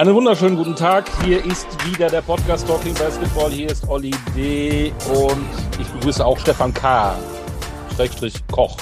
Einen 0.00 0.14
wunderschönen 0.14 0.56
guten 0.56 0.74
Tag. 0.74 1.10
Hier 1.26 1.44
ist 1.44 1.66
wieder 1.86 2.08
der 2.08 2.22
Podcast 2.22 2.66
Talking 2.66 2.94
Basketball. 2.94 3.50
Hier 3.50 3.68
ist 3.68 3.86
Olli 3.86 4.14
D. 4.34 4.94
und 5.12 5.46
ich 5.78 5.86
begrüße 5.88 6.24
auch 6.24 6.38
Stefan 6.38 6.72
K. 6.72 7.18
Schrägstrich 7.94 8.32
Koch. 8.50 8.78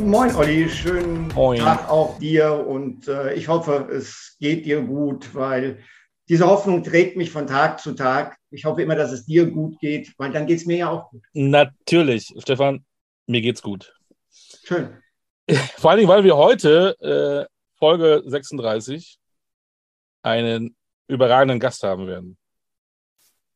Moin 0.00 0.34
Olli, 0.34 0.66
schönen 0.70 1.28
Moin. 1.34 1.60
Tag 1.60 1.90
auch 1.90 2.18
dir 2.18 2.66
und 2.66 3.08
äh, 3.08 3.34
ich 3.34 3.46
hoffe, 3.46 3.90
es 3.92 4.38
geht 4.40 4.64
dir 4.64 4.80
gut, 4.80 5.34
weil 5.34 5.84
diese 6.30 6.46
Hoffnung 6.46 6.82
trägt 6.82 7.18
mich 7.18 7.30
von 7.30 7.46
Tag 7.46 7.78
zu 7.78 7.92
Tag. 7.92 8.38
Ich 8.50 8.64
hoffe 8.64 8.80
immer, 8.80 8.96
dass 8.96 9.12
es 9.12 9.26
dir 9.26 9.50
gut 9.50 9.78
geht, 9.80 10.14
weil 10.16 10.32
dann 10.32 10.46
geht 10.46 10.60
es 10.60 10.64
mir 10.64 10.78
ja 10.78 10.90
auch 10.90 11.10
gut. 11.10 11.24
Natürlich, 11.34 12.32
Stefan, 12.38 12.86
mir 13.26 13.42
geht's 13.42 13.60
gut. 13.60 13.94
Schön. 14.64 14.96
Vor 15.76 15.90
allen 15.90 15.98
Dingen, 15.98 16.08
weil 16.08 16.24
wir 16.24 16.38
heute 16.38 16.96
äh, 17.02 17.52
Folge 17.78 18.22
36 18.24 19.18
einen 20.22 20.76
überragenden 21.08 21.60
Gast 21.60 21.82
haben 21.82 22.06
werden. 22.06 22.36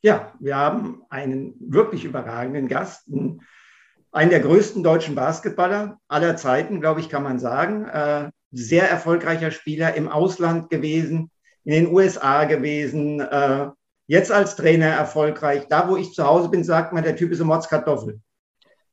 Ja, 0.03 0.33
wir 0.41 0.57
haben 0.57 1.03
einen 1.11 1.55
wirklich 1.61 2.05
überragenden 2.05 2.67
Gast, 2.67 3.09
einen 3.09 4.31
der 4.31 4.41
größten 4.41 4.83
deutschen 4.83 5.15
Basketballer 5.15 5.99
aller 6.09 6.37
Zeiten, 6.37 6.81
glaube 6.81 7.01
ich, 7.01 7.09
kann 7.09 7.23
man 7.23 7.39
sagen. 7.39 7.87
Äh, 7.87 8.31
sehr 8.51 8.91
erfolgreicher 8.91 9.51
Spieler 9.51 9.95
im 9.95 10.09
Ausland 10.09 10.71
gewesen, 10.71 11.31
in 11.65 11.73
den 11.73 11.93
USA 11.93 12.45
gewesen, 12.45 13.21
äh, 13.21 13.69
jetzt 14.07 14.31
als 14.31 14.57
Trainer 14.57 14.89
erfolgreich. 14.89 15.67
Da, 15.69 15.89
wo 15.89 15.97
ich 15.97 16.13
zu 16.13 16.27
Hause 16.27 16.51
bin, 16.51 16.65
sagt 16.65 16.93
man, 16.93 17.05
der 17.05 17.17
Typ 17.17 17.31
ist 17.33 17.41
eine 17.41 17.49
Motzkartoffel. 17.49 18.21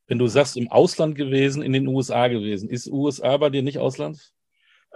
Wenn 0.06 0.18
du 0.18 0.26
sagst, 0.26 0.56
im 0.56 0.70
Ausland 0.70 1.14
gewesen, 1.14 1.62
in 1.62 1.72
den 1.72 1.86
USA 1.86 2.28
gewesen, 2.28 2.68
ist 2.68 2.88
USA 2.88 3.36
bei 3.36 3.50
dir 3.50 3.62
nicht 3.62 3.78
Ausland? 3.78 4.32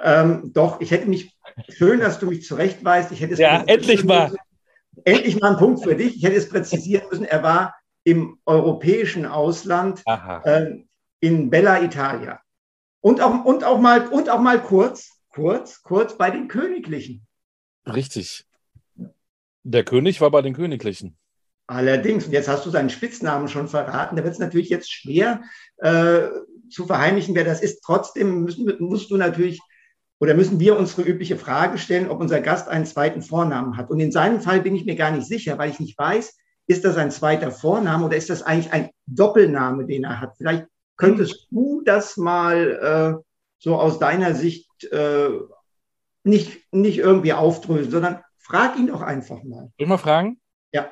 Ähm, 0.03 0.51
doch, 0.53 0.81
ich 0.81 0.91
hätte 0.91 1.09
mich, 1.09 1.34
schön, 1.69 2.01
dass 2.01 2.19
du 2.19 2.27
mich 2.27 2.45
zurechtweist. 2.45 3.13
Ich 3.13 3.21
hätte 3.21 3.35
es 3.35 3.39
ja, 3.39 3.63
endlich 3.65 4.05
mal. 4.05 4.35
Endlich 5.05 5.41
mal 5.41 5.53
ein 5.53 5.59
Punkt 5.59 5.83
für 5.83 5.97
dich. 5.97 6.17
Ich 6.17 6.25
hätte 6.25 6.37
es 6.37 6.49
präzisieren 6.49 7.09
müssen. 7.11 7.25
Er 7.25 7.43
war 7.43 7.75
im 8.05 8.39
europäischen 8.47 9.27
Ausland 9.27 10.03
äh, 10.07 10.77
in 11.21 11.51
Bella 11.51 11.83
Italia. 11.83 12.41
Und 13.01 13.21
auch, 13.21 13.45
und, 13.45 13.65
auch 13.65 13.79
mal, 13.79 14.07
und 14.09 14.31
auch 14.31 14.41
mal 14.41 14.63
kurz, 14.63 15.11
kurz, 15.31 15.83
kurz 15.83 16.17
bei 16.17 16.31
den 16.31 16.49
Königlichen. 16.49 17.27
Richtig. 17.87 18.47
Der 19.63 19.85
König 19.85 20.21
war 20.21 20.31
bei 20.31 20.43
den 20.43 20.55
Königlichen. 20.55 21.17
Allerdings, 21.67 22.27
und 22.27 22.33
jetzt 22.33 22.49
hast 22.49 22.67
du 22.67 22.71
seinen 22.71 22.91
Spitznamen 22.91 23.49
schon 23.49 23.69
verraten, 23.69 24.17
da 24.17 24.25
wird 24.25 24.35
es 24.35 24.39
natürlich 24.39 24.69
jetzt 24.69 24.93
schwer 24.93 25.43
äh, 25.79 26.29
zu 26.69 26.87
verheimlichen, 26.87 27.35
wer 27.35 27.45
das 27.45 27.63
ist. 27.63 27.83
Trotzdem 27.83 28.43
müssen, 28.43 28.71
musst 28.81 29.11
du 29.11 29.17
natürlich 29.17 29.61
oder 30.21 30.35
müssen 30.35 30.61
wir 30.61 30.79
unsere 30.79 31.03
übliche 31.03 31.37
Frage 31.37 31.79
stellen, 31.79 32.09
ob 32.09 32.21
unser 32.21 32.41
Gast 32.41 32.69
einen 32.69 32.87
zweiten 32.87 33.23
Vornamen 33.23 33.77
hat. 33.77 33.91
Und 33.91 34.01
in 34.01 34.13
seinem 34.13 34.41
Fall 34.41 34.61
bin 34.61 34.75
ich 34.75 34.85
mir 34.85 34.97
gar 34.97 35.11
nicht 35.11 35.27
sicher, 35.27 35.59
weil 35.59 35.71
ich 35.71 35.81
nicht 35.81 35.99
weiß, 35.99 36.37
ist 36.67 36.85
das 36.85 36.97
ein 36.97 37.11
zweiter 37.11 37.51
Vorname 37.51 38.07
oder 38.07 38.17
ist 38.17 38.31
das 38.31 38.43
eigentlich 38.43 38.73
ein 38.73 38.91
Doppelname, 39.07 39.87
den 39.87 40.05
er 40.05 40.21
hat? 40.21 40.37
Vielleicht 40.37 40.67
könntest 40.97 41.49
du 41.51 41.83
das 41.85 42.17
mal 42.17 43.21
äh, 43.21 43.25
so 43.59 43.77
aus 43.77 43.99
deiner 43.99 44.35
Sicht 44.35 44.85
äh, 44.85 45.29
nicht, 46.23 46.73
nicht 46.73 46.99
irgendwie 46.99 47.33
aufdröseln, 47.33 47.91
sondern 47.91 48.23
frag 48.39 48.79
ihn 48.79 48.87
doch 48.87 49.03
einfach 49.03 49.43
mal. 49.43 49.65
Soll 49.65 49.73
ich 49.77 49.89
mal 49.89 49.99
fragen? 49.99 50.41
Ja. 50.73 50.91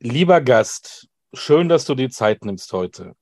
Lieber 0.00 0.40
Gast, 0.40 1.08
schön, 1.32 1.68
dass 1.68 1.86
du 1.86 1.94
die 1.94 2.10
Zeit 2.10 2.44
nimmst 2.44 2.72
heute. 2.72 3.14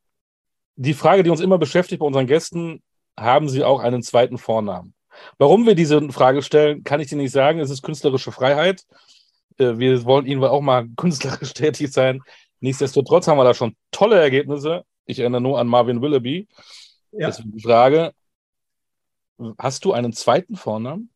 Die 0.74 0.94
Frage, 0.94 1.22
die 1.22 1.30
uns 1.30 1.40
immer 1.40 1.58
beschäftigt 1.58 2.00
bei 2.00 2.06
unseren 2.06 2.26
Gästen, 2.26 2.82
haben 3.16 3.48
sie 3.48 3.62
auch 3.62 3.80
einen 3.80 4.02
zweiten 4.02 4.38
Vornamen? 4.38 4.94
Warum 5.38 5.66
wir 5.66 5.74
diese 5.74 6.00
Frage 6.10 6.42
stellen, 6.42 6.84
kann 6.84 7.00
ich 7.00 7.08
dir 7.08 7.16
nicht 7.16 7.32
sagen. 7.32 7.60
Es 7.60 7.70
ist 7.70 7.82
künstlerische 7.82 8.32
Freiheit. 8.32 8.86
Äh, 9.58 9.78
wir 9.78 10.04
wollen 10.04 10.26
Ihnen 10.26 10.42
auch 10.44 10.60
mal 10.60 10.88
künstlerisch 10.96 11.54
tätig 11.54 11.92
sein. 11.92 12.20
Nichtsdestotrotz 12.60 13.26
haben 13.26 13.38
wir 13.38 13.44
da 13.44 13.54
schon 13.54 13.76
tolle 13.90 14.20
Ergebnisse. 14.20 14.84
Ich 15.04 15.18
erinnere 15.18 15.40
nur 15.40 15.58
an 15.58 15.66
Marvin 15.66 16.00
Willoughby. 16.00 16.48
Ja. 17.10 17.26
Deswegen 17.26 17.52
die 17.52 17.62
Frage: 17.62 18.12
Hast 19.58 19.84
du 19.84 19.92
einen 19.92 20.12
zweiten 20.12 20.56
Vornamen? 20.56 21.10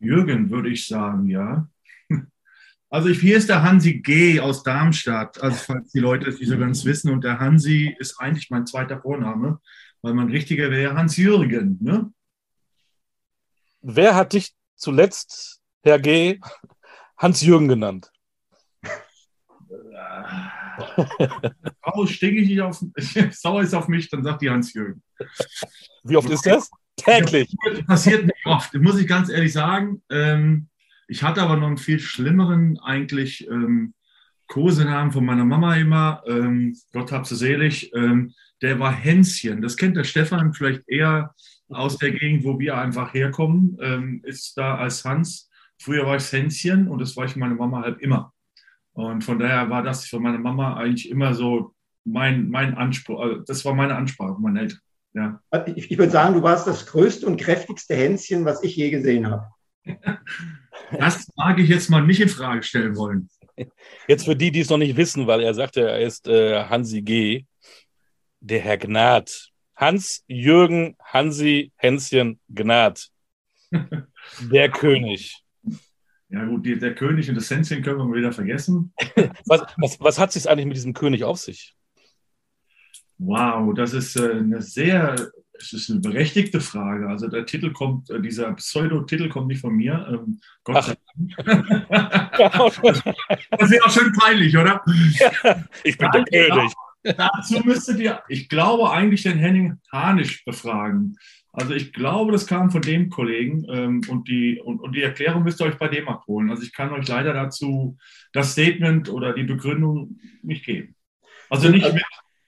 Jürgen, 0.00 0.50
würde 0.50 0.70
ich 0.70 0.86
sagen, 0.86 1.28
ja. 1.28 1.68
Also 2.92 3.08
ich, 3.08 3.20
hier 3.20 3.38
ist 3.38 3.48
der 3.48 3.62
Hansi 3.62 4.00
G. 4.00 4.38
aus 4.38 4.62
Darmstadt, 4.64 5.42
also 5.42 5.56
falls 5.56 5.92
die 5.92 5.98
Leute 5.98 6.28
es 6.28 6.38
nicht 6.38 6.50
so 6.50 6.58
ganz 6.58 6.84
wissen. 6.84 7.10
Und 7.10 7.24
der 7.24 7.40
Hansi 7.40 7.96
ist 7.98 8.20
eigentlich 8.20 8.50
mein 8.50 8.66
zweiter 8.66 9.00
Vorname, 9.00 9.60
weil 10.02 10.12
mein 10.12 10.28
richtiger 10.28 10.70
wäre 10.70 10.94
Hans-Jürgen. 10.94 11.78
Ne? 11.80 12.12
Wer 13.80 14.14
hat 14.14 14.34
dich 14.34 14.52
zuletzt, 14.76 15.62
Herr 15.82 15.98
G., 16.00 16.38
Hans-Jürgen 17.16 17.68
genannt? 17.68 18.12
Frau 21.82 22.04
stinke 22.04 22.42
ich 22.42 22.48
nicht 22.50 22.60
auf, 22.60 22.78
sauer 23.30 23.62
ist 23.62 23.72
auf 23.72 23.88
mich, 23.88 24.10
dann 24.10 24.22
sagt 24.22 24.42
die 24.42 24.50
Hans-Jürgen. 24.50 25.02
Wie 26.04 26.16
oft 26.16 26.28
ist 26.28 26.44
das? 26.44 26.68
Täglich. 26.96 27.56
Das 27.64 27.86
passiert 27.86 28.26
nicht 28.26 28.44
oft, 28.44 28.74
muss 28.74 29.00
ich 29.00 29.06
ganz 29.06 29.30
ehrlich 29.30 29.54
sagen. 29.54 30.02
Ähm, 30.10 30.68
ich 31.12 31.22
hatte 31.22 31.42
aber 31.42 31.56
noch 31.56 31.66
einen 31.66 31.76
viel 31.76 32.00
schlimmeren 32.00 32.78
eigentlich 32.78 33.46
ähm, 33.46 33.92
Kosenamen 34.46 35.12
von 35.12 35.26
meiner 35.26 35.44
Mama 35.44 35.76
immer. 35.76 36.22
Ähm, 36.26 36.74
Gott 36.90 37.12
hab 37.12 37.26
sie 37.26 37.36
selig. 37.36 37.92
Ähm, 37.94 38.32
der 38.62 38.78
war 38.78 38.92
Hänschen. 38.92 39.60
Das 39.60 39.76
kennt 39.76 39.98
der 39.98 40.04
Stefan 40.04 40.54
vielleicht 40.54 40.88
eher 40.88 41.34
aus 41.68 41.98
der 41.98 42.12
Gegend, 42.12 42.44
wo 42.44 42.58
wir 42.58 42.78
einfach 42.78 43.12
herkommen. 43.12 43.76
Ähm, 43.82 44.22
ist 44.24 44.56
da 44.56 44.76
als 44.76 45.04
Hans. 45.04 45.50
Früher 45.78 46.06
war 46.06 46.16
ich 46.16 46.32
Hänschen 46.32 46.88
und 46.88 46.98
das 46.98 47.14
war 47.14 47.26
ich 47.26 47.36
meine 47.36 47.56
Mama 47.56 47.82
halt 47.82 48.00
immer. 48.00 48.32
Und 48.94 49.22
von 49.22 49.38
daher 49.38 49.68
war 49.68 49.82
das 49.82 50.06
für 50.06 50.18
meine 50.18 50.38
Mama 50.38 50.78
eigentlich 50.78 51.10
immer 51.10 51.34
so 51.34 51.74
mein, 52.06 52.48
mein 52.48 52.74
Anspruch. 52.74 53.20
Also 53.20 53.36
das 53.42 53.66
war 53.66 53.74
meine 53.74 53.96
Ansprache 53.96 54.32
von 54.32 54.42
meinen 54.42 54.56
Eltern. 54.56 54.80
Ja. 55.12 55.42
Ich, 55.76 55.90
ich 55.90 55.98
würde 55.98 56.10
sagen, 56.10 56.32
du 56.32 56.42
warst 56.42 56.66
das 56.66 56.86
größte 56.86 57.26
und 57.26 57.36
kräftigste 57.36 57.94
Hänschen, 57.94 58.46
was 58.46 58.62
ich 58.62 58.76
je 58.76 58.88
gesehen 58.88 59.30
habe. 59.30 59.44
Das 60.90 61.28
mag 61.36 61.58
ich 61.58 61.68
jetzt 61.68 61.90
mal 61.90 62.02
nicht 62.02 62.20
in 62.20 62.28
Frage 62.28 62.62
stellen 62.62 62.96
wollen. 62.96 63.28
Jetzt 64.08 64.24
für 64.24 64.36
die, 64.36 64.50
die 64.50 64.60
es 64.60 64.70
noch 64.70 64.78
nicht 64.78 64.96
wissen, 64.96 65.26
weil 65.26 65.40
er 65.40 65.54
sagte, 65.54 65.88
er 65.88 66.00
ist 66.00 66.26
äh, 66.26 66.64
Hansi 66.64 67.02
G., 67.02 67.44
der 68.40 68.60
Herr 68.60 68.78
Gnad. 68.78 69.50
Hans-Jürgen 69.76 70.96
Hansi 71.02 71.72
Hänschen 71.76 72.40
Gnad. 72.48 73.08
Der 74.40 74.68
König. 74.70 75.42
Ja, 76.28 76.44
gut, 76.46 76.64
die, 76.64 76.78
der 76.78 76.94
König 76.94 77.28
und 77.28 77.34
das 77.34 77.50
Hänschen 77.50 77.82
können 77.82 77.98
wir 77.98 78.04
mal 78.04 78.16
wieder 78.16 78.32
vergessen. 78.32 78.92
Was, 79.46 79.62
was, 79.76 80.00
was 80.00 80.18
hat 80.18 80.34
es 80.34 80.46
eigentlich 80.46 80.66
mit 80.66 80.76
diesem 80.76 80.94
König 80.94 81.24
auf 81.24 81.38
sich? 81.38 81.74
Wow, 83.18 83.74
das 83.74 83.92
ist 83.92 84.16
äh, 84.16 84.30
eine 84.32 84.62
sehr 84.62 85.30
es 85.54 85.72
ist 85.72 85.90
eine 85.90 86.00
berechtigte 86.00 86.60
Frage. 86.60 87.08
Also 87.08 87.28
der 87.28 87.46
Titel 87.46 87.72
kommt, 87.72 88.10
äh, 88.10 88.20
dieser 88.20 88.52
Pseudo-Titel 88.52 89.28
kommt 89.28 89.48
nicht 89.48 89.60
von 89.60 89.74
mir. 89.74 90.06
Ähm, 90.10 90.40
Gott 90.64 90.84
sei 90.84 90.94
Dank. 91.16 91.86
das 92.38 93.70
wäre 93.70 93.84
auch 93.84 93.90
schön 93.90 94.12
peinlich, 94.12 94.56
oder? 94.56 94.82
ich 95.84 95.98
bin 95.98 96.10
der 96.10 96.24
König. 96.24 96.72
Dazu 97.02 97.60
müsstet 97.64 97.98
ihr, 97.98 98.22
ich 98.28 98.48
glaube, 98.48 98.90
eigentlich 98.90 99.22
den 99.22 99.38
Henning 99.38 99.80
Hanisch 99.90 100.44
befragen. 100.44 101.16
Also 101.52 101.74
ich 101.74 101.92
glaube, 101.92 102.32
das 102.32 102.46
kam 102.46 102.70
von 102.70 102.80
dem 102.80 103.10
Kollegen 103.10 103.66
ähm, 103.68 104.00
und, 104.08 104.28
die, 104.28 104.60
und, 104.60 104.80
und 104.80 104.94
die 104.96 105.02
Erklärung 105.02 105.42
müsst 105.42 105.60
ihr 105.60 105.66
euch 105.66 105.76
bei 105.76 105.88
dem 105.88 106.08
abholen. 106.08 106.50
Also 106.50 106.62
ich 106.62 106.72
kann 106.72 106.92
euch 106.92 107.06
leider 107.08 107.34
dazu 107.34 107.98
das 108.32 108.52
Statement 108.52 109.10
oder 109.10 109.34
die 109.34 109.42
Begründung 109.42 110.18
nicht 110.42 110.64
geben. 110.64 110.94
Also 111.50 111.68
nicht 111.68 111.92
mit, 111.92 112.02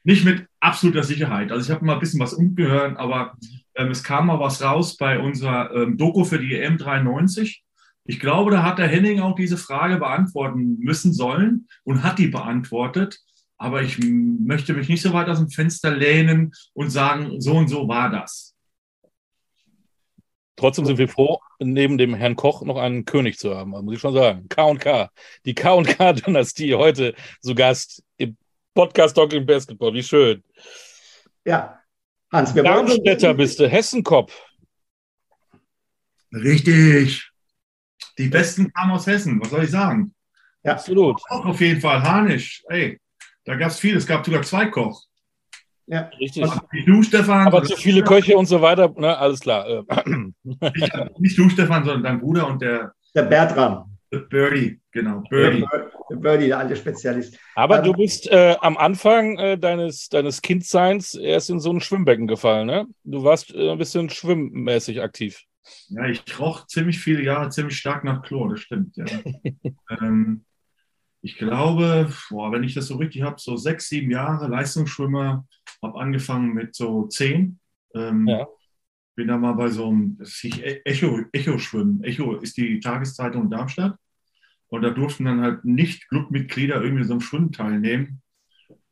nicht 0.04 0.24
mit 0.24 0.46
absoluter 0.60 1.02
Sicherheit. 1.02 1.50
Also 1.50 1.64
ich 1.64 1.74
habe 1.74 1.84
mal 1.84 1.94
ein 1.94 2.00
bisschen 2.00 2.20
was 2.20 2.34
umgehört, 2.34 2.96
aber 2.98 3.36
ähm, 3.74 3.90
es 3.90 4.04
kam 4.04 4.26
mal 4.26 4.38
was 4.38 4.62
raus 4.62 4.96
bei 4.96 5.18
unserer 5.18 5.74
ähm, 5.74 5.96
Doku 5.96 6.24
für 6.24 6.38
die 6.38 6.54
EM 6.54 6.78
93. 6.78 7.64
Ich 8.04 8.20
glaube, 8.20 8.50
da 8.50 8.62
hat 8.62 8.78
der 8.78 8.86
Henning 8.86 9.20
auch 9.20 9.34
diese 9.34 9.56
Frage 9.56 9.96
beantworten 9.96 10.78
müssen 10.78 11.14
sollen 11.14 11.68
und 11.84 12.02
hat 12.02 12.18
die 12.18 12.28
beantwortet. 12.28 13.18
Aber 13.56 13.82
ich 13.82 13.98
möchte 13.98 14.74
mich 14.74 14.88
nicht 14.88 15.00
so 15.00 15.12
weit 15.14 15.28
aus 15.28 15.38
dem 15.38 15.48
Fenster 15.48 15.90
lehnen 15.90 16.52
und 16.74 16.90
sagen, 16.90 17.40
so 17.40 17.54
und 17.54 17.68
so 17.68 17.88
war 17.88 18.10
das. 18.10 18.54
Trotzdem 20.56 20.84
sind 20.84 20.98
wir 20.98 21.08
froh, 21.08 21.40
neben 21.58 21.98
dem 21.98 22.14
Herrn 22.14 22.36
Koch 22.36 22.62
noch 22.62 22.76
einen 22.76 23.06
König 23.06 23.38
zu 23.38 23.56
haben, 23.56 23.70
muss 23.70 23.94
ich 23.94 24.00
schon 24.00 24.14
sagen. 24.14 24.48
K&K. 24.48 25.10
Die 25.46 25.54
K&K-Dynastie 25.54 26.74
heute 26.74 27.14
zu 27.40 27.54
Gast 27.54 28.04
im 28.18 28.36
Podcast 28.74 29.14
Talking 29.14 29.46
Basketball, 29.46 29.94
wie 29.94 30.02
schön. 30.02 30.42
Ja, 31.44 31.80
Hans, 32.32 32.54
wir 32.54 32.64
Darmstädter 32.64 33.32
bist 33.34 33.60
du, 33.60 33.68
Hessenkopf. 33.68 34.34
Richtig. 36.32 37.30
Die 38.18 38.28
Besten 38.28 38.72
kamen 38.72 38.92
aus 38.92 39.06
Hessen, 39.06 39.40
was 39.40 39.50
soll 39.50 39.64
ich 39.64 39.70
sagen? 39.70 40.12
Ja. 40.64 40.72
Absolut. 40.72 41.20
Auch 41.28 41.44
auf 41.44 41.60
jeden 41.60 41.80
Fall, 41.80 42.02
Hanisch. 42.02 42.64
Ey, 42.68 43.00
da 43.44 43.54
gab 43.54 43.70
es 43.70 43.78
viel, 43.78 43.96
es 43.96 44.06
gab 44.06 44.24
sogar 44.24 44.42
zwei 44.42 44.66
Koch. 44.66 45.04
Ja. 45.86 46.10
Richtig. 46.18 46.44
du, 46.86 47.02
Stefan. 47.02 47.46
Aber 47.46 47.62
zu 47.62 47.76
viele 47.76 48.02
Köche 48.02 48.36
und 48.36 48.46
so 48.46 48.60
weiter, 48.60 48.92
ne, 48.96 49.16
alles 49.16 49.40
klar. 49.40 49.84
nicht, 50.42 51.18
nicht 51.18 51.38
du, 51.38 51.48
Stefan, 51.50 51.84
sondern 51.84 52.02
dein 52.02 52.20
Bruder 52.20 52.48
und 52.48 52.60
der. 52.60 52.94
Der 53.14 53.22
Bertram. 53.22 53.93
Birdie, 54.20 54.80
genau. 54.92 55.22
Birdie. 55.28 55.64
Der 56.10 56.16
Birdie, 56.16 56.46
der 56.48 56.58
alte 56.58 56.76
Spezialist. 56.76 57.38
Aber 57.54 57.78
ähm, 57.78 57.84
du 57.84 57.92
bist 57.92 58.30
äh, 58.30 58.56
am 58.60 58.76
Anfang 58.76 59.38
äh, 59.38 59.58
deines, 59.58 60.08
deines 60.08 60.42
Kindseins 60.42 61.14
erst 61.14 61.50
in 61.50 61.60
so 61.60 61.70
ein 61.70 61.80
Schwimmbecken 61.80 62.26
gefallen, 62.26 62.66
ne? 62.66 62.86
Du 63.04 63.24
warst 63.24 63.54
äh, 63.54 63.70
ein 63.70 63.78
bisschen 63.78 64.10
schwimmmäßig 64.10 65.02
aktiv. 65.02 65.42
Ja, 65.88 66.06
ich 66.06 66.38
roch 66.38 66.66
ziemlich 66.66 66.98
viele 66.98 67.22
Jahre 67.22 67.50
ziemlich 67.50 67.76
stark 67.76 68.04
nach 68.04 68.22
Chlor, 68.22 68.50
das 68.50 68.60
stimmt, 68.60 68.96
ja. 68.96 69.06
ähm, 70.00 70.44
ich 71.24 71.38
glaube, 71.38 72.12
boah, 72.28 72.52
wenn 72.52 72.64
ich 72.64 72.74
das 72.74 72.88
so 72.88 72.96
richtig 72.96 73.22
habe, 73.22 73.36
so 73.38 73.56
sechs, 73.56 73.88
sieben 73.88 74.10
Jahre 74.10 74.46
Leistungsschwimmer, 74.46 75.46
habe 75.82 75.98
angefangen 75.98 76.52
mit 76.52 76.74
so 76.74 77.06
zehn. 77.06 77.58
Ähm, 77.94 78.28
ja. 78.28 78.46
Bin 79.16 79.28
da 79.28 79.38
mal 79.38 79.54
bei 79.54 79.68
so 79.68 79.88
einem, 79.88 80.18
das 80.18 80.34
hieß 80.34 80.60
Echo, 80.84 81.20
Echo 81.32 81.56
schwimmen. 81.58 82.04
Echo 82.04 82.36
ist 82.36 82.58
die 82.58 82.78
Tageszeitung 82.78 83.44
in 83.44 83.50
Darmstadt. 83.50 83.96
Und 84.74 84.82
da 84.82 84.90
durften 84.90 85.24
dann 85.24 85.40
halt 85.40 85.64
nicht 85.64 86.08
Clubmitglieder 86.08 86.82
irgendwie 86.82 87.04
so 87.04 87.12
einem 87.12 87.20
Schwimmen 87.20 87.52
teilnehmen. 87.52 88.20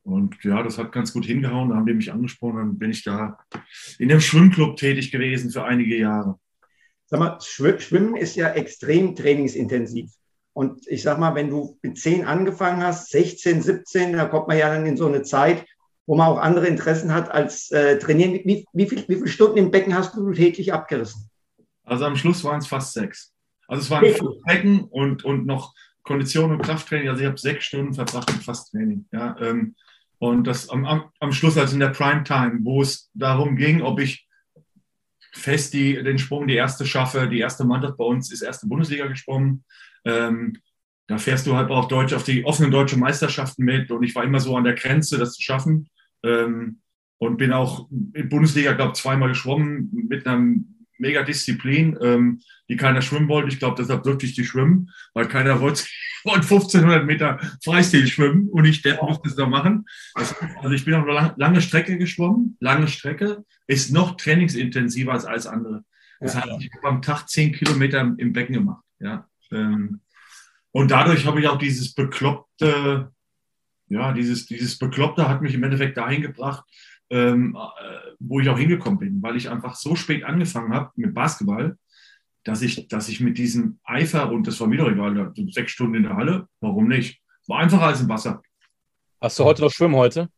Und 0.05 0.37
ja, 0.45 0.63
das 0.63 0.79
hat 0.79 0.93
ganz 0.93 1.13
gut 1.13 1.25
hingehauen. 1.25 1.71
Da 1.71 1.77
haben 1.77 1.87
die 1.87 1.95
mich 1.95 2.13
angesprochen. 2.13 2.59
Dann 2.59 2.79
bin 2.79 2.93
ich 2.93 3.03
da 3.03 3.37
in 3.99 4.09
dem 4.09 4.21
Schwimmclub 4.21 4.77
tätig 4.77 5.11
gewesen 5.11 5.51
für 5.51 5.65
einige 5.65 5.97
Jahre. 5.99 6.39
Sag 7.07 7.19
mal, 7.19 7.39
Schwimmen 7.41 8.15
ist 8.15 8.37
ja 8.37 8.51
extrem 8.51 9.17
trainingsintensiv. 9.17 10.09
Und 10.53 10.87
ich 10.87 11.03
sag 11.03 11.19
mal, 11.19 11.35
wenn 11.35 11.51
du 11.51 11.77
mit 11.83 11.99
10 11.99 12.27
angefangen 12.27 12.83
hast, 12.83 13.11
16, 13.11 13.63
17, 13.63 14.13
da 14.13 14.27
kommt 14.27 14.47
man 14.47 14.59
ja 14.59 14.73
dann 14.73 14.87
in 14.87 14.97
so 14.97 15.09
eine 15.09 15.23
Zeit, 15.23 15.67
wo 16.07 16.15
man 16.15 16.29
auch 16.29 16.39
andere 16.39 16.69
Interessen 16.69 17.13
hat 17.13 17.29
als 17.29 17.73
äh, 17.73 17.99
trainieren. 17.99 18.35
Wie, 18.45 18.65
wie, 18.73 18.87
viel, 18.87 19.05
wie 19.09 19.17
viele 19.17 19.27
Stunden 19.27 19.59
im 19.59 19.73
Becken 19.73 19.97
hast 19.97 20.15
du 20.15 20.31
täglich 20.33 20.73
abgerissen? 20.73 21.29
Also 21.83 22.05
am 22.05 22.15
Schluss 22.15 22.45
waren 22.45 22.61
es 22.61 22.69
fast 22.69 22.93
sechs. 22.93 23.32
Also 23.73 23.85
es 23.85 23.91
waren 23.91 24.05
vier 24.05 24.41
Becken 24.45 24.85
und, 24.85 25.25
und 25.25 25.47
noch 25.47 25.75
Kondition 26.03 26.53
und 26.53 26.61
Krafttraining. 26.61 27.09
Also 27.09 27.23
ich 27.23 27.27
habe 27.27 27.39
sechs 27.39 27.65
Stunden 27.65 27.95
verbracht 27.95 28.31
mit 28.31 28.45
Fasttraining. 28.45 29.07
Ja, 29.13 29.35
ähm, 29.41 29.77
und 30.19 30.47
das 30.47 30.69
am, 30.69 30.85
am, 30.85 31.05
am 31.21 31.33
Schluss, 31.33 31.57
also 31.57 31.73
in 31.73 31.81
der 31.81 31.89
Primetime, 31.89 32.59
wo 32.65 32.83
es 32.83 33.11
darum 33.15 33.57
ging, 33.57 33.81
ob 33.81 33.99
ich 33.99 34.29
fest 35.33 35.73
die, 35.73 35.95
den 36.03 36.19
Sprung, 36.19 36.47
die 36.49 36.55
erste 36.55 36.85
schaffe. 36.85 37.31
Die 37.31 37.39
erste 37.39 37.65
Mannschaft 37.65 37.97
bei 37.97 38.05
uns 38.05 38.31
ist 38.31 38.43
erste 38.43 38.67
Bundesliga 38.67 39.07
gesprungen. 39.07 39.65
Ähm, 40.05 40.59
da 41.07 41.17
fährst 41.17 41.47
du 41.47 41.57
halt 41.57 41.71
auch 41.71 41.89
Deutsch 41.89 42.13
auf 42.13 42.25
die 42.25 42.45
offenen 42.45 42.73
deutschen 42.73 43.01
Meisterschaften 43.01 43.65
mit 43.65 43.91
und 43.91 44.03
ich 44.03 44.15
war 44.15 44.25
immer 44.25 44.41
so 44.41 44.55
an 44.55 44.65
der 44.65 44.75
Grenze, 44.75 45.17
das 45.17 45.33
zu 45.33 45.43
schaffen. 45.43 45.89
Ähm, 46.23 46.81
und 47.17 47.39
bin 47.39 47.55
auch 47.55 47.89
in 47.91 48.29
Bundesliga, 48.29 48.73
glaube 48.73 48.93
ich, 48.95 49.01
zweimal 49.01 49.31
geschwommen 49.31 49.89
mit 50.11 50.27
einer 50.27 50.57
mega 51.03 51.23
Disziplin, 51.23 51.99
ähm, 52.01 52.41
die 52.69 52.77
keiner 52.77 53.03
schwimmen 53.03 53.29
wollte. 53.29 53.49
Ich 53.49 53.59
glaube, 53.59 53.77
deshalb 53.79 54.05
durfte 54.05 54.25
ich 54.25 54.35
die 54.35 54.45
schwimmen, 54.45 54.91
weil 55.13 55.29
keiner 55.29 55.61
wollte, 55.61 55.85
wollte 56.25 56.43
1500 56.43 57.05
Meter 57.05 57.39
Freistil 57.63 58.07
schwimmen 58.07 58.49
und 58.49 58.65
ich 58.65 58.81
der 58.81 59.03
musste 59.03 59.29
es 59.29 59.37
da 59.37 59.47
machen. 59.47 59.85
Das, 60.15 60.35
also 60.61 60.71
ich 60.71 60.85
bin 60.85 60.95
auch 60.95 61.03
eine 61.03 61.13
lang, 61.13 61.35
lange 61.37 61.61
Strecke 61.61 61.99
geschwommen. 61.99 62.57
Lange 62.61 62.89
Strecke 62.89 63.45
ist 63.67 63.93
noch 63.93 64.17
trainingsintensiver 64.17 65.13
als 65.13 65.27
alles 65.27 65.47
andere. 65.47 65.85
Das 66.21 66.37
heißt, 66.37 66.49
ich 66.61 66.71
habe 66.77 66.89
am 66.89 67.03
Tag 67.03 67.29
10 67.29 67.53
Kilometer 67.53 68.01
im 68.17 68.33
Becken 68.33 68.55
gemacht. 68.55 68.85
Ja. 69.01 69.27
Ähm, 69.51 70.01
und 70.71 70.91
dadurch 70.91 71.27
habe 71.27 71.41
ich 71.41 71.49
auch 71.49 71.59
dieses 71.59 71.95
bekloppte, 71.95 73.11
ja, 73.89 74.13
dieses, 74.13 74.47
dieses 74.47 74.79
Bekloppte 74.79 75.29
hat 75.29 75.43
mich 75.43 75.53
im 75.53 75.65
Endeffekt 75.65 75.97
dahin 75.97 76.23
gebracht, 76.23 76.65
ähm, 77.13 77.57
äh, 77.57 78.13
wo 78.19 78.41
ich 78.41 78.49
auch 78.49 78.59
hingekommen 78.59 78.99
bin, 78.99 79.23
weil 79.23 79.37
ich 79.37 79.51
einfach 79.51 79.75
so 79.75 79.95
spät 79.95 80.25
angefangen 80.25 80.73
habe 80.73 80.91
mit 80.97 81.15
Basketball, 81.15 81.77
dass 82.43 82.63
ich, 82.63 82.89
dass 82.89 83.09
ich 83.09 83.21
mit 83.21 83.39
diesem 83.39 83.79
Eifer, 83.85 84.33
und 84.33 84.47
das 84.47 84.59
war 84.61 84.69
doch 84.69 84.91
egal, 84.91 85.33
sechs 85.51 85.73
Stunden 85.73 85.95
in 85.95 86.03
der 86.05 86.17
Halle, 86.17 86.49
warum 86.61 86.89
nicht? 86.89 87.21
War 87.47 87.59
einfacher 87.59 87.87
als 87.87 88.01
im 88.01 88.09
Wasser. 88.09 88.43
Hast 89.21 89.39
du 89.39 89.45
heute 89.45 89.63
noch 89.63 89.71
Schwimmen 89.71 89.95
heute? 89.95 90.29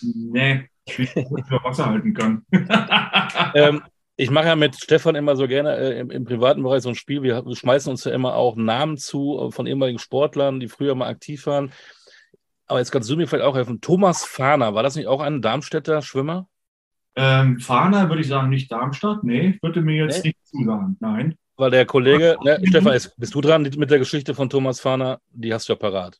Nee, 0.00 0.68
ich 0.84 0.98
will 0.98 1.08
nicht 1.14 1.28
über 1.28 1.64
Wasser 1.64 1.86
halten 1.86 2.14
kann. 2.14 2.46
ähm, 3.54 3.82
ich 4.16 4.30
mache 4.30 4.46
ja 4.46 4.56
mit 4.56 4.76
Stefan 4.76 5.16
immer 5.16 5.34
so 5.34 5.48
gerne 5.48 5.76
äh, 5.76 5.98
im, 5.98 6.10
im, 6.10 6.24
privaten 6.24 6.62
Bereich 6.62 6.82
so 6.82 6.90
ein 6.90 6.94
Spiel. 6.94 7.22
Wir, 7.22 7.44
wir, 7.44 7.56
schmeißen 7.56 7.90
uns 7.90 8.04
ja 8.04 8.12
immer 8.12 8.34
auch 8.34 8.56
Namen 8.56 8.96
zu 8.96 9.48
äh, 9.48 9.50
von 9.50 9.66
ehemaligen 9.66 9.98
Sportlern, 9.98 10.60
die 10.60 10.68
früher 10.68 10.94
mal 10.94 11.08
aktiv 11.08 11.46
waren. 11.46 11.72
Aber 12.66 12.78
jetzt 12.78 12.90
kannst 12.90 13.10
du 13.10 13.16
mir 13.16 13.26
vielleicht 13.26 13.44
auch 13.44 13.56
helfen. 13.56 13.80
Thomas 13.80 14.24
Fahner, 14.24 14.74
war 14.74 14.82
das 14.82 14.96
nicht 14.96 15.06
auch 15.06 15.20
ein 15.20 15.42
Darmstädter 15.42 16.02
Schwimmer? 16.02 16.48
Ähm, 17.14 17.58
Fahner 17.60 18.08
würde 18.08 18.22
ich 18.22 18.28
sagen, 18.28 18.48
nicht 18.48 18.72
Darmstadt. 18.72 19.24
Nee, 19.24 19.58
würde 19.60 19.82
mir 19.82 20.06
jetzt 20.06 20.24
nee? 20.24 20.30
nicht 20.30 20.46
zusagen. 20.46 20.96
Nein. 21.00 21.34
Weil 21.56 21.70
der 21.70 21.84
Kollege, 21.84 22.36
ne, 22.42 22.60
Stefan, 22.64 22.94
ist, 22.94 23.14
bist 23.18 23.34
du 23.34 23.40
dran 23.40 23.62
mit 23.62 23.90
der 23.90 23.98
Geschichte 23.98 24.34
von 24.34 24.48
Thomas 24.48 24.80
Fahner? 24.80 25.20
Die 25.30 25.52
hast 25.52 25.68
du 25.68 25.74
ja 25.74 25.78
parat. 25.78 26.18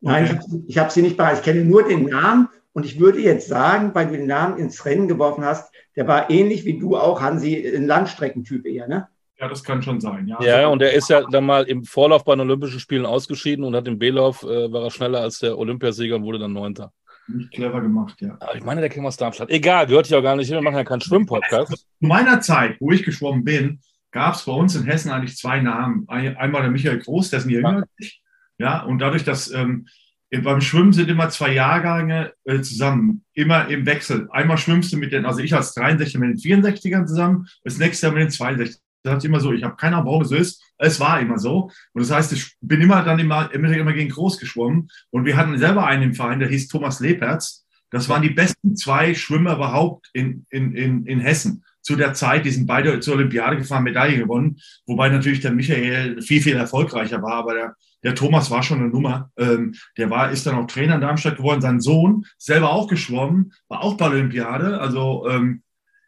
Nein, 0.00 0.40
ich 0.66 0.78
habe 0.78 0.90
sie 0.90 1.02
nicht 1.02 1.16
parat. 1.16 1.38
Ich 1.38 1.44
kenne 1.44 1.64
nur 1.64 1.84
den 1.84 2.06
Namen 2.06 2.48
und 2.72 2.84
ich 2.84 2.98
würde 2.98 3.20
jetzt 3.20 3.46
sagen, 3.46 3.94
weil 3.94 4.08
du 4.08 4.16
den 4.16 4.26
Namen 4.26 4.58
ins 4.58 4.84
Rennen 4.84 5.06
geworfen 5.06 5.44
hast, 5.44 5.72
der 5.94 6.08
war 6.08 6.30
ähnlich 6.30 6.64
wie 6.64 6.78
du 6.78 6.96
auch, 6.96 7.20
Hansi, 7.20 7.64
ein 7.76 7.86
Landstreckentyp 7.86 8.66
eher, 8.66 8.88
ne? 8.88 9.08
Ja, 9.42 9.48
das 9.48 9.64
kann 9.64 9.82
schon 9.82 10.00
sein, 10.00 10.28
ja. 10.28 10.40
Ja, 10.40 10.68
und 10.68 10.80
er 10.82 10.92
ist 10.92 11.10
ja 11.10 11.24
dann 11.28 11.44
mal 11.44 11.64
im 11.64 11.82
Vorlauf 11.82 12.24
bei 12.24 12.32
den 12.36 12.42
Olympischen 12.42 12.78
Spielen 12.78 13.04
ausgeschieden 13.04 13.64
und 13.64 13.74
hat 13.74 13.88
im 13.88 13.98
B-Lauf, 13.98 14.44
äh, 14.44 14.72
war 14.72 14.84
er 14.84 14.90
schneller 14.92 15.20
als 15.20 15.40
der 15.40 15.58
Olympiasieger 15.58 16.14
und 16.14 16.22
wurde 16.22 16.38
dann 16.38 16.52
Neunter. 16.52 16.92
Nicht 17.26 17.50
clever 17.50 17.80
gemacht, 17.80 18.20
ja. 18.20 18.36
Aber 18.38 18.54
ich 18.54 18.62
meine, 18.62 18.80
der 18.80 18.88
käme 18.88 19.08
aus 19.08 19.16
Darmstadt. 19.16 19.50
Egal, 19.50 19.88
gehört 19.88 20.08
ja 20.08 20.18
auch 20.18 20.22
gar 20.22 20.36
nicht 20.36 20.46
hin, 20.46 20.54
wir 20.54 20.62
machen 20.62 20.76
ja 20.76 20.84
keinen 20.84 21.00
Schwimmpodcast. 21.00 21.72
Zu 22.00 22.06
meiner 22.06 22.40
Zeit, 22.40 22.76
wo 22.78 22.92
ich 22.92 23.02
geschwommen 23.02 23.42
bin, 23.42 23.80
gab 24.12 24.36
es 24.36 24.44
bei 24.44 24.52
uns 24.52 24.76
in 24.76 24.84
Hessen 24.84 25.10
eigentlich 25.10 25.36
zwei 25.36 25.60
Namen. 25.60 26.08
Einmal 26.08 26.62
der 26.62 26.70
Michael 26.70 27.00
Groß, 27.00 27.30
der 27.30 27.40
ist 27.40 27.46
mir 27.46 27.58
jünger 27.58 27.82
ich. 27.96 28.22
Ja, 28.58 28.84
und 28.84 29.00
dadurch, 29.00 29.24
dass 29.24 29.50
ähm, 29.50 29.88
beim 30.30 30.60
Schwimmen 30.60 30.92
sind 30.92 31.10
immer 31.10 31.30
zwei 31.30 31.52
Jahrgänge 31.52 32.32
äh, 32.44 32.60
zusammen, 32.60 33.24
immer 33.34 33.66
im 33.66 33.86
Wechsel. 33.86 34.28
Einmal 34.30 34.58
schwimmst 34.58 34.92
du 34.92 34.98
mit 34.98 35.10
den, 35.10 35.26
also 35.26 35.40
ich 35.40 35.52
als 35.52 35.74
63 35.74 36.16
mit 36.18 36.44
den 36.44 36.62
64ern 36.62 37.06
zusammen, 37.06 37.48
das 37.64 37.78
nächste 37.78 38.06
Jahr 38.06 38.14
mit 38.14 38.22
den 38.22 38.30
62 38.30 38.80
ist 39.04 39.24
immer 39.24 39.40
so. 39.40 39.52
Ich 39.52 39.64
habe 39.64 39.76
keine 39.76 39.96
Ahnung, 39.96 40.06
warum 40.06 40.22
es 40.22 40.28
so 40.28 40.36
ist. 40.36 40.62
Es 40.78 41.00
war 41.00 41.20
immer 41.20 41.38
so. 41.38 41.70
Und 41.92 42.02
das 42.02 42.10
heißt, 42.10 42.32
ich 42.32 42.56
bin 42.60 42.80
immer 42.80 43.02
dann 43.02 43.18
immer, 43.18 43.52
immer, 43.52 43.92
gegen 43.92 44.10
Groß 44.10 44.38
geschwommen. 44.38 44.88
Und 45.10 45.24
wir 45.24 45.36
hatten 45.36 45.58
selber 45.58 45.86
einen 45.86 46.02
im 46.02 46.14
Verein, 46.14 46.40
der 46.40 46.48
hieß 46.48 46.68
Thomas 46.68 47.00
Lepertz. 47.00 47.64
Das 47.90 48.08
waren 48.08 48.22
die 48.22 48.30
besten 48.30 48.74
zwei 48.74 49.14
Schwimmer 49.14 49.56
überhaupt 49.56 50.08
in, 50.14 50.46
in, 50.50 50.74
in, 50.74 51.06
in 51.06 51.20
Hessen. 51.20 51.64
Zu 51.82 51.96
der 51.96 52.14
Zeit, 52.14 52.44
die 52.44 52.50
sind 52.50 52.66
beide 52.66 53.00
zur 53.00 53.14
Olympiade 53.14 53.56
gefahren, 53.56 53.82
Medaille 53.82 54.16
gewonnen. 54.16 54.58
Wobei 54.86 55.08
natürlich 55.08 55.40
der 55.40 55.50
Michael 55.50 56.22
viel, 56.22 56.40
viel 56.40 56.56
erfolgreicher 56.56 57.20
war. 57.22 57.34
Aber 57.34 57.54
der, 57.54 57.76
der 58.04 58.14
Thomas 58.14 58.50
war 58.50 58.62
schon 58.62 58.78
eine 58.78 58.88
Nummer. 58.88 59.30
Ähm, 59.36 59.74
der 59.98 60.08
war, 60.08 60.30
ist 60.30 60.46
dann 60.46 60.54
auch 60.54 60.66
Trainer 60.66 60.94
in 60.94 61.00
Darmstadt 61.00 61.36
geworden. 61.36 61.60
Sein 61.60 61.80
Sohn, 61.80 62.24
selber 62.38 62.70
auch 62.70 62.86
geschwommen, 62.86 63.52
war 63.68 63.82
auch 63.82 63.96
bei 63.96 64.08
der 64.08 64.18
Olympiade. 64.18 64.80
Also 64.80 65.28
ähm, 65.28 65.62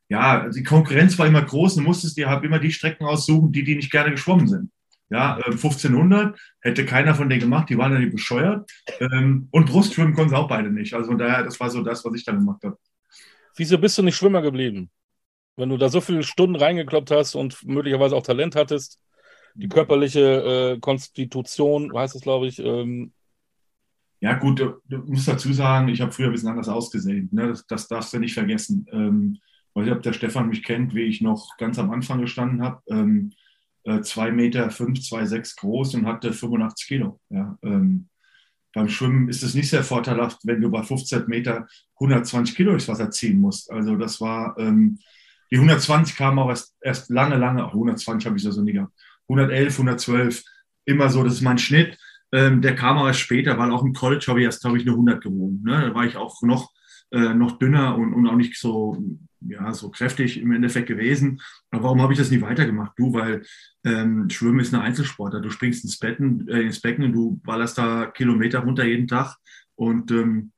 ja, 0.08 0.48
die 0.48 0.62
Konkurrenz 0.62 1.18
war 1.18 1.26
immer 1.26 1.42
groß 1.42 1.78
und 1.78 1.84
musstest 1.84 2.16
dir 2.16 2.28
halt 2.28 2.44
immer 2.44 2.58
die 2.58 2.72
Strecken 2.72 3.04
aussuchen, 3.04 3.52
die, 3.52 3.64
die 3.64 3.76
nicht 3.76 3.90
gerne 3.90 4.10
geschwommen 4.10 4.48
sind. 4.48 4.70
Ja, 5.10 5.36
1500 5.36 6.34
äh, 6.34 6.38
hätte 6.60 6.84
keiner 6.86 7.14
von 7.14 7.28
denen 7.28 7.42
gemacht, 7.42 7.68
die 7.68 7.78
waren 7.78 7.92
ja 7.92 7.98
nicht 7.98 8.12
bescheuert. 8.12 8.70
Ähm, 9.00 9.48
und 9.50 9.66
Brustschwimmen 9.66 10.14
konnten 10.14 10.30
sie 10.30 10.36
auch 10.36 10.48
beide 10.48 10.70
nicht. 10.70 10.94
Also 10.94 11.14
daher, 11.14 11.44
das 11.44 11.60
war 11.60 11.70
so 11.70 11.82
das, 11.82 12.04
was 12.04 12.14
ich 12.14 12.24
dann 12.24 12.38
gemacht 12.38 12.62
habe. 12.64 12.78
Wieso 13.56 13.78
bist 13.78 13.96
du 13.98 14.02
nicht 14.02 14.16
Schwimmer 14.16 14.42
geblieben? 14.42 14.90
Wenn 15.56 15.68
du 15.68 15.76
da 15.76 15.88
so 15.88 16.00
viele 16.00 16.22
Stunden 16.22 16.56
reingekloppt 16.56 17.10
hast 17.10 17.34
und 17.34 17.64
möglicherweise 17.64 18.16
auch 18.16 18.24
Talent 18.24 18.56
hattest, 18.56 18.98
die 19.54 19.68
körperliche 19.68 20.74
äh, 20.74 20.80
Konstitution, 20.80 21.96
heißt 21.96 22.16
es, 22.16 22.22
glaube 22.22 22.48
ich. 22.48 22.58
Ähm 22.58 23.12
ja, 24.20 24.34
gut, 24.34 24.58
du, 24.58 24.80
du, 24.88 24.98
musst 24.98 25.28
dazu 25.28 25.52
sagen, 25.52 25.88
ich 25.88 26.00
habe 26.00 26.10
früher 26.10 26.26
ein 26.26 26.32
bisschen 26.32 26.48
anders 26.48 26.68
ausgesehen. 26.68 27.28
Ne? 27.30 27.48
Das, 27.48 27.66
das 27.66 27.86
darfst 27.86 28.12
du 28.12 28.18
nicht 28.18 28.34
vergessen. 28.34 28.86
Ähm, 28.90 29.38
weiß 29.74 29.84
nicht, 29.84 29.94
ob 29.94 30.02
der 30.02 30.12
Stefan 30.12 30.48
mich 30.48 30.62
kennt, 30.62 30.94
wie 30.94 31.02
ich 31.02 31.20
noch 31.20 31.56
ganz 31.58 31.78
am 31.78 31.90
Anfang 31.90 32.20
gestanden 32.20 32.62
habe. 32.62 32.82
Ähm, 32.88 33.32
äh, 33.84 34.00
2 34.00 34.32
Meter 34.32 34.70
5, 34.70 35.00
2, 35.02 35.26
6 35.26 35.56
groß 35.56 35.94
und 35.94 36.06
hatte 36.06 36.32
85 36.32 36.86
Kilo. 36.86 37.20
Ja, 37.28 37.58
ähm, 37.62 38.08
beim 38.72 38.88
Schwimmen 38.88 39.28
ist 39.28 39.42
es 39.42 39.54
nicht 39.54 39.70
sehr 39.70 39.84
vorteilhaft, 39.84 40.40
wenn 40.44 40.60
du 40.60 40.70
bei 40.70 40.82
15 40.82 41.26
Meter 41.28 41.66
120 42.00 42.56
Kilo 42.56 42.70
durchs 42.70 42.88
Wasser 42.88 43.10
ziehen 43.10 43.40
musst. 43.40 43.70
Also 43.70 43.96
das 43.96 44.20
war, 44.20 44.56
ähm, 44.58 44.98
die 45.50 45.56
120 45.56 46.16
kamen 46.16 46.38
auch 46.38 46.48
erst, 46.48 46.74
erst 46.80 47.10
lange, 47.10 47.36
lange, 47.36 47.64
auch 47.64 47.72
120 47.72 48.26
habe 48.26 48.36
ich 48.36 48.42
so 48.42 48.62
nie 48.62 48.72
gehabt. 48.72 48.92
111, 49.28 49.72
112, 49.74 50.42
immer 50.86 51.08
so, 51.08 51.22
das 51.22 51.34
ist 51.34 51.42
mein 51.42 51.58
Schnitt. 51.58 51.96
Ähm, 52.32 52.62
der 52.62 52.74
kam 52.74 52.98
aber 52.98 53.14
später, 53.14 53.56
weil 53.58 53.70
auch 53.70 53.84
im 53.84 53.92
College 53.92 54.24
habe 54.28 54.40
ich 54.40 54.46
erst, 54.46 54.62
glaube 54.62 54.78
ich, 54.78 54.82
eine 54.82 54.92
100 54.92 55.22
gewogen. 55.22 55.62
Ne? 55.64 55.88
Da 55.88 55.94
war 55.94 56.04
ich 56.04 56.16
auch 56.16 56.42
noch, 56.42 56.72
äh, 57.14 57.32
noch 57.34 57.58
dünner 57.58 57.96
und, 57.96 58.12
und 58.12 58.26
auch 58.26 58.36
nicht 58.36 58.58
so 58.58 59.02
ja, 59.46 59.72
so 59.72 59.90
kräftig 59.90 60.40
im 60.40 60.52
Endeffekt 60.52 60.88
gewesen. 60.88 61.40
Aber 61.70 61.84
warum 61.84 62.02
habe 62.02 62.12
ich 62.12 62.18
das 62.18 62.30
nie 62.30 62.40
weitergemacht? 62.40 62.92
Du, 62.96 63.12
weil 63.12 63.42
ähm, 63.84 64.28
Schwimmen 64.30 64.60
ist 64.60 64.72
eine 64.72 64.82
Einzelsportler. 64.82 65.40
Du 65.40 65.50
springst 65.50 65.84
ins, 65.84 65.98
Becken, 65.98 66.48
äh, 66.48 66.62
ins 66.62 66.80
Becken 66.80 67.04
und 67.04 67.12
du 67.12 67.40
ballerst 67.44 67.78
da 67.78 68.06
Kilometer 68.06 68.60
runter 68.60 68.84
jeden 68.84 69.08
Tag. 69.08 69.36
Und 69.74 70.10
ähm, 70.10 70.52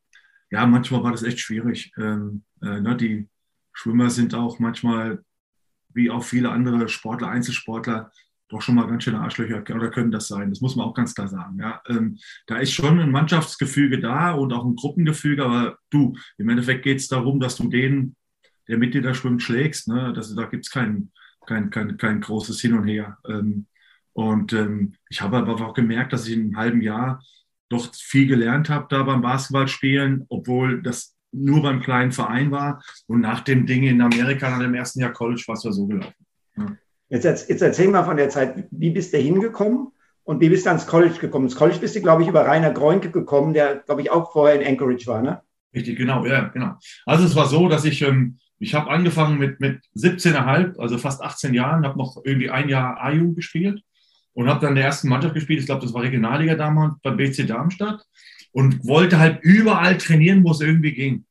ja, 0.51 0.67
manchmal 0.67 1.03
war 1.03 1.13
das 1.13 1.23
echt 1.23 1.41
schwierig. 1.41 1.93
Ähm, 1.99 2.45
äh, 2.63 2.81
ne, 2.81 2.97
die 2.97 3.29
Schwimmer 3.73 4.11
sind 4.11 4.35
auch 4.35 4.59
manchmal, 4.59 5.23
wie 5.93 6.11
auch 6.11 6.23
viele 6.23 6.51
andere 6.51 6.89
Sportler, 6.89 7.29
Einzelsportler, 7.29 8.11
doch 8.49 8.63
schon 8.63 8.77
mal 8.77 8.87
ganz 8.87 9.05
schöne 9.05 9.21
Arschlöcher 9.21 9.63
oder 9.75 9.91
können 9.91 10.13
das 10.13 10.29
sein. 10.29 10.51
Das 10.51 10.61
muss 10.61 10.77
man 10.77 10.87
auch 10.87 10.95
ganz 10.95 11.15
klar 11.15 11.29
sagen. 11.29 11.59
Ja. 11.59 11.83
Ähm, 11.89 12.19
da 12.47 12.59
ist 12.59 12.73
schon 12.73 13.01
ein 13.01 13.11
Mannschaftsgefüge 13.11 13.99
da 13.99 14.33
und 14.33 14.53
auch 14.53 14.65
ein 14.65 14.77
Gruppengefüge, 14.77 15.45
aber 15.45 15.79
du, 15.91 16.17
im 16.39 16.49
Endeffekt 16.49 16.85
geht 16.85 16.99
es 16.99 17.09
darum, 17.09 17.41
dass 17.41 17.57
du 17.57 17.69
den, 17.69 18.15
der 18.69 18.79
mit 18.79 18.95
dir 18.95 19.03
da 19.03 19.15
schwimmt, 19.15 19.43
schlägst. 19.43 19.89
Ne? 19.89 20.13
Das, 20.15 20.35
da 20.35 20.45
gibt 20.45 20.67
es 20.67 20.71
kein, 20.71 21.11
kein, 21.47 21.71
kein, 21.71 21.97
kein 21.97 22.21
großes 22.21 22.61
Hin 22.61 22.75
und 22.75 22.87
Her. 22.87 23.19
Ähm, 23.29 23.67
und 24.13 24.53
ähm, 24.53 24.95
ich 25.11 25.21
habe 25.21 25.37
aber 25.37 25.61
auch 25.67 25.75
gemerkt, 25.75 26.13
dass 26.13 26.27
ich 26.27 26.35
in 26.35 26.43
einem 26.43 26.57
halben 26.57 26.81
Jahr 26.81 27.23
doch 27.69 27.93
viel 27.95 28.27
gelernt 28.27 28.71
habe 28.71 28.87
da 28.89 29.03
beim 29.03 29.23
Basketballspielen, 29.23 30.25
obwohl 30.29 30.83
das 30.83 31.17
nur 31.33 31.63
beim 31.63 31.81
kleinen 31.83 32.13
Verein 32.13 32.51
war. 32.51 32.83
Und 33.07 33.21
nach 33.21 33.41
dem 33.41 33.67
Ding 33.67 33.83
in 33.83 34.01
Amerika, 34.01 34.49
nach 34.49 34.61
dem 34.61 34.75
ersten 34.75 35.01
Jahr 35.01 35.13
College, 35.13 35.43
war 35.47 35.55
es 35.55 35.65
ja 35.65 35.73
so 35.73 35.87
gelaufen. 35.87 36.27
Ja. 36.57 36.77
Jetzt, 37.09 37.49
jetzt 37.49 37.63
erzähl 37.63 37.89
mal 37.89 38.05
von 38.05 38.17
der 38.17 38.31
Zeit, 38.31 38.65
wie 38.71 38.91
bist 38.91 39.13
du 39.13 39.19
hingekommen 39.19 39.89
und 40.25 40.41
wie 40.41 40.49
bist 40.49 40.67
du 40.67 40.71
ans 40.71 40.87
College 40.87 41.19
gekommen? 41.21 41.47
Ins 41.47 41.57
College 41.57 41.79
bist 41.81 41.95
du, 41.95 42.01
glaube 42.01 42.23
ich, 42.23 42.29
über 42.29 42.47
Rainer 42.47 42.73
Groenke 42.73 43.11
gekommen, 43.11 43.55
der, 43.55 43.77
glaube 43.77 44.03
ich, 44.03 44.11
auch 44.11 44.33
vorher 44.33 44.61
in 44.61 44.67
Anchorage 44.67 45.07
war, 45.07 45.23
ne? 45.23 45.41
Richtig, 45.75 45.99
genau, 45.99 46.25
ja, 46.25 46.49
genau. 46.49 46.75
Also 47.05 47.25
es 47.25 47.37
war 47.37 47.47
so, 47.47 47.69
dass 47.69 47.85
ich, 47.85 48.03
ähm, 48.03 48.39
ich 48.59 48.75
habe 48.75 48.91
angefangen 48.91 49.39
mit, 49.39 49.61
mit 49.61 49.83
17,5, 49.97 50.79
also 50.79 50.99
fast 50.99 51.23
18 51.23 51.55
Jahren, 51.55 51.85
habe 51.85 51.99
noch 51.99 52.23
irgendwie 52.25 52.51
ein 52.51 52.69
Jahr 52.69 53.01
A-Jugend 53.01 53.37
gespielt 53.37 53.83
und 54.33 54.49
habe 54.49 54.65
dann 54.65 54.75
der 54.75 54.85
ersten 54.85 55.09
Mannschaft 55.09 55.35
gespielt. 55.35 55.61
Ich 55.61 55.67
glaube, 55.67 55.83
das 55.83 55.95
war 55.95 56.03
Regionalliga 56.03 56.55
damals 56.55 56.95
bei 57.03 57.11
BC 57.11 57.47
Darmstadt 57.47 58.03
und 58.53 58.85
wollte 58.87 59.19
halt 59.19 59.41
überall 59.43 59.99
trainieren, 59.99 60.43
wo 60.43 60.51
es 60.51 60.61
irgendwie 60.61 60.93
ging. 60.93 61.25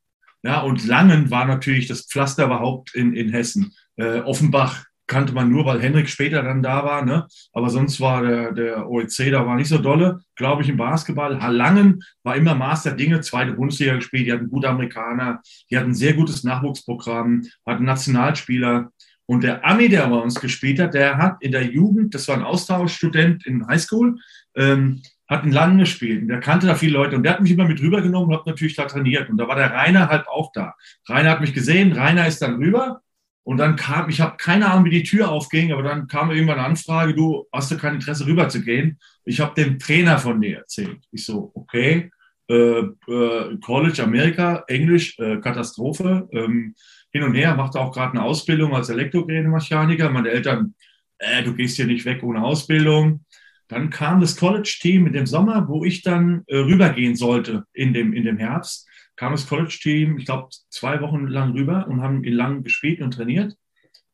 Ja, 0.43 0.61
und 0.61 0.85
Langen 0.85 1.31
war 1.31 1.45
natürlich 1.45 1.87
das 1.87 2.05
Pflaster 2.05 2.45
überhaupt 2.45 2.93
in, 2.93 3.15
in 3.15 3.29
Hessen. 3.29 3.73
Äh, 3.97 4.19
Offenbach 4.19 4.85
kannte 5.07 5.33
man 5.33 5.49
nur, 5.49 5.65
weil 5.65 5.81
Henrik 5.81 6.09
später 6.09 6.41
dann 6.41 6.63
da 6.63 6.83
war. 6.83 7.05
Ne? 7.05 7.27
Aber 7.53 7.69
sonst 7.69 7.99
war 8.01 8.23
der, 8.23 8.51
der 8.53 8.89
OEC, 8.89 9.31
da 9.31 9.45
war 9.45 9.55
nicht 9.55 9.69
so 9.69 9.77
dolle, 9.77 10.21
glaube 10.35 10.63
ich, 10.63 10.69
im 10.69 10.77
Basketball. 10.77 11.37
Langen 11.53 12.03
war 12.23 12.35
immer 12.35 12.55
Master 12.55 12.91
Dinge, 12.91 13.21
zweite 13.21 13.53
Bundesliga 13.53 13.95
gespielt. 13.95 14.27
Die 14.27 14.33
hatten 14.33 14.49
gute 14.49 14.69
Amerikaner, 14.69 15.41
die 15.69 15.77
hatten 15.77 15.91
ein 15.91 15.95
sehr 15.95 16.13
gutes 16.13 16.43
Nachwuchsprogramm, 16.43 17.43
hatten 17.65 17.85
Nationalspieler. 17.85 18.89
Und 19.27 19.43
der 19.43 19.65
Ami, 19.65 19.89
der 19.89 20.07
bei 20.07 20.17
uns 20.17 20.39
gespielt 20.39 20.79
hat, 20.79 20.93
der 20.93 21.17
hat 21.17 21.37
in 21.41 21.51
der 21.51 21.65
Jugend, 21.65 22.13
das 22.13 22.27
war 22.27 22.35
ein 22.35 22.43
Austauschstudent 22.43 23.45
in 23.45 23.67
Highschool, 23.67 24.17
ähm, 24.55 25.01
hat 25.27 25.41
einen 25.41 25.51
langen 25.51 25.79
gespielt. 25.79 26.29
Der 26.29 26.39
kannte 26.39 26.67
da 26.67 26.75
viele 26.75 26.93
Leute. 26.93 27.15
Und 27.15 27.23
der 27.23 27.33
hat 27.33 27.41
mich 27.41 27.51
immer 27.51 27.67
mit 27.67 27.81
rübergenommen 27.81 28.29
und 28.29 28.35
hat 28.35 28.45
natürlich 28.45 28.75
da 28.75 28.85
trainiert. 28.85 29.29
Und 29.29 29.37
da 29.37 29.47
war 29.47 29.55
der 29.55 29.71
Rainer 29.71 30.09
halt 30.09 30.27
auch 30.27 30.51
da. 30.53 30.75
Rainer 31.09 31.31
hat 31.31 31.41
mich 31.41 31.53
gesehen, 31.53 31.93
Rainer 31.93 32.27
ist 32.27 32.41
dann 32.41 32.55
rüber. 32.55 33.01
Und 33.45 33.57
dann 33.57 33.75
kam, 33.75 34.09
ich 34.09 34.21
habe 34.21 34.37
keine 34.37 34.71
Ahnung, 34.71 34.85
wie 34.85 34.89
die 34.89 35.03
Tür 35.03 35.29
aufging, 35.29 35.71
aber 35.71 35.83
dann 35.83 36.07
kam 36.07 36.31
irgendwann 36.31 36.57
eine 36.57 36.67
Anfrage, 36.67 37.13
du 37.13 37.45
hast 37.53 37.69
du 37.69 37.77
kein 37.77 37.93
Interesse 37.93 38.25
rüber 38.25 38.49
zu 38.49 38.61
gehen? 38.63 38.97
Ich 39.23 39.39
habe 39.39 39.53
dem 39.53 39.77
Trainer 39.77 40.17
von 40.17 40.41
dir 40.41 40.57
erzählt. 40.57 40.97
Ich 41.11 41.25
so, 41.25 41.51
okay, 41.53 42.09
äh, 42.49 42.79
äh, 42.79 43.57
College 43.63 44.01
Amerika, 44.03 44.63
Englisch, 44.67 45.17
äh, 45.19 45.37
Katastrophe. 45.37 46.27
Ähm, 46.31 46.73
hin 47.11 47.23
und 47.23 47.35
her, 47.35 47.55
machte 47.55 47.79
auch 47.79 47.93
gerade 47.93 48.13
eine 48.13 48.23
Ausbildung 48.23 48.75
als 48.75 48.89
Elektrogerätemechaniker. 48.89 50.09
Meine 50.09 50.29
Eltern, 50.29 50.73
äh, 51.19 51.43
du 51.43 51.53
gehst 51.53 51.75
hier 51.75 51.85
nicht 51.85 52.05
weg 52.05 52.23
ohne 52.23 52.43
Ausbildung. 52.43 53.25
Dann 53.67 53.91
kam 53.91 54.21
das 54.21 54.35
College-Team 54.35 55.05
in 55.05 55.13
dem 55.13 55.27
Sommer, 55.27 55.67
wo 55.67 55.85
ich 55.85 56.01
dann 56.01 56.43
äh, 56.47 56.57
rübergehen 56.57 57.15
sollte 57.15 57.65
in 57.73 57.93
dem, 57.93 58.11
in 58.11 58.25
dem 58.25 58.37
Herbst. 58.37 58.87
Kam 59.15 59.31
das 59.31 59.47
College-Team, 59.47 60.17
ich 60.17 60.25
glaube, 60.25 60.49
zwei 60.69 61.01
Wochen 61.01 61.27
lang 61.27 61.53
rüber 61.53 61.87
und 61.87 62.01
haben 62.01 62.23
in 62.23 62.33
lang 62.33 62.63
gespielt 62.63 63.01
und 63.01 63.11
trainiert. 63.11 63.55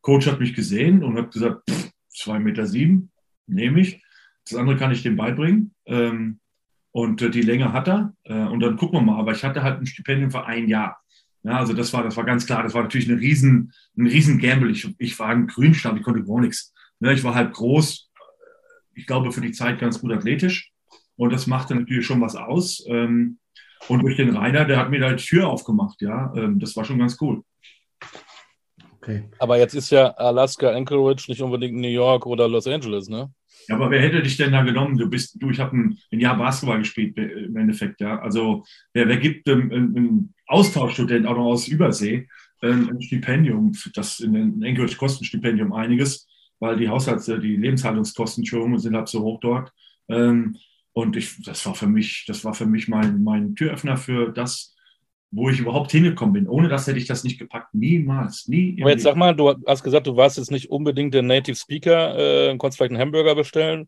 Coach 0.02 0.28
hat 0.28 0.40
mich 0.40 0.54
gesehen 0.54 1.04
und 1.04 1.18
hat 1.18 1.32
gesagt, 1.32 1.70
pff, 1.70 1.92
zwei 2.10 2.40
Meter 2.40 2.66
sieben, 2.66 3.12
nehme 3.48 3.82
ich. 3.82 4.04
Das 4.46 4.58
andere 4.58 4.78
kann 4.78 4.92
ich 4.92 5.04
dem 5.04 5.16
beibringen. 5.16 5.74
Ähm, 5.86 6.40
und 6.92 7.22
äh, 7.22 7.30
die 7.30 7.42
Länge 7.42 7.74
hat 7.74 7.88
er. 7.88 8.14
Äh, 8.24 8.34
und 8.34 8.60
dann 8.60 8.78
gucken 8.78 9.00
wir 9.00 9.04
mal. 9.04 9.20
Aber 9.20 9.32
ich 9.32 9.44
hatte 9.44 9.64
halt 9.64 9.80
ein 9.80 9.86
Stipendium 9.86 10.32
für 10.32 10.46
ein 10.46 10.68
Jahr. 10.68 11.02
Ja, 11.44 11.58
also 11.58 11.74
das 11.74 11.92
war, 11.94 12.04
das 12.04 12.18
war 12.18 12.24
ganz 12.24 12.46
klar, 12.46 12.62
das 12.64 12.74
war 12.74 12.84
natürlich 12.84 13.10
eine 13.10 13.20
riesen, 13.20 13.74
ein 13.98 14.08
riesen 14.08 14.38
Gamble. 14.38 14.70
Ich, 14.70 14.88
ich 15.00 15.18
war 15.18 15.30
ein 15.30 15.48
Grünstab, 15.48 15.98
ich 15.98 16.04
konnte 16.04 16.20
überhaupt 16.20 16.44
nichts. 16.44 16.74
Ne, 17.00 17.14
ich 17.14 17.24
war 17.24 17.34
halt 17.34 17.54
groß, 17.54 18.12
ich 18.94 19.08
glaube 19.08 19.32
für 19.32 19.42
die 19.42 19.52
Zeit 19.52 19.80
ganz 19.80 20.00
gut 20.00 20.12
athletisch 20.12 20.72
und 21.16 21.34
das 21.34 21.48
machte 21.48 21.74
natürlich 21.74 22.06
schon 22.06 22.22
was 22.22 22.36
aus. 22.36 22.86
Ähm, 22.88 23.40
und 23.88 24.04
durch 24.04 24.18
den 24.18 24.36
Rainer, 24.36 24.66
der 24.66 24.78
hat 24.78 24.90
mir 24.90 25.00
da 25.00 25.14
die 25.14 25.24
Tür 25.24 25.50
aufgemacht, 25.50 26.02
ja, 26.02 26.34
ähm, 26.36 26.60
das 26.60 26.76
war 26.76 26.86
schon 26.86 27.00
ganz 27.00 27.18
cool. 27.22 27.44
Okay. 29.02 29.24
Aber 29.40 29.58
jetzt 29.58 29.74
ist 29.74 29.90
ja 29.90 30.10
Alaska 30.10 30.72
Anchorage 30.72 31.26
nicht 31.28 31.42
unbedingt 31.42 31.76
New 31.76 31.88
York 31.88 32.26
oder 32.26 32.48
Los 32.48 32.68
Angeles, 32.68 33.10
ne? 33.10 33.32
Ja, 33.68 33.76
aber 33.76 33.92
wer 33.92 34.02
hätte 34.02 34.22
dich 34.22 34.38
denn 34.38 34.52
da 34.52 34.64
genommen? 34.64 34.98
Du 34.98 35.10
bist, 35.10 35.42
du, 35.42 35.50
ich 35.50 35.60
habe 35.60 35.76
ein, 35.76 35.98
ein, 36.12 36.20
Jahr 36.20 36.38
Basketball 36.38 36.80
gespielt 36.80 37.18
im 37.18 37.56
Endeffekt, 37.56 38.02
ja. 38.02 38.20
Also 38.20 38.64
wer, 38.94 39.08
wer 39.08 39.18
gibt 39.18 39.50
einem, 39.50 39.72
einem 39.72 40.34
Austauschstudent 40.48 41.26
auch 41.26 41.36
noch 41.36 41.46
aus 41.46 41.68
Übersee 41.68 42.28
ähm, 42.62 42.90
ein 42.92 43.02
Stipendium? 43.02 43.72
Das 43.94 44.20
in, 44.20 44.36
in 44.36 44.62
Englisch 44.62 44.98
kostet 44.98 45.22
ein 45.22 45.26
Stipendium 45.26 45.74
einiges, 45.74 46.28
weil 46.60 46.78
die 46.78 46.90
Haushalts-, 46.90 47.26
die 47.26 47.56
Lebenshaltungskosten 47.56 48.46
schon 48.46 48.78
sind 48.78 48.96
halt 48.96 49.08
so 49.08 49.22
hoch 49.22 49.40
dort. 49.40 49.72
Ähm, 50.10 50.58
und 50.94 51.16
ich, 51.16 51.42
das 51.44 51.66
war 51.66 51.76
für 51.76 51.88
mich, 51.88 52.26
das 52.28 52.44
war 52.44 52.54
für 52.54 52.66
mich 52.66 52.88
mein, 52.88 53.24
mein 53.24 53.56
Türöffner 53.56 53.98
für 53.98 54.32
das, 54.32 54.76
wo 55.32 55.50
ich 55.50 55.60
überhaupt 55.60 55.92
hingekommen 55.92 56.34
bin. 56.34 56.48
Ohne 56.48 56.68
das 56.68 56.88
hätte 56.88 56.98
ich 56.98 57.08
das 57.08 57.24
nicht 57.24 57.40
gepackt. 57.40 57.74
Niemals, 57.74 58.48
nie. 58.48 58.78
Aber 58.82 58.92
jetzt 58.92 59.04
sag 59.04 59.16
mal, 59.16 59.34
du 59.34 59.56
hast 59.66 59.84
gesagt, 59.84 60.08
du 60.08 60.18
warst 60.18 60.38
jetzt 60.38 60.52
nicht 60.52 60.70
unbedingt 60.70 61.14
der 61.14 61.22
Native 61.22 61.56
Speaker, 61.56 62.18
äh, 62.18 62.58
konntest 62.58 62.78
vielleicht 62.78 62.92
einen 62.92 63.02
Hamburger 63.02 63.36
bestellen. 63.36 63.88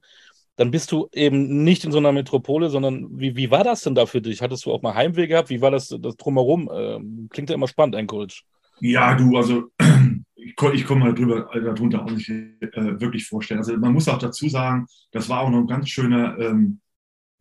Dann 0.55 0.71
bist 0.71 0.91
du 0.91 1.09
eben 1.11 1.63
nicht 1.63 1.83
in 1.83 1.91
so 1.91 1.97
einer 1.97 2.11
Metropole, 2.11 2.69
sondern 2.69 3.07
wie, 3.19 3.35
wie 3.35 3.51
war 3.51 3.63
das 3.63 3.81
denn 3.81 3.95
da 3.95 4.05
für 4.05 4.21
dich? 4.21 4.41
Hattest 4.41 4.65
du 4.65 4.71
auch 4.71 4.81
mal 4.81 4.93
Heimweh 4.93 5.27
gehabt? 5.27 5.49
Wie 5.49 5.61
war 5.61 5.71
das, 5.71 5.89
das 5.99 6.15
drumherum? 6.15 6.69
Ähm, 6.73 7.27
klingt 7.29 7.49
ja 7.49 7.55
immer 7.55 7.67
spannend, 7.67 7.95
Anchorage. 7.95 8.43
Ja, 8.79 9.15
du, 9.15 9.35
also 9.35 9.63
ich, 10.35 10.53
ich 10.73 10.85
komme 10.85 11.05
mal 11.05 11.13
drüber, 11.13 11.49
darunter 11.53 12.03
auch 12.03 12.11
nicht 12.11 12.29
äh, 12.29 13.01
wirklich 13.01 13.25
vorstellen. 13.25 13.59
Also 13.59 13.75
man 13.77 13.93
muss 13.93 14.07
auch 14.07 14.19
dazu 14.19 14.47
sagen, 14.47 14.85
das 15.11 15.27
war 15.27 15.41
auch 15.41 15.49
noch 15.49 15.59
ein 15.59 15.67
ganz 15.67 15.89
schöner 15.89 16.37
ähm, 16.37 16.79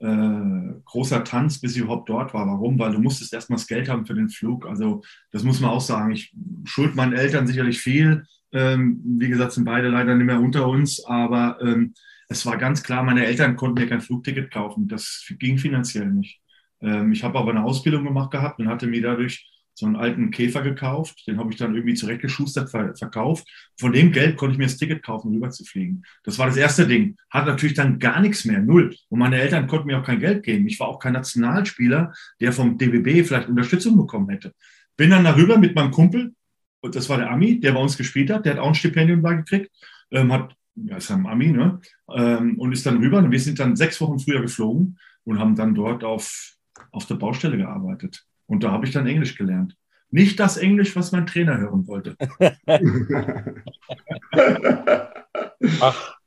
äh, 0.02 0.80
großer 0.84 1.22
Tanz, 1.24 1.60
bis 1.60 1.76
ich 1.76 1.82
überhaupt 1.82 2.08
dort 2.08 2.34
war. 2.34 2.46
Warum? 2.46 2.78
Weil 2.78 2.92
du 2.92 2.98
musstest 2.98 3.32
erstmal 3.32 3.58
das 3.58 3.68
Geld 3.68 3.88
haben 3.88 4.04
für 4.04 4.14
den 4.14 4.28
Flug. 4.28 4.66
Also 4.66 5.02
das 5.30 5.44
muss 5.44 5.60
man 5.60 5.70
auch 5.70 5.80
sagen. 5.80 6.12
Ich 6.12 6.34
schuld 6.64 6.96
meinen 6.96 7.12
Eltern 7.12 7.46
sicherlich 7.46 7.80
viel. 7.80 8.24
Ähm, 8.52 9.00
wie 9.04 9.28
gesagt, 9.28 9.52
sind 9.52 9.64
beide 9.64 9.88
leider 9.88 10.14
nicht 10.14 10.26
mehr 10.26 10.40
unter 10.40 10.68
uns, 10.68 11.04
aber 11.04 11.58
ähm, 11.62 11.94
es 12.28 12.44
war 12.44 12.58
ganz 12.58 12.82
klar, 12.82 13.02
meine 13.02 13.24
Eltern 13.24 13.56
konnten 13.56 13.80
mir 13.80 13.88
kein 13.88 14.00
Flugticket 14.00 14.50
kaufen. 14.50 14.88
Das 14.88 15.24
ging 15.38 15.58
finanziell 15.58 16.10
nicht. 16.10 16.40
Ähm, 16.80 17.12
ich 17.12 17.22
habe 17.22 17.38
aber 17.38 17.50
eine 17.50 17.64
Ausbildung 17.64 18.04
gemacht 18.04 18.30
gehabt 18.32 18.58
und 18.58 18.68
hatte 18.68 18.86
mir 18.86 19.02
dadurch 19.02 19.51
so 19.74 19.86
einen 19.86 19.96
alten 19.96 20.30
Käfer 20.30 20.62
gekauft. 20.62 21.26
Den 21.26 21.38
habe 21.38 21.50
ich 21.50 21.56
dann 21.56 21.74
irgendwie 21.74 21.94
zurechtgeschustert, 21.94 22.70
verkauft. 22.70 23.48
Von 23.78 23.92
dem 23.92 24.12
Geld 24.12 24.36
konnte 24.36 24.52
ich 24.52 24.58
mir 24.58 24.66
das 24.66 24.76
Ticket 24.76 25.02
kaufen, 25.02 25.32
rüber 25.32 25.50
zu 25.50 25.64
fliegen. 25.64 26.02
Das 26.24 26.38
war 26.38 26.46
das 26.46 26.56
erste 26.56 26.86
Ding. 26.86 27.16
Hat 27.30 27.46
natürlich 27.46 27.74
dann 27.76 27.98
gar 27.98 28.20
nichts 28.20 28.44
mehr, 28.44 28.60
null. 28.60 28.94
Und 29.08 29.18
meine 29.18 29.40
Eltern 29.40 29.66
konnten 29.66 29.86
mir 29.86 29.98
auch 29.98 30.04
kein 30.04 30.20
Geld 30.20 30.42
geben. 30.42 30.66
Ich 30.66 30.78
war 30.78 30.88
auch 30.88 30.98
kein 30.98 31.14
Nationalspieler, 31.14 32.12
der 32.40 32.52
vom 32.52 32.76
DBB 32.76 33.26
vielleicht 33.26 33.48
Unterstützung 33.48 33.96
bekommen 33.96 34.28
hätte. 34.28 34.52
Bin 34.96 35.10
dann 35.10 35.24
darüber 35.24 35.58
mit 35.58 35.74
meinem 35.74 35.90
Kumpel, 35.90 36.34
und 36.80 36.94
das 36.94 37.08
war 37.08 37.16
der 37.16 37.30
Ami, 37.30 37.60
der 37.60 37.72
bei 37.72 37.80
uns 37.80 37.96
gespielt 37.96 38.30
hat, 38.30 38.44
der 38.44 38.54
hat 38.54 38.60
auch 38.60 38.68
ein 38.68 38.74
Stipendium 38.74 39.22
da 39.22 39.32
gekriegt, 39.32 39.70
ähm, 40.10 40.32
hat, 40.32 40.54
ja, 40.74 40.96
ist 40.96 41.10
ein 41.10 41.26
Ami, 41.26 41.52
ne? 41.52 41.80
Ähm, 42.12 42.58
und 42.58 42.72
ist 42.72 42.84
dann 42.84 42.98
rüber. 42.98 43.18
Und 43.18 43.30
wir 43.30 43.40
sind 43.40 43.58
dann 43.58 43.76
sechs 43.76 44.00
Wochen 44.00 44.18
früher 44.18 44.42
geflogen 44.42 44.98
und 45.24 45.38
haben 45.38 45.54
dann 45.54 45.74
dort 45.74 46.04
auf, 46.04 46.56
auf 46.90 47.06
der 47.06 47.14
Baustelle 47.14 47.56
gearbeitet. 47.56 48.26
Und 48.52 48.62
da 48.64 48.70
habe 48.70 48.84
ich 48.84 48.92
dann 48.92 49.06
Englisch 49.06 49.38
gelernt. 49.38 49.74
Nicht 50.10 50.38
das 50.38 50.58
Englisch, 50.58 50.94
was 50.94 51.10
mein 51.10 51.26
Trainer 51.26 51.56
hören 51.56 51.86
wollte. 51.86 52.18
Ach. 55.80 56.18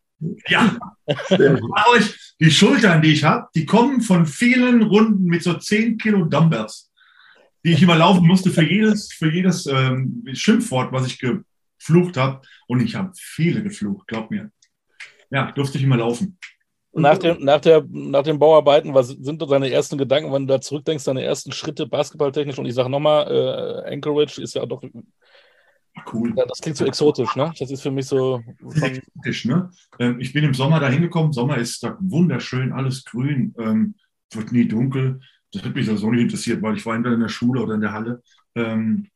Ja, 0.47 0.75
euch 1.91 2.33
die 2.39 2.49
Schultern, 2.49 3.03
die 3.03 3.11
ich 3.11 3.23
habe, 3.23 3.47
die 3.53 3.67
kommen 3.67 4.01
von 4.01 4.25
vielen 4.25 4.81
Runden 4.81 5.25
mit 5.25 5.43
so 5.43 5.53
10 5.53 5.99
Kilo 5.99 6.25
Dumbbells, 6.25 6.91
die 7.63 7.73
ich 7.73 7.83
immer 7.83 7.95
laufen 7.95 8.25
musste 8.25 8.49
für 8.49 8.63
jedes, 8.63 9.13
für 9.13 9.31
jedes 9.31 9.67
ähm, 9.67 10.23
Schimpfwort, 10.33 10.91
was 10.91 11.05
ich 11.05 11.19
geflucht 11.19 12.17
habe. 12.17 12.41
Und 12.65 12.79
ich 12.79 12.95
habe 12.95 13.11
viele 13.15 13.61
geflucht, 13.61 14.07
glaub 14.07 14.31
mir. 14.31 14.49
Ja, 15.29 15.51
durfte 15.51 15.77
ich 15.77 15.83
immer 15.83 15.97
laufen. 15.97 16.39
Nach, 16.97 17.17
dem, 17.17 17.43
nach, 17.43 17.59
der, 17.59 17.85
nach 17.89 18.23
den 18.23 18.39
Bauarbeiten, 18.39 18.93
was 18.93 19.09
sind 19.09 19.41
deine 19.41 19.69
ersten 19.69 19.97
Gedanken, 19.97 20.31
wenn 20.31 20.47
du 20.47 20.53
da 20.53 20.61
zurückdenkst, 20.61 21.03
deine 21.03 21.23
ersten 21.23 21.51
Schritte 21.51 21.87
basketballtechnisch? 21.87 22.57
Und 22.57 22.67
ich 22.67 22.73
sage 22.73 22.89
nochmal, 22.89 23.27
äh, 23.29 23.93
Anchorage 23.93 24.41
ist 24.41 24.55
ja 24.55 24.65
doch. 24.65 24.81
Cool. 26.13 26.33
Das 26.35 26.61
klingt 26.61 26.77
so 26.77 26.85
exotisch, 26.85 27.35
ne? 27.35 27.53
Das 27.59 27.69
ist 27.69 27.81
für 27.81 27.91
mich 27.91 28.07
so. 28.07 28.41
Exotisch, 28.81 29.43
ne? 29.43 29.69
Ähm, 29.99 30.21
ich 30.21 30.31
bin 30.31 30.45
im 30.45 30.53
Sommer 30.53 30.79
da 30.79 30.87
hingekommen. 30.87 31.33
Sommer 31.33 31.57
ist 31.57 31.83
da 31.83 31.97
wunderschön, 31.99 32.71
alles 32.71 33.03
grün, 33.03 33.53
ähm, 33.59 33.95
wird 34.31 34.53
nie 34.53 34.67
dunkel. 34.67 35.19
das 35.51 35.63
hat 35.63 35.75
mich 35.75 35.85
so 35.85 36.11
nicht 36.11 36.21
interessiert, 36.21 36.61
weil 36.61 36.77
ich 36.77 36.85
war 36.85 36.95
entweder 36.95 37.15
in 37.15 37.21
der 37.21 37.29
Schule 37.29 37.61
oder 37.61 37.75
in 37.75 37.81
der 37.81 37.91
Halle. 37.91 38.21
Ähm, 38.55 39.07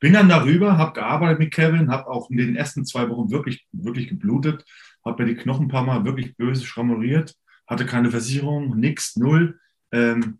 bin 0.00 0.14
dann 0.14 0.28
darüber, 0.28 0.78
habe 0.78 0.94
gearbeitet 0.94 1.38
mit 1.38 1.54
Kevin, 1.54 1.90
habe 1.90 2.08
auch 2.08 2.30
in 2.30 2.38
den 2.38 2.56
ersten 2.56 2.84
zwei 2.84 3.08
Wochen 3.08 3.30
wirklich, 3.30 3.66
wirklich 3.70 4.08
geblutet, 4.08 4.64
habe 5.04 5.22
mir 5.22 5.34
die 5.34 5.40
Knochen 5.40 5.66
ein 5.66 5.68
paar 5.68 5.84
Mal 5.84 6.04
wirklich 6.04 6.36
böse 6.36 6.64
schrammuriert, 6.64 7.34
hatte 7.66 7.86
keine 7.86 8.10
Versicherung, 8.10 8.78
nichts, 8.78 9.16
null. 9.16 9.58
Ähm, 9.92 10.38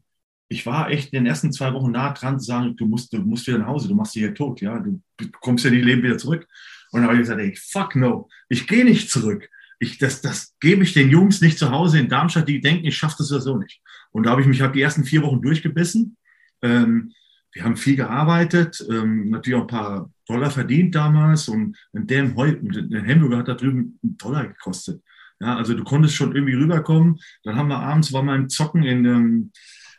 ich 0.49 0.66
war 0.66 0.90
echt 0.90 1.12
in 1.12 1.21
den 1.21 1.26
ersten 1.26 1.52
zwei 1.52 1.73
Wochen 1.73 1.92
nah 1.92 2.12
dran 2.12 2.38
zu 2.38 2.47
sagen, 2.47 2.76
du 2.76 2.87
musst, 2.87 3.12
du 3.12 3.19
musst 3.19 3.47
wieder 3.47 3.59
nach 3.59 3.69
Hause, 3.69 3.88
du 3.88 3.95
machst 3.95 4.14
dich 4.14 4.23
hier 4.23 4.35
tot, 4.35 4.61
ja, 4.61 4.78
du 4.78 5.00
kommst 5.40 5.64
ja 5.64 5.71
nicht 5.71 5.85
Leben 5.85 6.02
wieder 6.02 6.19
zurück. 6.19 6.47
Und 6.90 7.00
dann 7.00 7.09
habe 7.09 7.14
ich 7.14 7.23
gesagt, 7.23 7.40
ey, 7.40 7.57
fuck 7.57 7.97
no, 7.97 8.28
ich 8.49 8.66
gehe 8.66 8.85
nicht 8.85 9.11
zurück. 9.11 9.49
Ich, 9.78 9.99
das, 9.99 10.21
das 10.21 10.54
gebe 10.61 10.85
ich 10.85 10.92
den 10.92 11.11
Jungs 11.11 11.40
nicht 11.40 11.59
zu 11.59 11.71
Hause 11.71 11.99
in 11.99 12.09
Darmstadt, 12.09 12.49
die 12.49 12.61
denken, 12.61 12.87
ich 12.87 12.97
schaffe 12.97 13.16
das 13.19 13.31
ja 13.31 13.40
so 13.40 13.57
nicht. 13.57 13.81
Und 14.12 14.25
da 14.25 14.31
habe 14.31 14.42
ich 14.42 14.47
mich 14.47 14.61
halt 14.61 14.75
die 14.75 14.83
ersten 14.83 15.04
vier 15.04 15.23
Wochen 15.23 15.40
durchgebissen. 15.40 16.16
Ähm, 16.61 17.12
wir 17.53 17.65
haben 17.65 17.77
viel 17.77 17.97
gearbeitet, 17.97 18.85
ähm, 18.91 19.31
natürlich 19.31 19.59
auch 19.59 19.63
ein 19.63 19.67
paar 19.69 20.11
Dollar 20.27 20.51
verdient 20.51 20.95
damals 20.95 21.49
und 21.49 21.77
ein 21.95 22.09
Hamburger 22.09 23.39
hat 23.39 23.49
da 23.49 23.55
drüben 23.55 23.99
einen 24.03 24.17
Dollar 24.17 24.47
gekostet. 24.47 25.03
Ja, 25.41 25.57
also 25.57 25.75
du 25.75 25.83
konntest 25.83 26.15
schon 26.15 26.35
irgendwie 26.35 26.55
rüberkommen. 26.55 27.19
Dann 27.43 27.57
haben 27.57 27.69
wir 27.69 27.81
abends, 27.81 28.13
war 28.13 28.23
mal 28.23 28.37
im 28.37 28.49
Zocken 28.49 28.85
in, 28.85 29.05
ähm, 29.05 29.51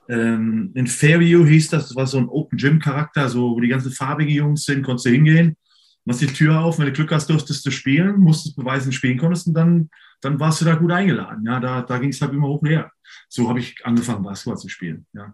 ähm, 0.08 0.72
in 0.74 0.88
Fairview 0.88 1.46
hieß 1.46 1.70
das, 1.70 1.90
das 1.90 1.96
war 1.98 2.08
so 2.08 2.18
ein 2.18 2.30
Open 2.30 2.58
Gym 2.58 2.80
Charakter, 2.80 3.28
so 3.28 3.52
wo 3.52 3.60
die 3.60 3.68
ganzen 3.68 3.92
farbigen 3.92 4.34
Jungs 4.34 4.64
sind, 4.64 4.84
konntest 4.84 5.06
du 5.06 5.10
hingehen, 5.10 5.58
machst 6.06 6.22
die 6.22 6.28
Tür 6.28 6.62
auf, 6.62 6.80
wenn 6.80 6.86
du 6.86 6.94
Glück 6.94 7.12
hast, 7.12 7.30
durftest 7.30 7.66
du 7.66 7.72
spielen, 7.72 8.20
musstest 8.20 8.56
beweisen, 8.56 8.94
spielen 8.94 9.18
konntest 9.18 9.48
und 9.48 9.54
dann, 9.54 9.90
dann 10.22 10.40
warst 10.40 10.62
du 10.62 10.66
da 10.66 10.76
gut 10.76 10.92
eingeladen. 10.92 11.46
Ja, 11.46 11.60
da, 11.60 11.82
da 11.82 11.98
ging 11.98 12.10
es 12.10 12.22
halt 12.22 12.32
immer 12.32 12.48
hoch 12.48 12.62
und 12.62 12.70
her. 12.70 12.93
So 13.36 13.50
habe 13.50 13.58
ich 13.58 13.84
angefangen, 13.84 14.22
Basketball 14.22 14.60
zu 14.60 14.70
spielen. 14.70 15.08
Ja. 15.12 15.34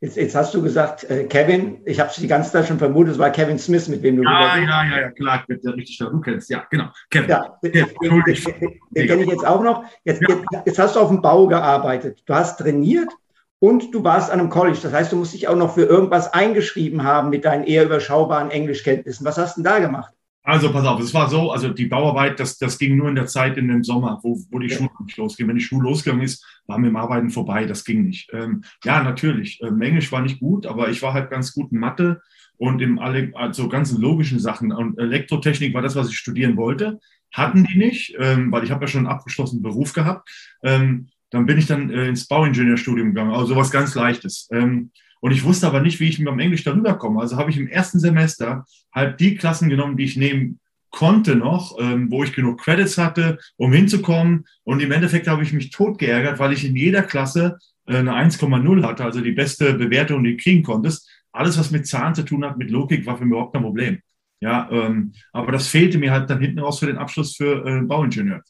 Jetzt, 0.00 0.16
jetzt 0.16 0.36
hast 0.36 0.54
du 0.54 0.62
gesagt, 0.62 1.02
äh, 1.10 1.24
Kevin, 1.24 1.80
ich 1.86 1.98
habe 1.98 2.08
es 2.08 2.14
die 2.14 2.28
ganze 2.28 2.52
Zeit 2.52 2.68
schon 2.68 2.78
vermutet, 2.78 3.14
es 3.14 3.18
war 3.18 3.30
Kevin 3.30 3.58
Smith, 3.58 3.88
mit 3.88 4.04
dem 4.04 4.18
du 4.18 4.22
Ja, 4.22 4.58
ja, 4.58 4.84
ja, 4.84 5.00
ja, 5.00 5.10
klar, 5.10 5.44
der 5.48 5.74
richtig 5.74 5.98
du 5.98 6.20
kennst, 6.20 6.50
ja, 6.50 6.64
genau. 6.70 6.90
Kevin. 7.10 7.30
Ja, 7.30 7.58
den, 7.64 7.72
den, 7.72 7.88
den, 8.00 8.80
den 8.90 9.06
kenne 9.08 9.22
ich 9.24 9.28
jetzt 9.28 9.44
auch 9.44 9.60
noch. 9.60 9.82
Jetzt, 10.04 10.22
ja. 10.22 10.28
jetzt, 10.52 10.66
jetzt 10.66 10.78
hast 10.78 10.94
du 10.94 11.00
auf 11.00 11.08
dem 11.08 11.20
Bau 11.20 11.48
gearbeitet. 11.48 12.22
Du 12.26 12.32
hast 12.32 12.60
trainiert 12.60 13.10
und 13.58 13.92
du 13.92 14.04
warst 14.04 14.30
an 14.30 14.38
einem 14.38 14.48
College. 14.48 14.78
Das 14.80 14.92
heißt, 14.92 15.10
du 15.10 15.16
musst 15.16 15.34
dich 15.34 15.48
auch 15.48 15.56
noch 15.56 15.74
für 15.74 15.82
irgendwas 15.82 16.32
eingeschrieben 16.32 17.02
haben 17.02 17.30
mit 17.30 17.44
deinen 17.44 17.64
eher 17.64 17.86
überschaubaren 17.86 18.52
Englischkenntnissen. 18.52 19.26
Was 19.26 19.38
hast 19.38 19.56
du 19.56 19.62
denn 19.62 19.72
da 19.72 19.80
gemacht? 19.80 20.14
Also 20.44 20.72
pass 20.72 20.84
auf, 20.86 21.00
es 21.00 21.14
war 21.14 21.28
so, 21.30 21.52
also 21.52 21.68
die 21.68 21.86
Bauarbeit, 21.86 22.40
das, 22.40 22.58
das 22.58 22.76
ging 22.76 22.96
nur 22.96 23.08
in 23.08 23.14
der 23.14 23.26
Zeit 23.26 23.56
in 23.56 23.68
dem 23.68 23.84
Sommer, 23.84 24.18
wo, 24.22 24.40
wo 24.50 24.58
die 24.58 24.68
ja. 24.68 24.76
Schule 24.76 24.90
nicht 25.04 25.16
losging. 25.16 25.46
Wenn 25.46 25.56
die 25.56 25.62
Schule 25.62 25.88
losgegangen 25.88 26.24
ist, 26.24 26.44
waren 26.66 26.82
wir 26.82 26.90
im 26.90 26.96
Arbeiten 26.96 27.30
vorbei, 27.30 27.64
das 27.64 27.84
ging 27.84 28.04
nicht. 28.04 28.28
Ähm, 28.32 28.64
ja, 28.84 29.02
natürlich, 29.02 29.60
ähm, 29.62 29.80
Englisch 29.80 30.10
war 30.10 30.20
nicht 30.20 30.40
gut, 30.40 30.66
aber 30.66 30.88
ich 30.88 31.00
war 31.00 31.12
halt 31.12 31.30
ganz 31.30 31.52
gut 31.52 31.70
in 31.70 31.78
Mathe 31.78 32.20
und 32.56 32.82
in 32.82 32.98
alle, 32.98 33.30
also 33.34 33.68
ganzen 33.68 34.00
logischen 34.00 34.40
Sachen. 34.40 34.72
Und 34.72 34.98
Elektrotechnik 34.98 35.74
war 35.74 35.82
das, 35.82 35.94
was 35.94 36.08
ich 36.08 36.16
studieren 36.16 36.56
wollte. 36.56 36.98
Hatten 37.32 37.64
die 37.64 37.78
nicht, 37.78 38.16
ähm, 38.18 38.50
weil 38.50 38.64
ich 38.64 38.72
habe 38.72 38.84
ja 38.84 38.88
schon 38.88 39.06
einen 39.06 39.14
abgeschlossenen 39.14 39.62
Beruf 39.62 39.92
gehabt. 39.92 40.28
Ähm, 40.64 41.08
dann 41.30 41.46
bin 41.46 41.56
ich 41.56 41.66
dann 41.66 41.90
äh, 41.90 42.08
ins 42.08 42.26
Bauingenieurstudium 42.26 43.08
gegangen, 43.08 43.32
also 43.32 43.46
sowas 43.46 43.70
ganz 43.70 43.94
Leichtes. 43.94 44.48
Ähm, 44.52 44.90
und 45.22 45.30
ich 45.30 45.44
wusste 45.44 45.68
aber 45.68 45.80
nicht, 45.80 46.00
wie 46.00 46.08
ich 46.08 46.18
mit 46.18 46.26
dem 46.26 46.40
Englisch 46.40 46.64
darüber 46.64 46.94
komme. 46.94 47.20
Also 47.20 47.36
habe 47.36 47.48
ich 47.48 47.56
im 47.56 47.68
ersten 47.68 48.00
Semester 48.00 48.64
halt 48.92 49.20
die 49.20 49.36
Klassen 49.36 49.68
genommen, 49.68 49.96
die 49.96 50.02
ich 50.04 50.16
nehmen 50.16 50.58
konnte 50.90 51.36
noch, 51.36 51.78
ähm, 51.80 52.10
wo 52.10 52.24
ich 52.24 52.32
genug 52.32 52.60
Credits 52.60 52.98
hatte, 52.98 53.38
um 53.56 53.72
hinzukommen. 53.72 54.46
Und 54.64 54.82
im 54.82 54.90
Endeffekt 54.90 55.28
habe 55.28 55.44
ich 55.44 55.52
mich 55.52 55.70
tot 55.70 56.00
geärgert, 56.00 56.40
weil 56.40 56.52
ich 56.52 56.64
in 56.64 56.74
jeder 56.74 57.04
Klasse 57.04 57.58
äh, 57.86 57.98
eine 57.98 58.14
1,0 58.14 58.84
hatte, 58.84 59.04
also 59.04 59.20
die 59.20 59.30
beste 59.30 59.74
Bewertung, 59.74 60.24
die 60.24 60.36
du 60.36 60.42
kriegen 60.42 60.64
konntest. 60.64 61.08
Alles, 61.30 61.56
was 61.56 61.70
mit 61.70 61.86
Zahlen 61.86 62.16
zu 62.16 62.24
tun 62.24 62.44
hat, 62.44 62.58
mit 62.58 62.72
Logik, 62.72 63.06
war 63.06 63.16
für 63.16 63.24
mich 63.24 63.30
überhaupt 63.30 63.54
kein 63.54 63.62
Problem. 63.62 64.00
Ja, 64.40 64.68
ähm, 64.72 65.12
aber 65.32 65.52
das 65.52 65.68
fehlte 65.68 65.98
mir 65.98 66.10
halt 66.10 66.28
dann 66.30 66.40
hinten 66.40 66.58
raus 66.58 66.80
für 66.80 66.86
den 66.86 66.98
Abschluss 66.98 67.36
für 67.36 67.64
äh, 67.64 67.80
Bauingenieur. 67.82 68.42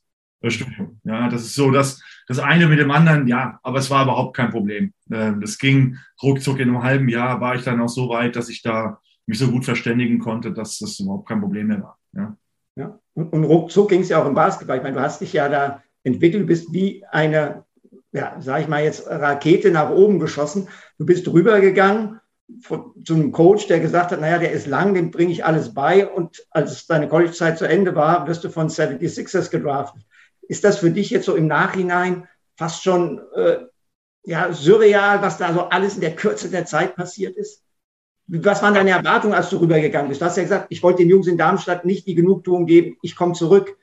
Studium. 0.50 0.98
Ja, 1.04 1.28
das 1.28 1.42
ist 1.42 1.54
so 1.54 1.70
das, 1.70 2.02
das 2.32 2.44
eine 2.44 2.66
mit 2.66 2.78
dem 2.78 2.90
anderen, 2.90 3.26
ja, 3.26 3.59
aber 3.62 3.78
es 3.78 3.90
war 3.90 4.04
überhaupt 4.04 4.37
kein 4.37 4.50
Problem. 4.50 4.92
Ähm, 5.11 5.40
das 5.40 5.59
ging 5.59 5.98
ruckzuck 6.22 6.59
in 6.59 6.68
einem 6.68 6.83
halben 6.83 7.09
Jahr, 7.09 7.40
war 7.40 7.54
ich 7.54 7.62
dann 7.62 7.80
auch 7.80 7.88
so 7.88 8.09
weit, 8.09 8.37
dass 8.37 8.48
ich 8.48 8.62
da 8.62 9.00
mich 9.26 9.38
so 9.38 9.48
gut 9.48 9.64
verständigen 9.64 10.18
konnte, 10.18 10.52
dass 10.52 10.78
das 10.78 10.98
überhaupt 11.00 11.28
kein 11.28 11.40
Problem 11.40 11.68
mehr 11.68 11.83
war. 11.83 11.98
Ja, 12.12 12.37
ja. 12.76 12.98
Und, 13.14 13.33
und 13.33 13.44
ruckzuck 13.44 13.90
ging 13.90 14.00
es 14.00 14.09
ja 14.09 14.22
auch 14.22 14.26
im 14.26 14.35
Basketball. 14.35 14.78
Ich 14.78 14.83
meine, 14.83 14.96
du 14.96 15.02
hast 15.02 15.20
dich 15.20 15.33
ja 15.33 15.48
da 15.48 15.83
entwickelt, 16.04 16.42
du 16.42 16.46
bist 16.46 16.72
wie 16.72 17.04
eine, 17.11 17.64
ja, 18.12 18.37
sag 18.40 18.62
ich 18.62 18.68
mal 18.68 18.83
jetzt, 18.83 19.07
Rakete 19.07 19.70
nach 19.70 19.90
oben 19.90 20.18
geschossen. 20.18 20.68
Du 20.98 21.07
bist 21.07 21.28
rübergegangen 21.28 22.20
zu 23.04 23.14
einem 23.14 23.33
Coach, 23.33 23.66
der 23.66 23.80
gesagt 23.80 24.12
hat, 24.12 24.20
naja, 24.20 24.38
der 24.38 24.52
ist 24.52 24.66
lang, 24.66 24.94
dem 24.94 25.11
bringe 25.11 25.33
ich 25.33 25.44
alles 25.44 25.72
bei. 25.72 26.07
Und 26.07 26.44
als 26.50 26.87
deine 26.87 27.09
College-Zeit 27.09 27.59
zu 27.59 27.66
Ende 27.66 27.94
war, 27.94 28.26
wirst 28.26 28.44
du 28.44 28.50
von 28.50 28.68
76ers 28.68 29.50
gedraftet. 29.50 30.02
Ist 30.48 30.64
das 30.64 30.78
für 30.78 30.90
dich 30.90 31.11
jetzt 31.11 31.26
so 31.26 31.35
im 31.35 31.46
Nachhinein 31.46 32.28
fast 32.57 32.83
schon 32.83 33.20
äh, 33.35 33.59
ja, 34.24 34.52
surreal, 34.52 35.22
was 35.22 35.38
da 35.38 35.52
so 35.52 35.68
alles 35.68 35.94
in 35.94 36.00
der 36.00 36.14
Kürze 36.14 36.50
der 36.50 36.66
Zeit 36.66 36.96
passiert 36.96 37.37
ist? 37.37 37.62
Was 38.28 38.62
waren 38.62 38.74
deine 38.74 38.90
Erwartungen, 38.90 39.35
als 39.35 39.50
du 39.50 39.57
rübergegangen 39.57 40.09
bist? 40.09 40.20
Du 40.20 40.24
hast 40.24 40.37
ja 40.37 40.44
gesagt, 40.44 40.66
ich 40.70 40.83
wollte 40.83 41.02
den 41.02 41.11
Jungs 41.11 41.26
in 41.26 41.37
Darmstadt 41.37 41.85
nicht 41.85 42.07
die 42.07 42.14
Genugtuung 42.14 42.66
geben, 42.66 42.96
ich 43.02 43.16
komme 43.16 43.35
zurück. 43.35 43.76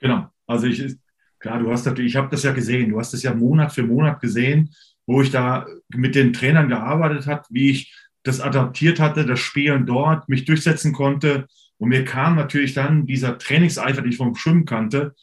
Genau. 0.00 0.26
Also 0.46 0.66
ich, 0.66 0.96
klar, 1.38 1.60
du 1.60 1.70
hast 1.70 1.86
natürlich, 1.86 2.12
ich 2.12 2.16
habe 2.16 2.28
das 2.30 2.42
ja 2.42 2.52
gesehen, 2.52 2.90
du 2.90 2.98
hast 2.98 3.12
das 3.12 3.22
ja 3.22 3.32
Monat 3.32 3.72
für 3.72 3.82
Monat 3.82 4.20
gesehen, 4.20 4.74
wo 5.06 5.22
ich 5.22 5.30
da 5.30 5.66
mit 5.88 6.14
den 6.14 6.32
Trainern 6.32 6.68
gearbeitet 6.68 7.26
habe, 7.26 7.44
wie 7.50 7.70
ich 7.70 7.94
das 8.24 8.40
adaptiert 8.40 9.00
hatte, 9.00 9.24
das 9.24 9.40
Spielen 9.40 9.86
dort, 9.86 10.28
mich 10.28 10.44
durchsetzen 10.44 10.92
konnte. 10.92 11.46
Und 11.78 11.90
mir 11.90 12.04
kam 12.04 12.34
natürlich 12.34 12.74
dann 12.74 13.06
dieser 13.06 13.38
Trainingseifer, 13.38 14.02
den 14.02 14.10
ich 14.10 14.16
vom 14.16 14.34
Schwimmen 14.34 14.64
kannte, 14.64 15.14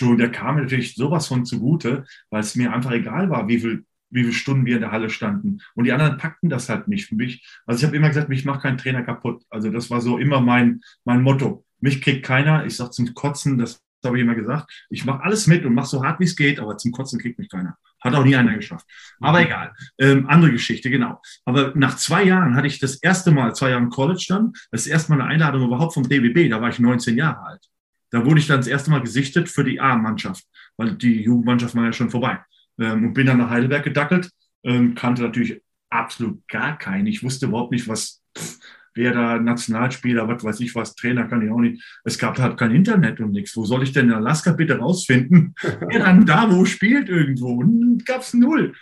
Der 0.00 0.30
kam 0.30 0.56
mir 0.56 0.62
natürlich 0.62 0.94
sowas 0.94 1.26
von 1.28 1.44
zugute, 1.44 2.04
weil 2.30 2.40
es 2.40 2.54
mir 2.54 2.72
einfach 2.72 2.92
egal 2.92 3.30
war, 3.30 3.48
wie 3.48 3.60
viel 3.60 3.84
wie 4.10 4.22
viele 4.22 4.32
Stunden 4.32 4.66
wir 4.66 4.76
in 4.76 4.82
der 4.82 4.92
Halle 4.92 5.10
standen. 5.10 5.58
Und 5.74 5.84
die 5.84 5.92
anderen 5.92 6.16
packten 6.16 6.48
das 6.48 6.68
halt 6.68 6.88
nicht 6.88 7.06
für 7.06 7.16
mich. 7.16 7.46
Also 7.66 7.80
ich 7.80 7.84
habe 7.84 7.96
immer 7.96 8.08
gesagt, 8.08 8.28
mich 8.28 8.44
macht 8.44 8.62
kein 8.62 8.78
Trainer 8.78 9.02
kaputt. 9.02 9.42
Also 9.50 9.70
das 9.70 9.90
war 9.90 10.00
so 10.00 10.18
immer 10.18 10.40
mein, 10.40 10.80
mein 11.04 11.22
Motto. 11.22 11.64
Mich 11.80 12.00
kriegt 12.00 12.24
keiner. 12.24 12.64
Ich 12.64 12.76
sage 12.76 12.90
zum 12.90 13.12
Kotzen, 13.14 13.58
das 13.58 13.82
habe 14.04 14.16
ich 14.16 14.22
immer 14.22 14.34
gesagt. 14.34 14.70
Ich 14.90 15.04
mache 15.04 15.22
alles 15.22 15.46
mit 15.46 15.64
und 15.64 15.74
mache 15.74 15.88
so 15.88 16.04
hart, 16.04 16.20
wie 16.20 16.24
es 16.24 16.36
geht, 16.36 16.60
aber 16.60 16.76
zum 16.76 16.92
Kotzen 16.92 17.20
kriegt 17.20 17.38
mich 17.38 17.48
keiner. 17.48 17.76
Hat 18.00 18.14
auch 18.14 18.24
nie 18.24 18.36
einer 18.36 18.54
geschafft. 18.54 18.86
Aber 19.20 19.42
egal. 19.42 19.74
Ähm, 19.98 20.28
andere 20.28 20.52
Geschichte, 20.52 20.90
genau. 20.90 21.20
Aber 21.44 21.72
nach 21.74 21.96
zwei 21.96 22.22
Jahren 22.22 22.54
hatte 22.54 22.68
ich 22.68 22.78
das 22.78 22.96
erste 22.96 23.32
Mal, 23.32 23.54
zwei 23.54 23.70
Jahre 23.70 23.82
im 23.82 23.90
College 23.90 24.24
dann, 24.28 24.52
das 24.70 24.86
erste 24.86 25.12
Mal 25.12 25.20
eine 25.20 25.30
Einladung 25.30 25.64
überhaupt 25.66 25.94
vom 25.94 26.08
DBB. 26.08 26.48
Da 26.48 26.60
war 26.60 26.68
ich 26.68 26.78
19 26.78 27.16
Jahre 27.16 27.44
alt. 27.44 27.66
Da 28.10 28.24
wurde 28.24 28.40
ich 28.40 28.46
dann 28.46 28.58
das 28.58 28.66
erste 28.66 28.90
Mal 28.90 29.00
gesichtet 29.00 29.48
für 29.48 29.64
die 29.64 29.80
A-Mannschaft, 29.80 30.44
weil 30.76 30.94
die 30.94 31.22
Jugendmannschaft 31.22 31.74
war 31.74 31.84
ja 31.84 31.92
schon 31.92 32.10
vorbei. 32.10 32.38
Ähm, 32.78 33.06
und 33.06 33.14
bin 33.14 33.26
dann 33.26 33.38
nach 33.38 33.50
Heidelberg 33.50 33.84
gedackelt, 33.84 34.30
ähm, 34.64 34.94
kannte 34.94 35.22
natürlich 35.22 35.62
absolut 35.90 36.46
gar 36.48 36.78
keinen. 36.78 37.06
Ich 37.06 37.22
wusste 37.22 37.46
überhaupt 37.46 37.72
nicht, 37.72 37.88
was, 37.88 38.22
pff, 38.36 38.58
wer 38.94 39.12
da 39.12 39.38
Nationalspieler, 39.38 40.26
was 40.28 40.42
weiß 40.42 40.60
ich 40.60 40.74
was, 40.74 40.94
Trainer 40.94 41.28
kann 41.28 41.42
ich 41.42 41.50
auch 41.50 41.60
nicht. 41.60 41.82
Es 42.04 42.18
gab 42.18 42.38
halt 42.38 42.56
kein 42.58 42.74
Internet 42.74 43.20
und 43.20 43.32
nichts. 43.32 43.56
Wo 43.56 43.64
soll 43.64 43.82
ich 43.82 43.92
denn 43.92 44.06
in 44.06 44.14
Alaska 44.14 44.52
bitte 44.52 44.78
rausfinden? 44.78 45.54
wer 45.62 46.00
dann 46.00 46.26
da 46.26 46.50
wo 46.50 46.64
spielt 46.64 47.08
irgendwo? 47.08 47.62
Gab 48.04 48.22
es 48.22 48.34
null. 48.34 48.74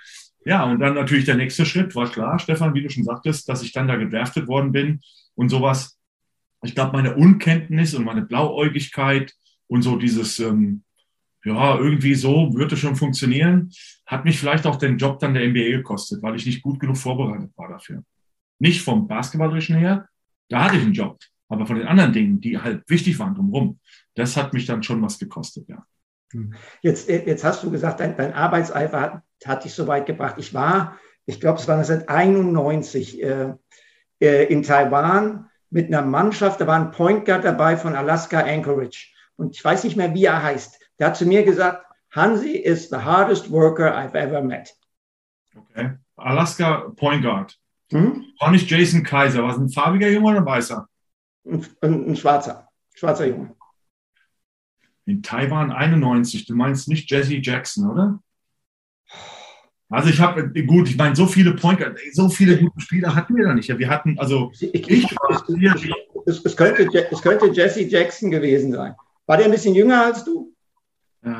Ja, 0.46 0.64
und 0.64 0.80
dann 0.80 0.94
natürlich 0.94 1.24
der 1.24 1.36
nächste 1.36 1.64
Schritt 1.64 1.94
war 1.94 2.10
klar, 2.10 2.38
Stefan, 2.38 2.74
wie 2.74 2.82
du 2.82 2.90
schon 2.90 3.04
sagtest, 3.04 3.48
dass 3.48 3.62
ich 3.62 3.72
dann 3.72 3.88
da 3.88 3.96
gedraftet 3.96 4.46
worden 4.46 4.72
bin 4.72 5.00
und 5.34 5.48
sowas 5.48 5.98
ich 6.64 6.74
glaube, 6.74 6.92
meine 6.92 7.14
Unkenntnis 7.14 7.94
und 7.94 8.04
meine 8.04 8.22
Blauäugigkeit 8.22 9.34
und 9.66 9.82
so 9.82 9.96
dieses, 9.96 10.38
ähm, 10.40 10.82
ja, 11.44 11.78
irgendwie 11.78 12.14
so 12.14 12.54
würde 12.54 12.76
schon 12.76 12.96
funktionieren, 12.96 13.70
hat 14.06 14.24
mich 14.24 14.38
vielleicht 14.38 14.66
auch 14.66 14.76
den 14.76 14.98
Job 14.98 15.18
dann 15.18 15.34
der 15.34 15.46
NBA 15.46 15.76
gekostet, 15.76 16.22
weil 16.22 16.36
ich 16.36 16.46
nicht 16.46 16.62
gut 16.62 16.80
genug 16.80 16.96
vorbereitet 16.96 17.50
war 17.56 17.68
dafür. 17.68 18.02
Nicht 18.58 18.82
vom 18.82 19.06
Basketballerischen 19.06 19.76
her, 19.76 20.08
da 20.48 20.64
hatte 20.64 20.76
ich 20.76 20.82
einen 20.82 20.92
Job, 20.92 21.18
aber 21.48 21.66
von 21.66 21.76
den 21.76 21.86
anderen 21.86 22.12
Dingen, 22.12 22.40
die 22.40 22.58
halt 22.58 22.88
wichtig 22.88 23.18
waren 23.18 23.34
drumherum, 23.34 23.78
das 24.14 24.36
hat 24.36 24.54
mich 24.54 24.66
dann 24.66 24.82
schon 24.82 25.02
was 25.02 25.18
gekostet, 25.18 25.68
ja. 25.68 25.84
Jetzt, 26.82 27.08
jetzt 27.08 27.44
hast 27.44 27.62
du 27.62 27.70
gesagt, 27.70 28.00
dein, 28.00 28.16
dein 28.16 28.32
Arbeitseifer 28.32 29.00
hat, 29.00 29.22
hat, 29.44 29.64
dich 29.64 29.72
so 29.72 29.86
weit 29.86 30.06
gebracht. 30.06 30.34
Ich 30.38 30.52
war, 30.52 30.98
ich 31.26 31.38
glaube, 31.38 31.60
es 31.60 31.68
war 31.68 31.76
1991 31.76 33.22
äh, 33.22 33.54
äh, 34.20 34.44
in 34.52 34.64
Taiwan 34.64 35.48
mit 35.74 35.88
einer 35.88 36.02
Mannschaft, 36.02 36.60
da 36.60 36.68
war 36.68 36.78
ein 36.78 36.92
Point 36.92 37.24
Guard 37.24 37.44
dabei 37.44 37.76
von 37.76 37.96
Alaska 37.96 38.38
Anchorage. 38.38 39.08
Und 39.34 39.56
ich 39.56 39.64
weiß 39.64 39.82
nicht 39.82 39.96
mehr, 39.96 40.14
wie 40.14 40.24
er 40.24 40.40
heißt. 40.40 40.78
Der 41.00 41.08
hat 41.08 41.16
zu 41.16 41.26
mir 41.26 41.42
gesagt, 41.42 41.84
Hansi 42.12 42.52
is 42.52 42.88
the 42.90 42.96
hardest 42.96 43.50
worker 43.50 43.92
I've 43.92 44.14
ever 44.14 44.40
met. 44.40 44.72
Okay. 45.56 45.94
Alaska 46.14 46.92
Point 46.94 47.24
Guard. 47.24 47.58
Hm? 47.90 48.24
War 48.38 48.52
nicht 48.52 48.70
Jason 48.70 49.02
Kaiser, 49.02 49.42
war 49.42 49.50
es 49.50 49.56
ein 49.56 49.68
farbiger 49.68 50.08
Junge 50.08 50.28
oder 50.28 50.38
ein 50.38 50.46
weißer? 50.46 50.88
Ein, 51.44 51.66
ein, 51.80 52.10
ein 52.10 52.16
schwarzer, 52.16 52.68
schwarzer 52.94 53.26
Junge. 53.26 53.56
In 55.06 55.24
Taiwan 55.24 55.72
91, 55.72 56.46
du 56.46 56.54
meinst 56.54 56.86
nicht 56.86 57.10
Jesse 57.10 57.38
Jackson, 57.42 57.90
oder? 57.90 58.20
Also 59.90 60.08
ich 60.08 60.20
habe, 60.20 60.50
gut, 60.66 60.88
ich 60.88 60.96
meine, 60.96 61.14
so 61.14 61.26
viele 61.26 61.52
Point, 61.52 61.80
so 62.12 62.28
viele 62.28 62.56
gute 62.56 62.80
Spieler 62.80 63.14
hatten 63.14 63.36
wir 63.36 63.44
da 63.44 63.54
nicht. 63.54 63.68
Wir 63.78 63.88
hatten, 63.88 64.18
also 64.18 64.50
ich, 64.58 64.90
ich, 64.90 65.16
es, 66.26 66.44
es, 66.44 66.56
könnte, 66.56 66.88
es 67.10 67.22
könnte 67.22 67.46
Jesse 67.48 67.82
Jackson 67.82 68.30
gewesen 68.30 68.72
sein. 68.72 68.94
War 69.26 69.36
der 69.36 69.46
ein 69.46 69.52
bisschen 69.52 69.74
jünger 69.74 70.06
als 70.06 70.24
du? 70.24 70.52
Äh, 71.22 71.30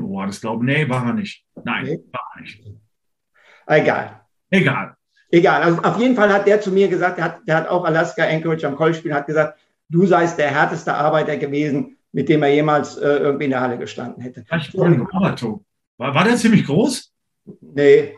oh, 0.00 0.22
das 0.24 0.40
glaube 0.40 0.64
ich, 0.64 0.76
nee, 0.76 0.88
war 0.88 1.06
er 1.06 1.14
nicht. 1.14 1.44
Nein, 1.64 1.84
nee. 1.84 2.00
war 2.12 2.28
er 2.34 2.40
nicht. 2.40 2.62
Egal. 3.66 4.20
Egal. 4.50 4.96
Egal. 5.30 5.62
Also 5.62 5.82
auf 5.82 5.98
jeden 5.98 6.14
Fall 6.14 6.32
hat 6.32 6.46
der 6.46 6.60
zu 6.60 6.70
mir 6.70 6.88
gesagt, 6.88 7.18
der 7.18 7.24
hat, 7.24 7.40
der 7.46 7.56
hat 7.56 7.68
auch 7.68 7.84
Alaska 7.84 8.24
Anchorage 8.24 8.66
am 8.66 8.76
College 8.76 9.12
hat 9.14 9.26
gesagt, 9.26 9.58
du 9.88 10.06
seist 10.06 10.38
der 10.38 10.50
härteste 10.50 10.94
Arbeiter 10.94 11.36
gewesen, 11.36 11.96
mit 12.12 12.28
dem 12.28 12.42
er 12.42 12.54
jemals 12.54 12.96
äh, 12.96 13.16
irgendwie 13.16 13.44
in 13.44 13.50
der 13.50 13.60
Halle 13.60 13.78
gestanden 13.78 14.22
hätte. 14.22 14.44
War, 15.98 16.14
war 16.14 16.24
der 16.24 16.36
ziemlich 16.36 16.66
groß? 16.66 17.11
Nee. 17.60 18.16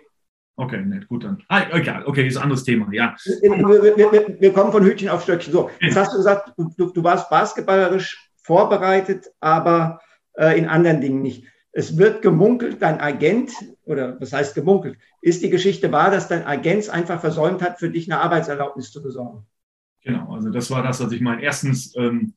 Okay, 0.56 0.84
nett, 0.84 1.08
gut 1.08 1.24
dann. 1.24 1.42
Ah, 1.48 1.62
egal, 1.72 2.04
okay, 2.06 2.26
ist 2.26 2.36
ein 2.36 2.44
anderes 2.44 2.62
Thema, 2.62 2.92
ja. 2.92 3.16
Wir, 3.42 3.96
wir, 3.96 4.36
wir, 4.40 4.52
kommen 4.52 4.70
von 4.70 4.84
Hütchen 4.84 5.08
auf 5.08 5.22
Stöckchen. 5.24 5.52
So, 5.52 5.70
jetzt 5.80 5.96
hast 5.96 6.12
du 6.12 6.18
gesagt, 6.18 6.52
du, 6.56 6.90
du 6.90 7.02
warst 7.02 7.28
basketballerisch 7.28 8.30
vorbereitet, 8.36 9.32
aber 9.40 10.00
äh, 10.34 10.56
in 10.58 10.68
anderen 10.68 11.00
Dingen 11.00 11.22
nicht. 11.22 11.46
Es 11.72 11.98
wird 11.98 12.22
gemunkelt, 12.22 12.80
dein 12.80 13.00
Agent, 13.00 13.50
oder 13.84 14.20
was 14.20 14.32
heißt 14.32 14.54
gemunkelt, 14.54 14.96
ist 15.20 15.42
die 15.42 15.50
Geschichte 15.50 15.90
wahr, 15.90 16.12
dass 16.12 16.28
dein 16.28 16.46
Agent 16.46 16.88
einfach 16.88 17.20
versäumt 17.20 17.62
hat, 17.62 17.80
für 17.80 17.90
dich 17.90 18.10
eine 18.10 18.20
Arbeitserlaubnis 18.20 18.92
zu 18.92 19.02
besorgen? 19.02 19.44
Genau, 20.02 20.32
also 20.34 20.50
das 20.50 20.70
war 20.70 20.84
das, 20.84 21.02
was 21.02 21.10
ich 21.10 21.20
meine. 21.20 21.42
Erstens, 21.42 21.96
ähm, 21.96 22.34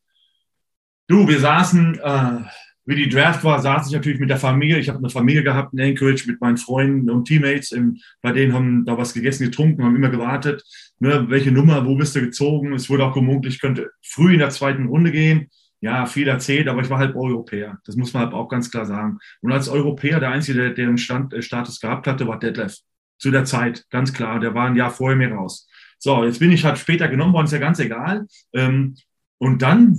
du, 1.07 1.27
wir 1.27 1.39
saßen, 1.39 1.99
äh, 2.01 2.39
wie 2.87 2.95
die 2.95 3.09
Draft 3.09 3.43
war, 3.43 3.61
saß 3.61 3.87
ich 3.87 3.93
natürlich 3.93 4.19
mit 4.19 4.29
der 4.29 4.37
Familie. 4.37 4.79
Ich 4.79 4.87
habe 4.87 4.97
eine 4.97 5.09
Familie 5.09 5.43
gehabt 5.43 5.73
in 5.73 5.81
Anchorage 5.81 6.23
mit 6.25 6.39
meinen 6.39 6.55
Freunden 6.55 7.09
und 7.09 7.25
Teammates. 7.25 7.73
Im, 7.73 7.97
bei 8.21 8.31
denen 8.31 8.53
haben 8.53 8.85
da 8.85 8.97
was 8.97 9.13
gegessen, 9.13 9.43
getrunken, 9.43 9.83
haben 9.83 9.95
immer 9.95 10.09
gewartet. 10.09 10.63
Ne, 10.99 11.25
welche 11.27 11.51
Nummer, 11.51 11.85
wo 11.85 11.95
bist 11.95 12.15
du 12.15 12.21
gezogen? 12.21 12.73
Es 12.73 12.89
wurde 12.89 13.03
auch 13.03 13.13
gemunkelt, 13.13 13.53
ich 13.53 13.59
könnte 13.59 13.91
früh 14.01 14.33
in 14.33 14.39
der 14.39 14.51
zweiten 14.51 14.87
Runde 14.87 15.11
gehen. 15.11 15.49
Ja, 15.81 16.05
viel 16.05 16.29
erzählt, 16.29 16.69
aber 16.69 16.81
ich 16.81 16.89
war 16.89 16.97
halt 16.97 17.15
Europäer. 17.15 17.77
Das 17.85 17.97
muss 17.97 18.13
man 18.13 18.23
halt 18.23 18.33
auch 18.33 18.47
ganz 18.47 18.71
klar 18.71 18.85
sagen. 18.85 19.19
Und 19.41 19.51
als 19.51 19.67
Europäer, 19.67 20.21
der 20.21 20.31
Einzige, 20.31 20.59
der, 20.59 20.69
der 20.71 20.87
einen 20.87 20.97
Stand, 20.97 21.33
äh, 21.33 21.41
Status 21.41 21.81
gehabt 21.81 22.07
hatte, 22.07 22.25
war 22.25 22.39
Detlef. 22.39 22.77
Zu 23.19 23.31
der 23.31 23.43
Zeit, 23.43 23.85
ganz 23.89 24.13
klar. 24.13 24.39
Der 24.39 24.55
war 24.55 24.67
ein 24.67 24.77
Jahr 24.77 24.91
vorher 24.91 25.17
mir 25.17 25.31
raus. 25.33 25.67
So, 25.99 26.23
jetzt 26.23 26.39
bin 26.39 26.51
ich 26.51 26.63
halt 26.63 26.77
später 26.77 27.07
genommen 27.09 27.33
worden, 27.33 27.45
ist 27.45 27.51
ja 27.51 27.57
ganz 27.57 27.79
egal. 27.79 28.27
Ähm, 28.53 28.95
und 29.39 29.61
dann 29.61 29.95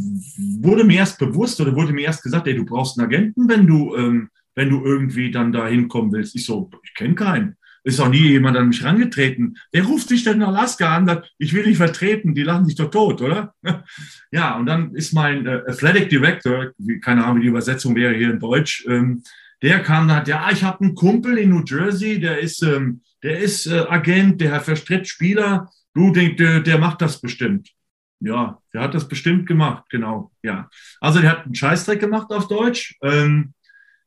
wurde 0.60 0.84
mir 0.84 0.98
erst 0.98 1.18
bewusst 1.18 1.60
oder 1.60 1.74
wurde 1.74 1.92
mir 1.92 2.06
erst 2.06 2.22
gesagt, 2.22 2.46
ey, 2.46 2.56
du 2.56 2.64
brauchst 2.64 2.98
einen 2.98 3.06
Agenten, 3.06 3.48
wenn 3.48 3.66
du, 3.66 3.94
ähm, 3.96 4.30
wenn 4.54 4.70
du 4.70 4.84
irgendwie 4.84 5.30
dann 5.30 5.52
da 5.52 5.66
hinkommen 5.68 6.12
willst. 6.12 6.34
Ich 6.34 6.44
so, 6.44 6.70
ich 6.82 6.94
kenne 6.94 7.14
keinen. 7.14 7.56
Ist 7.84 8.00
auch 8.00 8.08
nie 8.08 8.18
jemand 8.18 8.56
an 8.56 8.68
mich 8.68 8.82
rangetreten. 8.84 9.56
Wer 9.70 9.84
ruft 9.84 10.08
sich 10.08 10.24
denn 10.24 10.36
in 10.36 10.42
Alaska 10.42 10.94
an? 10.94 11.06
Sagt, 11.06 11.32
ich 11.38 11.54
will 11.54 11.62
dich 11.62 11.76
vertreten, 11.76 12.34
die 12.34 12.42
lachen 12.42 12.66
sich 12.66 12.74
doch 12.74 12.90
tot, 12.90 13.22
oder? 13.22 13.54
ja, 14.32 14.56
und 14.56 14.66
dann 14.66 14.94
ist 14.94 15.14
mein 15.14 15.46
äh, 15.46 15.62
Athletic 15.66 16.08
Director, 16.10 16.72
keine 17.00 17.24
Ahnung, 17.24 17.38
wie 17.38 17.42
die 17.42 17.48
Übersetzung 17.48 17.94
wäre 17.94 18.14
hier 18.14 18.30
in 18.30 18.40
Deutsch, 18.40 18.84
ähm, 18.88 19.22
der 19.62 19.80
kam 19.82 20.04
und 20.04 20.14
hat, 20.14 20.28
ja, 20.28 20.48
ich 20.52 20.62
habe 20.64 20.84
einen 20.84 20.94
Kumpel 20.94 21.38
in 21.38 21.50
New 21.50 21.62
Jersey, 21.64 22.20
der 22.20 22.40
ist, 22.40 22.62
ähm, 22.62 23.00
der 23.22 23.38
ist 23.38 23.66
äh, 23.66 23.84
Agent, 23.88 24.40
der 24.40 24.60
verstritt 24.60 25.08
Spieler 25.08 25.68
Du, 25.94 26.12
der, 26.12 26.60
der 26.60 26.78
macht 26.78 27.02
das 27.02 27.20
bestimmt. 27.20 27.70
Ja, 28.20 28.60
der 28.72 28.80
hat 28.82 28.94
das 28.94 29.06
bestimmt 29.06 29.46
gemacht, 29.46 29.84
genau. 29.90 30.32
Ja. 30.42 30.68
Also 31.00 31.20
der 31.20 31.30
hat 31.30 31.44
einen 31.44 31.54
Scheißdreck 31.54 32.00
gemacht 32.00 32.30
auf 32.30 32.48
Deutsch. 32.48 32.96
Ähm, 33.02 33.54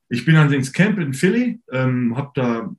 ich 0.10 0.26
bin 0.26 0.36
dann 0.36 0.52
ins 0.52 0.74
Camp 0.74 1.00
in 1.00 1.14
Philly, 1.14 1.62
ähm, 1.72 2.18
habe 2.18 2.32
da 2.36 2.70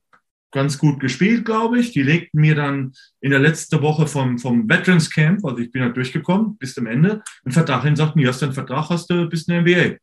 ganz 0.51 0.77
gut 0.77 0.99
gespielt, 0.99 1.43
glaube 1.43 1.79
ich. 1.79 1.91
Die 1.91 2.03
legten 2.03 2.39
mir 2.39 2.53
dann 2.53 2.93
in 3.19 3.31
der 3.31 3.39
letzten 3.39 3.81
Woche 3.81 4.05
vom, 4.05 4.37
vom 4.37 4.69
Veterans 4.69 5.09
Camp, 5.09 5.43
also 5.43 5.57
ich 5.57 5.71
bin 5.71 5.81
halt 5.81 5.97
durchgekommen 5.97 6.57
bis 6.57 6.75
zum 6.75 6.85
Ende, 6.85 7.23
einen 7.43 7.51
Vertrag 7.51 7.83
hin, 7.83 7.95
sagten, 7.95 8.19
hier 8.19 8.29
hast 8.29 8.41
du 8.41 8.45
einen 8.45 8.53
Vertrag, 8.53 8.89
hast 8.89 9.09
du 9.09 9.27
bis 9.27 9.47
in 9.47 9.53
der 9.53 9.61
NBA. 9.63 9.97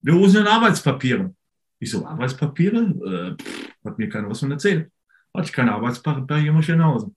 Wir 0.00 0.14
holen 0.14 0.34
dann 0.34 0.48
Arbeitspapiere. 0.48 1.32
Ich 1.78 1.90
so, 1.90 2.04
Arbeitspapiere? 2.04 3.36
Äh, 3.38 3.42
pff, 3.42 3.68
hat 3.84 3.98
mir 3.98 4.08
keiner 4.08 4.28
was 4.28 4.40
von 4.40 4.50
erzählt. 4.50 4.90
Hatte 5.32 5.46
ich 5.46 5.52
keine 5.52 5.72
Arbeitspapiere, 5.72 6.52
muss 6.52 6.68
ich 6.68 6.74
nach 6.74 6.86
Hause. 6.86 7.14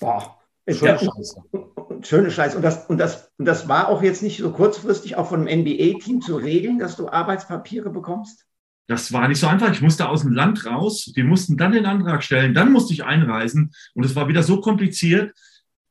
Boah. 0.00 0.43
Schöne 0.68 0.98
Scheiße. 0.98 1.42
Schöne 2.02 2.30
Scheiße. 2.30 2.56
Und 2.56 2.62
das, 2.62 2.86
und, 2.86 2.98
das, 2.98 3.30
und 3.38 3.46
das 3.46 3.68
war 3.68 3.88
auch 3.88 4.02
jetzt 4.02 4.22
nicht 4.22 4.38
so 4.38 4.50
kurzfristig 4.50 5.16
auch 5.16 5.28
von 5.28 5.46
einem 5.46 5.60
NBA-Team 5.60 6.20
zu 6.20 6.36
regeln, 6.36 6.78
dass 6.78 6.96
du 6.96 7.08
Arbeitspapiere 7.08 7.90
bekommst? 7.90 8.46
Das 8.86 9.12
war 9.12 9.28
nicht 9.28 9.40
so 9.40 9.46
einfach. 9.46 9.72
Ich 9.72 9.80
musste 9.80 10.08
aus 10.08 10.22
dem 10.22 10.32
Land 10.32 10.66
raus. 10.66 11.12
Die 11.16 11.22
mussten 11.22 11.56
dann 11.56 11.72
den 11.72 11.86
Antrag 11.86 12.22
stellen. 12.22 12.52
Dann 12.52 12.72
musste 12.72 12.92
ich 12.92 13.04
einreisen. 13.04 13.72
Und 13.94 14.04
es 14.04 14.14
war 14.14 14.28
wieder 14.28 14.42
so 14.42 14.60
kompliziert, 14.60 15.32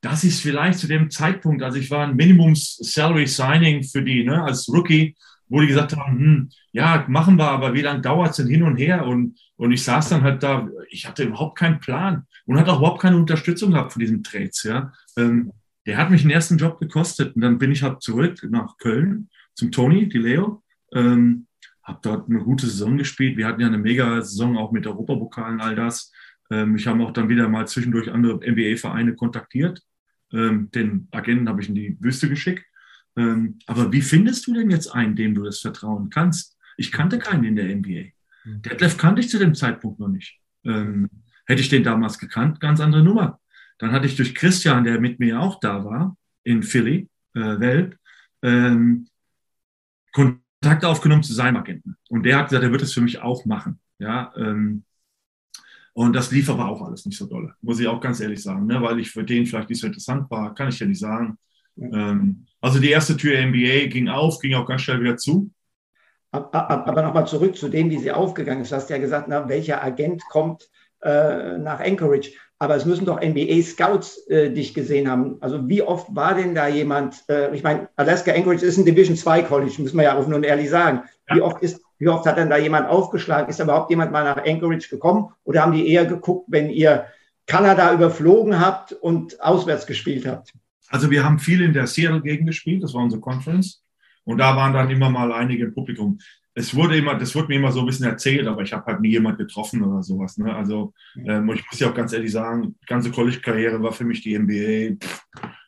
dass 0.01 0.23
ich 0.23 0.33
es 0.33 0.39
vielleicht 0.41 0.79
zu 0.79 0.87
dem 0.87 1.09
Zeitpunkt, 1.09 1.63
also 1.63 1.77
ich 1.79 1.89
war 1.89 2.05
ein 2.05 2.15
Minimums-Salary-Signing 2.15 3.83
für 3.83 4.03
die, 4.03 4.25
ne, 4.25 4.43
als 4.43 4.67
Rookie, 4.67 5.15
wo 5.47 5.61
die 5.61 5.67
gesagt 5.67 5.95
haben, 5.95 6.19
hm, 6.19 6.49
ja, 6.73 7.05
machen 7.07 7.37
wir, 7.37 7.49
aber 7.49 7.73
wie 7.73 7.81
lange 7.81 8.01
dauert 8.01 8.31
es 8.31 8.35
denn 8.35 8.47
hin 8.47 8.63
und 8.63 8.75
her? 8.75 9.05
Und, 9.05 9.39
und 9.55 9.71
ich 9.71 9.83
saß 9.83 10.09
dann 10.09 10.23
halt 10.23 10.43
da, 10.43 10.67
ich 10.89 11.07
hatte 11.07 11.23
überhaupt 11.23 11.57
keinen 11.57 11.79
Plan 11.79 12.27
und 12.45 12.59
hatte 12.59 12.71
auch 12.71 12.79
überhaupt 12.79 13.01
keine 13.01 13.17
Unterstützung 13.17 13.71
gehabt 13.71 13.93
von 13.93 13.99
diesem 13.99 14.23
Trades. 14.23 14.63
Ja. 14.63 14.91
Ähm, 15.17 15.51
der 15.85 15.97
hat 15.97 16.11
mich 16.11 16.21
den 16.21 16.31
ersten 16.31 16.57
Job 16.57 16.79
gekostet 16.79 17.35
und 17.35 17.41
dann 17.41 17.57
bin 17.57 17.71
ich 17.71 17.83
halt 17.83 18.01
zurück 18.01 18.45
nach 18.49 18.77
Köln 18.77 19.29
zum 19.53 19.71
Tony, 19.71 20.07
die 20.07 20.17
Leo. 20.17 20.63
Ähm, 20.93 21.47
habe 21.83 21.99
dort 22.01 22.29
eine 22.29 22.39
gute 22.39 22.65
Saison 22.65 22.97
gespielt. 22.97 23.35
Wir 23.35 23.47
hatten 23.47 23.59
ja 23.59 23.67
eine 23.67 23.77
mega 23.77 24.21
Saison 24.21 24.57
auch 24.57 24.71
mit 24.71 24.87
Europapokalen, 24.87 25.59
all 25.59 25.75
das. 25.75 26.11
Ähm, 26.49 26.75
ich 26.75 26.87
habe 26.87 27.03
auch 27.03 27.11
dann 27.11 27.29
wieder 27.29 27.49
mal 27.49 27.67
zwischendurch 27.67 28.11
andere 28.11 28.35
NBA-Vereine 28.35 29.15
kontaktiert. 29.15 29.81
Ähm, 30.31 30.71
den 30.71 31.07
Agenten 31.11 31.49
habe 31.49 31.61
ich 31.61 31.69
in 31.69 31.75
die 31.75 31.97
Wüste 31.99 32.29
geschickt. 32.29 32.65
Ähm, 33.15 33.59
aber 33.67 33.91
wie 33.91 34.01
findest 34.01 34.47
du 34.47 34.53
denn 34.53 34.71
jetzt 34.71 34.87
einen, 34.87 35.15
dem 35.15 35.35
du 35.35 35.43
das 35.43 35.59
vertrauen 35.59 36.09
kannst? 36.09 36.57
Ich 36.77 36.91
kannte 36.91 37.19
keinen 37.19 37.43
in 37.43 37.55
der 37.55 37.75
NBA. 37.75 38.11
Hm. 38.43 38.61
Detlef 38.61 38.97
kannte 38.97 39.21
ich 39.21 39.29
zu 39.29 39.37
dem 39.37 39.53
Zeitpunkt 39.53 39.99
noch 39.99 40.07
nicht. 40.07 40.39
Ähm, 40.63 41.09
hätte 41.45 41.61
ich 41.61 41.69
den 41.69 41.83
damals 41.83 42.19
gekannt, 42.19 42.59
ganz 42.59 42.79
andere 42.79 43.03
Nummer. 43.03 43.39
Dann 43.77 43.91
hatte 43.91 44.05
ich 44.05 44.15
durch 44.15 44.35
Christian, 44.35 44.83
der 44.83 44.99
mit 44.99 45.19
mir 45.19 45.39
auch 45.39 45.59
da 45.59 45.83
war, 45.83 46.17
in 46.43 46.63
Philly, 46.63 47.09
äh, 47.35 47.59
Welt, 47.59 47.97
ähm, 48.41 49.07
Kontakt 50.11 50.85
aufgenommen 50.85 51.23
zu 51.23 51.33
seinem 51.33 51.57
Agenten. 51.57 51.97
Und 52.09 52.23
der 52.23 52.37
hat 52.37 52.49
gesagt, 52.49 52.63
er 52.63 52.71
wird 52.71 52.81
es 52.81 52.93
für 52.93 53.01
mich 53.01 53.21
auch 53.21 53.45
machen. 53.45 53.79
Ja, 53.99 54.33
ähm, 54.37 54.83
und 55.93 56.13
das 56.13 56.31
lief 56.31 56.49
aber 56.49 56.67
auch 56.67 56.81
alles 56.81 57.05
nicht 57.05 57.17
so 57.17 57.27
dolle, 57.27 57.53
muss 57.61 57.79
ich 57.79 57.87
auch 57.87 58.01
ganz 58.01 58.19
ehrlich 58.19 58.41
sagen, 58.41 58.65
ne? 58.65 58.81
weil 58.81 58.99
ich 58.99 59.11
für 59.11 59.23
den 59.23 59.45
vielleicht 59.45 59.69
nicht 59.69 59.79
so 59.79 59.87
interessant 59.87 60.29
war, 60.31 60.53
kann 60.55 60.69
ich 60.69 60.79
ja 60.79 60.87
nicht 60.87 60.99
sagen. 60.99 61.37
Ähm, 61.77 62.45
also 62.61 62.79
die 62.79 62.89
erste 62.89 63.15
Tür 63.15 63.39
NBA 63.39 63.87
ging 63.87 64.09
auf, 64.09 64.39
ging 64.39 64.55
auch 64.55 64.65
ganz 64.65 64.81
schnell 64.81 65.01
wieder 65.01 65.17
zu. 65.17 65.51
Aber 66.31 67.03
nochmal 67.03 67.27
zurück 67.27 67.55
zu 67.55 67.69
dem, 67.69 67.91
wie 67.91 67.99
sie 67.99 68.11
aufgegangen 68.11 68.63
ist. 68.63 68.71
Du 68.71 68.75
hast 68.75 68.89
ja 68.89 68.97
gesagt, 68.97 69.27
na, 69.27 69.47
welcher 69.47 69.83
Agent 69.83 70.23
kommt 70.29 70.67
äh, 71.03 71.57
nach 71.57 71.79
Anchorage. 71.79 72.31
Aber 72.59 72.75
es 72.75 72.85
müssen 72.85 73.05
doch 73.05 73.21
NBA-Scouts 73.21 74.27
äh, 74.29 74.49
dich 74.49 74.73
gesehen 74.73 75.09
haben. 75.09 75.37
Also 75.41 75.67
wie 75.67 75.81
oft 75.81 76.15
war 76.15 76.33
denn 76.33 76.55
da 76.55 76.67
jemand, 76.67 77.23
äh, 77.27 77.53
ich 77.53 77.61
meine, 77.63 77.89
Alaska 77.97 78.31
Anchorage 78.31 78.65
ist 78.65 78.77
ein 78.77 78.85
Division 78.85 79.17
2 79.17 79.43
College, 79.43 79.73
muss 79.79 79.93
man 79.93 80.05
ja 80.05 80.17
offen 80.17 80.33
und 80.33 80.45
ehrlich 80.45 80.69
sagen. 80.69 81.01
Ja. 81.29 81.35
Wie, 81.35 81.41
oft 81.41 81.61
ist, 81.61 81.81
wie 81.99 82.07
oft 82.07 82.25
hat 82.25 82.37
denn 82.37 82.49
da 82.49 82.57
jemand 82.57 82.87
aufgeschlagen? 82.87 83.49
Ist 83.49 83.59
da 83.59 83.65
überhaupt 83.65 83.89
jemand 83.89 84.11
mal 84.11 84.23
nach 84.23 84.45
Anchorage 84.45 84.87
gekommen? 84.89 85.29
Oder 85.43 85.61
haben 85.61 85.73
die 85.73 85.89
eher 85.89 86.05
geguckt, 86.05 86.45
wenn 86.49 86.69
ihr 86.69 87.05
Kanada 87.47 87.93
überflogen 87.93 88.59
habt 88.59 88.93
und 88.93 89.41
auswärts 89.41 89.85
gespielt 89.85 90.25
habt? 90.25 90.53
Also 90.87 91.09
wir 91.09 91.25
haben 91.25 91.39
viel 91.39 91.61
in 91.61 91.73
der 91.73 91.87
Seattle-Gegend 91.87 92.47
gespielt, 92.47 92.83
das 92.83 92.93
war 92.93 93.03
unsere 93.03 93.19
Conference. 93.19 93.83
Und 94.25 94.37
da 94.37 94.55
waren 94.55 94.73
dann 94.73 94.89
immer 94.89 95.09
mal 95.09 95.33
einige 95.33 95.65
im 95.65 95.73
Publikum. 95.73 96.19
Es 96.55 96.75
wurde 96.75 96.97
immer, 96.97 97.15
das 97.15 97.33
wurde 97.35 97.47
mir 97.47 97.55
immer 97.55 97.71
so 97.71 97.79
ein 97.79 97.85
bisschen 97.85 98.05
erzählt, 98.05 98.47
aber 98.47 98.61
ich 98.61 98.73
habe 98.73 98.85
halt 98.85 99.01
nie 99.01 99.09
jemand 99.09 99.37
getroffen 99.37 99.83
oder 99.83 100.03
sowas. 100.03 100.37
Ne? 100.37 100.53
Also 100.53 100.93
ähm, 101.15 101.49
ich 101.51 101.63
muss 101.65 101.79
ja 101.79 101.89
auch 101.89 101.95
ganz 101.95 102.13
ehrlich 102.13 102.31
sagen, 102.31 102.75
die 102.81 102.85
ganze 102.85 103.11
College-Karriere 103.11 103.81
war 103.81 103.91
für 103.91 104.05
mich 104.05 104.21
die 104.21 104.37
NBA 104.37 104.97
pff, 105.03 105.25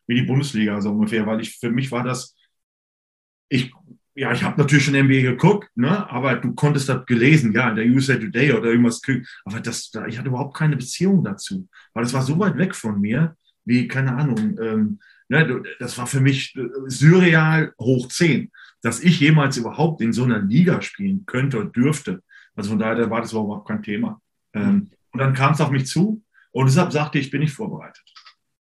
wie 0.08 0.16
die 0.16 0.28
Bundesliga 0.28 0.80
so 0.82 0.92
ungefähr, 0.92 1.26
weil 1.26 1.42
ich 1.42 1.58
für 1.58 1.72
mich 1.72 1.92
war 1.92 2.04
das, 2.04 2.36
ich 3.50 3.72
ja, 4.18 4.32
ich 4.32 4.44
habe 4.44 4.62
natürlich 4.62 4.86
schon 4.86 4.96
NBA 4.96 5.22
geguckt, 5.24 5.70
ne? 5.76 6.10
aber 6.10 6.36
du 6.36 6.54
konntest 6.54 6.88
das 6.88 7.06
gelesen, 7.06 7.52
ja, 7.52 7.70
in 7.70 7.76
der 7.76 7.86
USA 7.88 8.16
Today 8.16 8.54
oder 8.54 8.70
irgendwas. 8.70 9.02
Aber 9.44 9.60
das, 9.60 9.92
ich 10.08 10.18
hatte 10.18 10.30
überhaupt 10.30 10.56
keine 10.56 10.78
Beziehung 10.78 11.22
dazu, 11.22 11.68
weil 11.94 12.04
das 12.04 12.14
war 12.14 12.22
so 12.22 12.40
weit 12.40 12.58
weg 12.58 12.76
von 12.76 13.02
mir, 13.02 13.36
wie, 13.66 13.90
keine 13.90 14.16
Ahnung, 14.16 14.58
ähm, 14.62 15.00
Ne, 15.28 15.64
das 15.80 15.98
war 15.98 16.06
für 16.06 16.20
mich 16.20 16.56
äh, 16.56 16.68
surreal 16.86 17.74
hoch 17.80 18.08
10, 18.10 18.52
dass 18.86 19.00
ich 19.00 19.20
jemals 19.20 19.58
überhaupt 19.58 20.00
in 20.02 20.14
so 20.14 20.26
einer 20.26 20.38
Liga 20.38 20.80
spielen 20.80 21.26
könnte 21.26 21.58
und 21.58 21.76
dürfte. 21.76 22.22
Also 22.56 22.70
von 22.70 22.78
daher 22.78 23.10
war 23.10 23.20
das 23.20 23.32
überhaupt 23.32 23.68
kein 23.68 23.82
Thema. 23.82 24.22
Ähm, 24.54 24.92
und 25.12 25.20
dann 25.20 25.34
kam 25.34 25.54
es 25.54 25.62
auf 25.62 25.72
mich 25.72 25.88
zu 25.88 26.22
und 26.52 26.68
deshalb 26.68 26.92
sagte 26.92 27.18
ich, 27.18 27.32
bin 27.32 27.42
ich 27.42 27.52
vorbereitet. 27.52 28.04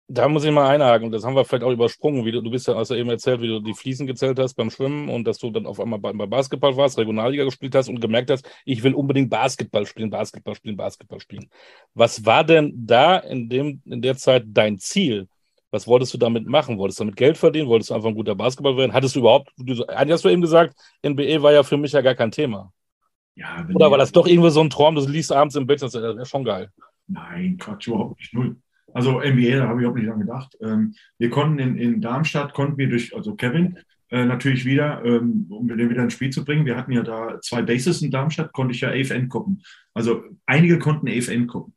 Da 0.07 0.29
muss 0.29 0.45
ich 0.45 0.51
mal 0.51 0.69
einhaken. 0.69 1.11
Das 1.11 1.25
haben 1.25 1.35
wir 1.35 1.43
vielleicht 1.43 1.65
auch 1.65 1.73
übersprungen. 1.73 2.23
Wie 2.23 2.31
du, 2.31 2.41
du 2.41 2.49
bist 2.49 2.67
ja, 2.67 2.75
hast 2.75 2.91
ja 2.91 2.95
eben 2.95 3.09
erzählt, 3.09 3.41
wie 3.41 3.49
du 3.49 3.59
die 3.59 3.73
Fliesen 3.73 4.07
gezählt 4.07 4.39
hast 4.39 4.53
beim 4.53 4.69
Schwimmen 4.69 5.09
und 5.09 5.25
dass 5.25 5.39
du 5.39 5.51
dann 5.51 5.65
auf 5.65 5.81
einmal 5.81 5.99
bei, 5.99 6.13
bei 6.13 6.25
Basketball 6.25 6.77
warst, 6.77 6.97
Regionalliga 6.97 7.43
gespielt 7.43 7.75
hast 7.75 7.89
und 7.89 7.99
gemerkt 7.99 8.31
hast, 8.31 8.49
ich 8.63 8.81
will 8.81 8.93
unbedingt 8.93 9.29
Basketball 9.29 9.85
spielen, 9.85 10.09
Basketball 10.09 10.55
spielen, 10.55 10.77
Basketball 10.77 11.19
spielen. 11.19 11.49
Was 11.95 12.25
war 12.25 12.45
denn 12.45 12.71
da 12.73 13.17
in, 13.17 13.49
dem, 13.49 13.81
in 13.83 14.01
der 14.01 14.15
Zeit 14.15 14.45
dein 14.47 14.77
Ziel? 14.77 15.27
Was 15.73 15.87
wolltest 15.87 16.13
du 16.13 16.19
damit 16.19 16.45
machen? 16.45 16.77
Wolltest 16.77 16.99
du 16.99 17.03
damit 17.05 17.15
Geld 17.15 17.35
verdienen? 17.35 17.67
Wolltest 17.67 17.89
du 17.89 17.95
einfach 17.95 18.09
ein 18.09 18.13
guter 18.13 18.35
Basketball 18.35 18.77
werden? 18.77 18.93
Hattest 18.93 19.15
du 19.15 19.21
überhaupt, 19.21 19.51
eigentlich 19.57 20.11
hast 20.11 20.23
du 20.23 20.29
eben 20.29 20.43
gesagt, 20.43 20.75
NBA 21.03 21.41
war 21.41 21.51
ja 21.51 21.63
für 21.63 21.77
mich 21.77 21.93
ja 21.93 22.01
gar 22.01 22.13
kein 22.13 22.29
Thema. 22.29 22.71
Ja, 23.33 23.67
Oder 23.73 23.89
war 23.89 23.97
das 23.97 24.11
doch 24.11 24.27
irgendwie 24.27 24.51
so 24.51 24.61
ein 24.61 24.69
Traum, 24.69 24.93
du 24.93 25.07
liest 25.07 25.31
abends 25.31 25.55
im 25.55 25.65
Bett, 25.65 25.81
das 25.81 25.95
wäre 25.95 26.23
schon 26.27 26.43
geil. 26.43 26.69
Nein, 27.07 27.57
Quatsch, 27.57 27.87
überhaupt 27.87 28.19
nicht, 28.19 28.35
null. 28.35 28.55
Also 28.93 29.19
NBA, 29.19 29.57
da 29.57 29.67
habe 29.67 29.81
ich 29.81 29.87
auch 29.87 29.95
nicht 29.95 30.07
dran 30.07 30.19
gedacht. 30.19 30.55
Ähm, 30.61 30.93
wir 31.17 31.31
konnten 31.31 31.57
in, 31.57 31.75
in 31.75 32.01
Darmstadt, 32.01 32.53
konnten 32.53 32.77
wir 32.77 32.87
durch, 32.87 33.15
also 33.15 33.33
Kevin, 33.33 33.79
äh, 34.11 34.25
natürlich 34.25 34.65
wieder, 34.65 35.03
ähm, 35.03 35.47
um 35.49 35.67
den 35.67 35.89
wieder 35.89 36.03
ins 36.03 36.13
Spiel 36.13 36.29
zu 36.29 36.45
bringen. 36.45 36.67
Wir 36.67 36.77
hatten 36.77 36.91
ja 36.91 37.01
da 37.01 37.41
zwei 37.41 37.63
Bases 37.63 38.03
in 38.03 38.11
Darmstadt, 38.11 38.53
konnte 38.53 38.75
ich 38.75 38.81
ja 38.81 38.89
AFN 38.89 39.27
gucken. 39.27 39.63
Also 39.95 40.23
einige 40.45 40.77
konnten 40.77 41.07
AFN 41.07 41.47
gucken. 41.47 41.73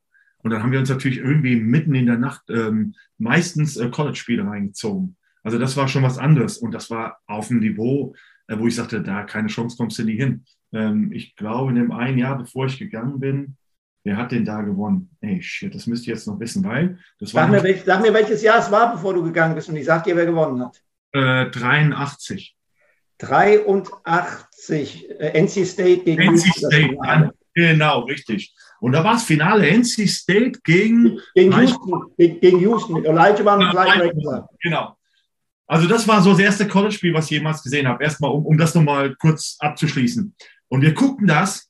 Und 0.46 0.52
dann 0.52 0.62
haben 0.62 0.70
wir 0.70 0.78
uns 0.78 0.88
natürlich 0.88 1.18
irgendwie 1.18 1.56
mitten 1.56 1.96
in 1.96 2.06
der 2.06 2.18
Nacht 2.18 2.42
ähm, 2.50 2.94
meistens 3.18 3.76
äh, 3.76 3.88
College-Spiele 3.90 4.46
reingezogen. 4.46 5.16
Also 5.42 5.58
das 5.58 5.76
war 5.76 5.88
schon 5.88 6.04
was 6.04 6.18
anderes. 6.18 6.58
Und 6.58 6.70
das 6.70 6.88
war 6.88 7.18
auf 7.26 7.48
dem 7.48 7.58
Niveau, 7.58 8.14
äh, 8.46 8.56
wo 8.56 8.68
ich 8.68 8.76
sagte, 8.76 9.02
da 9.02 9.24
keine 9.24 9.48
Chance 9.48 9.76
kommst 9.76 9.98
du 9.98 10.04
nie 10.04 10.14
hin. 10.14 10.44
Ähm, 10.72 11.10
ich 11.10 11.34
glaube, 11.34 11.70
in 11.70 11.74
dem 11.74 11.90
einen 11.90 12.16
Jahr, 12.16 12.38
bevor 12.38 12.66
ich 12.66 12.78
gegangen 12.78 13.18
bin, 13.18 13.56
wer 14.04 14.18
hat 14.18 14.30
denn 14.30 14.44
da 14.44 14.62
gewonnen? 14.62 15.10
Ey, 15.20 15.42
shit, 15.42 15.74
das 15.74 15.88
müsst 15.88 16.06
ihr 16.06 16.14
jetzt 16.14 16.28
noch 16.28 16.38
wissen, 16.38 16.62
weil 16.62 17.00
das 17.18 17.32
sag, 17.32 17.50
war. 17.50 17.56
Mir, 17.56 17.64
welch, 17.64 17.82
sag 17.84 18.00
mir, 18.02 18.14
welches 18.14 18.40
Jahr 18.40 18.60
es 18.60 18.70
war, 18.70 18.92
bevor 18.92 19.14
du 19.14 19.24
gegangen 19.24 19.56
bist. 19.56 19.68
Und 19.68 19.74
ich 19.74 19.86
sag 19.86 20.04
dir, 20.04 20.14
wer 20.14 20.26
gewonnen 20.26 20.64
hat. 20.64 20.80
Äh, 21.10 21.50
83. 21.50 22.56
83. 23.18 25.10
Äh, 25.10 25.42
NC 25.42 25.66
State 25.66 26.04
gegen 26.04 26.22
NC 26.22 26.54
State, 26.54 26.96
genau, 27.56 28.00
richtig. 28.00 28.54
Und 28.80 28.92
da 28.92 29.02
war 29.02 29.14
das 29.14 29.24
Finale 29.24 29.68
NC 29.68 30.08
State 30.08 30.60
gegen. 30.62 31.18
Gegen 31.34 31.52
Houston, 31.52 32.14
gegen, 32.16 32.40
gegen 32.40 32.60
Houston 32.60 32.94
mit 32.94 33.04
Elijah 33.04 33.44
Van 33.44 33.60
ja, 33.60 34.48
Genau. 34.60 34.96
Also, 35.66 35.88
das 35.88 36.06
war 36.06 36.22
so 36.22 36.30
das 36.30 36.38
erste 36.38 36.68
College-Spiel, 36.68 37.12
was 37.12 37.24
ich 37.24 37.32
jemals 37.32 37.62
gesehen 37.62 37.88
habe. 37.88 38.04
Erstmal, 38.04 38.30
um, 38.30 38.46
um 38.46 38.56
das 38.56 38.74
nochmal 38.74 39.16
kurz 39.16 39.56
abzuschließen. 39.58 40.34
Und 40.68 40.82
wir 40.82 40.92
guckten 40.92 41.26
das. 41.26 41.68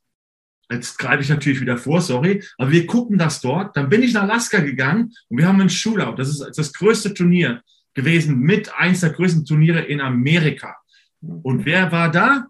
Jetzt 0.70 0.98
greife 0.98 1.22
ich 1.22 1.28
natürlich 1.28 1.60
wieder 1.60 1.78
vor, 1.78 2.00
sorry. 2.00 2.42
Aber 2.58 2.72
wir 2.72 2.86
gucken 2.86 3.18
das 3.18 3.40
dort. 3.40 3.76
Dann 3.76 3.88
bin 3.88 4.02
ich 4.02 4.12
nach 4.12 4.24
Alaska 4.24 4.58
gegangen 4.58 5.14
und 5.28 5.38
wir 5.38 5.46
haben 5.46 5.60
ein 5.60 5.70
Shootout. 5.70 6.16
Das 6.16 6.28
ist 6.28 6.58
das 6.58 6.72
größte 6.72 7.14
Turnier 7.14 7.62
gewesen, 7.94 8.40
mit 8.40 8.74
eins 8.74 9.00
der 9.00 9.10
größten 9.10 9.44
Turniere 9.44 9.80
in 9.80 10.00
Amerika. 10.00 10.76
Und 11.20 11.64
wer 11.64 11.92
war 11.92 12.10
da? 12.10 12.46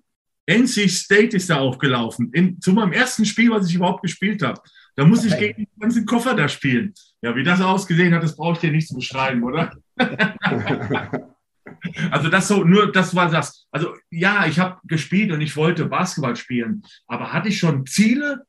NC 0.46 0.88
State 0.88 1.37
ist 1.37 1.50
da 1.50 1.56
aufgelaufen. 1.59 2.30
In, 2.32 2.61
zu 2.61 2.72
meinem 2.72 2.92
ersten 2.92 3.24
Spiel, 3.24 3.50
was 3.50 3.68
ich 3.68 3.74
überhaupt 3.74 4.02
gespielt 4.02 4.42
habe. 4.42 4.61
Da 4.94 5.04
muss 5.04 5.24
ich 5.24 5.37
gegen 5.37 5.64
den 5.64 5.80
ganzen 5.80 6.06
Koffer 6.06 6.35
da 6.35 6.48
spielen. 6.48 6.94
Ja, 7.20 7.37
wie 7.37 7.42
das 7.42 7.61
ausgesehen 7.61 8.14
hat, 8.14 8.22
das 8.22 8.37
brauche 8.37 8.54
ich 8.54 8.61
dir 8.61 8.70
nicht 8.70 8.88
zu 8.88 8.94
beschreiben, 8.94 9.42
oder? 9.42 9.76
also 12.11 12.28
das 12.30 12.48
so, 12.48 12.64
nur 12.64 12.90
das 12.92 13.14
war 13.14 13.30
das. 13.30 13.66
Also 13.70 13.94
ja, 14.11 14.46
ich 14.46 14.59
habe 14.59 14.78
gespielt 14.85 15.32
und 15.32 15.42
ich 15.42 15.54
wollte 15.56 15.85
Basketball 15.87 16.37
spielen. 16.37 16.82
Aber 17.06 17.32
hatte 17.32 17.48
ich 17.48 17.59
schon 17.59 17.85
Ziele? 17.85 18.46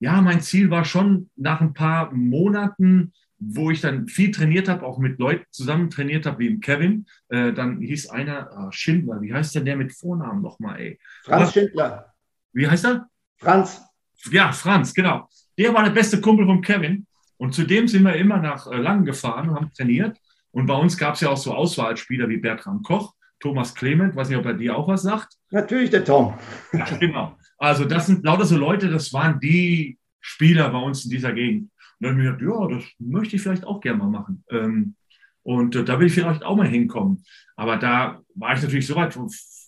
Ja, 0.00 0.20
mein 0.20 0.40
Ziel 0.40 0.70
war 0.70 0.84
schon 0.84 1.30
nach 1.36 1.60
ein 1.60 1.74
paar 1.74 2.12
Monaten 2.12 3.12
wo 3.48 3.70
ich 3.70 3.80
dann 3.80 4.08
viel 4.08 4.30
trainiert 4.30 4.68
habe, 4.68 4.84
auch 4.84 4.98
mit 4.98 5.18
Leuten 5.18 5.44
zusammen 5.50 5.90
trainiert 5.90 6.26
habe, 6.26 6.40
wie 6.40 6.46
im 6.46 6.60
Kevin. 6.60 7.06
Äh, 7.28 7.52
dann 7.52 7.80
hieß 7.80 8.10
einer 8.10 8.50
ah, 8.52 8.72
Schindler. 8.72 9.20
Wie 9.20 9.32
heißt 9.32 9.54
denn 9.54 9.64
der 9.64 9.76
mit 9.76 9.92
Vornamen 9.92 10.42
nochmal, 10.42 10.80
ey? 10.80 10.98
Franz 11.22 11.52
Schindler. 11.52 12.12
Wie 12.52 12.68
heißt 12.68 12.84
er? 12.84 13.08
Franz. 13.38 13.82
Ja, 14.30 14.52
Franz, 14.52 14.94
genau. 14.94 15.28
Der 15.58 15.74
war 15.74 15.84
der 15.84 15.90
beste 15.90 16.20
Kumpel 16.20 16.46
von 16.46 16.62
Kevin. 16.62 17.06
Und 17.36 17.54
zudem 17.54 17.88
sind 17.88 18.04
wir 18.04 18.14
immer 18.14 18.38
nach 18.38 18.70
äh, 18.70 18.76
Langen 18.76 19.04
gefahren 19.04 19.50
und 19.50 19.56
haben 19.56 19.72
trainiert. 19.72 20.18
Und 20.50 20.66
bei 20.66 20.74
uns 20.74 20.96
gab 20.96 21.14
es 21.14 21.20
ja 21.20 21.30
auch 21.30 21.36
so 21.36 21.52
Auswahlspieler 21.52 22.28
wie 22.28 22.36
Bertram 22.36 22.82
Koch, 22.82 23.14
Thomas 23.40 23.74
Clement, 23.74 24.14
weiß 24.14 24.28
nicht, 24.28 24.38
ob 24.38 24.46
er 24.46 24.54
dir 24.54 24.76
auch 24.76 24.86
was 24.88 25.02
sagt. 25.02 25.34
Natürlich 25.50 25.90
der 25.90 26.04
Tom. 26.04 26.34
Ja, 26.72 26.84
genau. 26.98 27.36
Also 27.58 27.84
das 27.84 28.06
sind 28.06 28.24
lauter 28.24 28.44
so 28.44 28.56
Leute, 28.56 28.88
das 28.88 29.12
waren 29.12 29.40
die 29.40 29.98
Spieler 30.20 30.70
bei 30.70 30.78
uns 30.78 31.04
in 31.04 31.10
dieser 31.10 31.32
Gegend. 31.32 31.70
Und 31.98 32.06
dann 32.06 32.12
habe 32.12 32.22
ich 32.22 32.38
gedacht, 32.38 32.60
ja, 32.60 32.76
das 32.76 32.84
möchte 32.98 33.36
ich 33.36 33.42
vielleicht 33.42 33.64
auch 33.64 33.80
gerne 33.80 33.98
mal 33.98 34.10
machen. 34.10 34.44
Ähm, 34.50 34.94
und 35.42 35.76
äh, 35.76 35.84
da 35.84 36.00
will 36.00 36.06
ich 36.06 36.14
vielleicht 36.14 36.42
auch 36.42 36.56
mal 36.56 36.66
hinkommen. 36.66 37.22
Aber 37.56 37.76
da 37.76 38.20
war 38.34 38.54
ich 38.54 38.62
natürlich 38.62 38.86
so 38.86 38.96
weit, 38.96 39.16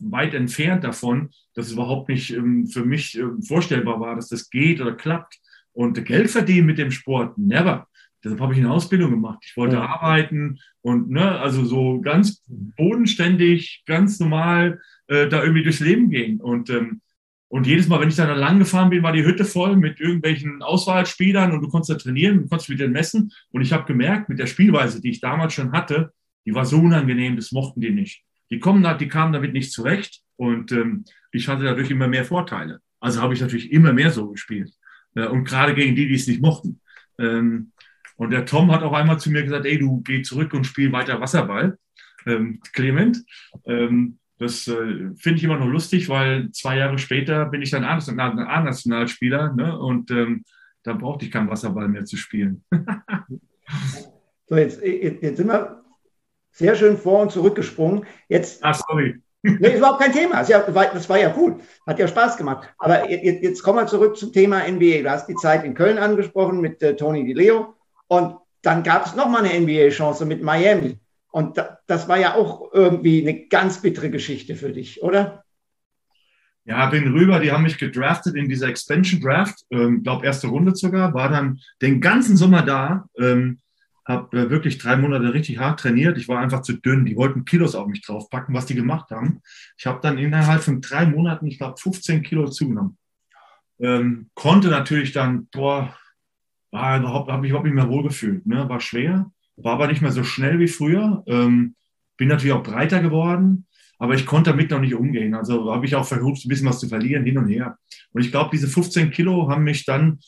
weit 0.00 0.34
entfernt 0.34 0.84
davon, 0.84 1.30
dass 1.54 1.66
es 1.66 1.72
überhaupt 1.72 2.08
nicht 2.08 2.32
ähm, 2.32 2.66
für 2.66 2.84
mich 2.84 3.16
ähm, 3.16 3.42
vorstellbar 3.42 4.00
war, 4.00 4.16
dass 4.16 4.28
das 4.28 4.50
geht 4.50 4.80
oder 4.80 4.92
klappt. 4.92 5.38
Und 5.72 6.02
Geld 6.06 6.30
verdienen 6.30 6.66
mit 6.66 6.78
dem 6.78 6.90
Sport, 6.90 7.36
never. 7.36 7.86
Deshalb 8.24 8.40
habe 8.40 8.54
ich 8.54 8.58
eine 8.58 8.70
Ausbildung 8.70 9.10
gemacht. 9.10 9.38
Ich 9.42 9.56
wollte 9.56 9.76
ja. 9.76 9.86
arbeiten 9.86 10.58
und 10.80 11.10
ne, 11.10 11.38
also 11.38 11.64
so 11.64 12.00
ganz 12.00 12.42
bodenständig, 12.48 13.84
ganz 13.86 14.18
normal 14.18 14.80
äh, 15.08 15.28
da 15.28 15.42
irgendwie 15.42 15.62
durchs 15.62 15.80
Leben 15.80 16.10
gehen. 16.10 16.40
Und 16.40 16.70
ähm, 16.70 17.02
und 17.56 17.66
jedes 17.66 17.88
Mal, 17.88 17.98
wenn 18.02 18.10
ich 18.10 18.16
dann 18.16 18.38
lang 18.38 18.58
gefahren 18.58 18.90
bin, 18.90 19.02
war 19.02 19.14
die 19.14 19.24
Hütte 19.24 19.46
voll 19.46 19.76
mit 19.76 19.98
irgendwelchen 19.98 20.60
Auswahlspielern 20.60 21.52
und 21.52 21.62
du 21.62 21.68
konntest 21.68 21.88
da 21.88 21.94
trainieren, 21.94 22.42
du 22.42 22.48
konntest 22.48 22.68
mit 22.68 22.80
denen 22.80 22.92
messen. 22.92 23.32
Und 23.50 23.62
ich 23.62 23.72
habe 23.72 23.86
gemerkt, 23.86 24.28
mit 24.28 24.38
der 24.38 24.46
Spielweise, 24.46 25.00
die 25.00 25.08
ich 25.08 25.22
damals 25.22 25.54
schon 25.54 25.72
hatte, 25.72 26.12
die 26.44 26.54
war 26.54 26.66
so 26.66 26.78
unangenehm, 26.78 27.34
das 27.34 27.52
mochten 27.52 27.80
die 27.80 27.92
nicht. 27.92 28.24
Die, 28.50 28.58
kommen, 28.58 28.86
die 28.98 29.08
kamen 29.08 29.32
damit 29.32 29.54
nicht 29.54 29.72
zurecht 29.72 30.20
und 30.36 30.70
ähm, 30.70 31.06
ich 31.32 31.48
hatte 31.48 31.64
dadurch 31.64 31.90
immer 31.90 32.08
mehr 32.08 32.26
Vorteile. 32.26 32.80
Also 33.00 33.22
habe 33.22 33.32
ich 33.32 33.40
natürlich 33.40 33.72
immer 33.72 33.94
mehr 33.94 34.10
so 34.10 34.32
gespielt. 34.32 34.70
Äh, 35.14 35.26
und 35.28 35.44
gerade 35.44 35.74
gegen 35.74 35.96
die, 35.96 36.08
die 36.08 36.14
es 36.14 36.26
nicht 36.26 36.42
mochten. 36.42 36.82
Ähm, 37.18 37.72
und 38.16 38.32
der 38.32 38.44
Tom 38.44 38.70
hat 38.70 38.82
auch 38.82 38.92
einmal 38.92 39.18
zu 39.18 39.30
mir 39.30 39.42
gesagt, 39.42 39.64
ey, 39.64 39.78
du 39.78 40.02
geh 40.02 40.20
zurück 40.20 40.52
und 40.52 40.64
spiel 40.64 40.92
weiter 40.92 41.22
Wasserball. 41.22 41.78
Ähm, 42.26 42.60
Clement. 42.74 43.16
Ähm, 43.64 44.18
das 44.38 44.68
äh, 44.68 45.11
finde 45.16 45.38
ich 45.38 45.44
immer 45.44 45.59
noch 45.59 45.66
lustig, 45.66 46.09
weil 46.09 46.51
zwei 46.53 46.77
Jahre 46.77 46.99
später 46.99 47.46
bin 47.46 47.62
ich 47.62 47.70
dann 47.70 47.85
A-Nationalspieler 47.85 49.55
ne? 49.55 49.79
und 49.79 50.11
ähm, 50.11 50.44
da 50.83 50.92
brauchte 50.92 51.25
ich 51.25 51.31
keinen 51.31 51.51
Wasserball 51.51 51.88
mehr 51.88 52.05
zu 52.05 52.16
spielen. 52.16 52.64
so, 54.46 54.57
jetzt, 54.57 54.83
jetzt 54.83 55.37
sind 55.37 55.49
wir 55.49 55.83
sehr 56.53 56.75
schön 56.77 56.96
vor 56.96 57.22
und 57.22 57.33
zurückgesprungen. 57.33 58.05
Jetzt, 58.29 58.64
ah, 58.64 58.75
sorry. 58.75 59.20
Nee, 59.42 59.68
ist 59.68 59.79
überhaupt 59.79 60.01
kein 60.01 60.12
Thema. 60.12 60.42
Das, 60.42 60.51
war, 60.75 60.87
das 60.87 61.09
war 61.09 61.18
ja 61.20 61.29
gut. 61.29 61.61
Hat 61.87 62.01
ja 62.01 62.09
Spaß 62.09 62.37
gemacht. 62.37 62.68
Aber 62.79 63.09
jetzt, 63.09 63.44
jetzt 63.44 63.62
kommen 63.62 63.79
wir 63.79 63.87
zurück 63.87 64.16
zum 64.16 64.33
Thema 64.33 64.66
NBA. 64.66 65.03
Du 65.03 65.11
hast 65.11 65.29
die 65.29 65.37
Zeit 65.37 65.62
in 65.62 65.75
Köln 65.75 65.99
angesprochen 65.99 66.61
mit 66.61 66.83
äh, 66.83 66.96
Tony 66.96 67.25
Di 67.25 67.33
Leo. 67.33 67.75
Und 68.09 68.38
dann 68.62 68.83
gab 68.83 69.07
es 69.07 69.14
nochmal 69.14 69.44
eine 69.44 69.61
NBA-Chance 69.61 70.27
mit 70.27 70.42
Miami. 70.42 70.99
Und 71.30 71.62
das 71.86 72.08
war 72.08 72.18
ja 72.18 72.34
auch 72.34 72.72
irgendwie 72.72 73.20
eine 73.20 73.46
ganz 73.46 73.82
bittere 73.82 74.10
Geschichte 74.10 74.56
für 74.56 74.72
dich, 74.72 75.02
oder? 75.02 75.44
Ja, 76.64 76.86
bin 76.86 77.12
rüber, 77.12 77.38
die 77.38 77.52
haben 77.52 77.62
mich 77.62 77.78
gedraftet 77.78 78.34
in 78.34 78.48
dieser 78.48 78.68
Expansion 78.68 79.20
Draft, 79.20 79.64
ähm, 79.70 80.02
glaube 80.02 80.26
erste 80.26 80.48
Runde 80.48 80.74
sogar, 80.74 81.14
war 81.14 81.28
dann 81.28 81.60
den 81.80 82.00
ganzen 82.00 82.36
Sommer 82.36 82.62
da, 82.62 83.04
ähm, 83.18 83.60
habe 84.04 84.36
äh, 84.36 84.50
wirklich 84.50 84.78
drei 84.78 84.96
Monate 84.96 85.32
richtig 85.32 85.58
hart 85.58 85.80
trainiert. 85.80 86.16
Ich 86.16 86.28
war 86.28 86.40
einfach 86.40 86.62
zu 86.62 86.74
dünn. 86.74 87.04
Die 87.04 87.16
wollten 87.16 87.44
Kilos 87.44 87.74
auf 87.74 87.86
mich 87.86 88.02
draufpacken, 88.02 88.54
was 88.54 88.66
die 88.66 88.74
gemacht 88.74 89.10
haben. 89.10 89.42
Ich 89.76 89.86
habe 89.86 90.00
dann 90.00 90.18
innerhalb 90.18 90.62
von 90.62 90.80
drei 90.80 91.06
Monaten, 91.06 91.46
ich 91.46 91.58
glaube, 91.58 91.76
15 91.78 92.22
Kilo 92.22 92.48
zugenommen. 92.48 92.96
Ähm, 93.78 94.30
konnte 94.34 94.68
natürlich 94.68 95.12
dann, 95.12 95.48
boah, 95.48 95.94
war 96.70 96.98
überhaupt, 96.98 97.30
habe 97.30 97.46
ich 97.46 97.50
überhaupt 97.50 97.66
nicht 97.66 97.74
mehr 97.74 97.88
wohlgefühlt. 97.88 98.46
Ne? 98.46 98.68
War 98.68 98.80
schwer 98.80 99.30
war 99.56 99.74
aber 99.74 99.88
nicht 99.88 100.02
mehr 100.02 100.12
so 100.12 100.24
schnell 100.24 100.58
wie 100.58 100.68
früher. 100.68 101.22
Ähm, 101.26 101.74
bin 102.16 102.28
natürlich 102.28 102.52
auch 102.52 102.62
breiter 102.62 103.00
geworden, 103.00 103.66
aber 103.98 104.14
ich 104.14 104.26
konnte 104.26 104.50
damit 104.50 104.70
noch 104.70 104.80
nicht 104.80 104.94
umgehen. 104.94 105.34
Also 105.34 105.72
habe 105.72 105.86
ich 105.86 105.94
auch 105.94 106.06
versucht, 106.06 106.44
ein 106.44 106.48
bisschen 106.48 106.68
was 106.68 106.80
zu 106.80 106.88
verlieren, 106.88 107.24
hin 107.24 107.38
und 107.38 107.48
her. 107.48 107.78
Und 108.12 108.22
ich 108.22 108.30
glaube, 108.30 108.50
diese 108.52 108.68
15 108.68 109.10
Kilo 109.10 109.50
haben 109.50 109.64
mich 109.64 109.84
dann, 109.84 110.18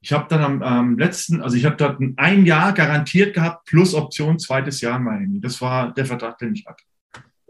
ich 0.00 0.12
habe 0.12 0.26
dann 0.28 0.42
am, 0.42 0.62
am, 0.62 0.98
letzten, 0.98 1.40
also 1.40 1.56
ich 1.56 1.64
habe 1.64 1.76
dort 1.76 2.00
ein 2.16 2.46
Jahr 2.46 2.72
garantiert 2.72 3.34
gehabt, 3.34 3.66
plus 3.66 3.94
Option 3.94 4.38
zweites 4.38 4.80
Jahr 4.80 4.96
in 4.98 5.04
Miami. 5.04 5.40
Das 5.40 5.60
war 5.60 5.92
der 5.92 6.06
Vertrag, 6.06 6.38
den 6.38 6.54
ich 6.54 6.66
hatte. 6.66 6.84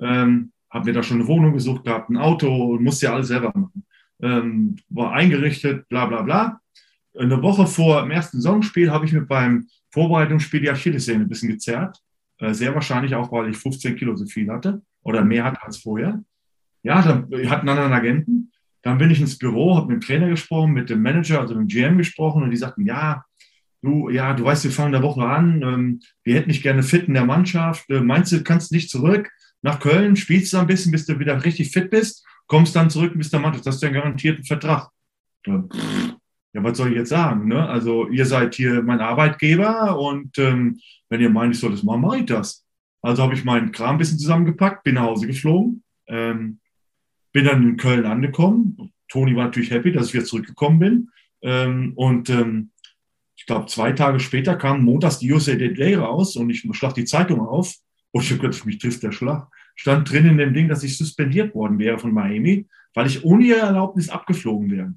Ähm, 0.00 0.52
habe 0.70 0.86
mir 0.86 0.92
da 0.92 1.02
schon 1.02 1.18
eine 1.18 1.28
Wohnung 1.28 1.54
gesucht 1.54 1.84
gehabt, 1.84 2.10
ein 2.10 2.16
Auto, 2.16 2.78
musste 2.78 3.06
ja 3.06 3.14
alles 3.14 3.28
selber 3.28 3.52
machen. 3.54 3.84
Ähm, 4.20 4.76
war 4.88 5.12
eingerichtet, 5.12 5.88
bla 5.88 6.06
bla 6.06 6.22
bla. 6.22 6.60
Eine 7.18 7.42
Woche 7.42 7.66
vor 7.66 8.02
dem 8.02 8.10
ersten 8.10 8.40
Saisonspiel 8.40 8.90
habe 8.90 9.06
ich 9.06 9.12
mir 9.12 9.22
beim 9.22 9.66
Vorbereitungsspiel 9.90 10.60
die 10.60 10.70
Achillessehne 10.70 11.24
ein 11.24 11.28
bisschen 11.28 11.48
gezerrt. 11.48 11.98
Äh, 12.38 12.54
sehr 12.54 12.74
wahrscheinlich 12.74 13.14
auch, 13.14 13.32
weil 13.32 13.50
ich 13.50 13.56
15 13.56 13.96
Kilo 13.96 14.14
so 14.16 14.26
viel 14.26 14.50
hatte 14.50 14.82
oder 15.02 15.24
mehr 15.24 15.44
hatte 15.44 15.62
als 15.62 15.78
vorher. 15.78 16.22
Ja, 16.82 17.02
dann 17.02 17.28
hatten 17.50 17.68
einen 17.68 17.92
Agenten. 17.92 18.52
Dann 18.82 18.98
bin 18.98 19.10
ich 19.10 19.20
ins 19.20 19.38
Büro, 19.38 19.76
habe 19.76 19.92
mit 19.92 20.02
dem 20.02 20.06
Trainer 20.06 20.28
gesprochen, 20.28 20.72
mit 20.72 20.88
dem 20.88 21.02
Manager, 21.02 21.40
also 21.40 21.54
mit 21.54 21.62
dem 21.62 21.68
GM 21.68 21.98
gesprochen 21.98 22.42
und 22.42 22.50
die 22.50 22.56
sagten, 22.56 22.86
ja, 22.86 23.24
du, 23.82 24.08
ja, 24.08 24.34
du 24.34 24.44
weißt, 24.44 24.64
wir 24.64 24.70
fangen 24.70 24.92
der 24.92 25.02
Woche 25.02 25.24
an, 25.24 25.62
ähm, 25.62 26.00
wir 26.22 26.36
hätten 26.36 26.48
dich 26.48 26.62
gerne 26.62 26.82
fit 26.82 27.08
in 27.08 27.14
der 27.14 27.24
Mannschaft. 27.24 27.90
Äh, 27.90 28.00
meinst 28.00 28.32
du, 28.32 28.42
kannst 28.42 28.72
nicht 28.72 28.90
zurück 28.90 29.30
nach 29.62 29.80
Köln, 29.80 30.16
spielst 30.16 30.52
du 30.52 30.58
ein 30.58 30.66
bisschen, 30.66 30.92
bis 30.92 31.06
du 31.06 31.18
wieder 31.18 31.44
richtig 31.44 31.72
fit 31.72 31.90
bist, 31.90 32.24
kommst 32.46 32.76
dann 32.76 32.90
zurück 32.90 33.12
und 33.12 33.18
bist 33.18 33.32
der 33.32 33.40
Mannschaft. 33.40 33.66
Das 33.66 33.76
ist 33.76 33.82
ja 33.82 33.88
einen 33.88 33.96
garantierten 33.96 34.44
Vertrag. 34.44 34.90
Ja, 35.46 35.64
ja, 36.54 36.64
was 36.64 36.76
soll 36.76 36.90
ich 36.90 36.96
jetzt 36.96 37.10
sagen? 37.10 37.48
Ne? 37.48 37.68
Also 37.68 38.08
ihr 38.08 38.26
seid 38.26 38.54
hier 38.54 38.82
mein 38.82 39.00
Arbeitgeber 39.00 39.98
und 39.98 40.38
ähm, 40.38 40.80
wenn 41.08 41.20
ihr 41.20 41.30
meint, 41.30 41.54
ich 41.54 41.60
soll 41.60 41.70
das 41.70 41.82
machen, 41.82 42.00
mache 42.00 42.18
ich 42.18 42.26
das. 42.26 42.64
Also 43.02 43.22
habe 43.22 43.34
ich 43.34 43.44
meinen 43.44 43.72
Kram 43.72 43.96
ein 43.96 43.98
bisschen 43.98 44.18
zusammengepackt, 44.18 44.82
bin 44.84 44.94
nach 44.94 45.02
Hause 45.02 45.26
geflogen, 45.26 45.82
ähm, 46.06 46.58
bin 47.32 47.44
dann 47.44 47.62
in 47.62 47.76
Köln 47.76 48.06
angekommen. 48.06 48.92
Toni 49.08 49.36
war 49.36 49.44
natürlich 49.44 49.70
happy, 49.70 49.92
dass 49.92 50.08
ich 50.08 50.14
wieder 50.14 50.24
zurückgekommen 50.24 50.78
bin. 50.78 51.10
Ähm, 51.42 51.92
und 51.94 52.30
ähm, 52.30 52.70
ich 53.36 53.46
glaube, 53.46 53.66
zwei 53.66 53.92
Tage 53.92 54.18
später 54.18 54.56
kam 54.56 54.84
montags 54.84 55.18
die 55.18 55.32
USA 55.32 55.52
Today 55.52 55.94
raus 55.94 56.36
und 56.36 56.50
ich 56.50 56.66
schlag 56.72 56.94
die 56.94 57.04
Zeitung 57.04 57.40
auf 57.40 57.74
und 58.10 58.22
ich 58.24 58.30
habe 58.30 58.40
gedacht, 58.40 58.66
mich 58.66 58.78
trifft 58.78 59.02
der 59.02 59.12
Schlag. 59.12 59.48
Stand 59.76 60.10
drin 60.10 60.26
in 60.26 60.38
dem 60.38 60.54
Ding, 60.54 60.68
dass 60.68 60.82
ich 60.82 60.98
suspendiert 60.98 61.54
worden 61.54 61.78
wäre 61.78 61.98
von 61.98 62.12
Miami, 62.12 62.66
weil 62.94 63.06
ich 63.06 63.24
ohne 63.24 63.44
ihre 63.44 63.60
Erlaubnis 63.60 64.08
abgeflogen 64.08 64.70
wäre. 64.70 64.94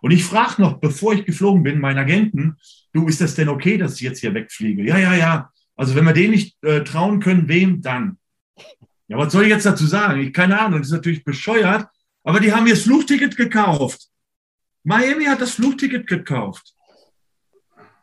Und 0.00 0.10
ich 0.10 0.24
frage 0.24 0.62
noch, 0.62 0.80
bevor 0.80 1.14
ich 1.14 1.24
geflogen 1.24 1.62
bin, 1.62 1.80
meinen 1.80 1.98
Agenten, 1.98 2.56
du, 2.92 3.08
ist 3.08 3.20
das 3.20 3.34
denn 3.34 3.48
okay, 3.48 3.78
dass 3.78 3.94
ich 3.94 4.00
jetzt 4.02 4.20
hier 4.20 4.34
wegfliege? 4.34 4.82
Ja, 4.84 4.98
ja, 4.98 5.14
ja. 5.14 5.50
Also 5.76 5.94
wenn 5.94 6.04
wir 6.04 6.12
denen 6.12 6.32
nicht 6.32 6.56
äh, 6.64 6.82
trauen 6.82 7.20
können, 7.20 7.48
wem 7.48 7.82
dann? 7.82 8.18
Ja, 9.08 9.16
was 9.16 9.32
soll 9.32 9.44
ich 9.44 9.50
jetzt 9.50 9.66
dazu 9.66 9.86
sagen? 9.86 10.20
Ich, 10.20 10.32
keine 10.32 10.60
Ahnung, 10.60 10.80
das 10.80 10.88
ist 10.88 10.94
natürlich 10.94 11.24
bescheuert, 11.24 11.88
aber 12.24 12.40
die 12.40 12.52
haben 12.52 12.64
mir 12.64 12.74
das 12.74 12.82
Flugticket 12.82 13.36
gekauft. 13.36 14.08
Miami 14.84 15.24
hat 15.24 15.40
das 15.40 15.52
Flugticket 15.52 16.06
gekauft. 16.06 16.74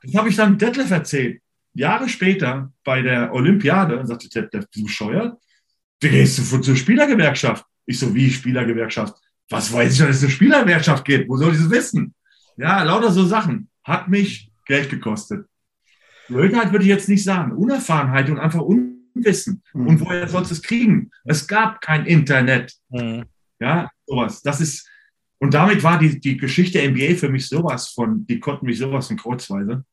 Das 0.03 0.15
habe 0.15 0.29
ich 0.29 0.35
dann 0.35 0.57
Detlef 0.57 0.91
erzählt. 0.91 1.41
Jahre 1.73 2.07
später 2.07 2.71
bei 2.83 3.01
der 3.01 3.33
Olympiade 3.33 3.99
und 3.99 4.07
sagte 4.07 4.29
Detlef, 4.29 4.65
du 4.73 4.83
bescheuert? 4.83 5.37
Du 5.99 6.09
gehst 6.09 6.63
zur 6.63 6.75
Spielergewerkschaft. 6.75 7.65
Ich 7.85 7.99
so, 7.99 8.13
wie 8.13 8.29
Spielergewerkschaft? 8.31 9.15
Was 9.49 9.71
weiß 9.71 9.93
ich, 9.93 9.99
dass 9.99 10.17
es 10.17 10.23
eine 10.23 10.31
Spielerwirtschaft 10.31 11.05
gibt? 11.05 11.29
Wo 11.29 11.37
soll 11.37 11.53
ich 11.53 11.59
das 11.59 11.69
wissen? 11.69 12.13
Ja, 12.57 12.83
lauter 12.83 13.11
so 13.11 13.25
Sachen. 13.25 13.69
Hat 13.83 14.07
mich 14.07 14.51
Geld 14.65 14.89
gekostet. 14.89 15.45
Blödheit 16.27 16.71
würde 16.71 16.85
ich 16.85 16.89
jetzt 16.89 17.09
nicht 17.09 17.23
sagen. 17.23 17.51
Unerfahrenheit 17.51 18.29
und 18.29 18.39
einfach 18.39 18.61
Unwissen. 18.61 19.61
Mhm. 19.73 19.87
Und 19.87 20.01
woher 20.01 20.27
sollst 20.27 20.51
du 20.51 20.55
es 20.55 20.61
kriegen? 20.61 21.11
Es 21.23 21.47
gab 21.47 21.81
kein 21.81 22.05
Internet. 22.05 22.73
Mhm. 22.89 23.25
Ja, 23.59 23.89
sowas. 24.05 24.41
Das 24.41 24.61
ist, 24.61 24.89
und 25.39 25.53
damit 25.53 25.83
war 25.83 25.99
die, 25.99 26.19
die 26.19 26.37
Geschichte 26.37 26.81
NBA 26.81 27.15
für 27.15 27.29
mich 27.29 27.47
sowas 27.47 27.89
von, 27.89 28.25
die 28.25 28.39
konnten 28.39 28.65
mich 28.65 28.79
sowas 28.79 29.07
von 29.07 29.17
kreuzweise. 29.17 29.85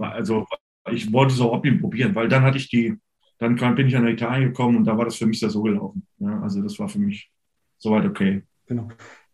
Also, 0.00 0.46
ich 0.90 1.12
wollte 1.12 1.34
so 1.34 1.50
Hobby 1.50 1.72
probieren, 1.72 2.14
weil 2.14 2.28
dann 2.28 2.42
hatte 2.42 2.56
ich 2.56 2.68
die, 2.68 2.96
dann 3.38 3.56
bin 3.56 3.88
ich 3.88 3.94
nach 3.94 4.04
Italien 4.04 4.48
gekommen 4.48 4.76
und 4.76 4.84
da 4.84 4.96
war 4.96 5.04
das 5.04 5.16
für 5.16 5.26
mich 5.26 5.40
so 5.40 5.62
gelaufen. 5.62 6.06
Ja, 6.18 6.40
also, 6.40 6.62
das 6.62 6.78
war 6.78 6.88
für 6.88 6.98
mich 6.98 7.30
soweit 7.78 8.06
okay. 8.06 8.44
Genau. 8.66 8.88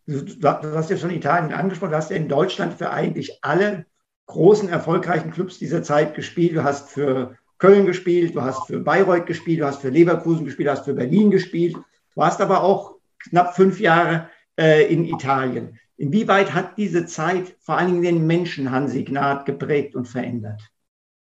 Du 0.05 0.47
hast 0.47 0.89
ja 0.89 0.97
schon 0.97 1.11
Italien 1.11 1.53
angesprochen, 1.53 1.91
du 1.91 1.97
hast 1.97 2.09
ja 2.09 2.17
in 2.17 2.29
Deutschland 2.29 2.73
für 2.73 2.89
eigentlich 2.89 3.43
alle 3.43 3.85
großen, 4.25 4.69
erfolgreichen 4.69 5.31
Clubs 5.31 5.59
dieser 5.59 5.83
Zeit 5.83 6.15
gespielt. 6.15 6.55
Du 6.55 6.63
hast 6.63 6.89
für 6.89 7.37
Köln 7.59 7.85
gespielt, 7.85 8.35
du 8.35 8.41
hast 8.41 8.67
für 8.67 8.79
Bayreuth 8.79 9.25
gespielt, 9.25 9.59
du 9.59 9.65
hast 9.65 9.81
für 9.81 9.89
Leverkusen 9.89 10.45
gespielt, 10.45 10.67
du 10.67 10.71
hast 10.71 10.85
für 10.85 10.93
Berlin 10.93 11.29
gespielt. 11.29 11.75
Du 11.75 11.81
warst 12.15 12.41
aber 12.41 12.63
auch 12.63 12.95
knapp 13.29 13.55
fünf 13.55 13.79
Jahre 13.79 14.29
äh, 14.57 14.91
in 14.91 15.05
Italien. 15.05 15.77
Inwieweit 15.97 16.53
hat 16.53 16.77
diese 16.77 17.05
Zeit 17.05 17.55
vor 17.59 17.77
allen 17.77 17.87
Dingen 17.87 18.01
den 18.01 18.27
Menschen 18.27 18.71
Hansi 18.71 19.03
Gnad 19.03 19.45
geprägt 19.45 19.95
und 19.95 20.07
verändert? 20.07 20.61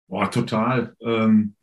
Boah, 0.07 0.31
total. 0.31 0.95
Ähm, 1.01 1.55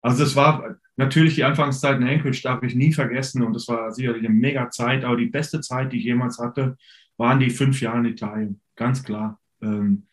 also 0.00 0.22
es 0.22 0.36
war, 0.36 0.76
Natürlich 0.96 1.34
die 1.34 1.44
Anfangszeit 1.44 1.96
in 1.96 2.06
Anchorage 2.06 2.42
darf 2.42 2.62
ich 2.62 2.74
nie 2.74 2.92
vergessen 2.92 3.42
und 3.42 3.52
das 3.52 3.66
war 3.66 3.90
sicherlich 3.90 4.24
eine 4.24 4.34
mega 4.34 4.70
Zeit, 4.70 5.04
aber 5.04 5.16
die 5.16 5.26
beste 5.26 5.60
Zeit, 5.60 5.92
die 5.92 5.98
ich 5.98 6.04
jemals 6.04 6.38
hatte, 6.38 6.76
waren 7.16 7.40
die 7.40 7.50
fünf 7.50 7.80
Jahre 7.80 7.98
in 7.98 8.04
Italien, 8.06 8.60
ganz 8.76 9.02
klar. 9.02 9.40
Ähm, 9.60 10.06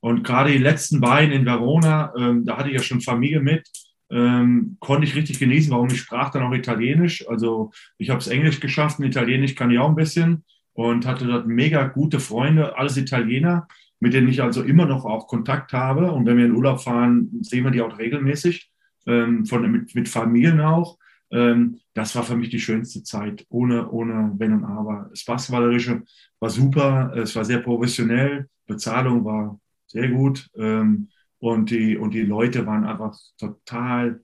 und 0.00 0.22
gerade 0.22 0.52
die 0.52 0.58
letzten 0.58 1.00
beiden 1.00 1.32
in 1.32 1.44
Verona, 1.44 2.12
ähm, 2.16 2.44
da 2.44 2.56
hatte 2.56 2.68
ich 2.68 2.76
ja 2.76 2.82
schon 2.82 3.00
Familie 3.00 3.40
mit, 3.40 3.68
ähm, 4.10 4.76
konnte 4.80 5.06
ich 5.06 5.16
richtig 5.16 5.40
genießen, 5.40 5.72
warum 5.72 5.88
ich 5.88 6.00
sprach 6.00 6.30
dann 6.30 6.44
auch 6.44 6.52
Italienisch. 6.52 7.28
Also 7.28 7.72
ich 7.98 8.10
habe 8.10 8.20
es 8.20 8.28
Englisch 8.28 8.60
geschafft, 8.60 9.00
Italienisch 9.00 9.54
kann 9.56 9.70
ich 9.70 9.78
auch 9.78 9.88
ein 9.88 9.96
bisschen 9.96 10.44
und 10.72 11.04
hatte 11.04 11.26
dort 11.26 11.48
mega 11.48 11.84
gute 11.88 12.20
Freunde, 12.20 12.76
alles 12.76 12.96
Italiener, 12.96 13.66
mit 13.98 14.14
denen 14.14 14.28
ich 14.28 14.40
also 14.42 14.62
immer 14.62 14.86
noch 14.86 15.04
auch 15.04 15.26
Kontakt 15.26 15.72
habe. 15.72 16.12
Und 16.12 16.26
wenn 16.26 16.36
wir 16.36 16.46
in 16.46 16.54
Urlaub 16.54 16.80
fahren, 16.80 17.28
sehen 17.40 17.64
wir 17.64 17.72
die 17.72 17.82
auch 17.82 17.98
regelmäßig 17.98 18.67
ähm, 19.08 19.46
von, 19.46 19.68
mit, 19.70 19.94
mit 19.94 20.08
Familien 20.08 20.60
auch. 20.60 20.98
Ähm, 21.30 21.80
das 21.94 22.14
war 22.14 22.22
für 22.22 22.36
mich 22.36 22.50
die 22.50 22.60
schönste 22.60 23.02
Zeit, 23.02 23.44
ohne, 23.48 23.90
ohne 23.90 24.34
Wenn 24.38 24.52
und 24.52 24.64
Aber. 24.64 25.08
Das 25.10 25.24
Basketballerische 25.24 26.02
war 26.38 26.50
super, 26.50 27.12
es 27.16 27.34
war 27.34 27.44
sehr 27.44 27.58
professionell, 27.58 28.48
Bezahlung 28.66 29.24
war 29.24 29.58
sehr 29.86 30.08
gut 30.08 30.48
ähm, 30.56 31.08
und, 31.38 31.70
die, 31.70 31.96
und 31.96 32.14
die 32.14 32.22
Leute 32.22 32.66
waren 32.66 32.84
einfach 32.84 33.16
total 33.38 34.20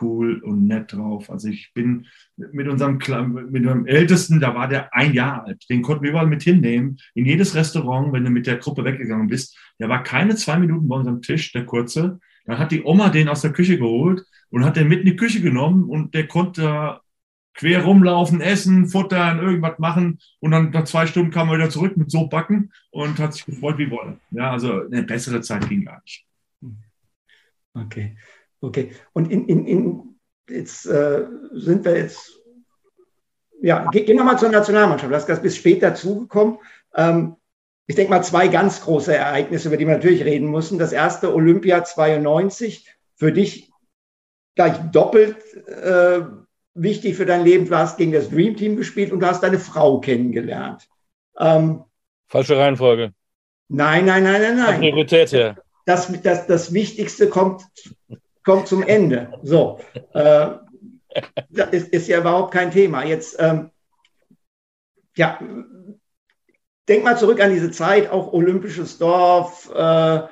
cool 0.00 0.40
und 0.40 0.66
nett 0.66 0.92
drauf. 0.92 1.30
Also 1.30 1.48
ich 1.48 1.72
bin 1.72 2.06
mit 2.36 2.66
unserem, 2.66 2.96
mit 2.96 3.62
unserem 3.62 3.86
Ältesten, 3.86 4.40
da 4.40 4.54
war 4.54 4.66
der 4.66 4.92
ein 4.94 5.12
Jahr 5.12 5.44
alt, 5.44 5.68
den 5.70 5.82
konnten 5.82 6.02
wir 6.02 6.10
überall 6.10 6.26
mit 6.26 6.42
hinnehmen, 6.42 6.96
in 7.14 7.26
jedes 7.26 7.54
Restaurant, 7.54 8.12
wenn 8.12 8.24
du 8.24 8.30
mit 8.30 8.46
der 8.46 8.56
Gruppe 8.56 8.84
weggegangen 8.84 9.28
bist. 9.28 9.56
Der 9.78 9.88
war 9.88 10.02
keine 10.02 10.34
zwei 10.34 10.58
Minuten 10.58 10.88
bei 10.88 10.96
unserem 10.96 11.22
Tisch, 11.22 11.52
der 11.52 11.66
Kurze. 11.66 12.18
Dann 12.44 12.58
hat 12.58 12.72
die 12.72 12.82
Oma 12.82 13.08
den 13.08 13.28
aus 13.28 13.40
der 13.40 13.52
Küche 13.52 13.78
geholt 13.78 14.24
und 14.50 14.64
hat 14.64 14.76
den 14.76 14.88
mit 14.88 15.00
in 15.00 15.06
die 15.06 15.16
Küche 15.16 15.40
genommen 15.40 15.84
und 15.88 16.14
der 16.14 16.26
konnte 16.28 17.00
quer 17.54 17.84
rumlaufen, 17.84 18.40
essen, 18.40 18.88
futtern, 18.88 19.38
irgendwas 19.38 19.78
machen 19.78 20.18
und 20.40 20.50
dann 20.50 20.70
nach 20.70 20.84
zwei 20.84 21.06
Stunden 21.06 21.30
kam 21.30 21.48
er 21.48 21.56
wieder 21.56 21.70
zurück 21.70 21.96
mit 21.96 22.10
so 22.10 22.26
backen 22.26 22.72
und 22.90 23.18
hat 23.18 23.34
sich 23.34 23.46
gefreut 23.46 23.78
wie 23.78 23.90
Wolle. 23.90 24.18
Ja, 24.30 24.50
also 24.50 24.82
eine 24.82 25.04
bessere 25.04 25.40
Zeit 25.40 25.68
ging 25.68 25.84
gar 25.84 26.02
nicht. 26.02 26.26
Okay, 27.74 28.16
okay. 28.60 28.92
Und 29.12 29.30
in, 29.30 29.46
in, 29.46 29.66
in 29.66 30.16
jetzt 30.48 30.86
äh, 30.86 31.26
sind 31.52 31.84
wir 31.84 31.96
jetzt, 31.96 32.32
ja, 33.62 33.88
gehen 33.90 34.16
wir 34.16 34.24
mal 34.24 34.38
zur 34.38 34.50
Nationalmannschaft. 34.50 35.12
Das 35.12 35.28
ist 35.28 35.42
bis 35.42 35.56
später 35.56 35.94
zugekommen. 35.94 36.58
Ähm, 36.94 37.36
ich 37.86 37.96
denke 37.96 38.10
mal, 38.10 38.22
zwei 38.22 38.48
ganz 38.48 38.82
große 38.82 39.14
Ereignisse, 39.14 39.68
über 39.68 39.76
die 39.76 39.86
wir 39.86 39.94
natürlich 39.94 40.24
reden 40.24 40.50
müssen. 40.50 40.78
Das 40.78 40.92
erste 40.92 41.34
Olympia 41.34 41.84
92, 41.84 42.88
für 43.16 43.32
dich 43.32 43.70
gleich 44.54 44.76
doppelt 44.90 45.36
äh, 45.66 46.20
wichtig 46.74 47.16
für 47.16 47.26
dein 47.26 47.44
Leben. 47.44 47.66
Du 47.66 47.76
hast 47.76 47.98
gegen 47.98 48.12
das 48.12 48.30
Dream 48.30 48.56
Team 48.56 48.76
gespielt 48.76 49.12
und 49.12 49.20
du 49.20 49.26
hast 49.26 49.42
deine 49.42 49.58
Frau 49.58 50.00
kennengelernt. 50.00 50.88
Ähm, 51.38 51.84
Falsche 52.26 52.56
Reihenfolge. 52.56 53.12
Nein, 53.68 54.06
nein, 54.06 54.22
nein, 54.24 54.40
nein, 54.40 54.56
nein. 54.56 54.80
Priorität 54.80 55.32
her. 55.32 55.56
Das, 55.86 56.10
das, 56.22 56.46
das 56.46 56.72
Wichtigste 56.72 57.28
kommt, 57.28 57.66
kommt 58.44 58.66
zum 58.66 58.82
Ende. 58.82 59.32
So. 59.42 59.80
Äh, 60.14 60.50
das 61.50 61.70
ist, 61.70 61.88
ist 61.88 62.08
ja 62.08 62.18
überhaupt 62.18 62.52
kein 62.52 62.70
Thema. 62.70 63.04
Jetzt, 63.04 63.36
ähm, 63.38 63.70
ja, 65.16 65.38
denk 66.88 67.04
mal 67.04 67.18
zurück 67.18 67.40
an 67.40 67.52
diese 67.52 67.70
Zeit, 67.70 68.10
auch 68.10 68.32
Olympisches 68.32 68.98
Dorf. 68.98 69.70
Äh, 69.74 70.22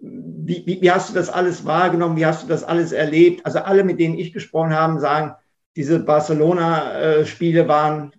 wie, 0.00 0.62
wie, 0.66 0.82
wie, 0.82 0.90
hast 0.90 1.10
du 1.10 1.14
das 1.14 1.28
alles 1.28 1.64
wahrgenommen? 1.64 2.16
Wie 2.16 2.26
hast 2.26 2.42
du 2.42 2.48
das 2.48 2.64
alles 2.64 2.92
erlebt? 2.92 3.44
Also 3.46 3.60
alle, 3.60 3.84
mit 3.84 4.00
denen 4.00 4.18
ich 4.18 4.32
gesprochen 4.32 4.74
habe, 4.74 5.00
sagen, 5.00 5.34
diese 5.76 6.00
Barcelona-Spiele 6.00 7.68
waren 7.68 8.12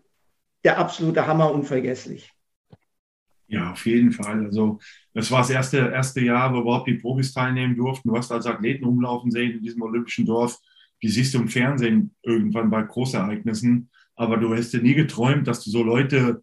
der 0.64 0.78
absolute 0.78 1.28
Hammer, 1.28 1.52
unvergesslich. 1.52 2.32
Ja, 3.48 3.72
auf 3.72 3.86
jeden 3.86 4.12
Fall. 4.12 4.46
Also 4.46 4.80
das 5.14 5.30
war 5.30 5.40
das 5.40 5.50
erste, 5.50 5.78
erste 5.78 6.22
Jahr, 6.22 6.54
wo 6.54 6.62
überhaupt 6.62 6.88
die 6.88 6.96
Profis 6.96 7.34
teilnehmen 7.34 7.76
durften. 7.76 8.10
Du 8.10 8.18
hast 8.18 8.32
als 8.32 8.48
Athleten 8.48 8.86
rumlaufen 8.86 9.30
sehen 9.30 9.52
in 9.52 9.62
diesem 9.62 9.82
olympischen 9.82 10.26
Dorf. 10.26 10.58
Die 11.04 11.10
siehst 11.10 11.34
du 11.34 11.40
im 11.40 11.50
Fernsehen 11.50 12.16
irgendwann 12.24 12.70
bei 12.70 12.82
Großereignissen. 12.82 13.90
Aber 14.16 14.38
du 14.38 14.56
hast 14.56 14.74
dir 14.74 14.82
nie 14.82 14.96
geträumt, 14.96 15.48
dass 15.48 15.64
du 15.64 15.70
so 15.70 15.84
Leute 15.84 16.42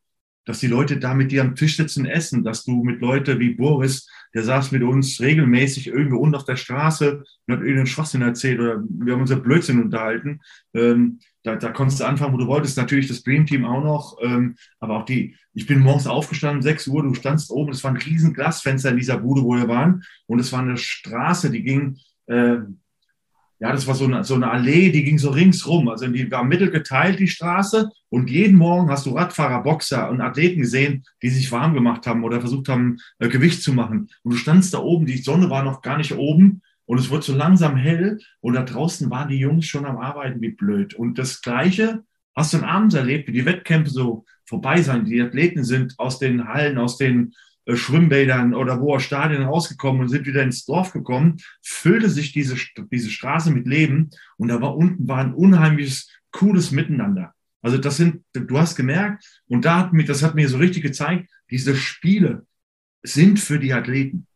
dass 0.51 0.59
die 0.59 0.67
Leute 0.67 0.97
da 0.97 1.15
mit 1.15 1.31
dir 1.31 1.43
am 1.43 1.55
Tisch 1.55 1.77
sitzen 1.77 2.07
essen, 2.07 2.43
dass 2.43 2.65
du 2.65 2.83
mit 2.83 3.01
Leuten 3.01 3.39
wie 3.39 3.55
Boris, 3.55 4.09
der 4.35 4.43
saß 4.43 4.73
mit 4.73 4.83
uns 4.83 5.21
regelmäßig 5.21 5.87
irgendwo 5.87 6.17
unten 6.17 6.35
auf 6.35 6.45
der 6.45 6.57
Straße 6.57 7.19
und 7.19 7.55
hat 7.55 7.61
irgendeinen 7.61 7.87
Schwachsinn 7.87 8.23
erzählt 8.23 8.59
oder 8.59 8.83
wir 8.88 9.13
haben 9.13 9.21
unser 9.21 9.37
Blödsinn 9.37 9.81
unterhalten. 9.81 10.40
Ähm, 10.75 11.21
da, 11.44 11.55
da 11.55 11.71
konntest 11.71 12.01
du 12.01 12.05
anfangen, 12.05 12.33
wo 12.33 12.37
du 12.37 12.48
wolltest. 12.48 12.77
Natürlich 12.77 13.07
das 13.07 13.23
Dream 13.23 13.46
Team 13.46 13.65
auch 13.65 13.85
noch, 13.85 14.17
ähm, 14.23 14.57
aber 14.81 14.96
auch 14.96 15.05
die. 15.05 15.37
Ich 15.55 15.69
bin 15.69 15.79
morgens 15.79 16.09
aufgestanden, 16.09 16.63
6 16.63 16.88
Uhr, 16.88 17.05
du 17.05 17.15
standst 17.15 17.53
oben, 17.53 17.71
es 17.71 17.85
war 17.85 17.92
ein 17.92 17.96
riesen 17.96 18.35
Glasfenster 18.35 18.90
in 18.90 18.96
dieser 18.96 19.19
Bude, 19.19 19.42
wo 19.42 19.55
wir 19.55 19.69
waren 19.69 20.03
und 20.27 20.40
es 20.40 20.53
war 20.53 20.63
eine 20.63 20.77
Straße, 20.77 21.48
die 21.51 21.63
ging 21.63 21.96
äh, 22.27 22.57
ja, 23.61 23.73
das 23.73 23.87
war 23.87 23.94
so 23.94 24.06
eine, 24.06 24.25
so 24.25 24.35
eine 24.35 24.50
Allee, 24.50 24.90
die 24.90 25.04
ging 25.04 25.19
so 25.19 25.31
ringsrum. 25.31 25.88
Also 25.88 26.06
die 26.06 26.31
war 26.31 26.44
mittel 26.44 26.71
geteilt, 26.71 27.19
die 27.21 27.29
Straße. 27.29 27.90
Und 28.08 28.31
jeden 28.31 28.56
Morgen 28.56 28.88
hast 28.88 29.04
du 29.04 29.11
Radfahrer, 29.11 29.63
Boxer 29.63 30.11
und 30.11 30.23
Athleten 30.23 30.61
gesehen, 30.63 31.04
die 31.23 31.29
sich 31.29 31.52
warm 31.52 31.75
gemacht 31.75 32.06
haben 32.06 32.25
oder 32.25 32.40
versucht 32.40 32.71
haben, 32.71 32.96
äh, 33.19 33.29
Gewicht 33.29 33.63
zu 33.63 33.75
machen. 33.75 34.08
Und 34.23 34.33
du 34.33 34.37
standst 34.38 34.73
da 34.73 34.79
oben, 34.79 35.04
die 35.04 35.19
Sonne 35.19 35.50
war 35.50 35.63
noch 35.63 35.83
gar 35.83 35.98
nicht 35.98 36.17
oben 36.17 36.63
und 36.87 36.98
es 36.98 37.11
wurde 37.11 37.23
so 37.23 37.37
langsam 37.37 37.77
hell. 37.77 38.19
Und 38.40 38.54
da 38.54 38.63
draußen 38.63 39.11
waren 39.11 39.29
die 39.29 39.38
Jungs 39.38 39.67
schon 39.67 39.85
am 39.85 39.98
Arbeiten 39.98 40.40
wie 40.40 40.52
blöd. 40.52 40.94
Und 40.94 41.19
das 41.19 41.42
Gleiche 41.42 42.02
hast 42.35 42.54
du 42.54 42.65
abends 42.65 42.94
erlebt, 42.94 43.29
wie 43.29 43.33
die 43.33 43.44
Wettkämpfe 43.44 43.90
so 43.90 44.25
vorbei 44.46 44.81
sind. 44.81 45.06
Die 45.06 45.21
Athleten 45.21 45.65
sind 45.65 45.98
aus 45.98 46.19
den 46.19 46.48
Hallen, 46.48 46.79
aus 46.79 46.96
den 46.96 47.35
Schwimmbädern 47.77 48.54
oder 48.54 48.81
wo 48.81 48.94
aus 48.94 49.02
Stadien 49.02 49.42
rausgekommen 49.42 50.02
und 50.02 50.08
sind 50.08 50.27
wieder 50.27 50.42
ins 50.42 50.64
Dorf 50.64 50.92
gekommen, 50.92 51.38
füllte 51.62 52.08
sich 52.08 52.33
diese, 52.33 52.56
diese 52.90 53.10
Straße 53.10 53.50
mit 53.50 53.66
Leben 53.66 54.10
und 54.37 54.48
da 54.48 54.60
war 54.60 54.77
unten 54.77 55.06
war 55.08 55.18
ein 55.18 55.35
unheimliches, 55.35 56.10
cooles 56.33 56.71
Miteinander. 56.71 57.35
Also 57.62 57.79
das 57.79 57.96
sind, 57.96 58.25
du 58.33 58.58
hast 58.58 58.77
gemerkt, 58.77 59.25
und 59.46 59.64
da 59.64 59.79
hat 59.79 59.92
mir, 59.92 60.04
das 60.04 60.23
hat 60.23 60.35
mir 60.35 60.48
so 60.48 60.56
richtig 60.56 60.83
gezeigt, 60.83 61.31
diese 61.50 61.77
Spiele 61.77 62.46
sind 63.02 63.38
für 63.38 63.58
die 63.58 63.73
Athleten. 63.73 64.27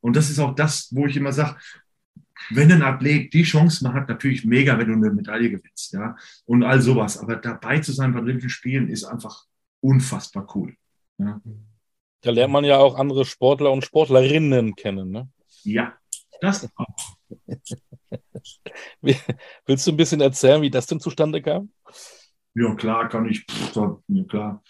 Und 0.00 0.16
das 0.16 0.30
ist 0.30 0.38
auch 0.38 0.54
das, 0.54 0.88
wo 0.94 1.06
ich 1.06 1.16
immer 1.16 1.32
sage, 1.32 1.56
wenn 2.48 2.72
ein 2.72 2.82
Athlet 2.82 3.32
die 3.34 3.42
Chance 3.42 3.84
man 3.84 3.92
hat, 3.92 4.08
natürlich 4.08 4.46
mega, 4.46 4.78
wenn 4.78 4.88
du 4.88 4.94
eine 4.94 5.10
Medaille 5.10 5.50
gewinnst, 5.50 5.92
ja, 5.92 6.16
und 6.46 6.62
all 6.62 6.80
sowas. 6.80 7.18
Aber 7.18 7.36
dabei 7.36 7.80
zu 7.80 7.92
sein 7.92 8.14
bei 8.14 8.20
Olympischen 8.20 8.48
Spielen 8.48 8.88
ist 8.88 9.04
einfach 9.04 9.44
unfassbar 9.80 10.46
cool. 10.54 10.74
Ja. 11.18 11.40
Da 12.22 12.30
lernt 12.30 12.52
man 12.52 12.64
ja 12.64 12.78
auch 12.78 12.98
andere 12.98 13.24
Sportler 13.24 13.72
und 13.72 13.84
Sportlerinnen 13.84 14.74
kennen, 14.74 15.10
ne? 15.10 15.28
Ja, 15.64 15.94
das 16.40 16.68
auch. 16.76 16.86
Willst 19.66 19.86
du 19.86 19.92
ein 19.92 19.96
bisschen 19.96 20.20
erzählen, 20.20 20.62
wie 20.62 20.70
das 20.70 20.86
denn 20.86 21.00
zustande 21.00 21.40
kam? 21.40 21.70
Ja, 22.54 22.74
klar, 22.74 23.08
kann 23.08 23.28
ich. 23.28 23.44
ja, 23.74 24.24
klar. 24.28 24.62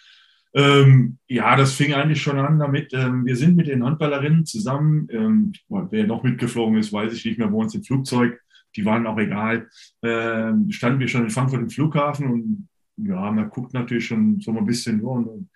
Ähm, 0.53 1.19
ja, 1.29 1.55
das 1.57 1.75
fing 1.75 1.95
eigentlich 1.95 2.23
schon 2.23 2.39
an 2.39 2.59
damit. 2.59 2.93
Ähm, 2.93 3.25
wir 3.25 3.37
sind 3.37 3.57
mit 3.57 3.69
den 3.69 3.85
Handballerinnen 3.85 4.45
zusammen. 4.45 5.07
Ähm, 5.11 5.53
wer 5.69 6.07
noch 6.07 6.23
mitgeflogen 6.23 6.77
ist, 6.79 6.93
weiß 6.93 7.13
ich 7.13 7.25
nicht 7.25 7.39
mehr, 7.39 7.53
wo 7.53 7.61
uns 7.61 7.75
im 7.75 7.85
Flugzeug. 7.85 8.41
Die 8.77 8.85
waren 8.85 9.07
auch 9.07 9.19
egal. 9.19 9.69
Ähm, 10.03 10.71
standen 10.71 11.01
wir 11.01 11.09
schon 11.09 11.25
in 11.25 11.31
Frankfurt 11.31 11.61
im 11.61 11.71
Flughafen 11.71 12.31
und 12.31 12.69
ja, 12.97 13.31
man 13.31 13.49
guckt 13.49 13.73
natürlich 13.73 14.07
schon 14.07 14.41
so 14.41 14.51
ein 14.51 14.67
bisschen. 14.67 15.01
Ja, 15.01 15.07
und, 15.07 15.49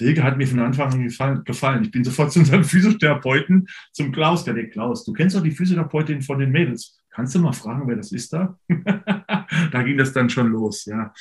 Silke 0.00 0.22
hat 0.22 0.38
mir 0.38 0.46
von 0.46 0.60
Anfang 0.60 0.92
an 0.92 1.44
gefallen. 1.44 1.82
Ich 1.84 1.90
bin 1.90 2.04
sofort 2.04 2.32
zu 2.32 2.38
unserem 2.38 2.64
Physiotherapeuten, 2.64 3.68
zum 3.92 4.12
Klaus. 4.12 4.44
Der, 4.44 4.54
der 4.54 4.70
Klaus, 4.70 5.04
du 5.04 5.12
kennst 5.12 5.36
doch 5.36 5.42
die 5.42 5.50
Physiotherapeutin 5.50 6.22
von 6.22 6.38
den 6.38 6.50
Mädels. 6.50 6.98
Kannst 7.10 7.34
du 7.34 7.38
mal 7.38 7.52
fragen, 7.52 7.86
wer 7.86 7.96
das 7.96 8.10
ist 8.10 8.32
da? 8.32 8.58
da 8.68 9.82
ging 9.82 9.98
das 9.98 10.14
dann 10.14 10.30
schon 10.30 10.52
los, 10.52 10.86
ja. 10.86 11.12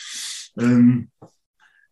Ähm, 0.57 1.09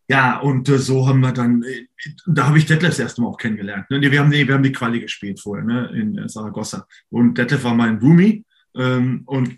ja, 0.08 0.40
und 0.40 0.70
äh, 0.70 0.78
so 0.78 1.06
haben 1.10 1.20
wir 1.20 1.34
dann, 1.34 1.62
äh, 1.64 1.88
da 2.26 2.48
habe 2.48 2.58
ich 2.58 2.66
Detlef 2.66 2.92
das 2.92 3.00
erste 3.00 3.22
Mal 3.22 3.28
auch 3.28 3.38
kennengelernt. 3.38 3.90
Ne? 3.90 4.00
Wir, 4.00 4.22
haben, 4.22 4.30
nee, 4.30 4.48
wir 4.48 4.54
haben 4.54 4.64
die 4.64 4.72
Quali 4.72 5.02
gespielt 5.02 5.42
vorher 5.42 5.66
ne? 5.66 5.92
in 5.94 6.18
äh, 6.18 6.30
Saragossa. 6.30 6.88
Und 7.10 7.38
Detlef 7.38 7.66
war 7.66 7.76
mein 7.76 7.98
Roomie. 7.98 8.46
Ähm, 8.78 9.24
und 9.26 9.58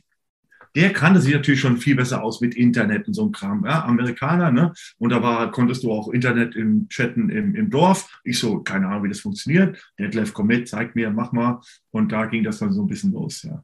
der 0.80 0.94
kannte 0.94 1.20
sich 1.20 1.34
natürlich 1.34 1.60
schon 1.60 1.76
viel 1.76 1.98
besser 1.98 2.24
aus 2.24 2.40
mit 2.40 2.56
Internet 2.56 3.06
und 3.06 3.14
so 3.14 3.24
einem 3.24 3.34
Kram. 3.34 3.66
Ja, 3.66 3.84
Amerikaner, 3.84 4.50
ne? 4.50 4.72
Und 4.98 5.10
da 5.10 5.22
war, 5.22 5.52
konntest 5.52 5.84
du 5.84 5.92
auch 5.92 6.08
Internet 6.08 6.56
im 6.56 6.88
Chatten 6.88 7.30
im, 7.30 7.54
im 7.54 7.70
Dorf. 7.70 8.22
Ich 8.24 8.40
so, 8.40 8.62
keine 8.62 8.88
Ahnung, 8.88 9.04
wie 9.04 9.10
das 9.10 9.20
funktioniert. 9.20 9.78
Detlef, 10.00 10.34
komm 10.34 10.48
mit, 10.48 10.70
zeig 10.70 10.96
mir, 10.96 11.12
mach 11.12 11.34
mal. 11.34 11.60
Und 11.92 12.14
da 12.14 12.28
ging 12.28 12.46
das 12.46 12.60
dann 12.60 12.72
so 12.72 12.84
ein 12.84 12.88
bisschen 12.88 13.12
los, 13.12 13.44
ja. 13.44 13.62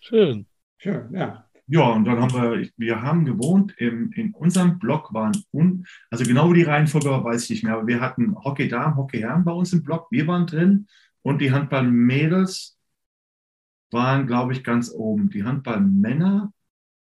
Schön. 0.00 0.46
Schön, 0.78 1.08
ja. 1.12 1.48
Ja, 1.68 1.90
und 1.90 2.04
dann 2.06 2.20
haben 2.20 2.32
wir, 2.32 2.68
wir 2.76 3.00
haben 3.00 3.24
gewohnt, 3.24 3.72
im, 3.78 4.10
in 4.14 4.34
unserem 4.34 4.80
Block 4.80 5.14
waren, 5.14 5.32
un, 5.52 5.86
also 6.10 6.24
genau 6.24 6.50
wie 6.50 6.56
die 6.56 6.64
Reihenfolge 6.64 7.08
war, 7.08 7.24
weiß 7.24 7.44
ich 7.44 7.50
nicht 7.50 7.64
mehr, 7.64 7.74
aber 7.74 7.86
wir 7.86 8.00
hatten 8.00 8.34
Hockey-Damen, 8.34 8.96
Hockey-Herren 8.96 9.44
bei 9.44 9.52
uns 9.52 9.72
im 9.72 9.84
Block, 9.84 10.08
wir 10.10 10.26
waren 10.26 10.48
drin 10.48 10.88
und 11.22 11.40
die 11.40 11.52
Handball-Mädels 11.52 12.73
waren, 13.94 14.26
glaube 14.26 14.52
ich, 14.52 14.62
ganz 14.62 14.90
oben. 14.90 15.30
Die 15.30 15.44
Handballmänner 15.44 16.52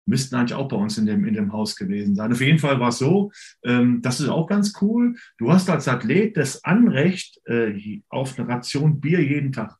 müssten 0.05 0.35
eigentlich 0.35 0.53
auch 0.53 0.67
bei 0.67 0.77
uns 0.77 0.97
in 0.97 1.05
dem, 1.05 1.25
in 1.25 1.33
dem 1.33 1.51
Haus 1.51 1.75
gewesen 1.75 2.15
sein. 2.15 2.31
Auf 2.31 2.41
jeden 2.41 2.59
Fall 2.59 2.79
war 2.79 2.89
es 2.89 2.99
so, 2.99 3.31
ähm, 3.63 4.01
das 4.01 4.21
ist 4.21 4.29
auch 4.29 4.47
ganz 4.47 4.73
cool. 4.81 5.15
Du 5.37 5.51
hast 5.51 5.69
als 5.69 5.87
Athlet 5.87 6.37
das 6.37 6.63
Anrecht 6.63 7.41
äh, 7.45 8.01
auf 8.07 8.39
eine 8.39 8.47
Ration 8.47 9.01
Bier 9.01 9.21
jeden 9.21 9.51
Tag. 9.51 9.75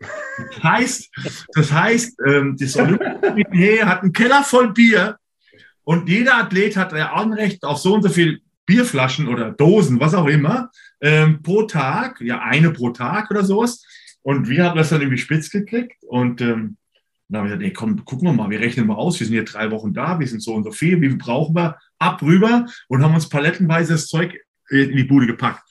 Das 0.00 0.62
heißt, 0.62 1.10
das 1.52 1.72
heißt, 1.72 2.20
ähm, 2.26 2.56
das 2.58 2.76
Olympische 2.76 3.84
hat 3.84 4.02
einen 4.02 4.12
Keller 4.12 4.42
voll 4.42 4.72
Bier 4.72 5.18
und 5.84 6.08
jeder 6.08 6.38
Athlet 6.38 6.76
hat 6.76 6.94
ein 6.94 7.02
Anrecht 7.02 7.64
auf 7.64 7.78
so 7.78 7.94
und 7.94 8.02
so 8.02 8.08
viel 8.08 8.40
Bierflaschen 8.64 9.28
oder 9.28 9.50
Dosen, 9.50 9.98
was 9.98 10.14
auch 10.14 10.26
immer, 10.26 10.70
ähm, 11.00 11.42
pro 11.42 11.62
Tag, 11.62 12.20
ja 12.20 12.40
eine 12.40 12.70
pro 12.70 12.90
Tag 12.90 13.30
oder 13.30 13.44
sowas. 13.44 13.84
Und 14.28 14.46
wir 14.46 14.64
haben 14.64 14.76
das 14.76 14.90
dann 14.90 15.00
irgendwie 15.00 15.16
spitz 15.16 15.48
gekriegt 15.48 16.04
und 16.06 16.42
ähm, 16.42 16.76
dann 17.28 17.40
haben 17.40 17.48
wir 17.48 17.56
gesagt, 17.56 17.62
ey, 17.62 17.72
komm, 17.72 18.04
gucken 18.04 18.28
wir 18.28 18.34
mal, 18.34 18.50
wir 18.50 18.60
rechnen 18.60 18.86
mal 18.86 18.96
aus, 18.96 19.18
wir 19.18 19.26
sind 19.26 19.32
hier 19.32 19.46
drei 19.46 19.70
Wochen 19.70 19.94
da, 19.94 20.20
wir 20.20 20.26
sind 20.26 20.42
so 20.42 20.52
und 20.52 20.64
so 20.64 20.70
viel, 20.70 21.00
wie 21.00 21.08
brauchen 21.16 21.56
wir? 21.56 21.78
Ab 21.98 22.20
rüber 22.20 22.66
und 22.88 23.02
haben 23.02 23.14
uns 23.14 23.30
palettenweise 23.30 23.94
das 23.94 24.06
Zeug 24.06 24.38
in 24.68 24.94
die 24.94 25.04
Bude 25.04 25.26
gepackt. 25.26 25.62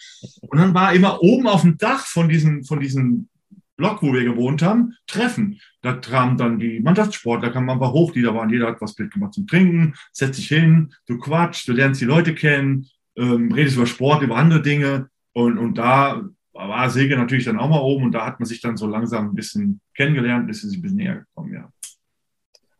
Und 0.41 0.57
dann 0.57 0.73
war 0.73 0.91
immer 0.91 1.21
oben 1.21 1.45
auf 1.45 1.61
dem 1.61 1.77
Dach 1.77 2.07
von 2.07 2.29
diesem, 2.29 2.63
von 2.63 2.79
diesem 2.79 3.29
Block, 3.75 4.01
wo 4.01 4.11
wir 4.11 4.23
gewohnt 4.23 4.63
haben, 4.63 4.95
Treffen. 5.05 5.61
Da 5.83 5.93
kamen 5.93 6.35
dann 6.37 6.57
die 6.57 6.79
Mannschaftssportler, 6.79 7.51
kamen 7.51 7.69
einfach 7.69 7.91
hoch, 7.91 8.11
die 8.11 8.23
da 8.23 8.33
waren, 8.33 8.49
jeder 8.49 8.69
hat 8.69 8.81
was 8.81 8.97
mitgemacht 8.97 9.35
zum 9.35 9.45
Trinken, 9.45 9.93
setzt 10.11 10.39
dich 10.39 10.47
hin, 10.47 10.91
du 11.05 11.19
quatschst, 11.19 11.67
du 11.67 11.73
lernst 11.73 12.01
die 12.01 12.05
Leute 12.05 12.33
kennen, 12.33 12.87
ähm, 13.17 13.51
redest 13.51 13.75
über 13.75 13.85
Sport, 13.85 14.23
über 14.23 14.35
andere 14.35 14.63
Dinge. 14.63 15.11
Und, 15.33 15.59
und 15.59 15.77
da 15.77 16.27
war 16.57 16.89
Säge 16.89 17.15
natürlich 17.17 17.45
dann 17.45 17.59
auch 17.59 17.69
mal 17.69 17.81
oben 17.81 18.05
und 18.05 18.11
da 18.11 18.25
hat 18.25 18.39
man 18.39 18.47
sich 18.47 18.61
dann 18.61 18.77
so 18.77 18.87
langsam 18.87 19.29
ein 19.29 19.35
bisschen 19.35 19.79
kennengelernt, 19.95 20.49
ist 20.49 20.63
ein 20.63 20.81
bisschen 20.81 20.97
näher 20.97 21.15
gekommen, 21.17 21.53
ja. 21.53 21.69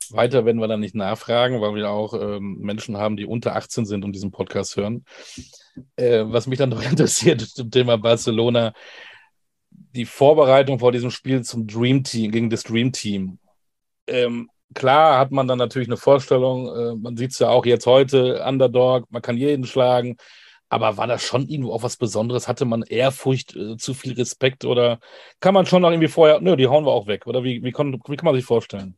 Weiter 0.10 0.46
werden 0.46 0.62
wir 0.62 0.68
dann 0.68 0.80
nicht 0.80 0.96
nachfragen, 0.96 1.62
weil 1.62 1.76
wir 1.76 1.90
auch 1.90 2.14
ähm, 2.14 2.60
Menschen 2.60 2.98
haben, 2.98 3.18
die 3.18 3.26
unter 3.26 3.56
18 3.56 3.86
sind 3.86 4.06
und 4.06 4.14
diesen 4.14 4.32
Podcast 4.32 4.78
hören. 4.78 5.04
Äh, 5.98 6.24
was 6.28 6.48
mich 6.48 6.58
dann 6.58 6.70
noch 6.72 6.82
interessiert 6.82 7.42
zum 7.42 7.70
Thema 7.70 7.98
Barcelona, 7.98 8.74
die 9.70 10.06
Vorbereitung 10.06 10.80
vor 10.80 10.92
diesem 10.92 11.12
Spiel 11.12 11.44
zum 11.44 11.68
Dream 11.68 12.04
Team, 12.04 12.32
gegen 12.32 12.50
das 12.50 12.64
Dream 12.64 12.92
Team. 12.92 13.38
Ähm, 14.08 14.50
klar 14.74 15.20
hat 15.20 15.32
man 15.32 15.48
dann 15.48 15.58
natürlich 15.58 15.88
eine 15.90 15.98
Vorstellung, 15.98 16.68
äh, 16.68 16.96
man 16.96 17.18
sieht 17.18 17.32
es 17.32 17.40
ja 17.40 17.50
auch 17.50 17.66
jetzt 17.66 17.86
heute, 17.86 18.44
Underdog, 18.48 19.12
man 19.12 19.22
kann 19.22 19.38
jeden 19.38 19.66
schlagen. 19.66 20.18
Aber 20.70 20.97
war 20.97 21.07
das 21.07 21.24
schon 21.24 21.47
irgendwo 21.47 21.72
auch 21.72 21.84
was 21.84 21.97
Besonderes? 21.97 22.47
Hatte 22.47 22.65
man 22.65 22.84
Ehrfurcht, 22.84 23.55
äh, 23.55 23.78
zu 23.78 23.93
viel 23.93 24.13
Respekt 24.13 24.65
oder 24.65 24.99
kann 25.39 25.53
man 25.53 25.65
schon 25.65 25.82
noch 25.82 25.91
irgendwie 25.91 26.09
vorher, 26.09 26.41
nö, 26.41 26.55
die 26.55 26.68
hauen 26.68 26.86
wir 26.86 26.91
auch 26.91 27.07
weg? 27.07 27.26
Oder 27.26 27.43
wie, 27.43 27.63
wie, 27.63 27.72
kann, 27.72 27.93
wie 28.07 28.15
kann 28.15 28.26
man 28.26 28.36
sich 28.36 28.45
vorstellen? 28.45 28.97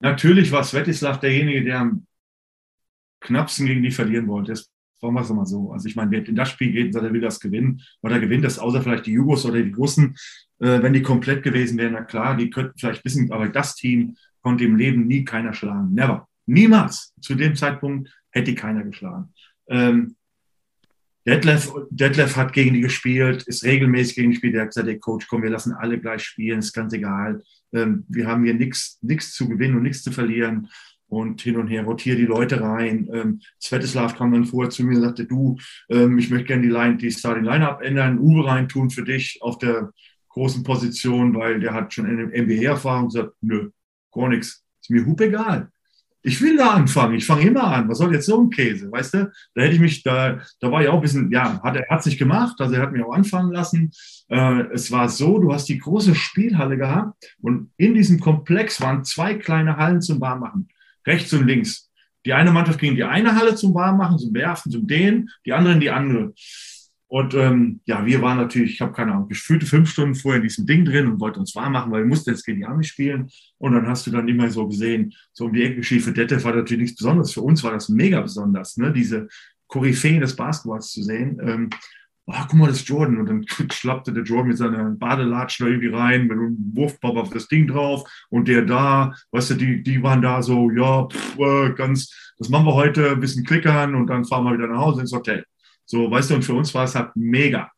Natürlich 0.00 0.50
war 0.52 0.64
Svetislav 0.64 1.20
derjenige, 1.20 1.64
der 1.64 1.80
am 1.80 2.06
knappsten 3.20 3.66
gegen 3.66 3.82
die 3.82 3.90
verlieren 3.90 4.28
wollte. 4.28 4.52
Das 4.52 4.70
sagen 5.00 5.14
wir 5.14 5.20
es 5.20 5.30
mal 5.30 5.46
so. 5.46 5.72
Also 5.72 5.88
ich 5.88 5.96
meine, 5.96 6.10
wer 6.10 6.26
in 6.26 6.36
das 6.36 6.50
Spiel 6.50 6.72
geht 6.72 6.86
und 6.86 6.92
sagt, 6.92 7.04
er 7.04 7.12
will 7.12 7.20
das 7.20 7.40
gewinnen, 7.40 7.82
oder 8.02 8.18
gewinnt 8.18 8.44
das, 8.44 8.58
außer 8.58 8.82
vielleicht 8.82 9.06
die 9.06 9.12
Jugos 9.12 9.44
oder 9.44 9.62
die 9.62 9.72
Russen, 9.72 10.16
äh, 10.60 10.82
wenn 10.82 10.92
die 10.92 11.02
komplett 11.02 11.42
gewesen 11.42 11.78
wären, 11.78 11.92
na 11.92 12.02
klar, 12.02 12.36
die 12.36 12.50
könnten 12.50 12.78
vielleicht 12.78 13.04
wissen, 13.04 13.32
aber 13.32 13.48
das 13.48 13.74
Team 13.74 14.16
konnte 14.42 14.64
im 14.64 14.76
Leben 14.76 15.06
nie 15.06 15.24
keiner 15.24 15.54
schlagen. 15.54 15.94
Never. 15.94 16.28
Niemals. 16.46 17.12
Zu 17.20 17.34
dem 17.34 17.54
Zeitpunkt 17.54 18.10
hätte 18.30 18.54
keiner 18.54 18.82
geschlagen. 18.84 19.32
Ähm, 19.68 20.16
Detlef, 21.28 21.70
Detlef 21.90 22.36
hat 22.36 22.54
gegen 22.54 22.72
die 22.72 22.80
gespielt, 22.80 23.42
ist 23.42 23.62
regelmäßig 23.62 24.14
gegen 24.16 24.30
die 24.30 24.34
gespielt. 24.34 24.54
Der 24.54 24.62
hat 24.62 24.68
gesagt, 24.68 24.88
der 24.88 24.98
Coach, 24.98 25.26
komm, 25.28 25.42
wir 25.42 25.50
lassen 25.50 25.74
alle 25.74 26.00
gleich 26.00 26.22
spielen, 26.22 26.60
ist 26.60 26.72
ganz 26.72 26.92
egal. 26.94 27.42
Ähm, 27.74 28.04
wir 28.08 28.26
haben 28.26 28.44
hier 28.44 28.54
nichts 28.54 29.32
zu 29.32 29.46
gewinnen 29.46 29.76
und 29.76 29.82
nichts 29.82 30.02
zu 30.02 30.10
verlieren. 30.10 30.68
Und 31.06 31.40
hin 31.40 31.56
und 31.56 31.68
her 31.68 31.84
rotiere 31.84 32.16
die 32.16 32.26
Leute 32.26 32.60
rein. 32.60 33.08
Ähm, 33.12 33.40
Svetislav 33.62 34.16
kam 34.16 34.32
dann 34.32 34.44
vorher 34.44 34.70
zu 34.70 34.84
mir 34.84 34.96
und 34.96 35.02
sagte, 35.02 35.26
du, 35.26 35.58
ähm, 35.90 36.18
ich 36.18 36.30
möchte 36.30 36.46
gerne 36.46 36.62
die, 36.62 36.68
Line, 36.68 36.96
die 36.96 37.10
Starting 37.10 37.44
Line-Up 37.44 37.82
ändern, 37.82 38.18
Uwe 38.18 38.46
rein 38.46 38.68
tun 38.68 38.90
für 38.90 39.04
dich 39.04 39.38
auf 39.40 39.58
der 39.58 39.92
großen 40.30 40.62
Position, 40.62 41.34
weil 41.34 41.60
der 41.60 41.74
hat 41.74 41.92
schon 41.92 42.06
eine 42.06 42.26
NBA-Erfahrung 42.26 43.04
und 43.04 43.12
sagt, 43.12 43.32
nö, 43.42 43.70
gar 44.12 44.28
nichts. 44.28 44.64
Ist 44.80 44.90
mir 44.90 45.04
hup 45.04 45.20
egal 45.20 45.70
ich 46.22 46.40
will 46.42 46.56
da 46.56 46.70
anfangen, 46.70 47.14
ich 47.14 47.26
fange 47.26 47.42
immer 47.42 47.64
an. 47.64 47.88
Was 47.88 47.98
soll 47.98 48.12
jetzt 48.12 48.26
so 48.26 48.40
ein 48.40 48.50
Käse, 48.50 48.90
weißt 48.90 49.14
du? 49.14 49.32
Da 49.54 49.62
hätte 49.62 49.74
ich 49.74 49.80
mich, 49.80 50.02
da, 50.02 50.40
da 50.60 50.70
war 50.70 50.82
ich 50.82 50.88
auch 50.88 50.96
ein 50.96 51.00
bisschen, 51.00 51.30
ja, 51.30 51.62
hat 51.62 51.76
er 51.76 51.88
hat 51.88 52.02
sich 52.02 52.18
gemacht, 52.18 52.56
also 52.60 52.74
er 52.74 52.82
hat 52.82 52.92
mich 52.92 53.02
auch 53.02 53.12
anfangen 53.12 53.52
lassen. 53.52 53.92
Äh, 54.28 54.64
es 54.72 54.90
war 54.90 55.08
so, 55.08 55.38
du 55.38 55.52
hast 55.52 55.68
die 55.68 55.78
große 55.78 56.14
Spielhalle 56.14 56.76
gehabt 56.76 57.36
und 57.40 57.70
in 57.76 57.94
diesem 57.94 58.18
Komplex 58.18 58.80
waren 58.80 59.04
zwei 59.04 59.34
kleine 59.34 59.76
Hallen 59.76 60.02
zum 60.02 60.20
Warmmachen, 60.20 60.68
rechts 61.06 61.32
und 61.32 61.46
links. 61.46 61.88
Die 62.26 62.32
eine 62.32 62.50
Mannschaft 62.50 62.80
ging 62.80 62.90
in 62.90 62.96
die 62.96 63.04
eine 63.04 63.36
Halle 63.36 63.54
zum 63.54 63.72
Warmmachen, 63.74 64.18
zum 64.18 64.34
Werfen, 64.34 64.72
zum 64.72 64.86
Dehnen, 64.86 65.30
die 65.46 65.52
andere 65.52 65.74
in 65.74 65.80
die 65.80 65.90
andere. 65.90 66.32
Und 67.08 67.32
ähm, 67.34 67.80
ja, 67.86 68.04
wir 68.04 68.20
waren 68.20 68.36
natürlich, 68.36 68.74
ich 68.74 68.80
habe 68.82 68.92
keine 68.92 69.12
Ahnung, 69.12 69.28
gefühlte 69.28 69.64
fünf 69.64 69.88
Stunden 69.88 70.14
vorher 70.14 70.42
in 70.42 70.46
diesem 70.46 70.66
Ding 70.66 70.84
drin 70.84 71.06
und 71.06 71.20
wollten 71.20 71.40
uns 71.40 71.54
warm 71.54 71.72
machen, 71.72 71.90
weil 71.90 72.02
wir 72.02 72.08
mussten 72.08 72.30
jetzt 72.30 72.44
gegen 72.44 72.58
die 72.58 72.66
Army 72.66 72.84
spielen. 72.84 73.30
Und 73.56 73.72
dann 73.72 73.86
hast 73.86 74.06
du 74.06 74.10
dann 74.10 74.28
immer 74.28 74.50
so 74.50 74.68
gesehen, 74.68 75.14
so 75.32 75.46
um 75.46 75.54
die 75.54 75.62
Ecke 75.62 75.76
geschieht. 75.76 76.02
Für 76.02 76.12
Detlef 76.12 76.44
war 76.44 76.54
natürlich 76.54 76.82
nichts 76.82 76.98
Besonderes. 76.98 77.32
Für 77.32 77.40
uns 77.40 77.64
war 77.64 77.72
das 77.72 77.88
mega 77.88 78.20
besonders, 78.20 78.76
ne? 78.76 78.92
diese 78.92 79.26
Koryphäen 79.68 80.20
des 80.20 80.36
Basketballs 80.36 80.92
zu 80.92 81.02
sehen. 81.02 81.40
Ähm, 81.42 81.70
oh, 82.26 82.34
guck 82.46 82.54
mal, 82.54 82.66
das 82.66 82.80
ist 82.80 82.88
Jordan. 82.88 83.20
Und 83.20 83.26
dann 83.26 83.44
schlappte 83.72 84.12
der 84.12 84.24
Jordan 84.24 84.48
mit 84.48 84.58
seiner 84.58 84.90
Badelatschen 84.90 85.64
da 85.64 85.72
irgendwie 85.72 85.88
rein, 85.88 86.26
mit 86.26 86.32
einem 86.32 86.56
Wurfball 86.74 87.16
auf 87.16 87.30
das 87.30 87.48
Ding 87.48 87.68
drauf. 87.68 88.06
Und 88.28 88.48
der 88.48 88.66
da, 88.66 89.14
weißt 89.32 89.50
du, 89.50 89.54
die, 89.54 89.82
die 89.82 90.02
waren 90.02 90.20
da 90.20 90.42
so, 90.42 90.70
ja, 90.70 91.06
pff, 91.06 91.38
äh, 91.38 91.72
ganz, 91.72 92.34
das 92.36 92.50
machen 92.50 92.66
wir 92.66 92.74
heute, 92.74 93.12
ein 93.12 93.20
bisschen 93.20 93.46
klickern 93.46 93.94
und 93.94 94.08
dann 94.08 94.26
fahren 94.26 94.44
wir 94.44 94.52
wieder 94.52 94.68
nach 94.68 94.80
Hause 94.80 95.00
ins 95.00 95.12
Hotel. 95.12 95.46
So, 95.90 96.10
weißt 96.10 96.30
du, 96.30 96.34
und 96.34 96.44
für 96.44 96.52
uns 96.52 96.72
war 96.74 96.84
es 96.84 96.94
halt 96.94 97.10
mega. 97.16 97.70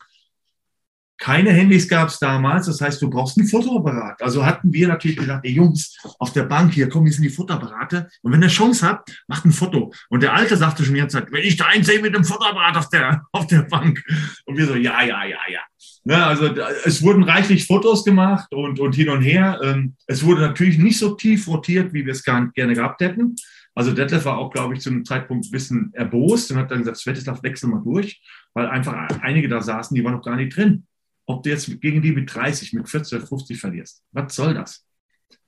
Keine 1.16 1.52
Handys 1.52 1.86
gab 1.86 2.08
es 2.08 2.18
damals, 2.18 2.66
das 2.66 2.80
heißt, 2.80 3.00
du 3.02 3.10
brauchst 3.10 3.36
ein 3.36 3.46
Fotoapparat. 3.46 4.20
Also 4.22 4.44
hatten 4.44 4.72
wir 4.72 4.88
natürlich 4.88 5.18
gesagt, 5.18 5.44
ey 5.44 5.52
Jungs, 5.52 5.96
auf 6.18 6.32
der 6.32 6.44
Bank 6.44 6.72
hier, 6.72 6.88
komm, 6.88 7.04
hier 7.04 7.12
sind 7.12 7.22
die 7.22 7.30
Fotoapparate. 7.30 8.08
Und 8.22 8.32
wenn 8.32 8.42
ihr 8.42 8.48
Chance 8.48 8.88
habt, 8.88 9.22
macht 9.28 9.44
ein 9.44 9.52
Foto. 9.52 9.92
Und 10.08 10.22
der 10.22 10.34
Alte 10.34 10.56
sagte 10.56 10.82
schon 10.82 10.94
die 10.94 11.00
ganze 11.00 11.18
Zeit, 11.18 11.30
wenn 11.30 11.44
ich 11.44 11.56
da 11.56 11.66
einsehe 11.66 12.00
mit 12.00 12.14
dem 12.14 12.24
Fotoapparat 12.24 12.78
auf 12.78 12.88
der, 12.88 13.22
auf 13.32 13.46
der 13.46 13.62
Bank. 13.62 14.02
Und 14.46 14.56
wir 14.56 14.66
so, 14.66 14.74
ja, 14.74 15.02
ja, 15.02 15.24
ja, 15.24 15.38
ja. 15.52 15.60
Ne, 16.02 16.24
also 16.24 16.46
es 16.84 17.02
wurden 17.02 17.22
reichlich 17.22 17.66
Fotos 17.66 18.04
gemacht 18.04 18.52
und, 18.52 18.80
und 18.80 18.94
hin 18.94 19.10
und 19.10 19.20
her. 19.20 19.60
Ähm, 19.62 19.96
es 20.06 20.24
wurde 20.24 20.40
natürlich 20.40 20.78
nicht 20.78 20.98
so 20.98 21.14
tief 21.14 21.46
rotiert, 21.46 21.92
wie 21.92 22.06
wir 22.06 22.12
es 22.12 22.24
gerne 22.24 22.50
gehabt 22.74 23.02
hätten. 23.02 23.36
Also 23.80 23.94
Detlef 23.94 24.26
war 24.26 24.36
auch, 24.36 24.52
glaube 24.52 24.74
ich, 24.74 24.82
zu 24.82 24.90
einem 24.90 25.06
Zeitpunkt 25.06 25.46
ein 25.46 25.50
bisschen 25.50 25.90
erbost 25.94 26.50
und 26.50 26.58
hat 26.58 26.70
dann 26.70 26.80
gesagt, 26.80 26.98
Svetislav, 26.98 27.42
wechsel 27.42 27.70
mal 27.70 27.80
durch, 27.82 28.22
weil 28.52 28.66
einfach 28.66 28.92
einige 29.22 29.48
da 29.48 29.62
saßen, 29.62 29.94
die 29.94 30.04
waren 30.04 30.12
noch 30.12 30.22
gar 30.22 30.36
nicht 30.36 30.54
drin. 30.54 30.86
Ob 31.24 31.42
du 31.42 31.48
jetzt 31.48 31.80
gegen 31.80 32.02
die 32.02 32.12
mit 32.12 32.34
30, 32.34 32.74
mit 32.74 32.86
40 32.86 33.16
oder 33.16 33.26
50 33.26 33.58
verlierst. 33.58 34.04
Was 34.12 34.36
soll 34.36 34.52
das? 34.52 34.86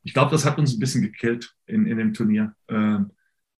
Ich 0.03 0.15
glaube, 0.15 0.31
das 0.31 0.47
hat 0.47 0.59
uns 0.59 0.73
ein 0.73 0.79
bisschen 0.79 1.03
gekillt 1.03 1.55
in, 1.67 1.85
in 1.85 1.99
dem 1.99 2.15
Turnier. 2.15 2.55
Ähm, 2.69 3.11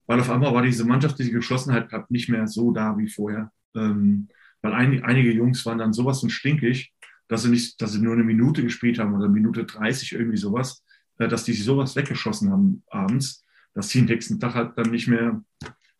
weil 0.07 0.21
auf 0.21 0.31
einmal 0.31 0.55
war 0.55 0.63
diese 0.63 0.87
mannschaftliche 0.87 1.33
Geschlossenheit 1.33 1.91
nicht 2.11 2.31
mehr 2.31 2.47
so 2.47 2.73
da 2.73 2.97
wie 2.97 3.11
vorher. 3.11 3.53
Ähm, 3.77 4.29
weil 4.63 4.73
ein, 4.73 5.05
einige 5.05 5.33
Jungs 5.33 5.67
waren 5.67 5.77
dann 5.77 5.93
sowas 5.93 6.21
von 6.21 6.31
stinkig, 6.31 6.95
dass 7.29 7.43
sie 7.43 7.51
nicht, 7.51 7.79
dass 7.83 7.93
sie 7.93 8.01
nur 8.01 8.15
eine 8.15 8.25
Minute 8.25 8.63
gespielt 8.63 8.99
haben 8.99 9.13
oder 9.13 9.27
eine 9.27 9.35
Minute 9.35 9.67
30, 9.67 10.13
irgendwie 10.13 10.39
sowas, 10.39 10.83
äh, 11.19 11.29
dass 11.29 11.45
die 11.45 11.53
sich 11.53 11.65
sowas 11.65 11.95
weggeschossen 11.95 12.51
haben 12.51 12.83
abends 12.89 13.45
dass 13.75 13.89
sie 13.89 14.03
nächsten 14.03 14.39
Tag 14.39 14.55
halt 14.55 14.77
dann 14.77 14.91
nicht 14.91 15.09
mehr 15.09 15.43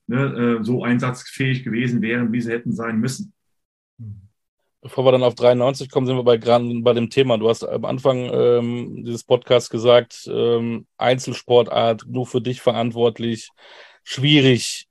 ne, 0.07 0.59
äh, 0.61 0.65
so 0.65 0.85
einsatzfähig 0.85 1.65
gewesen 1.65 2.03
wären, 2.03 2.33
wie 2.33 2.41
sie 2.41 2.53
hätten 2.53 2.73
sein 2.73 2.99
müssen. 2.99 3.33
Bevor 4.81 5.05
wir 5.05 5.13
dann 5.13 5.23
auf 5.23 5.37
93 5.37 5.91
kommen, 5.91 6.07
sind 6.07 6.17
wir 6.17 6.25
bei, 6.25 6.39
bei 6.39 6.93
dem 6.93 7.09
Thema. 7.09 7.39
Du 7.39 7.49
hast 7.49 7.63
am 7.63 7.85
Anfang 7.85 8.19
ähm, 8.33 9.05
dieses 9.05 9.23
Podcasts 9.23 9.71
gesagt, 9.71 10.29
ähm, 10.29 10.87
Einzelsportart, 10.99 12.05
nur 12.09 12.27
für 12.27 12.41
dich 12.41 12.61
verantwortlich, 12.61 13.51
schwierig. 14.03 14.89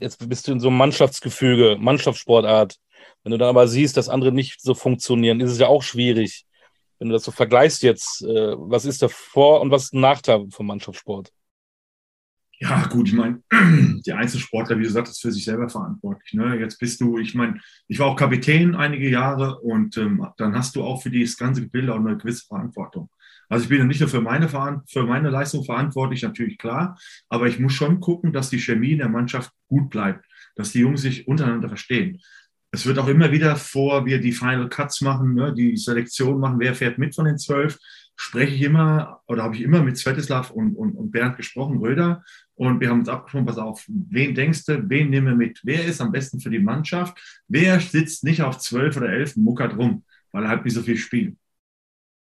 Jetzt 0.00 0.28
bist 0.28 0.46
du 0.46 0.52
in 0.52 0.60
so 0.60 0.68
einem 0.68 0.76
Mannschaftsgefüge, 0.76 1.76
Mannschaftssportart. 1.80 2.76
Wenn 3.24 3.32
du 3.32 3.38
dann 3.38 3.48
aber 3.48 3.66
siehst, 3.66 3.96
dass 3.96 4.08
andere 4.08 4.30
nicht 4.30 4.60
so 4.60 4.74
funktionieren, 4.74 5.40
ist 5.40 5.50
es 5.50 5.58
ja 5.58 5.66
auch 5.66 5.82
schwierig. 5.82 6.44
Wenn 7.00 7.08
du 7.08 7.14
das 7.14 7.24
so 7.24 7.32
vergleichst 7.32 7.82
jetzt, 7.82 8.22
äh, 8.22 8.54
was 8.56 8.84
ist 8.84 9.02
der 9.02 9.08
Vor- 9.08 9.60
und 9.62 9.72
was 9.72 9.84
ist 9.84 9.94
ein 9.94 10.00
Nachteil 10.00 10.46
vom 10.50 10.66
Mannschaftssport? 10.66 11.32
Ja, 12.64 12.86
gut, 12.86 13.08
ich 13.08 13.14
meine, 13.14 13.42
die 14.06 14.12
Einzelsportler, 14.14 14.78
wie 14.78 14.84
du 14.84 14.88
sagst, 14.88 15.12
ist 15.12 15.20
für 15.20 15.30
sich 15.30 15.44
selber 15.44 15.68
verantwortlich. 15.68 16.32
Ne? 16.32 16.58
Jetzt 16.58 16.78
bist 16.78 16.98
du, 16.98 17.18
ich 17.18 17.34
meine, 17.34 17.60
ich 17.88 17.98
war 17.98 18.06
auch 18.06 18.16
Kapitän 18.16 18.74
einige 18.74 19.10
Jahre 19.10 19.60
und 19.60 19.98
ähm, 19.98 20.26
dann 20.38 20.54
hast 20.54 20.74
du 20.74 20.82
auch 20.82 21.02
für 21.02 21.10
dieses 21.10 21.36
ganze 21.36 21.60
Gebilde 21.60 21.92
auch 21.92 21.98
eine 21.98 22.16
gewisse 22.16 22.46
Verantwortung. 22.46 23.10
Also 23.50 23.64
ich 23.64 23.68
bin 23.68 23.80
ja 23.80 23.84
nicht 23.84 24.00
nur 24.00 24.08
für 24.08 24.22
meine, 24.22 24.48
für 24.48 25.04
meine 25.04 25.28
Leistung 25.28 25.62
verantwortlich, 25.62 26.22
natürlich 26.22 26.56
klar, 26.56 26.98
aber 27.28 27.48
ich 27.48 27.60
muss 27.60 27.74
schon 27.74 28.00
gucken, 28.00 28.32
dass 28.32 28.48
die 28.48 28.58
Chemie 28.58 28.92
in 28.92 28.98
der 28.98 29.10
Mannschaft 29.10 29.52
gut 29.68 29.90
bleibt, 29.90 30.24
dass 30.56 30.72
die 30.72 30.80
Jungs 30.80 31.02
sich 31.02 31.28
untereinander 31.28 31.68
verstehen. 31.68 32.22
Es 32.70 32.86
wird 32.86 32.98
auch 32.98 33.08
immer 33.08 33.30
wieder 33.30 33.56
vor, 33.56 34.06
wir 34.06 34.22
die 34.22 34.32
Final 34.32 34.70
Cuts 34.70 35.02
machen, 35.02 35.34
ne, 35.34 35.52
die 35.52 35.76
Selektion 35.76 36.40
machen, 36.40 36.58
wer 36.60 36.74
fährt 36.74 36.96
mit 36.96 37.14
von 37.14 37.26
den 37.26 37.36
zwölf, 37.36 37.78
spreche 38.16 38.54
ich 38.54 38.62
immer 38.62 39.20
oder 39.26 39.42
habe 39.42 39.56
ich 39.56 39.62
immer 39.62 39.82
mit 39.82 39.98
Svetislav 39.98 40.50
und, 40.50 40.74
und, 40.76 40.92
und 40.92 41.10
Bernd 41.10 41.36
gesprochen, 41.36 41.78
Röder, 41.78 42.22
und 42.56 42.80
wir 42.80 42.88
haben 42.88 43.00
uns 43.00 43.08
abgesprochen, 43.08 43.46
pass 43.46 43.58
auf, 43.58 43.84
wen 43.88 44.34
denkst 44.34 44.66
du, 44.66 44.88
wen 44.88 45.10
nehmen 45.10 45.26
wir 45.26 45.34
mit? 45.34 45.60
Wer 45.64 45.84
ist 45.84 46.00
am 46.00 46.12
besten 46.12 46.40
für 46.40 46.50
die 46.50 46.60
Mannschaft? 46.60 47.18
Wer 47.48 47.80
sitzt 47.80 48.22
nicht 48.22 48.42
auf 48.42 48.58
zwölf 48.58 48.96
oder 48.96 49.08
elf 49.08 49.36
muckert 49.36 49.76
rum, 49.76 50.04
weil 50.30 50.44
er 50.44 50.50
halt 50.50 50.64
nicht 50.64 50.74
so 50.74 50.82
viel 50.82 50.96
spielt? 50.96 51.36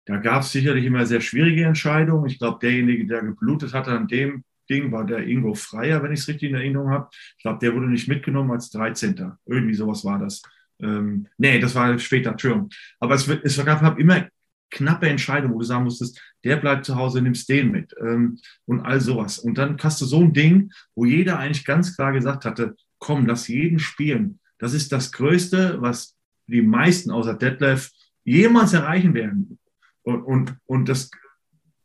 Da 0.06 0.18
gab 0.18 0.44
es 0.44 0.52
sicherlich 0.52 0.86
immer 0.86 1.06
sehr 1.06 1.22
schwierige 1.22 1.66
Entscheidungen. 1.66 2.30
Ich 2.30 2.40
glaube, 2.40 2.60
derjenige, 2.62 3.06
der 3.06 3.22
geblutet 3.22 3.74
hatte 3.74 3.92
an 3.92 4.08
dem 4.08 4.44
Ding, 4.70 4.92
war 4.92 5.06
der 5.06 5.28
Ingo 5.28 5.54
Freier, 5.56 6.02
wenn 6.04 6.14
ich 6.14 6.22
es 6.22 6.28
richtig 6.28 6.50
in 6.50 6.56
Erinnerung 6.56 6.90
habe. 6.90 7.10
Ich 7.38 7.44
glaube, 7.44 7.60
der 7.60 7.74
wurde 7.74 7.90
nicht 7.90 8.08
mitgenommen 8.08 8.52
als 8.52 8.70
13. 8.72 9.34
Irgendwie 9.46 9.74
sowas 9.74 10.04
war 10.06 10.20
das. 10.20 10.42
Ähm, 10.80 11.28
nee, 11.38 11.60
das 11.60 11.76
war 11.76 11.98
später, 12.00 12.32
Entschuldigung. 12.32 12.70
Aber 13.00 13.16
es, 13.16 13.28
es 13.28 13.64
gab 13.64 14.00
immer 14.00 14.28
knappe 14.74 15.08
Entscheidung, 15.08 15.54
wo 15.54 15.60
du 15.60 15.66
sagen 15.66 15.86
musstest, 15.86 16.20
der 16.44 16.58
bleibt 16.58 16.86
zu 16.86 16.96
Hause, 16.96 17.22
nimmst 17.22 17.48
den 17.48 17.72
mit 17.72 17.96
ähm, 18.00 18.40
und 18.66 18.82
all 18.82 19.00
sowas. 19.00 19.40
Und 19.40 19.58
dann 19.58 19.78
hast 19.82 20.02
du 20.02 20.06
so 20.06 20.22
ein 20.22 20.34
Ding, 20.34 20.72
wo 20.96 21.06
jeder 21.06 21.40
eigentlich 21.40 21.66
ganz 21.66 21.96
klar 21.96 22.12
gesagt 22.12 22.44
hatte, 22.44 22.76
komm, 23.00 23.26
lass 23.26 23.48
jeden 23.48 23.80
spielen. 23.80 24.40
Das 24.58 24.74
ist 24.74 24.92
das 24.92 25.12
Größte, 25.12 25.78
was 25.80 26.18
die 26.48 26.62
meisten 26.62 27.12
außer 27.12 27.36
Detlef 27.36 27.92
jemals 28.24 28.74
erreichen 28.74 29.14
werden. 29.14 29.60
Und, 30.04 30.22
und, 30.24 30.56
und 30.66 30.90
das, 30.90 31.12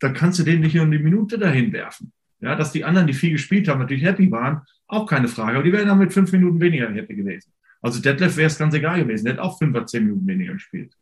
da 0.00 0.10
kannst 0.10 0.38
du 0.38 0.42
den 0.42 0.60
nicht 0.60 0.74
nur 0.74 0.84
eine 0.84 0.98
Minute 0.98 1.38
dahin 1.38 1.72
werfen. 1.72 2.12
Ja, 2.40 2.54
dass 2.54 2.72
die 2.72 2.84
anderen, 2.84 3.08
die 3.08 3.14
viel 3.14 3.32
gespielt 3.32 3.66
haben, 3.68 3.80
natürlich 3.80 4.04
happy 4.04 4.30
waren, 4.30 4.62
auch 4.86 5.06
keine 5.06 5.28
Frage. 5.28 5.56
Aber 5.56 5.64
die 5.64 5.72
wären 5.72 5.88
dann 5.88 5.98
mit 5.98 6.12
fünf 6.12 6.30
Minuten 6.32 6.60
weniger 6.60 6.88
happy 6.90 7.16
gewesen. 7.16 7.52
Also 7.82 8.00
Detlef 8.00 8.36
wäre 8.36 8.46
es 8.46 8.58
ganz 8.58 8.74
egal 8.74 9.02
gewesen. 9.02 9.24
Der 9.24 9.34
hat 9.34 9.40
auch 9.40 9.58
fünf 9.58 9.74
oder 9.74 9.86
zehn 9.86 10.04
Minuten 10.04 10.26
weniger 10.26 10.52
gespielt. 10.52 10.94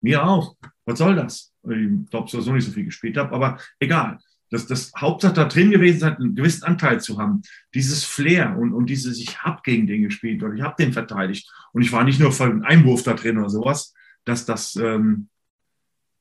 Mir 0.00 0.24
auch. 0.24 0.56
Was 0.84 0.98
soll 0.98 1.16
das? 1.16 1.52
Ich 1.64 2.10
glaube, 2.10 2.30
dass 2.30 2.46
ich 2.46 2.52
nicht 2.52 2.64
so 2.64 2.72
viel 2.72 2.84
gespielt 2.84 3.16
habe, 3.16 3.34
aber 3.34 3.58
egal. 3.78 4.18
Das, 4.50 4.66
das 4.66 4.92
Hauptsache 4.98 5.34
da 5.34 5.44
drin 5.44 5.70
gewesen 5.70 6.00
sein, 6.00 6.16
einen 6.16 6.34
gewissen 6.34 6.64
Anteil 6.64 7.00
zu 7.00 7.18
haben. 7.18 7.42
Dieses 7.74 8.04
Flair 8.04 8.56
und, 8.56 8.72
und 8.72 8.86
dieses, 8.86 9.18
ich 9.18 9.42
habe 9.42 9.60
gegen 9.62 9.86
den 9.86 10.02
gespielt 10.02 10.42
oder 10.42 10.54
ich 10.54 10.62
habe 10.62 10.82
den 10.82 10.94
verteidigt. 10.94 11.52
Und 11.72 11.82
ich 11.82 11.92
war 11.92 12.04
nicht 12.04 12.18
nur 12.18 12.32
einem 12.40 12.62
Einwurf 12.62 13.02
da 13.02 13.12
drin 13.12 13.36
oder 13.36 13.50
sowas, 13.50 13.92
dass 14.24 14.46
das, 14.46 14.76
ähm, 14.76 15.28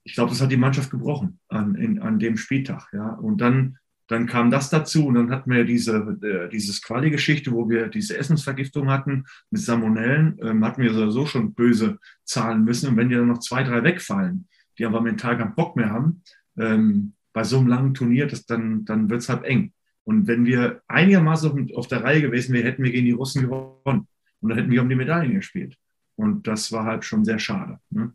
ich 0.04 0.14
glaube, 0.14 0.32
das 0.32 0.42
hat 0.42 0.52
die 0.52 0.58
Mannschaft 0.58 0.90
gebrochen 0.90 1.40
an, 1.48 1.76
in, 1.76 2.02
an 2.02 2.20
dem 2.20 2.36
Spieltag. 2.36 2.90
Ja. 2.92 3.12
Und 3.12 3.40
dann 3.40 3.78
dann 4.08 4.26
kam 4.26 4.50
das 4.52 4.70
dazu 4.70 5.08
und 5.08 5.16
dann 5.16 5.32
hatten 5.32 5.52
wir 5.52 5.66
diese, 5.66 6.18
äh, 6.22 6.50
dieses 6.50 6.82
Quali-Geschichte, 6.82 7.52
wo 7.52 7.70
wir 7.70 7.88
diese 7.88 8.18
Essensvergiftung 8.18 8.90
hatten 8.90 9.26
mit 9.52 9.62
Salmonellen, 9.62 10.40
ähm, 10.42 10.64
hatten 10.64 10.82
wir 10.82 10.94
sowieso 10.94 11.26
schon 11.26 11.54
böse 11.54 12.00
zahlen 12.24 12.64
müssen. 12.64 12.90
Und 12.90 12.98
wenn 12.98 13.10
die 13.10 13.16
dann 13.16 13.28
noch 13.28 13.40
zwei, 13.40 13.64
drei 13.64 13.84
wegfallen, 13.84 14.48
die 14.78 14.86
aber 14.86 15.02
mental 15.02 15.38
keinen 15.38 15.56
Bock 15.56 15.76
mehr 15.76 15.90
haben, 15.90 16.24
ähm, 16.58 17.14
bei 17.34 17.44
so 17.44 17.58
einem 17.58 17.68
langen 17.68 17.94
Turnier, 17.94 18.28
das, 18.28 18.46
dann, 18.46 18.86
dann 18.86 19.10
wird 19.10 19.22
es 19.22 19.30
halt 19.30 19.44
eng. 19.44 19.74
Und 20.06 20.28
wenn 20.28 20.46
wir 20.46 20.82
einigermaßen 20.88 21.52
auf, 21.52 21.78
auf 21.78 21.88
der 21.88 22.04
Reihe 22.04 22.22
gewesen 22.22 22.54
wären, 22.54 22.66
hätten 22.66 22.84
wir 22.84 22.92
gegen 22.92 23.06
die 23.06 23.12
Russen 23.12 23.44
gewonnen. 23.44 24.08
Und 24.40 24.50
dann 24.50 24.58
hätten 24.58 24.72
wir 24.72 24.82
um 24.82 24.90
die 24.90 24.96
Medaillen 24.96 25.34
gespielt. 25.34 25.76
Und 26.16 26.48
das 26.48 26.72
war 26.72 26.86
halt 26.86 27.04
schon 27.04 27.26
sehr 27.26 27.40
schade. 27.40 27.80
Ne? 27.90 28.14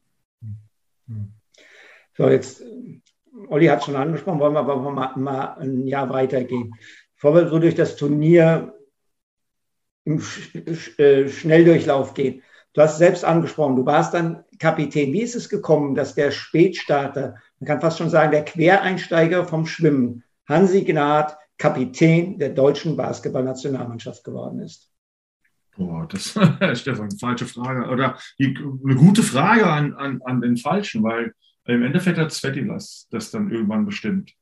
So, 2.16 2.28
jetzt 2.28 2.62
Olli 3.48 3.66
hat 3.66 3.80
es 3.80 3.84
schon 3.86 3.96
angesprochen, 3.96 4.40
wollen 4.40 4.54
wir 4.54 4.60
aber 4.60 4.76
mal, 4.76 5.12
mal 5.16 5.56
ein 5.58 5.86
Jahr 5.86 6.08
weitergehen. 6.10 6.74
Bevor 7.14 7.34
wir 7.34 7.48
so 7.48 7.58
durch 7.58 7.74
das 7.74 7.96
Turnier 7.96 8.74
im 10.04 10.22
äh, 10.98 11.28
Schnelldurchlauf 11.28 12.14
gehen. 12.14 12.42
Du 12.72 12.80
hast 12.80 12.92
es 12.92 12.98
selbst 12.98 13.24
angesprochen, 13.24 13.76
du 13.76 13.84
warst 13.84 14.14
dann 14.14 14.44
Kapitän. 14.58 15.12
Wie 15.12 15.20
ist 15.20 15.36
es 15.36 15.48
gekommen, 15.48 15.94
dass 15.94 16.14
der 16.14 16.30
Spätstarter, 16.30 17.36
man 17.60 17.66
kann 17.66 17.80
fast 17.80 17.98
schon 17.98 18.10
sagen, 18.10 18.32
der 18.32 18.44
Quereinsteiger 18.44 19.44
vom 19.44 19.66
Schwimmen, 19.66 20.24
Hansi 20.48 20.82
Gnad, 20.82 21.36
Kapitän 21.58 22.38
der 22.38 22.50
deutschen 22.50 22.96
Basketballnationalmannschaft 22.96 24.24
geworden 24.24 24.60
ist? 24.60 24.90
Boah, 25.76 26.06
das 26.10 26.36
ist 26.60 26.80
Stefan, 26.80 27.10
falsche 27.10 27.46
Frage. 27.46 27.88
Oder 27.90 28.16
eine 28.40 28.96
gute 28.96 29.22
Frage 29.22 29.66
an, 29.66 29.94
an, 29.94 30.20
an 30.24 30.40
den 30.40 30.56
Falschen, 30.56 31.02
weil 31.02 31.34
im 31.66 31.82
Endeffekt 31.82 32.18
hat 32.18 32.32
Sveti 32.32 32.66
das, 32.66 33.08
das 33.10 33.30
dann 33.30 33.50
irgendwann 33.50 33.86
bestimmt. 33.86 34.32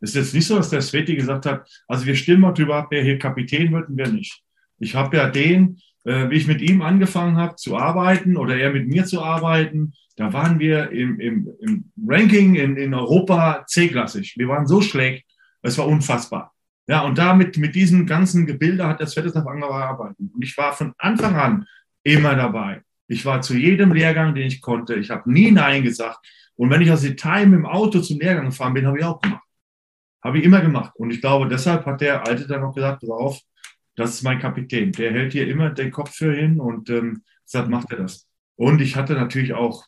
Es 0.00 0.10
ist 0.10 0.16
jetzt 0.16 0.34
nicht 0.34 0.46
so, 0.46 0.56
dass 0.56 0.70
der 0.70 0.82
Sveti 0.82 1.14
gesagt 1.14 1.46
hat, 1.46 1.68
also 1.86 2.06
wir 2.06 2.14
stimmen 2.14 2.40
mal 2.40 2.52
drüber 2.52 2.76
ab, 2.76 2.88
wer 2.90 3.02
hier 3.02 3.18
Kapitän 3.18 3.72
wird 3.72 3.88
und 3.88 3.96
wer 3.96 4.08
nicht. 4.08 4.42
Ich 4.78 4.94
habe 4.94 5.16
ja 5.16 5.28
den, 5.28 5.78
äh, 6.04 6.30
wie 6.30 6.36
ich 6.36 6.46
mit 6.46 6.62
ihm 6.62 6.82
angefangen 6.82 7.36
habe 7.36 7.56
zu 7.56 7.76
arbeiten 7.76 8.36
oder 8.36 8.56
er 8.56 8.72
mit 8.72 8.88
mir 8.88 9.04
zu 9.04 9.22
arbeiten, 9.22 9.92
da 10.16 10.32
waren 10.32 10.58
wir 10.58 10.90
im, 10.90 11.18
im, 11.20 11.48
im 11.60 11.92
Ranking 12.06 12.54
in, 12.54 12.76
in 12.76 12.94
Europa 12.94 13.64
C-klassig. 13.66 14.34
Wir 14.36 14.48
waren 14.48 14.66
so 14.66 14.80
schlecht, 14.80 15.26
es 15.62 15.78
war 15.78 15.86
unfassbar. 15.86 16.52
Ja, 16.86 17.02
und 17.02 17.18
damit, 17.18 17.56
mit 17.56 17.74
diesem 17.74 18.06
ganzen 18.06 18.46
Gebilde 18.46 18.86
hat 18.86 19.00
der 19.00 19.06
Svetislav 19.06 19.46
angefangen 19.46 19.82
arbeiten. 19.82 20.30
Und 20.34 20.42
ich 20.42 20.56
war 20.58 20.72
von 20.72 20.92
Anfang 20.98 21.36
an 21.36 21.66
immer 22.02 22.34
dabei. 22.34 22.82
Ich 23.06 23.24
war 23.24 23.42
zu 23.42 23.56
jedem 23.56 23.92
Lehrgang, 23.92 24.34
den 24.34 24.46
ich 24.46 24.60
konnte. 24.60 24.94
Ich 24.96 25.10
habe 25.10 25.30
nie 25.30 25.50
Nein 25.50 25.84
gesagt. 25.84 26.18
Und 26.60 26.68
wenn 26.68 26.82
ich 26.82 26.92
aus 26.92 27.00
Detail 27.00 27.46
mit 27.46 27.60
dem 27.60 27.64
Auto 27.64 28.00
zum 28.00 28.20
Lehrgang 28.20 28.44
gefahren 28.44 28.74
bin, 28.74 28.86
habe 28.86 28.98
ich 28.98 29.04
auch 29.06 29.18
gemacht. 29.18 29.48
Habe 30.22 30.38
ich 30.38 30.44
immer 30.44 30.60
gemacht. 30.60 30.92
Und 30.94 31.10
ich 31.10 31.22
glaube, 31.22 31.48
deshalb 31.48 31.86
hat 31.86 32.02
der 32.02 32.26
Alte 32.26 32.46
dann 32.46 32.60
noch 32.60 32.74
gesagt, 32.74 33.02
drauf, 33.02 33.40
das 33.96 34.10
ist 34.10 34.22
mein 34.24 34.40
Kapitän. 34.40 34.92
Der 34.92 35.10
hält 35.10 35.32
hier 35.32 35.48
immer 35.48 35.70
den 35.70 35.90
Kopf 35.90 36.14
für 36.14 36.34
hin 36.34 36.60
und 36.60 36.90
ähm, 36.90 37.22
deshalb 37.46 37.70
macht 37.70 37.90
er 37.92 38.00
das. 38.02 38.28
Und 38.56 38.82
ich 38.82 38.94
hatte 38.94 39.14
natürlich 39.14 39.54
auch, 39.54 39.86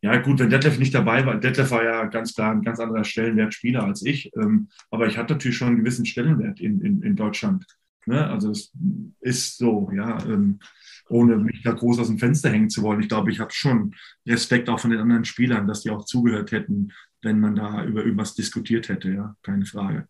ja 0.00 0.16
gut, 0.18 0.38
wenn 0.38 0.50
Detlef 0.50 0.78
nicht 0.78 0.94
dabei 0.94 1.26
war, 1.26 1.34
Detlef 1.34 1.72
war 1.72 1.82
ja 1.82 2.04
ganz 2.04 2.32
klar 2.32 2.52
ein 2.52 2.62
ganz 2.62 2.78
anderer 2.78 3.02
Stellenwertspieler 3.02 3.82
als 3.82 4.06
ich, 4.06 4.30
ähm, 4.36 4.68
aber 4.92 5.08
ich 5.08 5.18
hatte 5.18 5.34
natürlich 5.34 5.56
schon 5.56 5.66
einen 5.66 5.78
gewissen 5.78 6.06
Stellenwert 6.06 6.60
in, 6.60 6.80
in, 6.80 7.02
in 7.02 7.16
Deutschland. 7.16 7.66
Ne? 8.06 8.24
Also 8.30 8.52
es 8.52 8.72
ist 9.18 9.58
so, 9.58 9.90
ja, 9.92 10.24
ähm, 10.26 10.60
ohne 11.08 11.36
mich 11.36 11.62
da 11.62 11.72
groß 11.72 12.00
aus 12.00 12.08
dem 12.08 12.18
Fenster 12.18 12.50
hängen 12.50 12.70
zu 12.70 12.82
wollen. 12.82 13.00
Ich 13.00 13.08
glaube, 13.08 13.30
ich 13.30 13.40
habe 13.40 13.52
schon 13.52 13.94
Respekt 14.26 14.68
auch 14.68 14.80
von 14.80 14.90
den 14.90 15.00
anderen 15.00 15.24
Spielern, 15.24 15.66
dass 15.66 15.82
die 15.82 15.90
auch 15.90 16.04
zugehört 16.04 16.52
hätten, 16.52 16.92
wenn 17.22 17.40
man 17.40 17.56
da 17.56 17.84
über 17.84 18.04
irgendwas 18.04 18.34
diskutiert 18.34 18.88
hätte, 18.88 19.10
ja, 19.10 19.36
keine 19.42 19.66
Frage. 19.66 20.08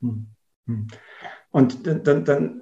Hm. 0.00 0.28
Hm. 0.66 0.86
Und 1.50 1.86
dann, 1.86 2.24
dann, 2.24 2.60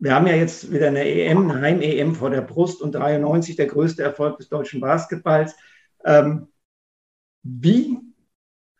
wir 0.00 0.14
haben 0.14 0.26
ja 0.26 0.34
jetzt 0.34 0.72
wieder 0.72 0.88
eine 0.88 1.04
EM, 1.04 1.50
eine 1.50 1.60
Heim-EM 1.60 2.14
vor 2.14 2.30
der 2.30 2.42
Brust 2.42 2.82
und 2.82 2.94
93 2.94 3.56
der 3.56 3.66
größte 3.66 4.02
Erfolg 4.02 4.38
des 4.38 4.48
deutschen 4.48 4.80
Basketballs. 4.80 5.54
Ähm, 6.04 6.48
wie 7.42 7.98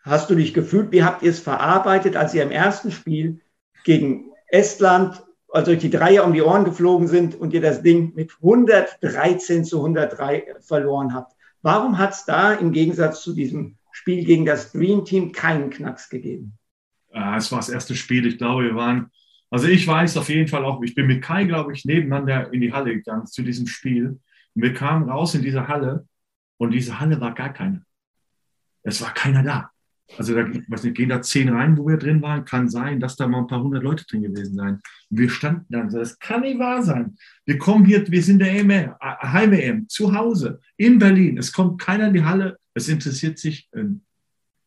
hast 0.02 0.30
du 0.30 0.34
dich 0.34 0.54
gefühlt? 0.54 0.92
Wie 0.92 1.04
habt 1.04 1.22
ihr 1.22 1.30
es 1.30 1.40
verarbeitet, 1.40 2.16
als 2.16 2.34
ihr 2.34 2.42
im 2.42 2.50
ersten 2.50 2.90
Spiel 2.90 3.40
gegen 3.84 4.30
Estland 4.48 5.23
also 5.54 5.70
euch 5.70 5.78
die 5.78 5.90
Dreier 5.90 6.24
um 6.24 6.32
die 6.32 6.42
Ohren 6.42 6.64
geflogen 6.64 7.06
sind 7.06 7.36
und 7.36 7.52
ihr 7.54 7.60
das 7.60 7.82
Ding 7.82 8.12
mit 8.16 8.32
113 8.42 9.64
zu 9.64 9.78
103 9.78 10.56
verloren 10.60 11.14
habt. 11.14 11.36
Warum 11.62 11.96
hat 11.96 12.12
es 12.12 12.24
da 12.24 12.54
im 12.54 12.72
Gegensatz 12.72 13.22
zu 13.22 13.34
diesem 13.34 13.76
Spiel 13.92 14.24
gegen 14.24 14.44
das 14.44 14.72
Dream 14.72 15.04
Team 15.04 15.30
keinen 15.30 15.70
Knacks 15.70 16.08
gegeben? 16.08 16.58
Ja, 17.12 17.36
es 17.36 17.52
war 17.52 17.60
das 17.60 17.68
erste 17.68 17.94
Spiel. 17.94 18.26
Ich 18.26 18.38
glaube, 18.38 18.64
wir 18.64 18.74
waren, 18.74 19.12
also 19.48 19.68
ich 19.68 19.86
weiß 19.86 20.16
auf 20.16 20.28
jeden 20.28 20.48
Fall 20.48 20.64
auch, 20.64 20.82
ich 20.82 20.96
bin 20.96 21.06
mit 21.06 21.22
Kai, 21.22 21.44
glaube 21.44 21.72
ich, 21.72 21.84
nebeneinander 21.84 22.52
in 22.52 22.60
die 22.60 22.72
Halle 22.72 22.92
gegangen 22.92 23.26
zu 23.26 23.42
diesem 23.42 23.68
Spiel. 23.68 24.18
Und 24.54 24.62
wir 24.62 24.74
kamen 24.74 25.08
raus 25.08 25.36
in 25.36 25.42
diese 25.42 25.68
Halle 25.68 26.08
und 26.56 26.72
diese 26.72 26.98
Halle 26.98 27.20
war 27.20 27.32
gar 27.32 27.52
keine. 27.52 27.84
Es 28.82 29.00
war 29.00 29.14
keiner 29.14 29.44
da. 29.44 29.70
Also 30.18 30.34
da 30.34 30.46
weiß 30.68 30.84
nicht, 30.84 30.96
gehen 30.96 31.08
da 31.08 31.22
zehn 31.22 31.48
rein, 31.48 31.76
wo 31.76 31.86
wir 31.86 31.96
drin 31.96 32.22
waren. 32.22 32.44
Kann 32.44 32.68
sein, 32.68 33.00
dass 33.00 33.16
da 33.16 33.26
mal 33.26 33.38
ein 33.38 33.46
paar 33.46 33.62
hundert 33.62 33.82
Leute 33.82 34.04
drin 34.06 34.22
gewesen 34.22 34.54
sein. 34.54 34.80
Und 35.10 35.18
wir 35.18 35.30
standen 35.30 35.66
dann 35.70 35.90
so, 35.90 35.98
das 35.98 36.18
kann 36.18 36.42
nicht 36.42 36.58
wahr 36.58 36.82
sein. 36.82 37.16
Wir 37.46 37.58
kommen 37.58 37.84
hier, 37.84 38.06
wir 38.06 38.22
sind 38.22 38.38
der 38.38 38.52
EM, 38.52 38.94
Heim-EM, 39.00 39.88
zu 39.88 40.14
Hause, 40.14 40.60
in 40.76 40.98
Berlin. 40.98 41.38
Es 41.38 41.52
kommt 41.52 41.80
keiner 41.80 42.08
in 42.08 42.14
die 42.14 42.24
Halle. 42.24 42.58
Es 42.74 42.88
interessiert 42.88 43.38
sich 43.38 43.68
äh, 43.72 43.84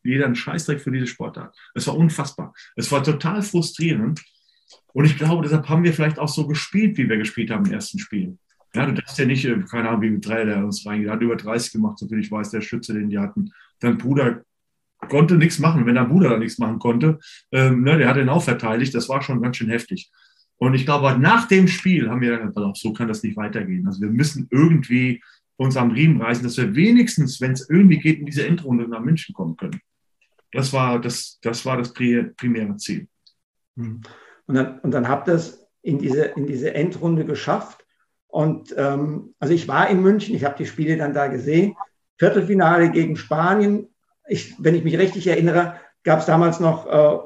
jeder 0.02 0.26
ein 0.26 0.34
Scheißdreck 0.34 0.80
für 0.80 0.90
diese 0.90 1.06
Sportart. 1.06 1.56
Es 1.74 1.86
war 1.86 1.96
unfassbar. 1.96 2.52
Es 2.76 2.90
war 2.90 3.02
total 3.02 3.42
frustrierend. 3.42 4.22
Und 4.92 5.04
ich 5.04 5.16
glaube, 5.16 5.42
deshalb 5.42 5.68
haben 5.68 5.84
wir 5.84 5.92
vielleicht 5.92 6.18
auch 6.18 6.28
so 6.28 6.46
gespielt, 6.46 6.98
wie 6.98 7.08
wir 7.08 7.16
gespielt 7.16 7.50
haben 7.50 7.66
im 7.66 7.72
ersten 7.72 7.98
Spiel. 7.98 8.38
Ja, 8.74 8.86
du 8.86 8.92
darfst 8.92 9.18
ja 9.18 9.24
nicht, 9.24 9.44
äh, 9.44 9.60
keine 9.70 9.88
Ahnung, 9.88 10.02
wie 10.02 10.10
mit 10.10 10.26
drei, 10.26 10.44
der 10.44 10.64
uns 10.64 10.84
reingeht. 10.84 11.10
Hat 11.10 11.22
über 11.22 11.36
30 11.36 11.72
gemacht, 11.72 11.98
soviel 11.98 12.18
ich 12.18 12.30
weiß, 12.30 12.50
der 12.50 12.60
Schütze, 12.60 12.92
den 12.92 13.08
die 13.08 13.18
hatten. 13.18 13.50
Dein 13.80 13.96
Bruder 13.96 14.42
konnte 15.08 15.36
nichts 15.36 15.58
machen. 15.58 15.86
Wenn 15.86 15.94
der 15.94 16.04
Bruder 16.04 16.30
da 16.30 16.38
nichts 16.38 16.58
machen 16.58 16.78
konnte, 16.78 17.18
ähm, 17.52 17.82
ne, 17.82 17.98
der 17.98 18.08
hat 18.08 18.16
ihn 18.16 18.28
auch 18.28 18.42
verteidigt. 18.42 18.94
Das 18.94 19.08
war 19.08 19.22
schon 19.22 19.42
ganz 19.42 19.56
schön 19.56 19.70
heftig. 19.70 20.10
Und 20.56 20.74
ich 20.74 20.84
glaube, 20.84 21.16
nach 21.18 21.46
dem 21.46 21.68
Spiel 21.68 22.10
haben 22.10 22.20
wir 22.20 22.36
dann 22.36 22.52
gesagt, 22.52 22.76
so 22.76 22.92
kann 22.92 23.08
das 23.08 23.22
nicht 23.22 23.36
weitergehen. 23.36 23.86
Also 23.86 24.00
wir 24.00 24.10
müssen 24.10 24.48
irgendwie 24.50 25.22
uns 25.56 25.76
am 25.76 25.90
Riemen 25.90 26.20
reißen, 26.20 26.42
dass 26.42 26.56
wir 26.56 26.74
wenigstens, 26.74 27.40
wenn 27.40 27.52
es 27.52 27.68
irgendwie 27.68 27.98
geht, 27.98 28.18
in 28.20 28.26
diese 28.26 28.46
Endrunde 28.46 28.88
nach 28.88 29.00
München 29.00 29.34
kommen 29.34 29.56
können. 29.56 29.80
Das 30.52 30.72
war 30.72 31.00
das, 31.00 31.38
das, 31.42 31.64
war 31.64 31.76
das 31.76 31.92
primäre 31.92 32.76
Ziel. 32.76 33.06
Hm. 33.76 34.00
Und 34.46 34.54
dann, 34.54 34.78
und 34.80 34.92
dann 34.92 35.08
habt 35.08 35.28
ihr 35.28 35.34
es 35.34 35.66
in 35.82 35.98
diese, 35.98 36.24
in 36.24 36.46
diese 36.46 36.74
Endrunde 36.74 37.24
geschafft. 37.24 37.84
Und 38.26 38.74
ähm, 38.76 39.34
also 39.38 39.54
ich 39.54 39.68
war 39.68 39.88
in 39.90 40.02
München, 40.02 40.34
ich 40.34 40.44
habe 40.44 40.56
die 40.58 40.66
Spiele 40.66 40.96
dann 40.96 41.14
da 41.14 41.28
gesehen. 41.28 41.76
Viertelfinale 42.18 42.90
gegen 42.90 43.16
Spanien, 43.16 43.88
ich, 44.28 44.54
wenn 44.58 44.74
ich 44.74 44.84
mich 44.84 44.98
richtig 44.98 45.26
erinnere, 45.26 45.74
gab 46.04 46.20
es 46.20 46.26
damals 46.26 46.60
noch 46.60 46.86
äh, 46.86 47.18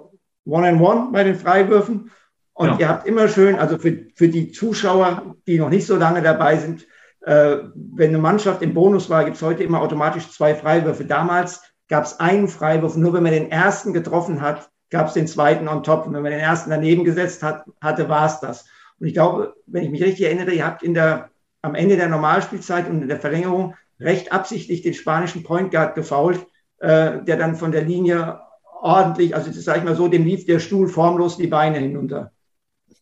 One-on-One 0.48 1.11
bei 1.12 1.24
den 1.24 1.36
Freiwürfen. 1.36 2.11
Und 2.55 2.68
ja. 2.68 2.78
ihr 2.78 2.88
habt 2.88 3.07
immer 3.07 3.28
schön, 3.28 3.59
also 3.59 3.78
für, 3.78 4.07
für 4.14 4.28
die 4.28 4.53
Zuschauer, 4.53 5.36
die 5.46 5.59
noch 5.59 5.70
nicht 5.70 5.86
so 5.86 5.96
lange 5.96 6.22
dabei 6.22 6.57
sind, 6.57 6.86
äh, 7.24 7.59
wenn 7.74 8.11
eine 8.11 8.18
Mannschaft 8.18 8.62
im 8.62 8.74
Bonus 8.74 9.09
war, 9.09 9.24
gibt 9.24 9.36
es 9.36 9.42
heute 9.42 9.62
immer 9.62 9.80
automatisch 9.80 10.30
zwei 10.30 10.55
Freiwürfe. 10.55 11.05
Damals 11.05 11.62
gab 11.88 12.05
es 12.05 12.20
einen 12.20 12.48
Freiwurf, 12.48 12.96
nur 12.96 13.12
wenn 13.12 13.22
man 13.22 13.32
den 13.32 13.50
ersten 13.50 13.92
getroffen 13.92 14.40
hat, 14.40 14.70
gab 14.90 15.09
es 15.09 15.14
den 15.14 15.26
zweiten 15.26 15.68
on 15.68 15.82
top. 15.82 16.07
Und 16.07 16.14
wenn 16.14 16.22
man 16.22 16.32
den 16.32 16.40
ersten 16.40 16.70
daneben 16.70 17.05
gesetzt 17.05 17.42
hat, 17.42 17.64
hatte, 17.80 18.09
war 18.09 18.26
es 18.26 18.40
das. 18.40 18.66
Und 18.98 19.07
ich 19.07 19.14
glaube, 19.14 19.55
wenn 19.66 19.84
ich 19.84 19.90
mich 19.90 20.03
richtig 20.03 20.26
erinnere, 20.26 20.53
ihr 20.53 20.66
habt 20.66 20.82
in 20.82 20.94
der, 20.94 21.30
am 21.62 21.74
Ende 21.74 21.96
der 21.96 22.09
Normalspielzeit 22.09 22.88
und 22.88 23.03
in 23.03 23.09
der 23.09 23.20
Verlängerung 23.20 23.74
recht 24.00 24.32
absichtlich 24.32 24.82
den 24.82 24.94
spanischen 24.94 25.44
Point 25.44 25.70
Guard 25.70 25.94
gefault, 25.94 26.44
äh, 26.83 27.24
der 27.24 27.37
dann 27.37 27.55
von 27.55 27.70
der 27.70 27.85
Linie 27.85 28.41
ordentlich, 28.80 29.35
also 29.37 29.51
das 29.51 29.62
sage 29.62 29.78
ich 29.78 29.85
mal 29.85 29.95
so, 29.95 30.09
dem 30.09 30.24
lief 30.24 30.45
der 30.45 30.59
Stuhl 30.59 30.89
formlos 30.89 31.37
die 31.37 31.47
Beine 31.47 31.78
hinunter. 31.78 32.33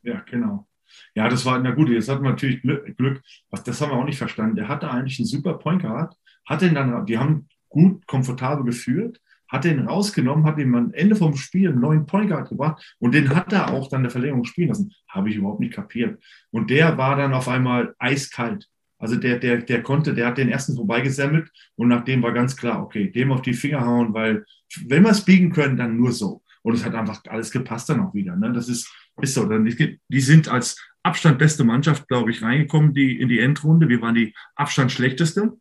Ja, 0.02 0.22
genau. 0.30 0.68
Ja, 1.14 1.28
das 1.28 1.46
war, 1.46 1.58
na 1.58 1.70
gut, 1.70 1.88
jetzt 1.88 2.08
hat 2.08 2.20
man 2.20 2.32
natürlich 2.32 2.60
Glück, 2.62 3.22
das 3.50 3.80
haben 3.80 3.90
wir 3.90 3.96
auch 3.96 4.04
nicht 4.04 4.18
verstanden. 4.18 4.56
Der 4.56 4.68
hatte 4.68 4.90
eigentlich 4.90 5.18
einen 5.18 5.26
super 5.26 5.54
Point 5.54 5.82
Guard, 5.82 6.14
hat 6.46 6.60
den 6.60 6.74
dann, 6.74 7.06
die 7.06 7.18
haben 7.18 7.48
gut, 7.70 8.06
komfortabel 8.06 8.64
geführt, 8.64 9.18
hat 9.48 9.64
den 9.64 9.88
rausgenommen, 9.88 10.44
hat 10.44 10.58
ihm 10.58 10.74
am 10.74 10.92
Ende 10.92 11.16
vom 11.16 11.34
Spiel 11.36 11.70
einen 11.70 11.80
neuen 11.80 12.06
Point 12.06 12.28
Guard 12.28 12.50
gebracht 12.50 12.96
und 12.98 13.14
den 13.14 13.34
hat 13.34 13.52
er 13.52 13.72
auch 13.72 13.88
dann 13.88 14.02
der 14.02 14.10
Verlängerung 14.10 14.44
spielen 14.44 14.68
lassen. 14.68 14.92
Habe 15.08 15.30
ich 15.30 15.36
überhaupt 15.36 15.60
nicht 15.60 15.72
kapiert. 15.72 16.22
Und 16.50 16.68
der 16.68 16.98
war 16.98 17.16
dann 17.16 17.32
auf 17.32 17.48
einmal 17.48 17.94
eiskalt. 17.98 18.68
Also 19.00 19.16
der, 19.16 19.38
der, 19.38 19.58
der 19.58 19.82
konnte, 19.82 20.14
der 20.14 20.26
hat 20.26 20.38
den 20.38 20.50
ersten 20.50 20.76
vorbeigesammelt 20.76 21.50
und 21.76 21.88
nachdem 21.88 22.22
war 22.22 22.32
ganz 22.32 22.54
klar, 22.54 22.82
okay, 22.82 23.10
dem 23.10 23.32
auf 23.32 23.40
die 23.40 23.54
Finger 23.54 23.84
hauen, 23.84 24.12
weil 24.12 24.44
wenn 24.86 25.02
wir 25.02 25.10
es 25.10 25.24
biegen 25.24 25.50
können, 25.50 25.78
dann 25.78 25.96
nur 25.96 26.12
so. 26.12 26.42
Und 26.62 26.74
es 26.74 26.84
hat 26.84 26.94
einfach 26.94 27.22
alles 27.28 27.50
gepasst 27.50 27.88
dann 27.88 28.00
auch 28.00 28.12
wieder. 28.12 28.36
Ne? 28.36 28.52
Das 28.52 28.68
ist, 28.68 28.92
ist 29.22 29.34
so. 29.34 29.48
Die 29.48 30.20
sind 30.20 30.48
als 30.48 30.76
Abstand 31.02 31.38
beste 31.38 31.64
Mannschaft, 31.64 32.06
glaube 32.08 32.30
ich, 32.30 32.42
reingekommen 32.42 32.92
die, 32.92 33.18
in 33.18 33.30
die 33.30 33.40
Endrunde. 33.40 33.88
Wir 33.88 34.02
waren 34.02 34.14
die 34.14 34.34
Abstand 34.54 34.92
schlechteste, 34.92 35.56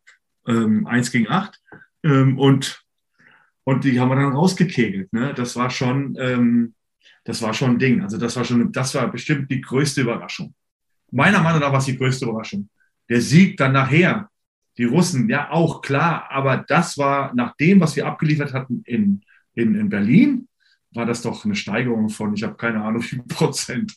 ähm, 0.46 0.86
1 0.86 1.12
gegen 1.12 1.30
8. 1.30 1.58
Ähm, 2.04 2.38
und, 2.38 2.84
und 3.64 3.86
die 3.86 4.02
haben 4.02 4.10
wir 4.10 4.16
dann 4.16 4.34
rausgekegelt. 4.34 5.14
Ne? 5.14 5.34
Das 5.34 5.56
war 5.56 5.70
schon, 5.70 6.18
ähm, 6.20 6.76
das 7.24 7.42
war 7.42 7.54
schon 7.54 7.72
ein 7.72 7.80
Ding. 7.80 8.02
Also 8.02 8.18
das 8.18 8.36
war 8.36 8.44
schon, 8.44 8.70
das 8.74 8.94
war 8.96 9.10
bestimmt 9.10 9.50
die 9.50 9.62
größte 9.62 10.02
Überraschung. 10.02 10.54
Meiner 11.12 11.42
Meinung 11.42 11.62
nach 11.62 11.72
war 11.72 11.80
es 11.80 11.86
die 11.86 11.98
größte 11.98 12.26
Überraschung. 12.26 12.70
Der 13.10 13.22
Sieg 13.22 13.58
dann 13.58 13.74
nachher, 13.74 14.30
die 14.78 14.86
Russen, 14.86 15.28
ja 15.30 15.52
auch 15.52 15.82
klar, 15.82 16.32
aber 16.32 16.64
das 16.68 16.98
war 16.98 17.34
nach 17.36 17.56
dem, 17.58 17.82
was 17.82 17.96
wir 17.96 18.08
abgeliefert 18.08 18.54
hatten 18.54 18.82
in, 18.86 19.22
in, 19.54 19.76
in 19.76 19.90
Berlin, 19.90 20.48
war 20.92 21.06
das 21.06 21.22
doch 21.22 21.44
eine 21.46 21.56
Steigerung 21.56 22.10
von, 22.10 22.34
ich 22.34 22.44
habe 22.44 22.56
keine 22.56 22.82
Ahnung, 22.84 23.02
wie 23.04 23.08
viel 23.08 23.24
Prozent. 23.24 23.96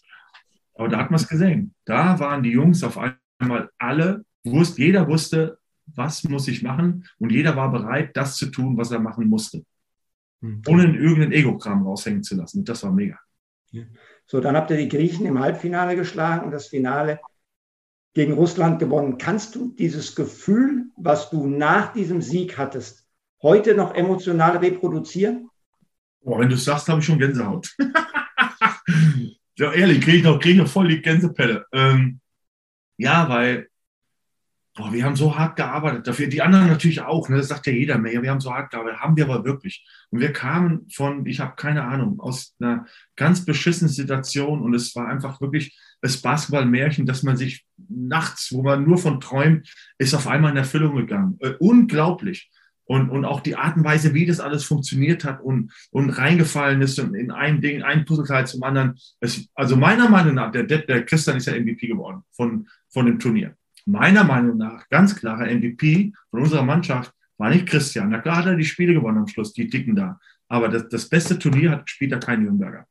Aber 0.75 0.89
da 0.89 0.99
hat 0.99 1.11
man 1.11 1.21
es 1.21 1.29
gesehen. 1.29 1.75
Da 1.85 2.19
waren 2.19 2.43
die 2.43 2.51
Jungs 2.51 2.83
auf 2.83 2.99
einmal 3.39 3.71
alle, 3.79 4.25
wusste, 4.45 4.83
jeder 4.83 5.07
wusste, 5.07 5.59
was 5.87 6.25
muss 6.25 6.49
ich 6.49 6.63
machen 6.63 7.07
und 7.19 7.31
jeder 7.31 7.57
war 7.57 7.71
bereit, 7.71 8.17
das 8.17 8.37
zu 8.37 8.47
tun, 8.47 8.77
was 8.77 8.91
er 8.91 8.99
machen 8.99 9.29
musste. 9.29 9.65
Mhm. 10.41 10.63
Ohne 10.67 10.85
irgendeinen 10.97 11.33
Ego-Kram 11.33 11.83
raushängen 11.83 12.23
zu 12.23 12.37
lassen. 12.37 12.61
Und 12.61 12.69
das 12.69 12.83
war 12.83 12.93
mega. 12.93 13.19
So, 14.27 14.41
dann 14.41 14.57
habt 14.57 14.71
ihr 14.71 14.77
die 14.77 14.89
Griechen 14.89 15.27
im 15.27 15.39
Halbfinale 15.39 15.97
geschlagen 15.97 16.45
und 16.45 16.51
das 16.51 16.67
Finale 16.67 17.21
gegen 18.15 18.33
Russland 18.33 18.79
gewonnen. 18.79 19.19
Kannst 19.19 19.55
du 19.55 19.75
dieses 19.79 20.15
Gefühl, 20.15 20.87
was 20.97 21.31
du 21.31 21.47
nach 21.47 21.93
diesem 21.93 22.21
Sieg 22.21 22.59
hattest, 22.59 23.07
heute 23.43 23.75
noch 23.75 23.95
emotional 23.95 24.57
reproduzieren? 24.59 25.49
Boah, 26.21 26.39
wenn 26.39 26.49
du 26.49 26.55
es 26.55 26.65
sagst, 26.65 26.89
habe 26.89 27.01
ich 27.01 27.07
schon 27.07 27.19
Gänsehaut. 27.19 27.75
ja, 29.59 29.73
ehrlich, 29.73 30.01
kriege 30.01 30.19
ich, 30.19 30.23
noch, 30.23 30.39
krieg 30.39 30.53
ich 30.53 30.59
noch 30.59 30.69
voll 30.69 30.89
die 30.89 31.03
Gänsepelle. 31.03 31.67
Ähm, 31.73 32.21
ja, 32.97 33.29
weil 33.29 33.69
boah, 34.75 34.93
wir 34.93 35.05
haben 35.05 35.17
so 35.17 35.37
hart 35.37 35.57
gearbeitet 35.57 36.07
dafür. 36.07 36.29
Die 36.29 36.43
anderen 36.43 36.69
natürlich 36.69 37.01
auch, 37.01 37.29
ne? 37.29 37.39
das 37.39 37.49
sagt 37.49 37.67
ja 37.67 37.73
jeder 37.73 37.99
mehr. 37.99 38.23
Wir 38.23 38.31
haben 38.31 38.41
so 38.41 38.53
hart 38.53 38.71
gearbeitet, 38.71 39.01
haben 39.01 39.17
wir 39.17 39.25
aber 39.25 39.45
wirklich. 39.45 39.87
Und 40.11 40.21
wir 40.21 40.33
kamen 40.33 40.89
von, 40.91 41.27
ich 41.27 41.41
habe 41.41 41.57
keine 41.57 41.85
Ahnung, 41.85 42.21
aus 42.21 42.55
einer 42.61 42.87
ganz 43.17 43.45
beschissenen 43.45 43.93
Situation 43.93 44.63
und 44.63 44.75
es 44.75 44.95
war 44.95 45.09
einfach 45.09 45.41
wirklich 45.41 45.77
das 46.03 46.20
Basketballmärchen, 46.20 47.07
dass 47.07 47.22
man 47.22 47.36
sich 47.36 47.64
nachts, 47.88 48.53
wo 48.53 48.62
man 48.62 48.84
nur 48.84 48.98
von 48.98 49.20
träumt, 49.20 49.72
ist 49.98 50.14
auf 50.14 50.26
einmal 50.26 50.50
in 50.50 50.57
Erfüllung 50.57 50.96
gegangen. 50.96 51.36
Äh, 51.40 51.53
unglaublich. 51.61 52.50
Und, 52.84 53.09
und 53.09 53.24
auch 53.24 53.40
die 53.40 53.55
Art 53.55 53.76
und 53.76 53.84
Weise, 53.84 54.12
wie 54.12 54.26
das 54.26 54.40
alles 54.40 54.64
funktioniert 54.64 55.24
hat 55.24 55.40
und, 55.40 55.72
und 55.92 56.11
reingefallen 56.11 56.82
ist 56.82 56.98
und 56.98 57.14
in 57.14 57.30
einem 57.30 57.61
Ding, 57.61 57.82
ein 57.82 58.05
Puzzleteil 58.05 58.46
zum 58.46 58.64
anderen. 58.64 58.98
Es, 59.20 59.48
also 59.55 59.76
meiner 59.76 60.11
Meinung 60.11 60.34
nach, 60.34 60.50
der, 60.50 60.64
der 60.64 61.05
Christian 61.05 61.36
ist 61.36 61.46
ja 61.46 61.59
MVP 61.59 61.86
geworden 61.86 62.22
von, 62.32 62.68
von 62.90 63.07
dem 63.07 63.20
Turnier. 63.20 63.55
meiner 63.86 64.24
Meinung 64.24 64.59
nach 64.59 64.88
ganz 64.88 65.14
klarer 65.14 65.46
MVP 65.46 66.12
von 66.30 66.40
unserer 66.40 66.64
Mannschaft 66.64 67.12
war 67.38 67.50
nicht 67.50 67.66
Christian. 67.66 68.11
Na 68.11 68.18
klar 68.18 68.38
hat 68.38 68.46
er 68.46 68.57
die 68.57 68.64
Spiele 68.64 68.94
gewonnen 68.94 69.18
am 69.18 69.28
Schluss, 69.28 69.53
die 69.53 69.68
dicken 69.68 69.94
da. 69.94 70.18
Aber 70.48 70.68
das, 70.68 70.88
das 70.88 71.09
beste 71.09 71.38
Turnier 71.38 71.70
hat 71.70 71.88
spielt 71.88 72.12
er 72.12 72.18
kein 72.18 72.42
Nürnberger. 72.42 72.86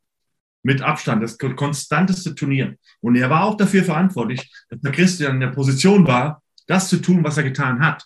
Mit 0.63 0.81
Abstand, 0.81 1.23
das 1.23 1.37
konstanteste 1.37 2.35
Turnier. 2.35 2.75
Und 2.99 3.15
er 3.15 3.29
war 3.29 3.43
auch 3.43 3.57
dafür 3.57 3.83
verantwortlich, 3.83 4.51
dass 4.69 4.79
der 4.81 4.91
Christian 4.91 5.35
in 5.35 5.39
der 5.39 5.47
Position 5.47 6.05
war, 6.05 6.43
das 6.67 6.87
zu 6.87 6.97
tun, 6.97 7.23
was 7.23 7.37
er 7.37 7.43
getan 7.43 7.79
hat. 7.79 8.05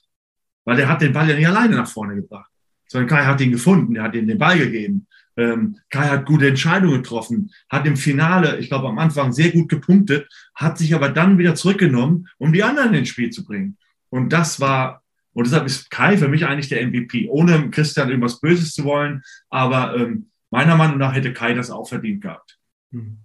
Weil 0.63 0.79
er 0.79 0.87
hat 0.87 1.01
den 1.01 1.13
Ball 1.13 1.29
ja 1.29 1.35
nicht 1.35 1.47
alleine 1.47 1.75
nach 1.75 1.87
vorne 1.87 2.15
gebracht, 2.15 2.49
sondern 2.87 3.09
Kai 3.09 3.25
hat 3.25 3.41
ihn 3.41 3.51
gefunden, 3.51 3.95
er 3.95 4.03
hat 4.03 4.15
ihm 4.15 4.27
den 4.27 4.37
Ball 4.37 4.57
gegeben. 4.57 5.07
Ähm, 5.37 5.77
Kai 5.89 6.07
hat 6.07 6.25
gute 6.25 6.47
Entscheidungen 6.47 7.03
getroffen, 7.03 7.51
hat 7.69 7.85
im 7.85 7.97
Finale, 7.97 8.57
ich 8.57 8.69
glaube 8.69 8.87
am 8.87 8.97
Anfang 8.97 9.33
sehr 9.33 9.51
gut 9.51 9.67
gepunktet, 9.67 10.27
hat 10.55 10.77
sich 10.77 10.95
aber 10.95 11.09
dann 11.09 11.37
wieder 11.37 11.55
zurückgenommen, 11.55 12.27
um 12.37 12.53
die 12.53 12.63
anderen 12.63 12.93
ins 12.93 13.09
Spiel 13.09 13.29
zu 13.29 13.43
bringen. 13.43 13.77
Und 14.09 14.31
das 14.31 14.61
war, 14.61 15.03
und 15.33 15.45
deshalb 15.45 15.65
ist 15.65 15.91
Kai 15.91 16.17
für 16.17 16.29
mich 16.29 16.45
eigentlich 16.45 16.69
der 16.69 16.87
MVP, 16.87 17.27
ohne 17.27 17.69
Christian 17.69 18.09
irgendwas 18.09 18.39
Böses 18.39 18.73
zu 18.73 18.85
wollen. 18.85 19.23
Aber 19.49 19.95
ähm, 19.97 20.29
meiner 20.55 20.75
Meinung 20.77 20.97
nach 20.97 21.13
hätte 21.13 21.33
Kai 21.33 21.53
das 21.53 21.69
auch 21.69 21.87
verdient 21.87 22.21
gehabt. 22.21 22.57
Hm. 22.91 23.17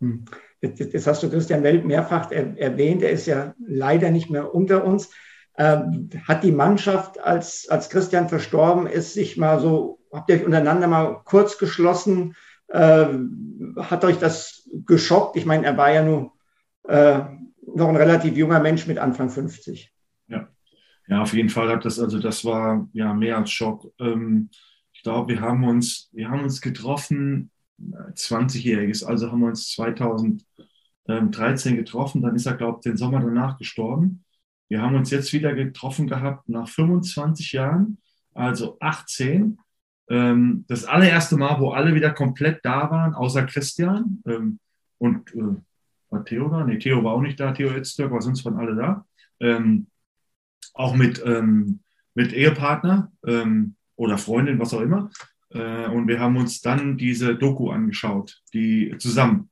Hm. 0.00 0.24
Jetzt, 0.60 1.06
hast 1.06 1.22
du 1.22 1.30
Christian 1.30 1.62
Welt 1.62 1.84
mehrfach 1.84 2.30
erwähnt, 2.32 3.02
er 3.02 3.10
ist 3.10 3.26
ja 3.26 3.54
leider 3.58 4.10
nicht 4.10 4.30
mehr 4.30 4.54
unter 4.54 4.84
uns. 4.84 5.10
Ähm, 5.56 6.08
hat 6.26 6.44
die 6.44 6.52
Mannschaft, 6.52 7.20
als, 7.20 7.68
als 7.68 7.90
Christian 7.90 8.28
verstorben 8.28 8.86
ist, 8.86 9.12
sich 9.12 9.36
mal 9.36 9.60
so, 9.60 10.00
habt 10.12 10.30
ihr 10.30 10.36
euch 10.36 10.46
untereinander 10.46 10.86
mal 10.86 11.20
kurz 11.24 11.58
geschlossen? 11.58 12.34
Ähm, 12.72 13.76
hat 13.78 14.04
euch 14.04 14.18
das 14.18 14.68
geschockt? 14.86 15.36
Ich 15.36 15.46
meine, 15.46 15.66
er 15.66 15.76
war 15.76 15.92
ja 15.92 16.02
nur 16.02 16.32
äh, 16.84 17.20
noch 17.74 17.88
ein 17.88 17.96
relativ 17.96 18.36
junger 18.36 18.60
Mensch 18.60 18.86
mit 18.86 18.98
Anfang 18.98 19.30
50. 19.30 19.92
Ja. 20.28 20.48
ja, 21.08 21.22
auf 21.22 21.34
jeden 21.34 21.50
Fall 21.50 21.68
hat 21.68 21.84
das, 21.84 22.00
also 22.00 22.18
das 22.18 22.44
war 22.44 22.88
ja 22.92 23.12
mehr 23.12 23.36
als 23.36 23.50
Schock. 23.50 23.92
Ähm, 24.00 24.50
ich 24.98 25.04
glaube, 25.04 25.32
wir 25.32 25.40
haben 25.40 25.62
uns, 25.62 26.10
wir 26.10 26.28
haben 26.28 26.42
uns 26.42 26.60
getroffen, 26.60 27.52
20-Jähriges, 27.80 29.04
also 29.04 29.30
haben 29.30 29.42
wir 29.42 29.46
uns 29.46 29.70
2013 29.70 31.76
getroffen, 31.76 32.20
dann 32.20 32.34
ist 32.34 32.46
er, 32.46 32.56
glaube 32.56 32.78
ich, 32.78 32.82
den 32.82 32.96
Sommer 32.96 33.20
danach 33.20 33.58
gestorben. 33.58 34.24
Wir 34.68 34.82
haben 34.82 34.96
uns 34.96 35.12
jetzt 35.12 35.32
wieder 35.32 35.54
getroffen 35.54 36.08
gehabt 36.08 36.48
nach 36.48 36.68
25 36.68 37.52
Jahren, 37.52 37.98
also 38.34 38.76
18. 38.80 39.60
Ähm, 40.10 40.64
das 40.66 40.84
allererste 40.84 41.36
Mal, 41.36 41.60
wo 41.60 41.70
alle 41.70 41.94
wieder 41.94 42.10
komplett 42.10 42.64
da 42.64 42.90
waren, 42.90 43.14
außer 43.14 43.46
Christian 43.46 44.20
ähm, 44.26 44.58
und 44.98 45.32
äh, 45.32 45.54
war 46.10 46.24
Theo 46.24 46.48
da? 46.48 46.64
Nee, 46.64 46.80
Theo 46.80 47.04
war 47.04 47.12
auch 47.12 47.22
nicht 47.22 47.38
da, 47.38 47.52
Theo 47.52 47.70
Itztürk, 47.70 48.10
war 48.10 48.20
sonst 48.20 48.40
von 48.40 48.56
alle 48.56 48.74
da. 48.74 49.06
Ähm, 49.38 49.86
auch 50.74 50.96
mit, 50.96 51.22
mit 52.14 52.32
Ehepartner 52.32 53.12
oder 53.98 54.16
Freundin, 54.16 54.58
was 54.58 54.72
auch 54.72 54.80
immer. 54.80 55.10
Äh, 55.50 55.88
und 55.88 56.08
wir 56.08 56.20
haben 56.20 56.36
uns 56.36 56.60
dann 56.60 56.96
diese 56.96 57.34
Doku 57.34 57.70
angeschaut, 57.70 58.40
die 58.54 58.94
zusammen. 58.98 59.50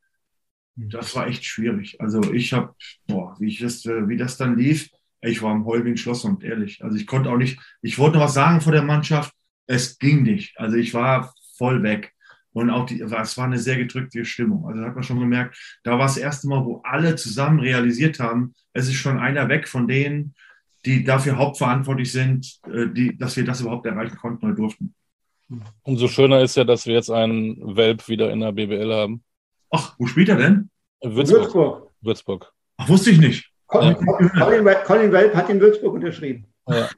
Das 0.77 1.15
war 1.17 1.27
echt 1.27 1.45
schwierig. 1.45 2.01
Also 2.01 2.33
ich 2.33 2.53
habe, 2.53 2.75
boah, 3.07 3.37
wie, 3.41 3.49
ich 3.49 3.59
das, 3.59 3.85
äh, 3.87 4.09
wie 4.09 4.17
das 4.17 4.37
dann 4.37 4.57
lief, 4.57 4.91
ich 5.23 5.43
war 5.43 5.51
am 5.51 5.65
Heulen 5.65 5.97
Schloss 5.97 6.25
und 6.25 6.45
ehrlich. 6.45 6.85
Also 6.85 6.97
ich 6.97 7.07
konnte 7.07 7.31
auch 7.31 7.39
nicht, 7.39 7.59
ich 7.83 7.99
wollte 7.99 8.19
noch 8.19 8.25
was 8.25 8.35
sagen 8.35 8.61
vor 8.61 8.73
der 8.73 8.83
Mannschaft, 8.83 9.35
es 9.67 9.99
ging 9.99 10.23
nicht. 10.23 10.59
Also 10.59 10.77
ich 10.77 10.95
war 10.95 11.35
voll 11.57 11.83
weg. 11.83 12.13
Und 12.53 12.71
auch 12.71 12.87
die, 12.87 13.01
es 13.01 13.37
war 13.37 13.45
eine 13.45 13.59
sehr 13.59 13.77
gedrückte 13.77 14.25
Stimmung. 14.25 14.67
Also 14.67 14.81
da 14.81 14.87
hat 14.87 14.95
man 14.95 15.03
schon 15.03 15.19
gemerkt, 15.19 15.59
da 15.83 15.93
war 15.93 16.07
das 16.07 16.17
erste 16.17 16.49
Mal, 16.49 16.65
wo 16.65 16.81
alle 16.85 17.17
zusammen 17.17 17.61
realisiert 17.61 18.21
haben, 18.21 18.55
es 18.73 18.87
ist 18.87 18.95
schon 18.95 19.19
einer 19.19 19.49
weg 19.49 19.67
von 19.67 19.89
denen, 19.89 20.35
die 20.87 21.05
dafür 21.05 21.37
hauptverantwortlich 21.37 22.12
sind, 22.12 22.61
äh, 22.72 22.87
die, 22.87 23.18
dass 23.18 23.37
wir 23.37 23.45
das 23.45 23.61
überhaupt 23.61 23.84
erreichen 23.87 24.16
konnten 24.16 24.47
oder 24.47 24.55
durften. 24.55 24.95
Umso 25.82 26.09
schöner 26.09 26.41
ist 26.41 26.57
ja, 26.57 26.64
dass 26.64 26.87
wir 26.87 26.95
jetzt 26.95 27.11
einen 27.11 27.76
Welp 27.76 28.09
wieder 28.09 28.30
in 28.32 28.41
der 28.41 28.53
BBL 28.53 28.93
haben. 28.93 29.22
Ach, 29.70 29.97
wo 29.99 30.07
spielt 30.07 30.28
er 30.28 30.37
denn? 30.37 30.70
Würzburg. 31.03 31.43
Würzburg. 31.43 31.93
Würzburg. 32.01 32.53
Ach, 32.78 32.89
wusste 32.89 33.11
ich 33.11 33.18
nicht. 33.18 33.51
Colin, 33.66 33.97
ja. 34.01 34.45
Colin, 34.45 34.76
Colin 34.84 35.12
Welp 35.12 35.34
hat 35.34 35.51
in 35.51 35.61
Würzburg 35.61 35.95
unterschrieben. 35.95 36.47
Ja. 36.68 36.89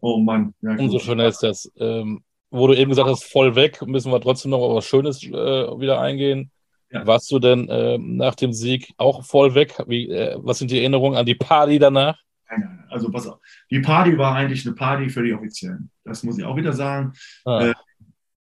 oh 0.00 0.18
Mann. 0.18 0.54
Ja, 0.60 0.76
Umso 0.76 0.98
schöner 0.98 1.26
ist 1.26 1.42
das. 1.42 1.70
Ähm, 1.76 2.22
wo 2.50 2.68
du 2.68 2.74
eben 2.74 2.90
gesagt 2.90 3.08
hast, 3.08 3.24
voll 3.24 3.54
weg, 3.56 3.82
müssen 3.86 4.12
wir 4.12 4.20
trotzdem 4.20 4.52
noch 4.52 4.60
auf 4.60 4.76
was 4.76 4.86
Schönes 4.86 5.22
äh, 5.22 5.30
wieder 5.30 6.00
eingehen. 6.00 6.50
Ja. 6.90 7.06
Warst 7.06 7.30
du 7.30 7.38
denn 7.38 7.68
äh, 7.68 7.98
nach 7.98 8.34
dem 8.34 8.52
Sieg 8.52 8.94
auch 8.96 9.24
voll 9.24 9.54
weg? 9.54 9.74
Wie, 9.86 10.08
äh, 10.08 10.36
was 10.38 10.58
sind 10.58 10.70
die 10.70 10.78
Erinnerungen 10.78 11.18
an 11.18 11.26
die 11.26 11.34
Party 11.34 11.78
danach? 11.78 12.18
Nein, 12.48 12.60
nein, 12.60 12.84
also 12.90 13.10
pass 13.10 13.26
auf. 13.26 13.40
Die 13.70 13.80
Party 13.80 14.16
war 14.16 14.34
eigentlich 14.34 14.64
eine 14.64 14.74
Party 14.74 15.08
für 15.10 15.24
die 15.24 15.32
Offiziellen. 15.32 15.90
Das 16.04 16.22
muss 16.22 16.38
ich 16.38 16.44
auch 16.44 16.56
wieder 16.56 16.72
sagen. 16.72 17.12
Ah. 17.44 17.66
Äh, 17.66 17.74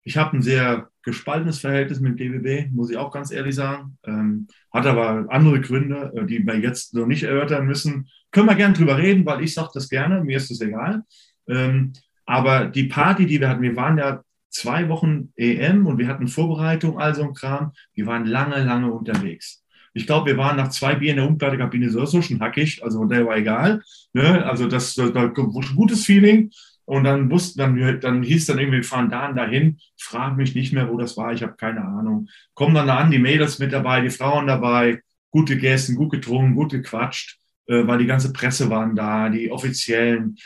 ich 0.04 0.16
habe 0.16 0.36
ein 0.36 0.42
sehr 0.42 0.88
gespaltenes 1.02 1.60
Verhältnis 1.60 2.00
mit 2.00 2.18
DBB, 2.18 2.70
muss 2.72 2.90
ich 2.90 2.96
auch 2.96 3.12
ganz 3.12 3.30
ehrlich 3.30 3.54
sagen. 3.54 3.98
Ähm, 4.04 4.48
hat 4.72 4.86
aber 4.86 5.26
andere 5.28 5.60
Gründe, 5.60 6.12
äh, 6.16 6.26
die 6.26 6.44
wir 6.44 6.58
jetzt 6.58 6.94
noch 6.94 7.06
nicht 7.06 7.22
erörtern 7.22 7.66
müssen. 7.66 8.08
Können 8.30 8.48
wir 8.48 8.54
gerne 8.56 8.74
drüber 8.74 8.98
reden, 8.98 9.24
weil 9.26 9.42
ich 9.42 9.54
sage 9.54 9.70
das 9.74 9.88
gerne, 9.88 10.24
mir 10.24 10.36
ist 10.36 10.50
das 10.50 10.60
egal. 10.60 11.02
Ähm, 11.48 11.92
aber 12.24 12.66
die 12.66 12.84
Party, 12.84 13.26
die 13.26 13.40
wir 13.40 13.48
hatten, 13.48 13.62
wir 13.62 13.76
waren 13.76 13.98
ja 13.98 14.22
zwei 14.52 14.88
Wochen 14.88 15.32
EM 15.36 15.86
und 15.86 15.98
wir 15.98 16.06
hatten 16.06 16.28
Vorbereitung, 16.28 17.00
also 17.00 17.24
ein 17.24 17.34
Kram. 17.34 17.72
Wir 17.94 18.06
waren 18.06 18.26
lange, 18.26 18.62
lange 18.62 18.92
unterwegs. 18.92 19.64
Ich 19.94 20.06
glaube, 20.06 20.30
wir 20.30 20.36
waren 20.38 20.56
nach 20.56 20.68
zwei 20.68 20.94
Bier 20.94 21.10
in 21.10 21.16
der 21.16 21.26
Umkleidekabine 21.26 21.90
so 21.90 22.06
schon 22.22 22.40
hackig, 22.40 22.82
also 22.82 23.04
der 23.04 23.26
war 23.26 23.36
egal. 23.36 23.82
Ne? 24.12 24.44
Also 24.44 24.68
das, 24.68 24.94
das, 24.94 25.12
das 25.12 25.34
gutes 25.34 26.04
Feeling. 26.04 26.50
Und 26.84 27.04
dann 27.04 27.30
wussten, 27.30 27.58
dann, 27.58 28.00
dann 28.00 28.22
hieß 28.22 28.46
dann 28.46 28.58
irgendwie, 28.58 28.78
wir 28.78 28.84
fahren 28.84 29.08
da 29.08 29.28
und 29.28 29.36
dahin. 29.36 29.78
Frag 29.98 30.36
mich 30.36 30.54
nicht 30.54 30.72
mehr, 30.72 30.88
wo 30.88 30.98
das 30.98 31.16
war. 31.16 31.32
Ich 31.32 31.42
habe 31.42 31.54
keine 31.54 31.84
Ahnung. 31.84 32.28
Kommen 32.54 32.74
dann 32.74 32.88
da 32.88 32.96
an, 32.96 33.10
die 33.10 33.18
Mädels 33.18 33.58
mit 33.58 33.72
dabei, 33.72 34.00
die 34.00 34.10
Frauen 34.10 34.46
dabei, 34.46 35.00
gut 35.30 35.48
gegessen, 35.48 35.96
gut 35.96 36.10
getrunken, 36.10 36.54
gut 36.54 36.72
gequatscht, 36.72 37.38
äh, 37.66 37.86
weil 37.86 37.98
die 37.98 38.06
ganze 38.06 38.32
Presse 38.32 38.68
waren 38.68 38.96
da, 38.96 39.28
die 39.28 39.50
Offiziellen. 39.50 40.36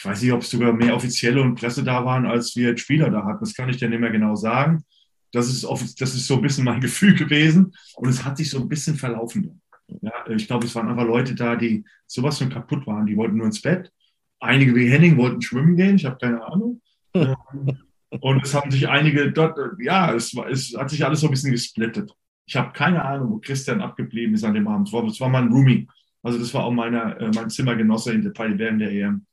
Ich 0.00 0.06
weiß 0.06 0.22
nicht, 0.22 0.32
ob 0.32 0.40
es 0.40 0.48
sogar 0.48 0.72
mehr 0.72 0.96
Offizielle 0.96 1.42
und 1.42 1.56
Presse 1.56 1.84
da 1.84 2.02
waren, 2.06 2.24
als 2.24 2.56
wir 2.56 2.74
Spieler 2.78 3.10
da 3.10 3.22
hatten. 3.22 3.40
Das 3.40 3.52
kann 3.52 3.68
ich 3.68 3.76
dir 3.76 3.90
nicht 3.90 4.00
mehr 4.00 4.10
genau 4.10 4.34
sagen. 4.34 4.82
Das 5.30 5.46
ist, 5.46 5.62
das 6.00 6.14
ist 6.14 6.26
so 6.26 6.36
ein 6.36 6.40
bisschen 6.40 6.64
mein 6.64 6.80
Gefühl 6.86 7.14
gewesen. 7.14 7.74
Und 7.96 8.08
es 8.08 8.24
hat 8.24 8.38
sich 8.38 8.48
so 8.48 8.60
ein 8.62 8.68
bisschen 8.68 8.96
verlaufen. 8.96 9.60
Ja, 10.00 10.12
ich 10.28 10.46
glaube, 10.46 10.64
es 10.64 10.74
waren 10.74 10.88
einfach 10.88 11.04
Leute 11.04 11.34
da, 11.34 11.54
die 11.54 11.84
sowas 12.06 12.38
von 12.38 12.48
kaputt 12.48 12.86
waren. 12.86 13.04
Die 13.04 13.16
wollten 13.16 13.36
nur 13.36 13.46
ins 13.46 13.60
Bett 13.60 13.92
Einige 14.40 14.74
wie 14.74 14.88
Henning 14.88 15.18
wollten 15.18 15.42
schwimmen 15.42 15.76
gehen, 15.76 15.96
ich 15.96 16.06
habe 16.06 16.16
keine 16.18 16.42
Ahnung. 16.42 16.80
Und 17.14 18.42
es 18.42 18.54
haben 18.54 18.70
sich 18.70 18.88
einige 18.88 19.30
dort, 19.30 19.58
ja, 19.78 20.14
es, 20.14 20.34
war, 20.34 20.48
es 20.48 20.74
hat 20.76 20.88
sich 20.88 21.04
alles 21.04 21.20
so 21.20 21.26
ein 21.26 21.30
bisschen 21.30 21.52
gesplittet. 21.52 22.10
Ich 22.46 22.56
habe 22.56 22.72
keine 22.72 23.04
Ahnung, 23.04 23.32
wo 23.32 23.38
Christian 23.38 23.82
abgeblieben 23.82 24.34
ist 24.34 24.44
an 24.44 24.54
dem 24.54 24.66
Abend. 24.66 24.90
Das 24.92 25.20
war, 25.20 25.28
mein 25.28 25.48
Roomie. 25.48 25.86
Also 26.22 26.38
das 26.38 26.52
war 26.54 26.64
auch 26.64 26.72
meine, 26.72 27.20
äh, 27.20 27.30
mein 27.34 27.50
Zimmergenosse 27.50 28.14
in 28.14 28.22
der, 28.22 28.32
während 28.58 28.80
der 28.80 28.90
EM. 28.90 29.26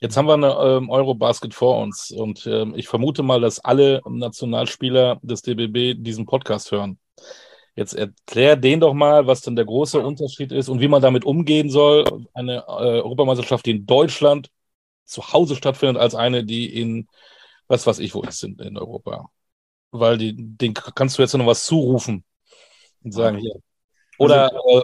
Jetzt 0.00 0.16
haben 0.16 0.26
wir 0.26 0.34
eine 0.34 0.52
ähm, 0.52 0.90
Eurobasket 0.90 1.54
vor 1.54 1.82
uns 1.82 2.12
und 2.12 2.46
ähm, 2.46 2.74
ich 2.76 2.86
vermute 2.86 3.22
mal, 3.22 3.40
dass 3.40 3.58
alle 3.58 4.00
Nationalspieler 4.08 5.18
des 5.22 5.42
DBB 5.42 6.00
diesen 6.00 6.24
Podcast 6.24 6.70
hören. 6.70 6.98
Jetzt 7.74 7.94
erklär 7.94 8.56
den 8.56 8.80
doch 8.80 8.94
mal, 8.94 9.26
was 9.26 9.40
denn 9.40 9.56
der 9.56 9.64
große 9.64 9.98
Unterschied 9.98 10.52
ist 10.52 10.68
und 10.68 10.80
wie 10.80 10.88
man 10.88 11.02
damit 11.02 11.24
umgehen 11.24 11.70
soll. 11.70 12.04
Eine 12.32 12.58
äh, 12.66 13.00
Europameisterschaft, 13.02 13.66
die 13.66 13.72
in 13.72 13.86
Deutschland 13.86 14.50
zu 15.04 15.32
Hause 15.32 15.56
stattfindet, 15.56 16.00
als 16.00 16.14
eine, 16.14 16.44
die 16.44 16.80
in, 16.80 17.08
was 17.66 17.86
weiß 17.86 17.98
ich, 18.00 18.14
wo 18.14 18.22
ist 18.22 18.42
in, 18.44 18.58
in 18.58 18.76
Europa. 18.76 19.30
Weil 19.90 20.18
die, 20.18 20.34
den 20.36 20.74
kannst 20.74 21.18
du 21.18 21.22
jetzt 21.22 21.34
noch 21.34 21.46
was 21.46 21.64
zurufen 21.64 22.24
und 23.02 23.12
sagen, 23.12 23.38
hier. 23.38 23.54
Oder 24.18 24.52
also, 24.52 24.80
äh, 24.80 24.82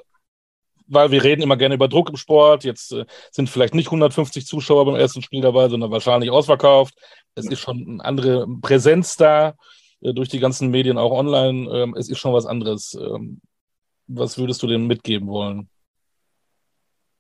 weil 0.87 1.11
wir 1.11 1.22
reden 1.24 1.43
immer 1.43 1.57
gerne 1.57 1.74
über 1.74 1.89
Druck 1.89 2.11
im 2.11 2.16
Sport. 2.16 2.64
Jetzt 2.64 2.93
äh, 2.93 3.05
sind 3.30 3.49
vielleicht 3.49 3.74
nicht 3.74 3.87
150 3.87 4.47
Zuschauer 4.47 4.87
beim 4.87 4.97
ersten 4.97 5.22
Spiel 5.22 5.41
dabei, 5.41 5.68
sondern 5.68 5.91
wahrscheinlich 5.91 6.30
ausverkauft. 6.30 6.95
Es 7.35 7.47
ist 7.47 7.61
schon 7.61 7.85
eine 7.89 8.05
andere 8.05 8.47
Präsenz 8.61 9.16
da. 9.16 9.55
Äh, 10.05 10.12
durch 10.12 10.28
die 10.28 10.39
ganzen 10.39 10.70
Medien 10.70 10.99
auch 10.99 11.12
online. 11.12 11.68
Ähm, 11.70 11.95
es 11.97 12.09
ist 12.09 12.18
schon 12.18 12.35
was 12.35 12.47
anderes. 12.47 12.95
Ähm, 12.95 13.41
was 14.07 14.39
würdest 14.39 14.62
du 14.62 14.66
denn 14.66 14.87
mitgeben 14.87 15.28
wollen? 15.28 15.68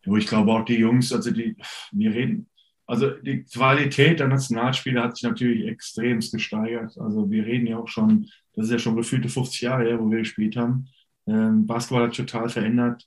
Ich 0.02 0.26
glaube 0.26 0.52
auch 0.52 0.64
die 0.66 0.76
Jungs, 0.76 1.12
also 1.14 1.30
die, 1.30 1.56
wir 1.92 2.12
reden, 2.12 2.46
also 2.86 3.08
die 3.08 3.44
Qualität 3.44 4.20
der 4.20 4.28
Nationalspiele 4.28 5.02
hat 5.02 5.16
sich 5.16 5.22
natürlich 5.22 5.66
extremst 5.66 6.34
gesteigert. 6.34 6.98
Also 6.98 7.30
wir 7.30 7.46
reden 7.46 7.66
ja 7.66 7.78
auch 7.78 7.88
schon, 7.88 8.28
das 8.52 8.66
ist 8.66 8.72
ja 8.72 8.78
schon 8.78 8.96
gefühlte 8.96 9.30
50 9.30 9.62
Jahre 9.62 9.84
her, 9.84 9.98
wo 9.98 10.10
wir 10.10 10.18
gespielt 10.18 10.56
haben. 10.56 10.88
Ähm, 11.26 11.66
Basketball 11.66 12.08
hat 12.08 12.14
total 12.14 12.50
verändert. 12.50 13.06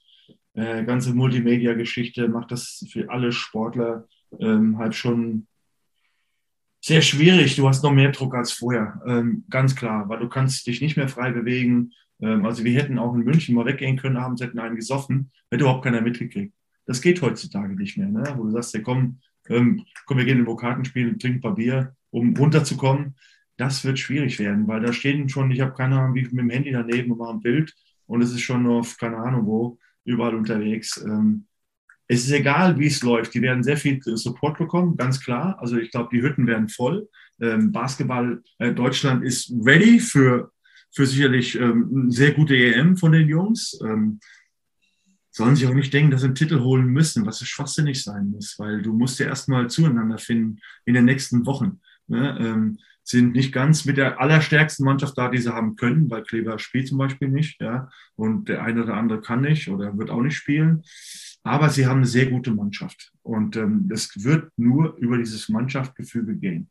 Äh, 0.57 0.85
ganze 0.85 1.13
Multimedia-Geschichte 1.13 2.27
macht 2.29 2.51
das 2.51 2.83
für 2.91 3.11
alle 3.11 3.31
Sportler 3.31 4.07
ähm, 4.39 4.79
halt 4.79 4.95
schon 4.95 5.45
sehr 6.81 7.03
schwierig. 7.03 7.55
Du 7.55 7.67
hast 7.67 7.83
noch 7.83 7.91
mehr 7.91 8.11
Druck 8.11 8.33
als 8.33 8.53
vorher, 8.53 8.99
ähm, 9.05 9.43
ganz 9.51 9.75
klar, 9.75 10.09
weil 10.09 10.17
du 10.17 10.27
kannst 10.27 10.65
dich 10.65 10.81
nicht 10.81 10.97
mehr 10.97 11.09
frei 11.09 11.29
bewegen. 11.29 11.91
Ähm, 12.19 12.43
also 12.43 12.63
wir 12.63 12.73
hätten 12.73 12.97
auch 12.97 13.13
in 13.13 13.23
München 13.23 13.53
mal 13.53 13.67
weggehen 13.67 13.97
können, 13.97 14.17
abends 14.17 14.41
hätten 14.41 14.57
einen 14.57 14.75
gesoffen, 14.75 15.29
hätte 15.51 15.63
überhaupt 15.63 15.83
keiner 15.83 16.01
mitgekriegt. 16.01 16.55
Das 16.87 17.01
geht 17.01 17.21
heutzutage 17.21 17.75
nicht 17.75 17.95
mehr, 17.95 18.07
ne? 18.07 18.23
wo 18.35 18.45
du 18.45 18.49
sagst, 18.49 18.73
ja, 18.73 18.81
komm, 18.81 19.19
ähm, 19.49 19.85
komm, 20.07 20.17
wir 20.17 20.25
gehen 20.25 20.39
in 20.39 20.45
den 20.45 20.57
Karten 20.57 20.85
spielen, 20.85 21.19
trinken 21.19 21.37
ein 21.37 21.41
paar 21.41 21.53
Bier, 21.53 21.95
um 22.09 22.35
runterzukommen. 22.35 23.15
Das 23.57 23.85
wird 23.85 23.99
schwierig 23.99 24.39
werden, 24.39 24.67
weil 24.67 24.81
da 24.81 24.91
stehen 24.91 25.29
schon, 25.29 25.51
ich 25.51 25.61
habe 25.61 25.73
keine 25.73 25.99
Ahnung, 25.99 26.15
wie 26.15 26.23
mit 26.23 26.31
dem 26.31 26.49
Handy 26.49 26.71
daneben 26.71 27.11
und 27.11 27.19
mache 27.19 27.33
ein 27.33 27.41
Bild 27.41 27.75
und 28.07 28.23
es 28.23 28.31
ist 28.31 28.41
schon 28.41 28.65
auf, 28.65 28.97
keine 28.97 29.17
Ahnung 29.17 29.45
wo, 29.45 29.77
überall 30.07 30.35
unterwegs. 30.35 31.03
Ähm, 31.05 31.45
es 32.07 32.23
ist 32.25 32.31
egal, 32.31 32.79
wie 32.79 32.87
es 32.87 33.03
läuft. 33.03 33.33
Die 33.33 33.41
werden 33.41 33.63
sehr 33.63 33.77
viel 33.77 34.01
Support 34.01 34.57
bekommen, 34.57 34.95
ganz 34.95 35.19
klar. 35.19 35.57
Also 35.59 35.77
ich 35.77 35.91
glaube, 35.91 36.09
die 36.11 36.21
Hütten 36.21 36.47
werden 36.47 36.69
voll. 36.69 37.09
Ähm, 37.41 37.71
Basketball 37.71 38.41
äh, 38.59 38.73
Deutschland 38.73 39.23
ist 39.23 39.51
ready 39.63 39.99
für, 39.99 40.51
für 40.91 41.05
sicherlich 41.05 41.59
ähm, 41.59 41.89
eine 41.93 42.11
sehr 42.11 42.31
gute 42.31 42.55
EM 42.55 42.97
von 42.97 43.11
den 43.11 43.27
Jungs. 43.27 43.77
Sollen 45.31 45.55
sich 45.55 45.67
auch 45.67 45.73
nicht 45.73 45.93
denken, 45.93 46.09
dass 46.09 46.21
sie 46.21 46.27
einen 46.27 46.35
Titel 46.35 46.61
holen 46.61 46.87
müssen, 46.87 47.27
was 47.27 47.45
schwachsinnig 47.45 48.03
sein 48.03 48.31
muss, 48.31 48.57
weil 48.57 48.81
du 48.81 48.93
musst 48.93 49.19
ja 49.19 49.27
erstmal 49.27 49.69
zueinander 49.69 50.17
finden 50.17 50.59
in 50.85 50.95
den 50.95 51.05
nächsten 51.05 51.45
Wochen. 51.45 51.79
Ne? 52.07 52.73
Sind 53.09 53.31
nicht 53.31 53.53
ganz 53.53 53.85
mit 53.85 53.95
der 53.95 54.19
allerstärksten 54.19 54.83
Mannschaft 54.83 55.17
da, 55.17 55.29
die 55.29 55.37
sie 55.37 55.53
haben 55.53 55.77
können, 55.77 56.09
weil 56.09 56.23
Kleber 56.23 56.59
spielt 56.59 56.89
zum 56.89 56.97
Beispiel 56.97 57.29
nicht, 57.29 57.61
ja, 57.61 57.89
und 58.15 58.49
der 58.49 58.63
eine 58.63 58.83
oder 58.83 58.95
andere 58.95 59.21
kann 59.21 59.39
nicht 59.39 59.69
oder 59.69 59.97
wird 59.97 60.09
auch 60.09 60.21
nicht 60.21 60.35
spielen. 60.35 60.83
Aber 61.41 61.69
sie 61.69 61.87
haben 61.87 61.99
eine 61.99 62.05
sehr 62.05 62.25
gute 62.25 62.51
Mannschaft 62.51 63.13
und 63.21 63.55
ähm, 63.55 63.89
es 63.93 64.25
wird 64.25 64.51
nur 64.57 64.97
über 64.97 65.17
dieses 65.17 65.47
Mannschaftsgefüge 65.47 66.35
gehen. 66.35 66.69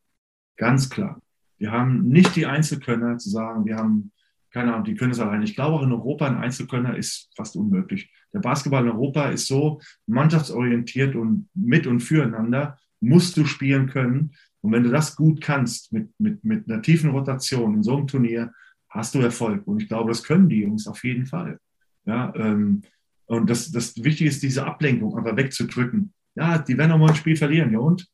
Ganz 0.59 0.91
klar. 0.91 1.23
Wir 1.57 1.73
haben 1.73 2.07
nicht 2.07 2.37
die 2.37 2.45
Einzelkönner 2.45 3.17
zu 3.17 3.31
sagen, 3.31 3.65
wir 3.65 3.77
haben, 3.77 4.13
keine 4.51 4.75
Ahnung, 4.75 4.85
die 4.85 4.95
können 4.95 5.13
es 5.13 5.21
alleine. 5.21 5.45
Ich 5.45 5.55
glaube 5.55 5.77
auch 5.77 5.83
in 5.83 5.93
Europa 5.93 6.27
ein 6.27 6.37
Einzelkönner 6.37 6.99
ist 6.99 7.31
fast 7.35 7.57
unmöglich. 7.57 8.13
Der 8.35 8.41
Basketball 8.41 8.85
in 8.85 8.91
Europa 8.91 9.31
ist 9.31 9.47
so 9.47 9.81
mannschaftsorientiert 10.07 11.15
und 11.15 11.49
mit 11.55 11.87
und 11.87 12.01
füreinander 12.01 12.77
musst 13.01 13.37
du 13.37 13.45
spielen 13.45 13.89
können. 13.89 14.33
Und 14.61 14.73
wenn 14.73 14.83
du 14.83 14.91
das 14.91 15.17
gut 15.17 15.41
kannst, 15.41 15.93
mit, 15.93 16.11
mit, 16.19 16.45
mit 16.45 16.69
einer 16.69 16.83
tiefen 16.83 17.11
Rotation 17.11 17.75
in 17.75 17.83
so 17.83 17.97
einem 17.97 18.07
Turnier, 18.07 18.53
hast 18.89 19.15
du 19.15 19.21
Erfolg. 19.21 19.67
Und 19.67 19.83
ich 19.83 19.89
glaube, 19.89 20.11
das 20.11 20.23
können 20.23 20.49
die 20.49 20.63
Jungs 20.63 20.87
auf 20.87 21.05
jeden 21.05 21.27
Fall. 21.27 21.59
Ja, 22.05 22.33
ähm, 22.37 22.83
und 23.27 23.51
das, 23.51 23.71
das 23.71 23.97
Wichtige 24.03 24.31
ist, 24.31 24.43
diese 24.43 24.65
Ablenkung 24.65 25.17
einfach 25.17 25.37
wegzudrücken. 25.37 26.13
Ja, 26.35 26.59
die 26.59 26.79
werden 26.79 26.93
auch 26.93 26.99
mal 26.99 27.11
ein 27.11 27.17
Spiel 27.17 27.37
verlieren, 27.37 27.73
ja 27.73 27.79
und? 27.79 28.07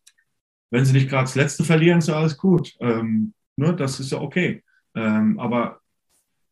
Wenn 0.71 0.87
sie 0.87 0.95
nicht 0.95 1.11
gerade 1.11 1.25
das 1.25 1.35
letzte 1.35 1.65
verlieren, 1.65 1.99
ist 1.99 2.09
ja 2.09 2.17
alles 2.17 2.39
gut. 2.39 2.75
Ähm, 2.81 3.35
ne, 3.57 3.77
das 3.77 4.01
ist 4.01 4.11
ja 4.11 4.21
okay. 4.23 4.65
Ähm, 4.95 5.39
aber 5.39 5.82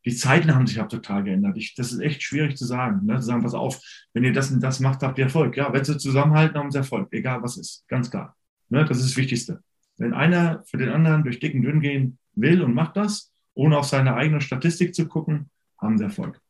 die 0.05 0.15
Zeiten 0.15 0.55
haben 0.55 0.67
sich 0.67 0.77
ja 0.77 0.87
total 0.87 1.25
geändert. 1.25 1.57
Ich, 1.57 1.75
das 1.75 1.93
ist 1.93 2.01
echt 2.01 2.23
schwierig 2.23 2.57
zu 2.57 2.65
sagen. 2.65 3.05
Ne? 3.07 3.17
Zu 3.17 3.27
sagen, 3.27 3.43
pass 3.43 3.55
auf, 3.55 3.81
wenn 4.15 4.25
ihr 4.25 4.33
das 4.33 4.51
und 4.51 4.61
das 4.61 4.81
macht, 4.81 5.03
habt 5.03 5.19
ihr 5.19 5.25
Erfolg. 5.25 5.57
Ja, 5.57 5.73
wenn 5.73 5.85
sie 5.85 5.99
zusammenhalten, 5.99 6.59
haben 6.59 6.71
sie 6.71 6.79
Erfolg. 6.79 7.09
Egal 7.13 7.43
was 7.43 7.57
ist. 7.57 7.85
Ganz 7.89 8.11
klar. 8.11 8.37
Ne? 8.69 8.85
Das 8.85 8.99
ist 8.99 9.11
das 9.11 9.17
Wichtigste. 9.17 9.63
Wenn 9.99 10.15
einer 10.15 10.63
für 10.65 10.79
den 10.79 10.89
anderen 10.89 11.23
durch 11.23 11.41
dick 11.41 11.55
und 11.55 11.63
dünn 11.63 11.81
gehen 11.81 12.19
will 12.35 12.63
und 12.63 12.75
macht 12.75 12.97
das, 12.97 13.33
ohne 13.55 13.77
auf 13.77 13.85
seine 13.85 14.15
eigene 14.15 14.41
Statistik 14.41 14.95
zu 14.95 15.07
gucken, 15.07 15.51
haben 15.79 15.99
sie 15.99 16.05
Erfolg. 16.05 16.41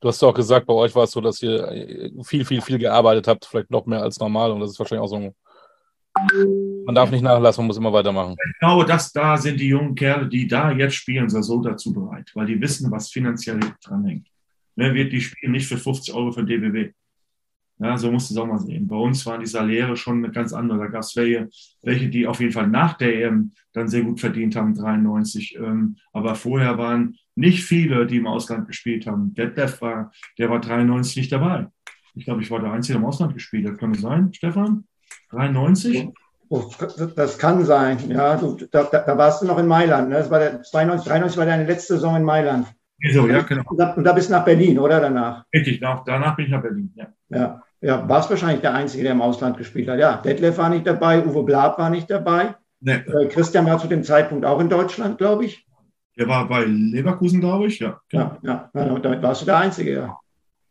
Du 0.00 0.08
hast 0.08 0.22
ja 0.22 0.28
auch 0.28 0.34
gesagt, 0.34 0.66
bei 0.66 0.74
euch 0.74 0.94
war 0.94 1.04
es 1.04 1.10
so, 1.10 1.20
dass 1.20 1.42
ihr 1.42 2.12
viel, 2.22 2.44
viel, 2.44 2.60
viel 2.60 2.78
gearbeitet 2.78 3.26
habt, 3.26 3.46
vielleicht 3.46 3.70
noch 3.70 3.86
mehr 3.86 4.02
als 4.02 4.20
normal. 4.20 4.52
Und 4.52 4.60
das 4.60 4.70
ist 4.70 4.78
wahrscheinlich 4.78 5.02
auch 5.02 5.08
so 5.08 5.16
ein. 5.16 5.34
Man 6.84 6.94
darf 6.94 7.10
nicht 7.10 7.22
nachlassen, 7.22 7.62
man 7.62 7.66
muss 7.68 7.76
immer 7.76 7.92
weitermachen. 7.92 8.36
Glaube, 8.60 8.84
dass 8.84 9.12
da 9.12 9.36
sind 9.36 9.58
die 9.58 9.68
jungen 9.68 9.94
Kerle, 9.94 10.28
die 10.28 10.46
da 10.46 10.70
jetzt 10.70 10.94
spielen, 10.94 11.28
so 11.28 11.60
dazu 11.60 11.92
bereit, 11.92 12.30
weil 12.34 12.46
die 12.46 12.60
wissen, 12.60 12.90
was 12.90 13.10
finanziell 13.10 13.60
dran 13.82 14.04
hängt. 14.04 14.28
Wer 14.76 14.94
wird 14.94 15.12
die 15.12 15.20
spielen 15.20 15.52
nicht 15.52 15.66
für 15.66 15.78
50 15.78 16.14
Euro 16.14 16.32
für 16.32 16.44
DBW? 16.44 16.92
Ja, 17.78 17.98
so 17.98 18.10
musst 18.10 18.30
du 18.30 18.34
es 18.34 18.38
auch 18.38 18.46
mal 18.46 18.58
sehen. 18.58 18.86
Bei 18.86 18.96
uns 18.96 19.24
waren 19.26 19.40
die 19.40 19.46
Saläre 19.46 19.96
schon 19.96 20.24
eine 20.24 20.32
ganz 20.32 20.52
andere. 20.54 20.78
Da 20.78 20.86
gab 20.86 21.02
es 21.02 21.14
welche, 21.14 21.48
welche, 21.82 22.08
die 22.08 22.26
auf 22.26 22.40
jeden 22.40 22.52
Fall 22.52 22.68
nach 22.68 22.94
der 22.94 23.26
EM 23.26 23.52
dann 23.72 23.88
sehr 23.88 24.02
gut 24.02 24.18
verdient 24.18 24.56
haben, 24.56 24.74
93. 24.74 25.58
Ähm, 25.58 25.96
aber 26.12 26.34
vorher 26.34 26.78
waren 26.78 27.16
nicht 27.34 27.64
viele, 27.64 28.06
die 28.06 28.16
im 28.16 28.26
Ausland 28.26 28.66
gespielt 28.66 29.06
haben. 29.06 29.34
Detlef 29.34 29.82
war, 29.82 30.10
der 30.38 30.48
war 30.48 30.60
93 30.60 31.16
nicht 31.16 31.32
dabei. 31.32 31.66
Ich 32.14 32.24
glaube, 32.24 32.40
ich 32.40 32.50
war 32.50 32.60
der 32.60 32.72
Einzige, 32.72 32.94
der 32.94 33.02
im 33.02 33.08
Ausland 33.08 33.34
gespielt 33.34 33.68
hat. 33.68 33.78
Kann 33.78 33.92
das 33.92 34.00
sein, 34.00 34.32
Stefan? 34.32 34.84
93? 35.30 36.08
Oh, 36.48 36.64
das 37.16 37.38
kann 37.38 37.64
sein, 37.64 37.98
ja. 38.08 38.36
Du, 38.36 38.56
da, 38.70 38.84
da, 38.84 39.18
warst 39.18 39.42
du 39.42 39.46
noch 39.46 39.58
in 39.58 39.66
Mailand. 39.66 40.10
Ne? 40.10 40.16
Das 40.16 40.30
war 40.30 40.38
der 40.38 40.62
92, 40.62 41.08
93 41.08 41.38
war 41.38 41.46
deine 41.46 41.64
letzte 41.64 41.94
Saison 41.94 42.16
in 42.16 42.22
Mailand. 42.22 42.68
So, 43.12 43.26
ja, 43.28 43.42
genau. 43.42 43.62
Und 43.66 43.78
da, 43.78 43.92
und 43.92 44.04
da 44.04 44.12
bist 44.12 44.28
du 44.28 44.32
nach 44.32 44.44
Berlin, 44.44 44.78
oder 44.78 45.00
danach? 45.00 45.44
Richtig, 45.52 45.80
danach 45.80 46.36
bin 46.36 46.46
ich 46.46 46.50
nach 46.50 46.62
Berlin, 46.62 46.92
ja. 46.94 47.08
Ja, 47.28 47.62
ja 47.80 48.08
warst 48.08 48.30
wahrscheinlich 48.30 48.60
der 48.60 48.74
Einzige, 48.74 49.02
der 49.02 49.12
im 49.12 49.22
Ausland 49.22 49.58
gespielt 49.58 49.88
hat. 49.88 49.98
Ja, 49.98 50.16
Detlef 50.18 50.56
war 50.56 50.70
nicht 50.70 50.86
dabei, 50.86 51.24
Uwe 51.24 51.42
Blab 51.42 51.78
war 51.78 51.90
nicht 51.90 52.10
dabei. 52.10 52.54
Nee. 52.80 52.94
Äh, 52.94 53.26
Christian 53.26 53.66
war 53.66 53.78
zu 53.78 53.88
dem 53.88 54.04
Zeitpunkt 54.04 54.44
auch 54.44 54.60
in 54.60 54.68
Deutschland, 54.68 55.18
glaube 55.18 55.46
ich. 55.46 55.66
Der 56.16 56.28
war 56.28 56.48
bei 56.48 56.64
Leverkusen, 56.64 57.40
glaube 57.40 57.66
ich, 57.66 57.80
ja. 57.80 58.00
Ja, 58.12 58.38
ja, 58.42 58.70
ja, 58.72 58.98
damit 58.98 59.22
warst 59.22 59.42
du 59.42 59.46
der 59.46 59.58
Einzige, 59.58 59.92
ja. 59.92 60.18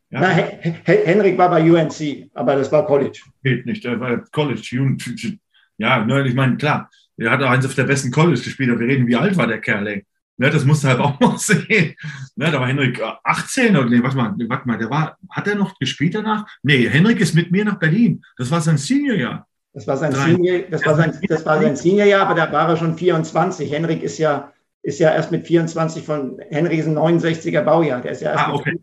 Ja. 0.10 0.20
Na, 0.22 0.30
Henrik 0.30 1.38
war 1.38 1.50
bei 1.50 1.70
UNC, 1.70 2.30
aber 2.34 2.56
das 2.56 2.72
war 2.72 2.86
College. 2.86 3.20
Geht 3.44 3.66
nicht, 3.66 3.84
der 3.84 4.00
war 4.00 4.18
College. 4.32 5.38
Ja, 5.78 6.06
ne, 6.06 6.28
ich 6.28 6.34
meine, 6.34 6.58
klar, 6.58 6.90
er 7.18 7.32
hat 7.32 7.42
auch 7.42 7.50
eins 7.50 7.66
auf 7.66 7.76
der 7.76 7.84
besten 7.84 8.12
College 8.12 8.42
gespielt, 8.42 8.70
aber 8.70 8.80
wir 8.82 8.88
reden, 8.88 9.08
wie 9.08 9.16
alt 9.16 9.36
war 9.38 9.48
der 9.48 9.60
Kerl, 9.60 9.88
ey? 9.88 10.06
Ne, 10.38 10.50
das 10.50 10.66
musst 10.66 10.84
du 10.84 10.90
halt 10.90 11.00
auch 11.00 11.20
mal 11.20 11.38
sehen. 11.38 11.96
Ne, 12.36 12.52
da 12.52 12.60
war 12.60 12.68
Henrik 12.68 13.02
18 13.24 13.76
oder 13.76 13.90
nee, 13.90 14.04
warte 14.04 14.18
mal, 14.18 14.36
warte 14.48 14.68
mal, 14.68 14.78
der 14.78 14.90
war, 14.90 15.18
hat 15.30 15.48
er 15.48 15.56
noch 15.56 15.78
gespielt 15.80 16.16
danach? 16.16 16.46
Nee, 16.64 16.90
Henrik 16.90 17.20
ist 17.20 17.36
mit 17.36 17.52
mir 17.52 17.66
nach 17.66 17.80
Berlin. 17.80 18.22
Das 18.38 18.52
war 18.52 18.62
sein 18.62 18.78
Seniorjahr. 18.78 19.48
Das 19.74 19.88
war 19.88 19.98
sein 19.98 20.14
Senior, 20.14 20.64
das 20.72 20.86
war 20.86 20.96
sein, 20.96 21.20
das 21.28 21.46
war 21.46 21.62
sein 21.62 21.76
Seniorjahr, 21.76 22.28
aber 22.28 22.36
da 22.36 22.52
war 22.52 22.70
er 22.70 22.78
schon 22.78 22.98
24. 22.98 23.70
Henrik 23.70 24.04
ist 24.04 24.18
ja 24.18 24.54
ist 24.86 25.00
ja 25.00 25.12
erst 25.12 25.32
mit 25.32 25.48
24 25.48 26.06
von 26.06 26.40
Henry 26.50 26.78
ist 26.78 26.88
ein 26.88 26.98
69er 26.98 27.62
Baujahr. 27.62 28.02
Der 28.02 28.12
ist 28.12 28.22
ja 28.22 28.32
erst 28.32 28.48
ah, 28.48 28.54
okay. 28.54 28.80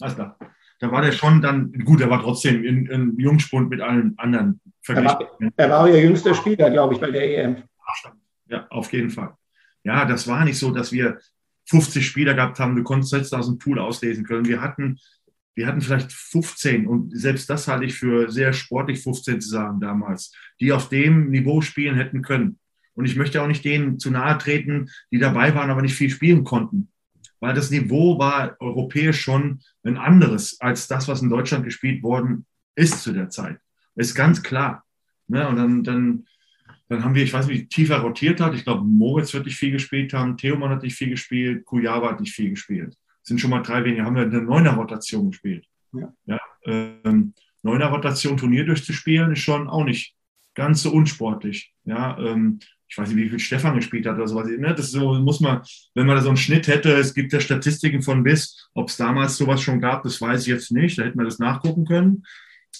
Alles 0.00 0.14
klar. 0.14 0.38
Da 0.80 0.92
war 0.92 1.02
der 1.02 1.12
schon 1.12 1.42
dann, 1.42 1.72
gut, 1.84 2.00
er 2.00 2.10
war 2.10 2.22
trotzdem 2.22 2.64
in, 2.64 2.86
in 2.86 3.18
Jungspund 3.18 3.68
mit 3.68 3.80
allen 3.80 4.14
anderen 4.16 4.60
verglichen. 4.80 5.18
Er 5.20 5.46
war, 5.46 5.52
er 5.56 5.70
war 5.70 5.80
auch 5.80 5.88
ihr 5.88 6.00
jüngster 6.00 6.34
Spieler, 6.34 6.70
glaube 6.70 6.94
ich, 6.94 7.00
bei 7.00 7.10
der 7.10 7.44
EM. 7.44 7.64
Ja, 8.46 8.66
auf 8.70 8.92
jeden 8.92 9.10
Fall. 9.10 9.34
Ja, 9.82 10.04
das 10.04 10.28
war 10.28 10.44
nicht 10.44 10.58
so, 10.58 10.70
dass 10.70 10.92
wir 10.92 11.18
50 11.68 12.06
Spieler 12.06 12.34
gehabt 12.34 12.58
haben, 12.60 12.76
du 12.76 12.82
konntest 12.82 13.12
jetzt 13.12 13.34
aus 13.34 13.46
dem 13.46 13.58
Pool 13.58 13.78
auslesen 13.78 14.24
können. 14.24 14.46
Wir 14.46 14.62
hatten, 14.62 14.98
wir 15.54 15.66
hatten 15.66 15.80
vielleicht 15.80 16.12
15 16.12 16.86
und 16.86 17.16
selbst 17.16 17.50
das 17.50 17.68
halte 17.68 17.84
ich 17.84 17.94
für 17.94 18.30
sehr 18.30 18.52
sportlich, 18.52 19.02
15 19.02 19.40
zu 19.40 19.48
sagen 19.48 19.80
damals, 19.80 20.32
die 20.60 20.72
auf 20.72 20.88
dem 20.88 21.30
Niveau 21.30 21.60
spielen 21.60 21.96
hätten 21.96 22.22
können. 22.22 22.58
Und 22.94 23.04
ich 23.04 23.16
möchte 23.16 23.42
auch 23.42 23.46
nicht 23.46 23.64
denen 23.64 23.98
zu 23.98 24.10
nahe 24.10 24.38
treten, 24.38 24.90
die 25.12 25.18
dabei 25.18 25.54
waren, 25.54 25.70
aber 25.70 25.82
nicht 25.82 25.94
viel 25.94 26.10
spielen 26.10 26.44
konnten. 26.44 26.90
Weil 27.40 27.54
das 27.54 27.70
Niveau 27.70 28.18
war 28.18 28.56
europäisch 28.60 29.20
schon 29.20 29.60
ein 29.84 29.96
anderes 29.96 30.60
als 30.60 30.88
das, 30.88 31.08
was 31.08 31.22
in 31.22 31.30
Deutschland 31.30 31.64
gespielt 31.64 32.02
worden 32.02 32.46
ist 32.74 33.02
zu 33.02 33.12
der 33.12 33.30
Zeit. 33.30 33.58
Ist 33.94 34.14
ganz 34.14 34.42
klar. 34.42 34.84
Ne? 35.28 35.46
Und 35.48 35.56
dann, 35.56 35.84
dann, 35.84 36.26
dann 36.88 37.04
haben 37.04 37.14
wir, 37.14 37.22
ich 37.22 37.32
weiß 37.32 37.46
nicht, 37.46 37.60
wie 37.60 37.68
tiefer 37.68 37.98
rotiert 37.98 38.40
hat. 38.40 38.54
Ich 38.54 38.64
glaube, 38.64 38.84
Moritz 38.84 39.34
wird 39.34 39.46
nicht 39.46 39.56
viel 39.56 39.72
gespielt 39.72 40.12
haben, 40.12 40.36
Theoman 40.36 40.70
hat 40.70 40.82
nicht 40.82 40.96
viel 40.96 41.10
gespielt, 41.10 41.64
Kujava 41.64 42.10
hat 42.10 42.20
nicht 42.20 42.34
viel 42.34 42.50
gespielt. 42.50 42.96
Sind 43.22 43.40
schon 43.40 43.50
mal 43.50 43.62
drei 43.62 43.84
weniger. 43.84 44.04
Haben 44.04 44.16
wir 44.16 44.22
eine 44.22 44.42
neuner 44.42 44.74
Rotation 44.74 45.30
gespielt. 45.30 45.66
Ja. 45.92 46.12
ja 46.26 46.38
ähm, 46.64 47.34
neuner 47.62 47.86
Rotation 47.86 48.36
Turnier 48.36 48.64
durchzuspielen, 48.64 49.32
ist 49.32 49.40
schon 49.40 49.68
auch 49.68 49.84
nicht 49.84 50.14
ganz 50.54 50.82
so 50.82 50.90
unsportlich. 50.92 51.72
Ja, 51.84 52.18
ähm, 52.18 52.60
ich 52.88 52.96
weiß 52.96 53.10
nicht, 53.10 53.24
wie 53.24 53.28
viel 53.28 53.38
Stefan 53.38 53.76
gespielt 53.76 54.06
hat 54.06 54.16
oder 54.16 54.26
sowas. 54.26 54.48
Ne? 54.48 54.74
Das 54.74 54.90
so, 54.90 55.14
muss 55.14 55.40
man, 55.40 55.60
wenn 55.94 56.06
man 56.06 56.16
da 56.16 56.22
so 56.22 56.28
einen 56.28 56.36
Schnitt 56.36 56.68
hätte, 56.68 56.92
es 56.94 57.14
gibt 57.14 57.32
ja 57.32 57.40
Statistiken 57.40 58.02
von 58.02 58.22
bis, 58.22 58.68
ob 58.74 58.88
es 58.88 58.96
damals 58.96 59.36
sowas 59.36 59.60
schon 59.60 59.80
gab, 59.80 60.02
das 60.02 60.20
weiß 60.20 60.42
ich 60.42 60.48
jetzt 60.48 60.72
nicht, 60.72 60.98
da 60.98 61.02
hätten 61.02 61.18
wir 61.18 61.24
das 61.24 61.38
nachgucken 61.38 61.84
können. 61.84 62.24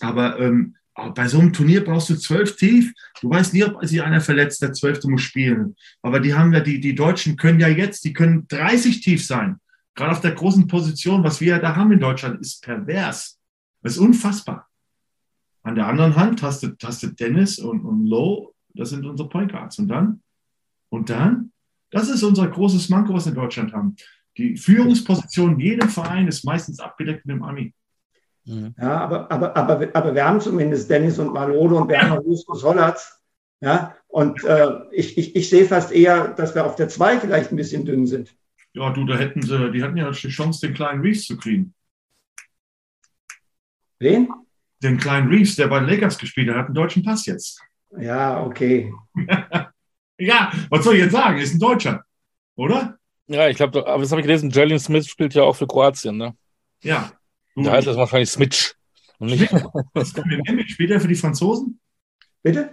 Aber 0.01 0.39
ähm, 0.39 0.77
bei 1.15 1.29
so 1.29 1.39
einem 1.39 1.53
Turnier 1.53 1.85
brauchst 1.85 2.11
du 2.11 2.17
zwölf 2.17 2.57
tief. 2.57 2.93
Du 3.21 3.31
weißt 3.31 3.55
nie, 3.55 3.65
ob 3.65 3.85
sich 3.85 4.03
einer 4.03 4.21
verletzt, 4.21 4.63
der 4.63 4.73
zwölfte 4.73 5.09
muss 5.09 5.23
spielen. 5.23 5.77
Aber 6.03 6.21
die 6.21 6.35
haben 6.35 6.53
ja, 6.53 6.61
die, 6.61 6.81
die 6.81 6.95
Deutschen 6.95 7.37
können 7.37 7.61
ja 7.61 7.69
jetzt, 7.69 8.05
die 8.05 8.13
können 8.13 8.47
30 8.49 9.01
tief 9.01 9.25
sein. 9.25 9.61
Gerade 9.95 10.13
auf 10.13 10.21
der 10.21 10.33
großen 10.33 10.67
Position, 10.67 11.23
was 11.23 11.41
wir 11.41 11.49
ja 11.49 11.59
da 11.59 11.77
haben 11.77 11.93
in 11.93 12.01
Deutschland, 12.01 12.41
ist 12.41 12.63
pervers. 12.63 13.39
Das 13.83 13.93
ist 13.93 13.99
unfassbar. 13.99 14.69
An 15.63 15.75
der 15.75 15.87
anderen 15.87 16.17
Hand 16.17 16.43
hast 16.43 16.63
du, 16.63 16.75
hast 16.83 17.03
du 17.03 17.09
Dennis 17.09 17.59
und, 17.59 17.85
und 17.85 18.07
Lowe 18.07 18.53
das 18.75 18.91
sind 18.91 19.05
unsere 19.07 19.29
Point 19.29 19.53
Guards. 19.53 19.79
Und 19.79 19.89
dann? 19.89 20.23
Und 20.89 21.11
dann? 21.11 21.53
Das 21.91 22.09
ist 22.09 22.23
unser 22.23 22.49
großes 22.49 22.89
Manko, 22.89 23.15
was 23.15 23.27
wir 23.27 23.33
in 23.33 23.39
Deutschland 23.39 23.73
haben. 23.73 23.97
Die 24.37 24.57
Führungsposition 24.57 25.55
in 25.55 25.61
jedem 25.61 25.89
Verein 25.89 26.29
ist 26.29 26.45
meistens 26.45 26.81
abgedeckt 26.81 27.27
mit 27.27 27.37
dem 27.37 27.43
Ami. 27.43 27.75
Mhm. 28.45 28.75
Ja, 28.79 29.01
aber, 29.01 29.31
aber, 29.31 29.57
aber, 29.57 29.89
aber 29.93 30.15
wir 30.15 30.25
haben 30.25 30.41
zumindest 30.41 30.89
Dennis 30.89 31.19
und 31.19 31.33
Malode 31.33 31.75
und 31.75 31.89
wir 31.89 32.01
haben 32.01 32.11
noch 32.11 32.25
Justus 32.25 32.63
Hollatz. 32.63 33.21
Ja, 33.61 33.97
und 34.07 34.45
äh, 34.45 34.71
ich, 34.93 35.19
ich, 35.19 35.35
ich 35.35 35.51
sehe 35.51 35.67
fast 35.67 35.91
eher, 35.93 36.29
dass 36.29 36.55
wir 36.55 36.65
auf 36.65 36.77
der 36.77 36.89
2 36.89 37.21
vielleicht 37.21 37.51
ein 37.51 37.57
bisschen 37.57 37.85
dünn 37.85 38.07
sind. 38.07 38.35
ja, 38.73 38.91
du, 38.91 39.05
da 39.05 39.17
hätten 39.17 39.43
sie, 39.43 39.73
die 39.73 39.83
hatten 39.83 39.97
ja 39.97 40.11
die 40.11 40.29
Chance, 40.29 40.67
den 40.67 40.75
kleinen 40.75 41.01
Reeves 41.01 41.27
zu 41.27 41.37
kriegen. 41.37 41.75
Wen? 43.99 44.29
Den 44.81 44.97
kleinen 44.97 45.29
Reeves, 45.29 45.57
der 45.57 45.67
bei 45.67 45.81
den 45.81 45.89
Lakers 45.89 46.19
gespielt 46.19 46.49
hat, 46.51 46.57
hat 46.57 46.67
einen 46.67 46.75
deutschen 46.75 47.03
Pass 47.03 47.27
jetzt. 47.27 47.61
Ja, 47.97 48.45
okay. 48.45 48.93
ja, 50.19 50.53
was 50.71 50.85
soll 50.85 50.95
ich 50.95 51.03
jetzt 51.03 51.13
sagen? 51.13 51.39
Ist 51.39 51.55
ein 51.55 51.61
Deutscher, 51.61 52.05
oder? 52.57 52.99
Ja, 53.27 53.49
ich 53.49 53.57
glaube, 53.57 53.87
aber 53.87 54.03
das 54.03 54.11
habe 54.11 54.21
ich 54.21 54.27
gelesen, 54.27 54.51
Jalen 54.51 54.79
Smith 54.79 55.07
spielt 55.07 55.35
ja 55.35 55.43
auch 55.43 55.57
für 55.57 55.67
Kroatien, 55.67 56.17
ne? 56.17 56.35
Ja. 56.83 57.13
Da 57.57 57.73
heißt 57.73 57.87
das 57.87 57.97
wahrscheinlich 57.97 58.31
Smith. 58.31 58.75
Und 59.19 59.31
nicht 59.31 59.53
Was 59.95 60.15
kommt 60.15 60.27
mit 60.27 60.49
Embiid? 60.49 60.71
Spielt 60.71 60.91
er 60.91 61.01
für 61.01 61.09
die 61.09 61.15
Franzosen? 61.15 61.81
Bitte? 62.43 62.71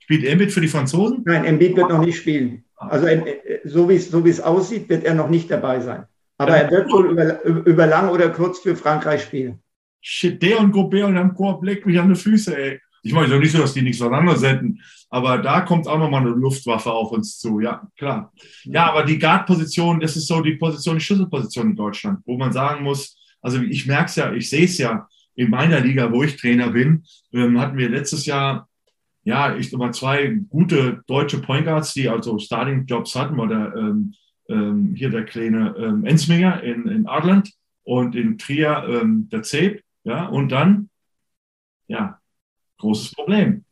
Spielt 0.00 0.24
Embiid 0.24 0.52
für 0.52 0.60
die 0.60 0.68
Franzosen? 0.68 1.22
Nein, 1.24 1.44
Embiid 1.44 1.76
wird 1.76 1.88
noch 1.88 2.04
nicht 2.04 2.18
spielen. 2.18 2.64
Also 2.76 3.06
äh, 3.06 3.60
so 3.64 3.88
wie 3.88 3.94
es 3.94 4.10
so 4.10 4.24
wie 4.24 4.30
es 4.30 4.40
aussieht, 4.40 4.88
wird 4.88 5.04
er 5.04 5.14
noch 5.14 5.30
nicht 5.30 5.50
dabei 5.50 5.80
sein. 5.80 6.06
Aber 6.36 6.56
er 6.56 6.70
wird 6.70 6.92
wohl 6.92 7.12
über, 7.12 7.42
über 7.44 7.86
lang 7.86 8.08
oder 8.10 8.28
kurz 8.30 8.58
für 8.58 8.74
Frankreich 8.74 9.22
spielen. 9.22 9.62
Shit, 10.00 10.42
der 10.42 10.60
und 10.60 10.72
Gobert 10.72 11.04
und 11.04 11.16
am 11.16 11.34
Korb 11.34 11.64
legt 11.64 11.86
mich 11.86 11.98
an 11.98 12.12
die 12.12 12.20
Füße, 12.20 12.56
ey. 12.56 12.80
Ich 13.04 13.12
meine, 13.12 13.28
doch 13.28 13.38
nicht 13.38 13.52
so, 13.52 13.58
dass 13.58 13.74
die 13.74 13.82
nichts 13.82 13.98
voneinander 13.98 14.36
senden, 14.36 14.80
aber 15.10 15.38
da 15.38 15.60
kommt 15.60 15.86
auch 15.86 15.98
nochmal 15.98 16.22
eine 16.22 16.30
Luftwaffe 16.30 16.90
auf 16.90 17.12
uns 17.12 17.38
zu, 17.38 17.60
ja, 17.60 17.86
klar. 17.96 18.32
Ja, 18.64 18.90
aber 18.90 19.04
die 19.04 19.18
Guard-Position, 19.18 20.00
das 20.00 20.16
ist 20.16 20.26
so 20.26 20.40
die 20.40 20.54
Position, 20.54 20.96
die 20.96 21.04
Schlüsselposition 21.04 21.70
in 21.70 21.76
Deutschland, 21.76 22.20
wo 22.24 22.38
man 22.38 22.52
sagen 22.52 22.82
muss, 22.82 23.16
also 23.42 23.60
ich 23.60 23.86
merke 23.86 24.06
es 24.06 24.16
ja, 24.16 24.32
ich 24.32 24.48
sehe 24.48 24.64
es 24.64 24.78
ja 24.78 25.06
in 25.34 25.50
meiner 25.50 25.80
Liga, 25.80 26.10
wo 26.10 26.22
ich 26.22 26.36
Trainer 26.36 26.70
bin, 26.70 27.04
ähm, 27.32 27.60
hatten 27.60 27.76
wir 27.76 27.90
letztes 27.90 28.24
Jahr, 28.24 28.68
ja, 29.24 29.54
ich 29.54 29.70
sag 29.70 29.78
mal, 29.78 29.92
zwei 29.92 30.28
gute 30.48 31.02
deutsche 31.06 31.38
Point 31.38 31.66
Guards, 31.66 31.92
die 31.92 32.08
also 32.08 32.38
Starting-Jobs 32.38 33.14
hatten, 33.14 33.38
oder 33.38 33.74
ähm, 33.76 34.14
ähm, 34.48 34.94
hier 34.96 35.10
der 35.10 35.24
kleine 35.24 35.74
ähm, 35.76 36.04
Ensminger 36.06 36.62
in, 36.62 36.88
in 36.88 37.06
Adland 37.06 37.52
und 37.82 38.16
in 38.16 38.38
Trier 38.38 38.84
ähm, 38.88 39.28
der 39.30 39.42
Zeb, 39.42 39.82
ja, 40.04 40.26
und 40.26 40.50
dann, 40.50 40.88
ja, 41.86 42.18
großes 42.78 43.12
Problem. 43.14 43.64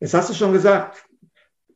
Jetzt 0.00 0.14
hast 0.14 0.30
du 0.30 0.34
schon 0.34 0.52
gesagt, 0.52 1.04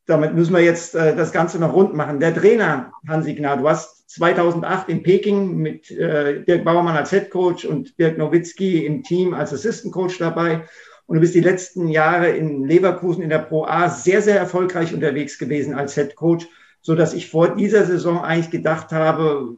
damit 0.07 0.35
müssen 0.35 0.55
wir 0.55 0.61
jetzt 0.61 0.95
äh, 0.95 1.15
das 1.15 1.33
Ganze 1.33 1.59
noch 1.59 1.73
rund 1.73 1.95
machen. 1.95 2.21
Der 2.21 2.35
Trainer, 2.35 2.93
Hansi 3.07 3.35
Gnad, 3.35 3.61
du 3.61 3.69
hast 3.69 4.09
2008 4.11 4.89
in 4.89 5.03
Peking 5.03 5.57
mit 5.57 5.91
äh, 5.91 6.45
Dirk 6.45 6.65
Bauermann 6.65 6.97
als 6.97 7.11
Head 7.11 7.31
Coach 7.31 7.65
und 7.65 7.99
Dirk 7.99 8.17
Nowitzki 8.17 8.87
im 8.87 9.03
Team 9.03 9.35
als 9.35 9.53
Assistant 9.53 9.93
Coach 9.93 10.19
dabei. 10.19 10.65
Und 11.07 11.17
du 11.17 11.21
bist 11.21 11.35
die 11.35 11.41
letzten 11.41 11.89
Jahre 11.89 12.31
in 12.31 12.65
Leverkusen 12.65 13.23
in 13.23 13.31
der 13.31 13.39
Pro 13.39 13.65
A 13.65 13.89
sehr, 13.89 14.23
sehr 14.23 14.39
erfolgreich 14.39 14.93
unterwegs 14.95 15.39
gewesen 15.39 15.75
als 15.75 15.95
Head 15.95 16.17
Coach, 16.17 16.47
so 16.83 16.95
dass 16.95 17.15
ich 17.15 17.31
vor 17.31 17.55
dieser 17.55 17.85
Saison 17.85 18.23
eigentlich 18.23 18.51
gedacht 18.51 18.93
habe, 18.93 19.57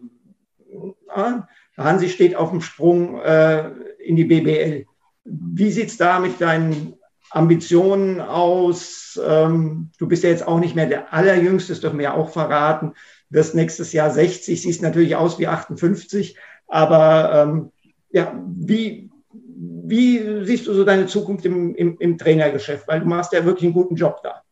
ah, 1.08 1.46
Hansi 1.76 2.08
steht 2.08 2.34
auf 2.34 2.50
dem 2.50 2.60
Sprung 2.60 3.20
äh, 3.20 3.70
in 3.98 4.16
die 4.16 4.24
BBL. 4.24 4.86
Wie 5.30 5.70
sieht 5.70 5.88
es 5.88 5.96
da 5.96 6.18
mit 6.18 6.40
deinen 6.40 6.94
Ambitionen 7.30 8.20
aus? 8.20 9.20
Ähm, 9.22 9.90
du 9.98 10.08
bist 10.08 10.22
ja 10.22 10.30
jetzt 10.30 10.46
auch 10.46 10.58
nicht 10.58 10.74
mehr 10.74 10.86
der 10.86 11.12
Allerjüngste, 11.12 11.72
das 11.72 11.80
dürfen 11.80 11.98
wir 11.98 12.04
ja 12.04 12.14
auch 12.14 12.30
verraten. 12.30 12.94
Wirst 13.30 13.54
nächstes 13.54 13.92
Jahr 13.92 14.10
60, 14.10 14.62
siehst 14.62 14.82
natürlich 14.82 15.16
aus 15.16 15.38
wie 15.38 15.46
58. 15.46 16.36
Aber 16.66 17.32
ähm, 17.34 17.72
ja, 18.10 18.42
wie, 18.56 19.10
wie 19.32 20.44
siehst 20.44 20.66
du 20.66 20.72
so 20.72 20.84
deine 20.84 21.06
Zukunft 21.06 21.44
im, 21.44 21.74
im, 21.74 21.98
im 21.98 22.16
Trainergeschäft? 22.16 22.88
Weil 22.88 23.00
du 23.00 23.06
machst 23.06 23.32
ja 23.32 23.44
wirklich 23.44 23.64
einen 23.64 23.74
guten 23.74 23.96
Job 23.96 24.20
da. 24.22 24.42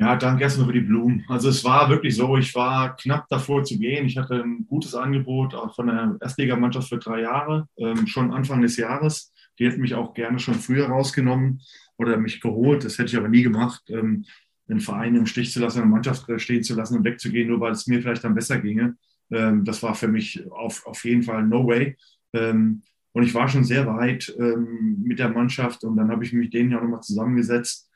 Ja, 0.00 0.14
danke 0.14 0.44
erstmal 0.44 0.68
für 0.68 0.72
die 0.74 0.80
Blumen. 0.80 1.24
Also 1.28 1.48
es 1.48 1.64
war 1.64 1.90
wirklich 1.90 2.14
so, 2.14 2.36
ich 2.36 2.54
war 2.54 2.94
knapp 2.94 3.26
davor 3.28 3.64
zu 3.64 3.76
gehen. 3.78 4.06
Ich 4.06 4.16
hatte 4.16 4.36
ein 4.44 4.64
gutes 4.68 4.94
Angebot 4.94 5.54
von 5.74 5.88
der 5.88 6.16
Erstligamannschaft 6.20 6.88
für 6.88 6.98
drei 6.98 7.22
Jahre, 7.22 7.66
ähm, 7.76 8.06
schon 8.06 8.32
Anfang 8.32 8.62
des 8.62 8.76
Jahres. 8.76 9.32
Die 9.58 9.66
hätten 9.66 9.80
mich 9.80 9.96
auch 9.96 10.14
gerne 10.14 10.38
schon 10.38 10.54
früher 10.54 10.86
rausgenommen 10.86 11.60
oder 11.96 12.16
mich 12.16 12.40
geholt. 12.40 12.84
Das 12.84 12.96
hätte 12.98 13.10
ich 13.10 13.16
aber 13.16 13.28
nie 13.28 13.42
gemacht, 13.42 13.82
ähm, 13.88 14.24
den 14.68 14.78
Verein 14.78 15.16
im 15.16 15.26
Stich 15.26 15.52
zu 15.52 15.58
lassen, 15.58 15.80
eine 15.80 15.90
Mannschaft 15.90 16.28
äh, 16.28 16.38
stehen 16.38 16.62
zu 16.62 16.76
lassen 16.76 16.98
und 16.98 17.04
wegzugehen, 17.04 17.48
nur 17.48 17.58
weil 17.60 17.72
es 17.72 17.88
mir 17.88 18.00
vielleicht 18.00 18.22
dann 18.22 18.36
besser 18.36 18.60
ginge. 18.60 18.96
Ähm, 19.32 19.64
das 19.64 19.82
war 19.82 19.96
für 19.96 20.08
mich 20.08 20.48
auf, 20.52 20.86
auf 20.86 21.04
jeden 21.04 21.24
Fall 21.24 21.42
no 21.42 21.66
way. 21.66 21.96
Ähm, 22.34 22.82
und 23.12 23.24
ich 23.24 23.34
war 23.34 23.48
schon 23.48 23.64
sehr 23.64 23.84
weit 23.88 24.32
ähm, 24.38 25.02
mit 25.02 25.18
der 25.18 25.30
Mannschaft 25.30 25.82
und 25.82 25.96
dann 25.96 26.08
habe 26.12 26.24
ich 26.24 26.32
mich 26.32 26.50
denen 26.50 26.70
ja 26.70 26.80
nochmal 26.80 27.00
zusammengesetzt 27.00 27.87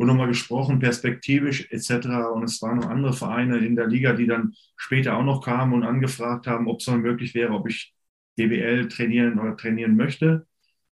und 0.00 0.06
nochmal 0.06 0.28
gesprochen, 0.28 0.78
perspektivisch 0.78 1.70
etc. 1.70 2.30
Und 2.32 2.44
es 2.44 2.62
waren 2.62 2.78
noch 2.78 2.88
andere 2.88 3.12
Vereine 3.12 3.58
in 3.58 3.76
der 3.76 3.86
Liga, 3.86 4.14
die 4.14 4.26
dann 4.26 4.54
später 4.74 5.14
auch 5.14 5.22
noch 5.22 5.44
kamen 5.44 5.74
und 5.74 5.82
angefragt 5.82 6.46
haben, 6.46 6.68
ob 6.68 6.80
es 6.80 6.86
dann 6.86 7.02
möglich 7.02 7.34
wäre, 7.34 7.52
ob 7.52 7.68
ich 7.68 7.92
DBL 8.38 8.88
trainieren 8.88 9.38
oder 9.38 9.58
trainieren 9.58 9.96
möchte. 9.96 10.46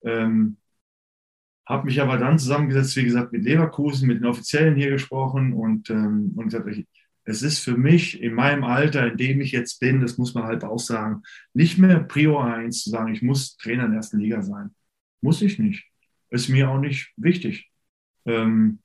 Ähm, 0.04 0.58
habe 1.66 1.86
mich 1.86 1.98
aber 2.02 2.18
dann 2.18 2.38
zusammengesetzt, 2.38 2.94
wie 2.96 3.04
gesagt, 3.04 3.32
mit 3.32 3.42
Leverkusen, 3.42 4.06
mit 4.06 4.18
den 4.18 4.26
Offiziellen 4.26 4.76
hier 4.76 4.90
gesprochen 4.90 5.54
und, 5.54 5.88
ähm, 5.88 6.34
und 6.36 6.44
gesagt, 6.44 6.68
es 7.24 7.42
ist 7.42 7.60
für 7.60 7.78
mich 7.78 8.20
in 8.20 8.34
meinem 8.34 8.64
Alter, 8.64 9.10
in 9.10 9.16
dem 9.16 9.40
ich 9.40 9.52
jetzt 9.52 9.80
bin, 9.80 10.02
das 10.02 10.18
muss 10.18 10.34
man 10.34 10.44
halt 10.44 10.62
auch 10.62 10.78
sagen, 10.78 11.22
nicht 11.54 11.78
mehr 11.78 12.00
Prior 12.00 12.44
1 12.44 12.82
zu 12.82 12.90
sagen, 12.90 13.14
ich 13.14 13.22
muss 13.22 13.56
Trainer 13.56 13.86
in 13.86 13.92
der 13.92 13.96
ersten 13.96 14.18
Liga 14.18 14.42
sein. 14.42 14.74
Muss 15.22 15.40
ich 15.40 15.58
nicht. 15.58 15.86
Ist 16.28 16.50
mir 16.50 16.68
auch 16.68 16.78
nicht 16.78 17.14
wichtig. 17.16 17.70
Ähm, 18.26 18.80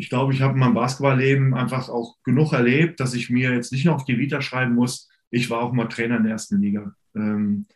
ich 0.00 0.08
glaube, 0.08 0.32
ich 0.32 0.40
habe 0.40 0.54
in 0.54 0.60
meinem 0.60 0.72
Basketballleben 0.72 1.52
einfach 1.52 1.90
auch 1.90 2.16
genug 2.24 2.54
erlebt, 2.54 3.00
dass 3.00 3.12
ich 3.12 3.28
mir 3.28 3.52
jetzt 3.52 3.70
nicht 3.70 3.84
noch 3.84 3.96
auf 3.96 4.04
die 4.06 4.18
Vita 4.18 4.40
schreiben 4.40 4.74
muss, 4.74 5.10
ich 5.30 5.50
war 5.50 5.60
auch 5.60 5.74
mal 5.74 5.88
Trainer 5.88 6.16
in 6.16 6.22
der 6.22 6.32
ersten 6.32 6.60
Liga. 6.60 6.94
Ähm, 7.14 7.66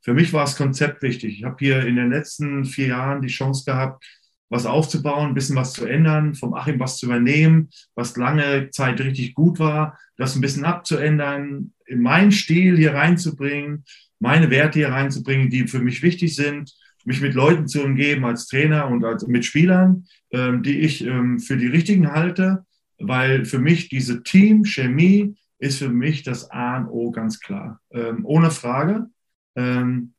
für 0.00 0.14
mich 0.14 0.32
war 0.32 0.42
das 0.42 0.56
Konzept 0.56 1.02
wichtig. 1.02 1.38
Ich 1.38 1.44
habe 1.44 1.56
hier 1.58 1.84
in 1.84 1.96
den 1.96 2.10
letzten 2.10 2.64
vier 2.64 2.86
Jahren 2.86 3.20
die 3.20 3.28
Chance 3.28 3.64
gehabt, 3.66 4.04
was 4.48 4.64
aufzubauen, 4.64 5.30
ein 5.30 5.34
bisschen 5.34 5.56
was 5.56 5.72
zu 5.72 5.84
ändern, 5.84 6.36
vom 6.36 6.54
Achim 6.54 6.78
was 6.78 6.98
zu 6.98 7.06
übernehmen, 7.06 7.70
was 7.96 8.16
lange 8.16 8.70
Zeit 8.70 9.00
richtig 9.00 9.34
gut 9.34 9.58
war, 9.58 9.98
das 10.16 10.36
ein 10.36 10.40
bisschen 10.40 10.64
abzuändern, 10.64 11.72
in 11.84 12.00
meinen 12.00 12.30
Stil 12.30 12.76
hier 12.76 12.94
reinzubringen, 12.94 13.84
meine 14.20 14.50
Werte 14.50 14.78
hier 14.78 14.90
reinzubringen, 14.90 15.50
die 15.50 15.66
für 15.66 15.80
mich 15.80 16.02
wichtig 16.02 16.36
sind 16.36 16.72
mich 17.06 17.20
mit 17.20 17.34
Leuten 17.34 17.66
zu 17.68 17.82
umgeben 17.82 18.24
als 18.24 18.46
Trainer 18.46 18.88
und 18.88 19.04
als, 19.04 19.26
mit 19.26 19.44
Spielern, 19.44 20.06
ähm, 20.30 20.62
die 20.62 20.80
ich 20.80 21.04
ähm, 21.04 21.38
für 21.38 21.56
die 21.56 21.66
richtigen 21.66 22.12
halte, 22.12 22.64
weil 22.98 23.44
für 23.44 23.58
mich 23.58 23.88
diese 23.88 24.22
Team-Chemie 24.22 25.36
ist 25.58 25.78
für 25.78 25.88
mich 25.88 26.22
das 26.22 26.50
A 26.50 26.78
und 26.78 26.88
O 26.88 27.10
ganz 27.10 27.40
klar, 27.40 27.80
ähm, 27.92 28.24
ohne 28.24 28.50
Frage. 28.50 29.06
Ähm, 29.54 30.14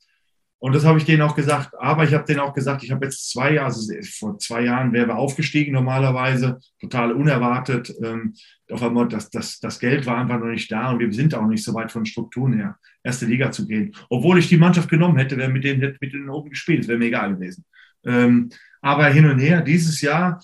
und 0.64 0.74
das 0.74 0.86
habe 0.86 0.98
ich 0.98 1.04
denen 1.04 1.22
auch 1.22 1.36
gesagt. 1.36 1.72
Aber 1.78 2.06
ich 2.06 2.14
habe 2.14 2.24
denen 2.24 2.40
auch 2.40 2.54
gesagt, 2.54 2.84
ich 2.86 2.92
habe 2.92 3.04
jetzt 3.04 3.30
zwei 3.30 3.56
Jahre, 3.56 3.66
also 3.66 3.94
vor 4.18 4.40
zwei 4.40 4.62
Jahren 4.62 4.94
wären 4.94 5.10
wir 5.10 5.18
aufgestiegen 5.18 5.74
normalerweise, 5.74 6.58
total 6.80 7.12
unerwartet. 7.12 7.94
Ähm, 8.02 8.34
auf 8.72 8.82
einmal, 8.82 9.10
das, 9.10 9.30
das, 9.30 9.60
das 9.60 9.78
Geld 9.78 10.06
war 10.06 10.20
einfach 10.20 10.40
noch 10.40 10.46
nicht 10.46 10.72
da 10.72 10.92
und 10.92 11.00
wir 11.00 11.12
sind 11.12 11.36
auch 11.36 11.48
nicht 11.48 11.66
so 11.66 11.74
weit 11.74 11.92
von 11.92 12.06
Strukturen 12.06 12.54
her, 12.54 12.78
erste 13.04 13.26
Liga 13.26 13.52
zu 13.52 13.68
gehen. 13.68 13.94
Obwohl 14.10 14.40
ich 14.40 14.48
die 14.48 14.56
Mannschaft 14.56 14.90
genommen 14.90 15.18
hätte, 15.18 15.36
wäre 15.36 15.52
mit 15.52 15.66
denen, 15.66 15.98
mit 16.00 16.14
denen 16.14 16.30
oben 16.30 16.52
gespielt, 16.52 16.88
wäre 16.88 16.98
mir 16.98 17.08
egal 17.08 17.36
gewesen. 17.36 17.66
Ähm, 18.06 18.50
aber 18.80 19.08
hin 19.08 19.26
und 19.26 19.40
her, 19.40 19.60
dieses 19.60 20.00
Jahr 20.00 20.42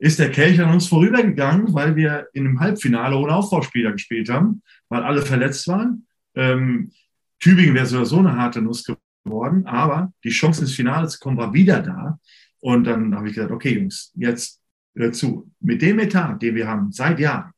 ist 0.00 0.18
der 0.18 0.32
Kelch 0.32 0.60
an 0.60 0.72
uns 0.72 0.88
vorübergegangen, 0.88 1.72
weil 1.72 1.94
wir 1.94 2.26
in 2.32 2.44
einem 2.44 2.58
Halbfinale 2.58 3.16
ohne 3.16 3.36
Aufbauspieler 3.36 3.92
gespielt 3.92 4.28
haben, 4.28 4.62
weil 4.88 5.04
alle 5.04 5.22
verletzt 5.22 5.68
waren. 5.68 6.08
Ähm, 6.34 6.90
Tübingen 7.38 7.74
wäre 7.74 7.86
so, 7.86 8.04
so 8.04 8.18
eine 8.18 8.36
harte 8.36 8.62
Nuss 8.62 8.84
geworden, 8.84 9.01
aber 9.24 10.12
die 10.24 10.30
Chance 10.30 10.62
ins 10.62 10.74
Finale 10.74 11.08
zu 11.08 11.18
kommen 11.18 11.36
war 11.36 11.52
wieder 11.52 11.80
da. 11.80 12.18
Und 12.60 12.84
dann 12.84 13.14
habe 13.14 13.28
ich 13.28 13.34
gesagt, 13.34 13.52
okay, 13.52 13.78
Jungs, 13.78 14.12
jetzt 14.14 14.60
hört 14.94 15.14
zu. 15.14 15.50
Mit 15.60 15.82
dem 15.82 15.98
Etat, 15.98 16.38
den 16.38 16.54
wir 16.54 16.68
haben 16.68 16.92
seit 16.92 17.18
Jahren, 17.18 17.52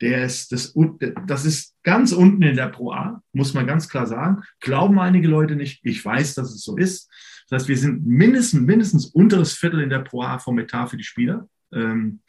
der 0.00 0.24
ist, 0.24 0.50
das, 0.52 0.74
das 1.26 1.44
ist 1.44 1.74
ganz 1.82 2.12
unten 2.12 2.42
in 2.42 2.56
der 2.56 2.68
Pro 2.68 2.92
A, 2.92 3.22
muss 3.32 3.52
man 3.52 3.66
ganz 3.66 3.88
klar 3.88 4.06
sagen. 4.06 4.42
Glauben 4.60 4.98
einige 4.98 5.28
Leute 5.28 5.56
nicht. 5.56 5.80
Ich 5.84 6.04
weiß, 6.04 6.34
dass 6.34 6.54
es 6.54 6.62
so 6.62 6.76
ist. 6.76 7.10
Das 7.48 7.62
heißt, 7.62 7.68
wir 7.68 7.76
sind 7.76 8.06
mindestens, 8.06 8.60
mindestens 8.60 9.06
unteres 9.06 9.52
Viertel 9.52 9.80
in 9.80 9.90
der 9.90 9.98
Pro 9.98 10.22
A 10.22 10.38
vom 10.38 10.58
Etat 10.58 10.86
für 10.86 10.96
die 10.96 11.04
Spieler. 11.04 11.48
Ähm, 11.72 12.20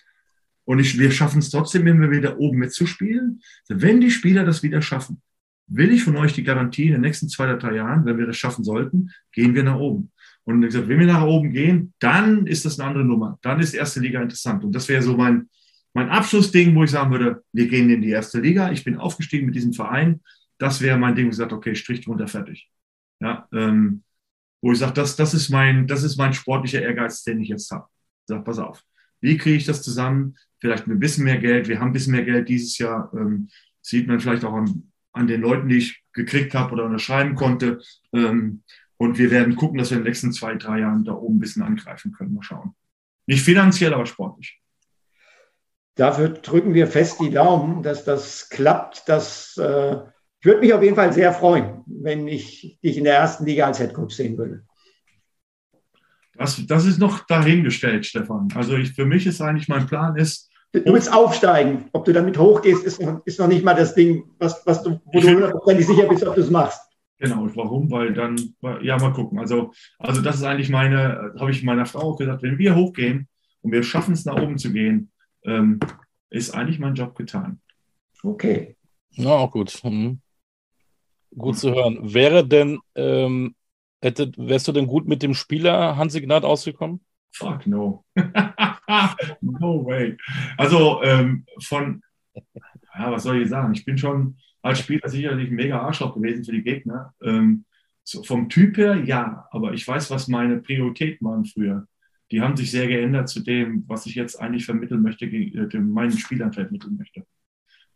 und 0.65 0.79
ich, 0.79 0.99
wir 0.99 1.11
schaffen 1.11 1.39
es 1.39 1.49
trotzdem 1.49 1.87
immer 1.87 2.11
wieder 2.11 2.39
oben 2.39 2.59
mitzuspielen. 2.59 3.41
Wenn 3.67 4.01
die 4.01 4.11
Spieler 4.11 4.43
das 4.45 4.63
wieder 4.63 4.81
schaffen, 4.81 5.21
will 5.73 5.91
ich 5.91 6.03
von 6.03 6.17
euch 6.17 6.33
die 6.33 6.43
Garantie 6.43 6.87
in 6.87 6.93
den 6.93 7.01
nächsten 7.01 7.29
zwei 7.29 7.45
oder 7.45 7.57
drei 7.57 7.75
Jahren, 7.75 8.05
wenn 8.05 8.17
wir 8.17 8.27
das 8.27 8.37
schaffen 8.37 8.63
sollten, 8.63 9.11
gehen 9.31 9.55
wir 9.55 9.63
nach 9.63 9.77
oben. 9.77 10.11
Und 10.43 10.61
gesagt, 10.61 10.87
wenn 10.87 10.99
wir 10.99 11.07
nach 11.07 11.23
oben 11.23 11.51
gehen, 11.51 11.93
dann 11.99 12.47
ist 12.47 12.65
das 12.65 12.79
eine 12.79 12.89
andere 12.89 13.05
Nummer. 13.05 13.37
Dann 13.41 13.59
ist 13.59 13.73
erste 13.73 13.99
Liga 13.99 14.21
interessant. 14.21 14.63
Und 14.63 14.73
das 14.73 14.89
wäre 14.89 15.01
so 15.01 15.15
mein, 15.15 15.49
mein 15.93 16.09
Abschlussding, 16.09 16.75
wo 16.75 16.83
ich 16.83 16.91
sagen 16.91 17.11
würde, 17.11 17.43
wir 17.53 17.67
gehen 17.67 17.89
in 17.89 18.01
die 18.01 18.09
erste 18.09 18.39
Liga. 18.39 18.71
Ich 18.71 18.83
bin 18.83 18.97
aufgestiegen 18.97 19.45
mit 19.45 19.55
diesem 19.55 19.73
Verein. 19.73 20.21
Das 20.57 20.81
wäre 20.81 20.97
mein 20.97 21.15
Ding, 21.15 21.27
wo 21.27 21.29
ich 21.29 21.35
sage, 21.35 21.55
okay, 21.55 21.75
Strich 21.75 22.01
drunter, 22.01 22.27
fertig. 22.27 22.69
Ja, 23.19 23.47
ähm, 23.53 24.03
wo 24.61 24.71
ich 24.71 24.79
sage, 24.79 24.93
das, 24.93 25.15
das, 25.15 25.33
ist 25.33 25.49
mein, 25.49 25.85
das 25.87 26.03
ist 26.03 26.17
mein 26.17 26.33
sportlicher 26.33 26.81
Ehrgeiz, 26.81 27.23
den 27.23 27.39
ich 27.39 27.49
jetzt 27.49 27.69
habe. 27.71 27.85
Ich 28.23 28.27
sage, 28.27 28.43
pass 28.43 28.57
auf, 28.57 28.83
wie 29.21 29.37
kriege 29.37 29.57
ich 29.57 29.65
das 29.65 29.83
zusammen? 29.83 30.35
vielleicht 30.61 30.87
ein 30.87 30.99
bisschen 30.99 31.25
mehr 31.25 31.39
Geld. 31.39 31.67
Wir 31.67 31.79
haben 31.79 31.89
ein 31.89 31.93
bisschen 31.93 32.13
mehr 32.13 32.23
Geld 32.23 32.47
dieses 32.47 32.77
Jahr. 32.77 33.11
Ähm, 33.13 33.49
sieht 33.81 34.07
man 34.07 34.19
vielleicht 34.19 34.45
auch 34.45 34.53
an, 34.53 34.90
an 35.13 35.27
den 35.27 35.41
Leuten, 35.41 35.69
die 35.69 35.77
ich 35.77 36.03
gekriegt 36.13 36.53
habe 36.53 36.73
oder 36.73 36.85
unterschreiben 36.85 37.35
konnte. 37.35 37.81
Ähm, 38.13 38.63
und 38.97 39.17
wir 39.17 39.31
werden 39.31 39.55
gucken, 39.55 39.77
dass 39.77 39.89
wir 39.89 39.97
in 39.97 40.03
den 40.03 40.09
nächsten 40.09 40.31
zwei, 40.31 40.55
drei 40.55 40.79
Jahren 40.79 41.03
da 41.03 41.13
oben 41.13 41.37
ein 41.37 41.39
bisschen 41.39 41.63
angreifen 41.63 42.11
können. 42.11 42.33
Mal 42.33 42.43
schauen. 42.43 42.75
Nicht 43.25 43.43
finanziell, 43.43 43.93
aber 43.93 44.05
sportlich. 44.05 44.61
Dafür 45.95 46.29
drücken 46.29 46.73
wir 46.73 46.87
fest 46.87 47.19
die 47.19 47.31
Daumen, 47.31 47.83
dass 47.83 48.05
das 48.05 48.49
klappt. 48.49 49.03
Das, 49.07 49.57
äh, 49.57 49.97
ich 50.39 50.45
würde 50.45 50.61
mich 50.61 50.73
auf 50.73 50.83
jeden 50.83 50.95
Fall 50.95 51.11
sehr 51.13 51.33
freuen, 51.33 51.83
wenn 51.85 52.27
ich 52.27 52.79
dich 52.83 52.97
in 52.97 53.03
der 53.03 53.15
ersten 53.15 53.45
Liga 53.45 53.65
als 53.65 53.79
Headcoach 53.79 54.11
sehen 54.11 54.37
würde. 54.37 54.65
Das, 56.35 56.65
das 56.65 56.85
ist 56.85 56.97
noch 56.97 57.25
dahingestellt, 57.25 58.05
Stefan. 58.05 58.47
Also 58.55 58.75
ich, 58.75 58.93
für 58.93 59.05
mich 59.05 59.27
ist 59.27 59.41
eigentlich 59.41 59.67
mein 59.67 59.85
Plan 59.85 60.15
ist. 60.15 60.50
Du 60.73 60.93
willst 60.93 61.11
aufsteigen. 61.11 61.89
Ob 61.91 62.05
du 62.05 62.13
damit 62.13 62.37
hochgehst, 62.37 62.85
ist 62.85 63.01
noch, 63.01 63.25
ist 63.25 63.39
noch 63.39 63.47
nicht 63.47 63.63
mal 63.63 63.73
das 63.73 63.93
Ding, 63.93 64.23
was, 64.39 64.65
was 64.65 64.83
du, 64.83 65.01
wo 65.05 65.19
du 65.19 65.27
hundertprozentig 65.27 65.85
sicher 65.85 66.07
bist, 66.07 66.25
ob 66.25 66.35
du 66.35 66.41
es 66.41 66.49
machst. 66.49 66.81
Genau, 67.17 67.47
warum? 67.55 67.91
Weil 67.91 68.13
dann, 68.13 68.55
ja, 68.81 68.97
mal 68.97 69.13
gucken. 69.13 69.37
Also, 69.37 69.73
also 69.99 70.21
das 70.21 70.37
ist 70.37 70.43
eigentlich 70.43 70.69
meine, 70.69 71.33
habe 71.39 71.51
ich 71.51 71.61
meiner 71.63 71.85
Frau 71.85 71.99
auch 71.99 72.17
gesagt, 72.17 72.41
wenn 72.41 72.57
wir 72.57 72.75
hochgehen 72.75 73.27
und 73.61 73.71
wir 73.71 73.83
schaffen 73.83 74.13
es 74.13 74.25
nach 74.25 74.41
oben 74.41 74.57
zu 74.57 74.71
gehen, 74.71 75.11
ähm, 75.43 75.79
ist 76.29 76.55
eigentlich 76.55 76.79
mein 76.79 76.95
Job 76.95 77.15
getan. 77.15 77.59
Okay. 78.23 78.75
Ja, 79.11 79.31
auch 79.31 79.51
gut. 79.51 79.79
Mhm. 79.83 80.21
Gut 81.37 81.57
zu 81.57 81.71
hören. 81.73 81.99
Wäre 82.01 82.47
denn, 82.47 82.79
ähm, 82.95 83.55
hätte, 84.01 84.31
wärst 84.37 84.67
du 84.67 84.71
denn 84.71 84.87
gut 84.87 85.07
mit 85.07 85.21
dem 85.21 85.33
Spieler 85.33 85.97
Hansi 85.97 86.21
Gnad 86.21 86.43
ausgekommen? 86.43 87.01
Fuck 87.33 87.67
no. 87.67 88.03
no 89.41 89.85
way. 89.85 90.17
Also 90.57 91.01
ähm, 91.03 91.45
von, 91.61 92.01
ja, 92.33 93.11
was 93.11 93.23
soll 93.23 93.41
ich 93.41 93.49
sagen? 93.49 93.73
Ich 93.73 93.85
bin 93.85 93.97
schon 93.97 94.37
als 94.61 94.79
Spieler 94.79 95.09
sicherlich 95.09 95.49
ein 95.49 95.55
mega 95.55 95.79
Arschloch 95.81 96.13
gewesen 96.13 96.43
für 96.43 96.51
die 96.51 96.63
Gegner. 96.63 97.13
Ähm, 97.23 97.65
so 98.03 98.23
vom 98.23 98.49
Typ 98.49 98.77
her, 98.77 98.95
ja, 98.95 99.47
aber 99.51 99.73
ich 99.73 99.87
weiß, 99.87 100.09
was 100.11 100.27
meine 100.27 100.57
Prioritäten 100.57 101.27
waren 101.27 101.45
früher 101.45 101.87
die 102.31 102.41
haben 102.41 102.55
sich 102.55 102.71
sehr 102.71 102.87
geändert 102.87 103.29
zu 103.29 103.41
dem, 103.41 103.83
was 103.87 104.05
ich 104.05 104.15
jetzt 104.15 104.39
eigentlich 104.39 104.65
vermitteln 104.65 105.01
möchte, 105.01 105.25
äh, 105.25 105.79
meinen 105.79 106.17
Spielern 106.17 106.53
vermitteln 106.53 106.95
möchte. 106.97 107.25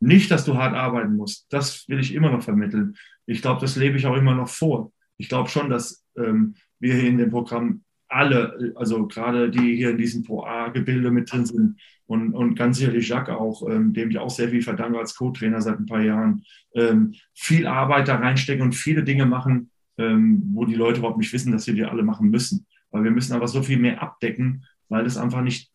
Nicht, 0.02 0.30
dass 0.30 0.44
du 0.44 0.58
hart 0.58 0.76
arbeiten 0.76 1.16
musst. 1.16 1.48
Das 1.50 1.88
will 1.88 2.00
ich 2.00 2.14
immer 2.14 2.30
noch 2.30 2.44
vermitteln. 2.44 2.96
Ich 3.26 3.42
glaube, 3.42 3.62
das 3.62 3.78
lebe 3.78 3.98
ich 3.98 4.06
auch 4.06 4.16
immer 4.16 4.36
noch 4.36 4.50
vor. 4.50 4.92
Ich 5.18 5.30
glaube 5.30 5.50
schon, 5.50 5.70
dass 5.70 6.06
ähm, 6.18 6.56
wir 6.80 6.96
hier 6.96 7.10
in 7.10 7.18
dem 7.18 7.30
Programm 7.30 7.85
alle, 8.16 8.74
also 8.76 9.08
gerade 9.08 9.50
die 9.50 9.76
hier 9.76 9.92
in 9.92 9.98
diesem 9.98 10.24
Pro 10.24 10.44
A-Gebilde 10.44 11.12
mit 11.12 11.32
drin 11.32 11.46
sind 11.46 11.80
und, 12.08 12.34
und 12.34 12.56
ganz 12.56 12.78
sicherlich 12.78 13.08
Jacques 13.08 13.36
auch, 13.36 13.70
ähm, 13.70 13.94
dem 13.94 14.10
ich 14.10 14.18
auch 14.18 14.30
sehr 14.30 14.50
viel 14.50 14.62
verdanke 14.62 15.00
als 15.00 15.16
Co-Trainer 15.16 15.62
seit 15.62 15.80
ein 15.80 15.86
paar 15.86 16.02
Jahren, 16.02 16.44
ähm, 16.74 17.14
viel 17.34 17.68
Arbeit 17.68 18.08
da 18.08 18.16
reinstecken 18.16 18.64
und 18.64 18.74
viele 18.74 19.04
Dinge 19.04 19.26
machen, 19.26 19.70
ähm, 19.98 20.52
wo 20.54 20.66
die 20.66 20.76
Leute 20.76 21.00
überhaupt 21.00 21.18
nicht 21.18 21.34
wissen, 21.34 21.52
dass 21.52 21.66
sie 21.66 21.74
die 21.74 21.86
alle 21.86 22.04
machen 22.04 22.30
müssen 22.30 22.66
weil 22.96 23.04
wir 23.04 23.12
müssen 23.12 23.34
aber 23.34 23.50
so 23.50 23.62
viel 23.62 23.78
mehr 23.78 24.02
abdecken, 24.02 24.66
weil 24.88 25.04
das 25.04 25.18
einfach 25.18 25.42
nicht 25.42 25.70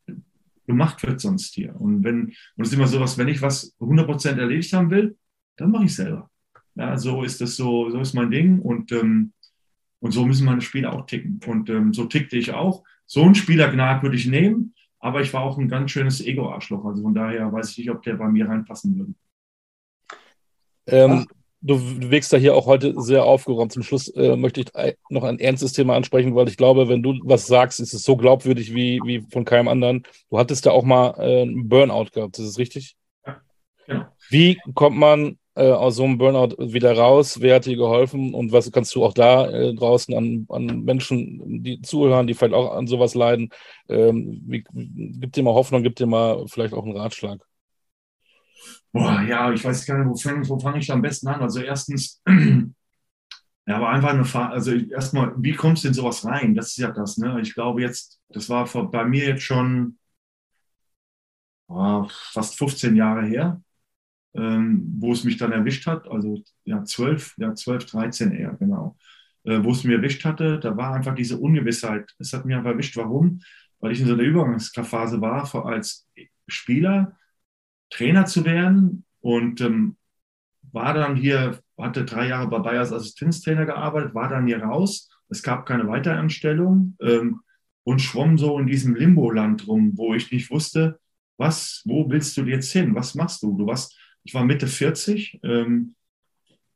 gemacht 0.66 1.02
wird 1.02 1.20
sonst 1.20 1.54
hier. 1.54 1.78
Und 1.78 2.02
wenn, 2.02 2.28
und 2.28 2.64
es 2.64 2.68
ist 2.68 2.74
immer 2.74 2.86
so 2.86 2.98
was, 2.98 3.18
wenn 3.18 3.28
ich 3.28 3.42
was 3.42 3.76
100% 3.78 4.38
erledigt 4.38 4.72
haben 4.72 4.90
will, 4.90 5.18
dann 5.56 5.70
mache 5.70 5.84
ich 5.84 5.94
selber. 5.94 6.30
Ja, 6.76 6.96
so 6.96 7.22
ist 7.22 7.42
das 7.42 7.56
so, 7.56 7.90
so 7.90 8.00
ist 8.00 8.14
mein 8.14 8.30
Ding 8.30 8.60
und, 8.60 8.90
ähm, 8.92 9.32
und 10.00 10.12
so 10.12 10.24
müssen 10.24 10.46
meine 10.46 10.62
Spieler 10.62 10.92
auch 10.92 11.06
ticken. 11.06 11.40
Und 11.46 11.68
ähm, 11.70 11.92
so 11.92 12.04
tickte 12.04 12.36
ich 12.36 12.52
auch. 12.52 12.82
So 13.06 13.22
einen 13.22 13.34
Spielergnad 13.34 14.02
würde 14.02 14.16
ich 14.16 14.26
nehmen, 14.26 14.74
aber 14.98 15.20
ich 15.20 15.32
war 15.32 15.42
auch 15.42 15.58
ein 15.58 15.68
ganz 15.68 15.90
schönes 15.90 16.24
Ego-Arschloch. 16.24 16.84
Also 16.84 17.02
von 17.02 17.14
daher 17.14 17.52
weiß 17.52 17.70
ich 17.70 17.78
nicht, 17.78 17.90
ob 17.90 18.02
der 18.02 18.14
bei 18.14 18.28
mir 18.28 18.48
reinpassen 18.48 18.98
würde. 18.98 19.14
Ähm, 20.86 21.26
du 21.60 21.78
wirkst 22.10 22.32
da 22.32 22.36
hier 22.36 22.54
auch 22.54 22.66
heute 22.66 22.94
sehr 23.00 23.24
aufgeräumt. 23.24 23.72
Zum 23.72 23.82
Schluss 23.82 24.08
äh, 24.08 24.36
möchte 24.36 24.60
ich 24.60 24.68
noch 25.10 25.24
ein 25.24 25.38
ernstes 25.38 25.72
Thema 25.72 25.96
ansprechen, 25.96 26.34
weil 26.34 26.48
ich 26.48 26.56
glaube, 26.56 26.88
wenn 26.88 27.02
du 27.02 27.18
was 27.24 27.46
sagst, 27.46 27.80
ist 27.80 27.92
es 27.92 28.02
so 28.02 28.16
glaubwürdig 28.16 28.74
wie, 28.74 29.00
wie 29.04 29.24
von 29.30 29.44
keinem 29.44 29.68
anderen. 29.68 30.04
Du 30.30 30.38
hattest 30.38 30.66
da 30.66 30.70
auch 30.70 30.84
mal 30.84 31.14
äh, 31.18 31.42
einen 31.42 31.68
Burnout 31.68 32.10
gehabt, 32.12 32.38
ist 32.38 32.46
das 32.46 32.58
richtig? 32.58 32.96
Ja, 33.26 33.40
genau. 33.86 34.06
Wie 34.30 34.58
kommt 34.74 34.96
man 34.96 35.38
äh, 35.54 35.70
aus 35.70 35.96
so 35.96 36.04
einem 36.04 36.18
Burnout 36.18 36.56
wieder 36.58 36.96
raus? 36.96 37.40
Wer 37.40 37.56
hat 37.56 37.66
dir 37.66 37.76
geholfen? 37.76 38.34
Und 38.34 38.52
was 38.52 38.70
kannst 38.70 38.94
du 38.94 39.04
auch 39.04 39.14
da 39.14 39.48
äh, 39.48 39.74
draußen 39.74 40.14
an, 40.14 40.46
an 40.48 40.82
Menschen, 40.82 41.62
die 41.62 41.80
zuhören, 41.82 42.26
die 42.26 42.34
vielleicht 42.34 42.54
auch 42.54 42.74
an 42.74 42.86
sowas 42.86 43.14
leiden, 43.14 43.50
ähm, 43.88 44.40
wie, 44.46 44.64
gib 44.72 45.32
dir 45.32 45.42
mal 45.42 45.54
Hoffnung, 45.54 45.82
gib 45.82 45.96
dir 45.96 46.06
mal 46.06 46.46
vielleicht 46.48 46.74
auch 46.74 46.84
einen 46.84 46.96
Ratschlag. 46.96 47.40
Boah, 48.92 49.22
ja, 49.22 49.52
ich 49.52 49.64
weiß 49.64 49.86
gar 49.86 49.98
nicht, 49.98 50.08
wo 50.08 50.16
fange 50.16 50.44
fang 50.60 50.76
ich 50.76 50.90
am 50.90 51.02
besten 51.02 51.28
an? 51.28 51.40
Also 51.40 51.60
erstens, 51.60 52.20
ja, 52.26 53.76
aber 53.76 53.90
einfach 53.90 54.10
eine 54.10 54.24
Frage, 54.24 54.52
also 54.52 54.72
erstmal, 54.72 55.32
wie 55.36 55.54
kommst 55.54 55.84
du 55.84 55.88
in 55.88 55.94
sowas 55.94 56.24
rein? 56.24 56.54
Das 56.54 56.68
ist 56.68 56.78
ja 56.78 56.90
das, 56.90 57.16
ne? 57.16 57.40
Ich 57.40 57.54
glaube 57.54 57.82
jetzt, 57.82 58.20
das 58.30 58.48
war 58.48 58.66
bei 58.90 59.04
mir 59.04 59.26
jetzt 59.26 59.42
schon 59.42 59.98
oh, 61.68 62.06
fast 62.32 62.58
15 62.58 62.96
Jahre 62.96 63.24
her, 63.24 63.62
ähm, 64.34 64.96
wo 64.98 65.12
es 65.12 65.24
mich 65.24 65.36
dann 65.36 65.52
erwischt 65.52 65.86
hat, 65.86 66.08
also 66.08 66.42
ja, 66.64 66.84
12, 66.84 67.34
ja, 67.38 67.54
12, 67.54 67.86
13 67.86 68.32
eher, 68.32 68.54
genau. 68.54 68.96
Äh, 69.44 69.62
wo 69.64 69.72
es 69.72 69.84
mir 69.84 69.96
erwischt 69.96 70.24
hatte, 70.24 70.58
da 70.58 70.76
war 70.76 70.94
einfach 70.94 71.14
diese 71.14 71.38
Ungewissheit. 71.38 72.14
Es 72.18 72.32
hat 72.32 72.44
mich 72.44 72.54
einfach 72.54 72.70
erwischt. 72.70 72.96
Warum? 72.96 73.40
Weil 73.80 73.92
ich 73.92 74.00
in 74.00 74.06
so 74.06 74.12
einer 74.12 74.22
Übergangsphase 74.22 75.20
war 75.20 75.66
als 75.66 76.06
Spieler 76.46 77.16
Trainer 77.90 78.24
zu 78.26 78.44
werden 78.44 79.04
und 79.20 79.60
ähm, 79.60 79.96
war 80.72 80.94
dann 80.94 81.16
hier, 81.16 81.60
hatte 81.76 82.04
drei 82.04 82.28
Jahre 82.28 82.48
bei 82.48 82.58
Bayer 82.60 82.80
als 82.80 82.92
Assistenztrainer 82.92 83.66
gearbeitet, 83.66 84.14
war 84.14 84.28
dann 84.28 84.46
hier 84.46 84.62
raus. 84.62 85.10
Es 85.28 85.42
gab 85.42 85.66
keine 85.66 85.88
Weiteranstellung 85.88 86.96
ähm, 87.00 87.40
und 87.82 88.00
schwamm 88.00 88.38
so 88.38 88.58
in 88.58 88.66
diesem 88.66 88.94
Limbo-Land 88.94 89.66
rum, 89.66 89.92
wo 89.96 90.14
ich 90.14 90.30
nicht 90.30 90.50
wusste, 90.50 91.00
was, 91.36 91.82
wo 91.86 92.08
willst 92.10 92.36
du 92.36 92.42
jetzt 92.42 92.70
hin? 92.70 92.94
Was 92.94 93.14
machst 93.14 93.42
du? 93.42 93.56
Du 93.56 93.66
warst, 93.66 93.98
ich 94.24 94.34
war 94.34 94.44
Mitte 94.44 94.66
40, 94.66 95.40
ähm, 95.42 95.94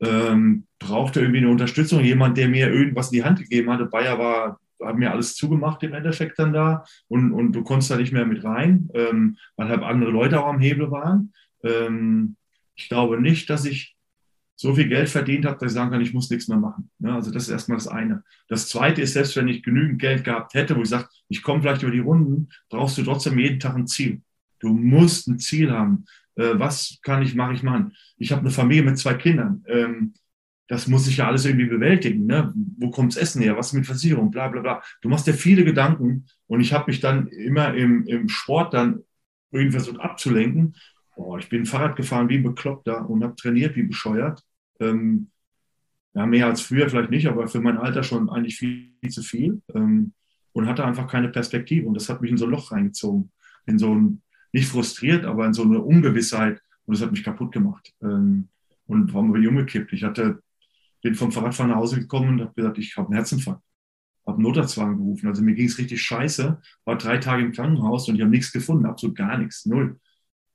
ähm, 0.01 0.67
brauchte 0.79 1.21
irgendwie 1.21 1.39
eine 1.39 1.51
Unterstützung, 1.51 2.03
jemand, 2.03 2.37
der 2.37 2.49
mir 2.49 2.73
irgendwas 2.73 3.11
in 3.11 3.19
die 3.19 3.25
Hand 3.25 3.39
gegeben 3.39 3.71
hatte. 3.71 3.87
Bayer 3.87 4.19
war 4.19 4.59
haben 4.83 4.99
mir 4.99 5.13
alles 5.13 5.35
zugemacht 5.35 5.83
im 5.83 5.95
Endeffekt 5.95 6.39
dann 6.39 6.53
da 6.53 6.85
und, 7.09 7.33
und 7.33 7.53
du 7.53 7.63
konntest 7.63 7.91
da 7.91 7.97
nicht 7.97 8.13
mehr 8.13 8.27
mit 8.27 8.45
rein, 8.45 8.91
ähm, 8.95 9.39
weil 9.57 9.69
halt 9.69 9.83
andere 9.83 10.11
Leute 10.11 10.41
auch 10.41 10.49
am 10.49 10.61
Hebel 10.61 10.91
waren. 10.91 11.33
Ähm, 11.63 12.37
ich 12.75 12.89
glaube 12.89 13.21
nicht, 13.21 13.49
dass 13.51 13.65
ich 13.65 13.97
so 14.57 14.75
viel 14.75 14.89
Geld 14.89 15.09
verdient 15.09 15.47
habe, 15.47 15.59
dass 15.59 15.73
ich 15.73 15.75
sagen 15.75 15.91
kann, 15.91 16.01
ich 16.01 16.15
muss 16.15 16.31
nichts 16.31 16.49
mehr 16.49 16.59
machen. 16.59 16.91
Ja, 17.01 17.17
also 17.17 17.31
das 17.31 17.45
ist 17.45 17.51
erstmal 17.51 17.79
das 17.79 17.89
eine. 17.89 18.23
Das 18.49 18.69
zweite 18.69 19.03
ist, 19.03 19.15
selbst 19.15 19.37
wenn 19.37 19.49
ich 19.49 19.63
genügend 19.63 20.01
Geld 20.01 20.25
gehabt 20.25 20.55
hätte, 20.55 20.77
wo 20.77 20.83
ich 20.83 20.89
sage, 20.89 21.09
ich 21.29 21.43
komme 21.43 21.61
vielleicht 21.61 21.83
über 21.83 21.91
die 21.91 21.99
Runden, 21.99 22.49
brauchst 22.69 22.97
du 22.99 23.03
trotzdem 23.03 23.39
jeden 23.39 23.59
Tag 23.59 23.75
ein 23.75 23.87
Ziel. 23.87 24.23
Du 24.61 24.73
musst 24.73 25.27
ein 25.29 25.39
Ziel 25.39 25.73
haben. 25.73 26.05
Äh, 26.37 26.59
was 26.59 26.99
kann 27.03 27.23
ich, 27.23 27.35
mache 27.35 27.55
ich 27.55 27.63
machen? 27.63 27.93
Ich 28.17 28.33
habe 28.33 28.41
eine 28.41 28.51
Familie 28.51 28.85
mit 28.85 28.99
zwei 28.99 29.15
Kindern. 29.15 29.65
Ähm, 29.69 30.15
das 30.69 30.89
muss 30.89 31.07
ich 31.07 31.19
ja 31.19 31.27
alles 31.27 31.45
irgendwie 31.45 31.67
bewältigen. 31.67 32.27
Ne? 32.27 32.53
Wo 32.79 32.91
kommt's 32.91 33.17
Essen 33.17 33.43
her? 33.43 33.57
Was 33.57 33.73
mit 33.73 33.87
Versicherung? 33.87 34.31
Bla 34.31 34.49
bla 34.49 34.61
bla. 34.61 34.83
Du 35.03 35.09
machst 35.09 35.27
dir 35.27 35.35
viele 35.35 35.65
Gedanken 35.65 36.27
und 36.47 36.61
ich 36.61 36.73
habe 36.73 36.87
mich 36.87 37.01
dann 37.01 37.29
immer 37.29 37.75
im, 37.75 38.07
im 38.07 38.29
Sport 38.29 38.73
dann 38.73 39.01
irgendwie 39.51 39.73
versucht 39.73 40.01
abzulenken. 40.01 40.75
Oh, 41.17 41.37
ich 41.39 41.49
bin 41.49 41.67
Fahrrad 41.67 41.97
gefahren 41.97 42.29
wie 42.29 42.39
ein 42.39 42.43
Bekloppter 42.43 43.09
und 43.09 43.23
habe 43.23 43.37
trainiert 43.37 43.77
wie 43.77 43.85
bescheuert. 43.85 44.43
Ähm, 44.81 45.31
ja, 46.15 46.27
mehr 46.27 46.47
als 46.47 46.63
früher 46.63 46.89
vielleicht 46.89 47.11
nicht, 47.11 47.27
aber 47.27 47.47
für 47.49 47.61
mein 47.61 47.77
Alter 47.77 48.03
schon 48.03 48.31
eigentlich 48.31 48.57
viel, 48.57 48.91
viel 49.01 49.11
zu 49.11 49.23
viel. 49.23 49.63
Ähm, 49.75 50.13
und 50.53 50.69
hatte 50.69 50.85
einfach 50.85 51.09
keine 51.09 51.29
Perspektive. 51.29 51.87
Und 51.87 51.95
das 51.95 52.09
hat 52.09 52.23
mich 52.23 52.31
in 52.31 52.37
so 52.37 52.47
ein 52.47 52.51
Loch 52.53 52.71
reingezogen. 52.73 53.33
In 53.67 53.79
so 53.79 53.95
ein, 53.95 54.23
nicht 54.55 54.69
frustriert, 54.69 55.25
aber 55.25 55.47
in 55.47 55.53
so 55.53 55.65
eine 55.65 55.81
Ungewissheit. 55.81 56.63
Und 56.87 56.97
das 56.97 57.03
hat 57.03 57.11
mich 57.11 57.25
kaputt 57.25 57.53
gemacht. 57.53 57.93
Ähm, 58.03 58.49
und 58.87 59.13
warum 59.13 59.33
bin 59.33 59.43
ich 59.43 59.49
umgekippt? 59.49 59.93
Ich 59.93 60.05
hatte 60.05 60.43
bin 61.05 61.15
vom 61.15 61.31
Fahrradfahren 61.31 61.71
nach 61.71 61.79
Hause 61.79 62.01
gekommen 62.01 62.31
und 62.31 62.41
habe 62.41 62.55
gesagt, 62.55 62.79
ich 62.79 62.97
habe 62.97 63.09
einen 63.09 63.17
Herzinfarkt. 63.17 63.63
Habe 64.27 64.39
einen 64.39 64.43
Notarztwagen 64.45 64.97
gerufen. 64.97 65.29
Also 65.29 65.43
mir 65.43 65.55
ging 65.55 65.67
es 65.67 65.77
richtig 65.77 66.01
scheiße. 66.03 66.59
War 66.87 66.97
drei 66.97 67.19
Tage 67.19 67.43
im 67.43 67.53
Krankenhaus 67.53 68.09
und 68.09 68.15
ich 68.15 68.23
habe 68.23 68.31
nichts 68.31 68.53
gefunden, 68.53 68.87
absolut 68.87 69.15
gar 69.15 69.37
nichts, 69.37 69.67
null. 69.67 70.01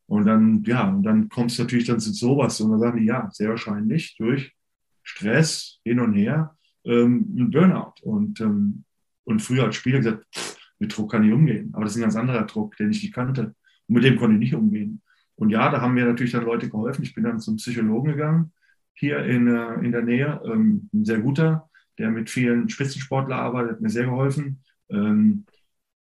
Und 0.07 0.25
dann, 0.25 0.63
ja, 0.63 0.89
und 0.89 1.03
dann 1.03 1.29
kommst 1.29 1.59
du 1.59 1.63
natürlich 1.63 1.85
dann 1.85 1.99
zu 1.99 2.11
sowas 2.11 2.59
und 2.61 2.71
dann 2.71 2.79
sagen 2.79 2.99
die, 2.99 3.05
ja, 3.05 3.29
sehr 3.31 3.49
wahrscheinlich 3.49 4.15
durch 4.17 4.55
Stress 5.03 5.79
hin 5.83 5.99
und 5.99 6.13
her 6.13 6.57
ähm, 6.83 7.35
ein 7.37 7.51
Burnout. 7.51 7.93
Und, 8.01 8.41
ähm, 8.41 8.85
und 9.25 9.43
früher 9.43 9.65
als 9.65 9.75
Spieler 9.75 9.99
gesagt, 9.99 10.25
mit 10.79 10.97
Druck 10.97 11.11
kann 11.11 11.23
ich 11.23 11.31
umgehen. 11.31 11.69
Aber 11.73 11.83
das 11.83 11.93
ist 11.93 11.97
ein 11.99 12.03
ganz 12.03 12.15
anderer 12.15 12.45
Druck, 12.47 12.75
den 12.77 12.89
ich 12.89 13.03
nicht 13.03 13.13
kannte. 13.13 13.53
Und 13.89 13.95
mit 13.95 14.03
dem 14.05 14.15
konnte 14.15 14.35
ich 14.35 14.39
nicht 14.39 14.55
umgehen. 14.55 15.01
Und 15.35 15.49
ja, 15.49 15.69
da 15.69 15.81
haben 15.81 15.95
mir 15.95 16.05
natürlich 16.05 16.31
dann 16.31 16.45
Leute 16.45 16.69
geholfen. 16.69 17.03
Ich 17.03 17.13
bin 17.13 17.25
dann 17.25 17.39
zum 17.39 17.57
Psychologen 17.57 18.11
gegangen 18.11 18.53
hier 18.99 19.23
in, 19.23 19.47
äh, 19.47 19.75
in 19.75 19.91
der 19.91 20.03
Nähe, 20.03 20.41
ähm, 20.45 20.89
ein 20.93 21.05
sehr 21.05 21.19
guter, 21.19 21.69
der 21.97 22.11
mit 22.11 22.29
vielen 22.29 22.69
Spitzensportlern 22.69 23.39
arbeitet, 23.39 23.71
hat 23.73 23.81
mir 23.81 23.89
sehr 23.89 24.05
geholfen. 24.05 24.61
Ähm, 24.89 25.45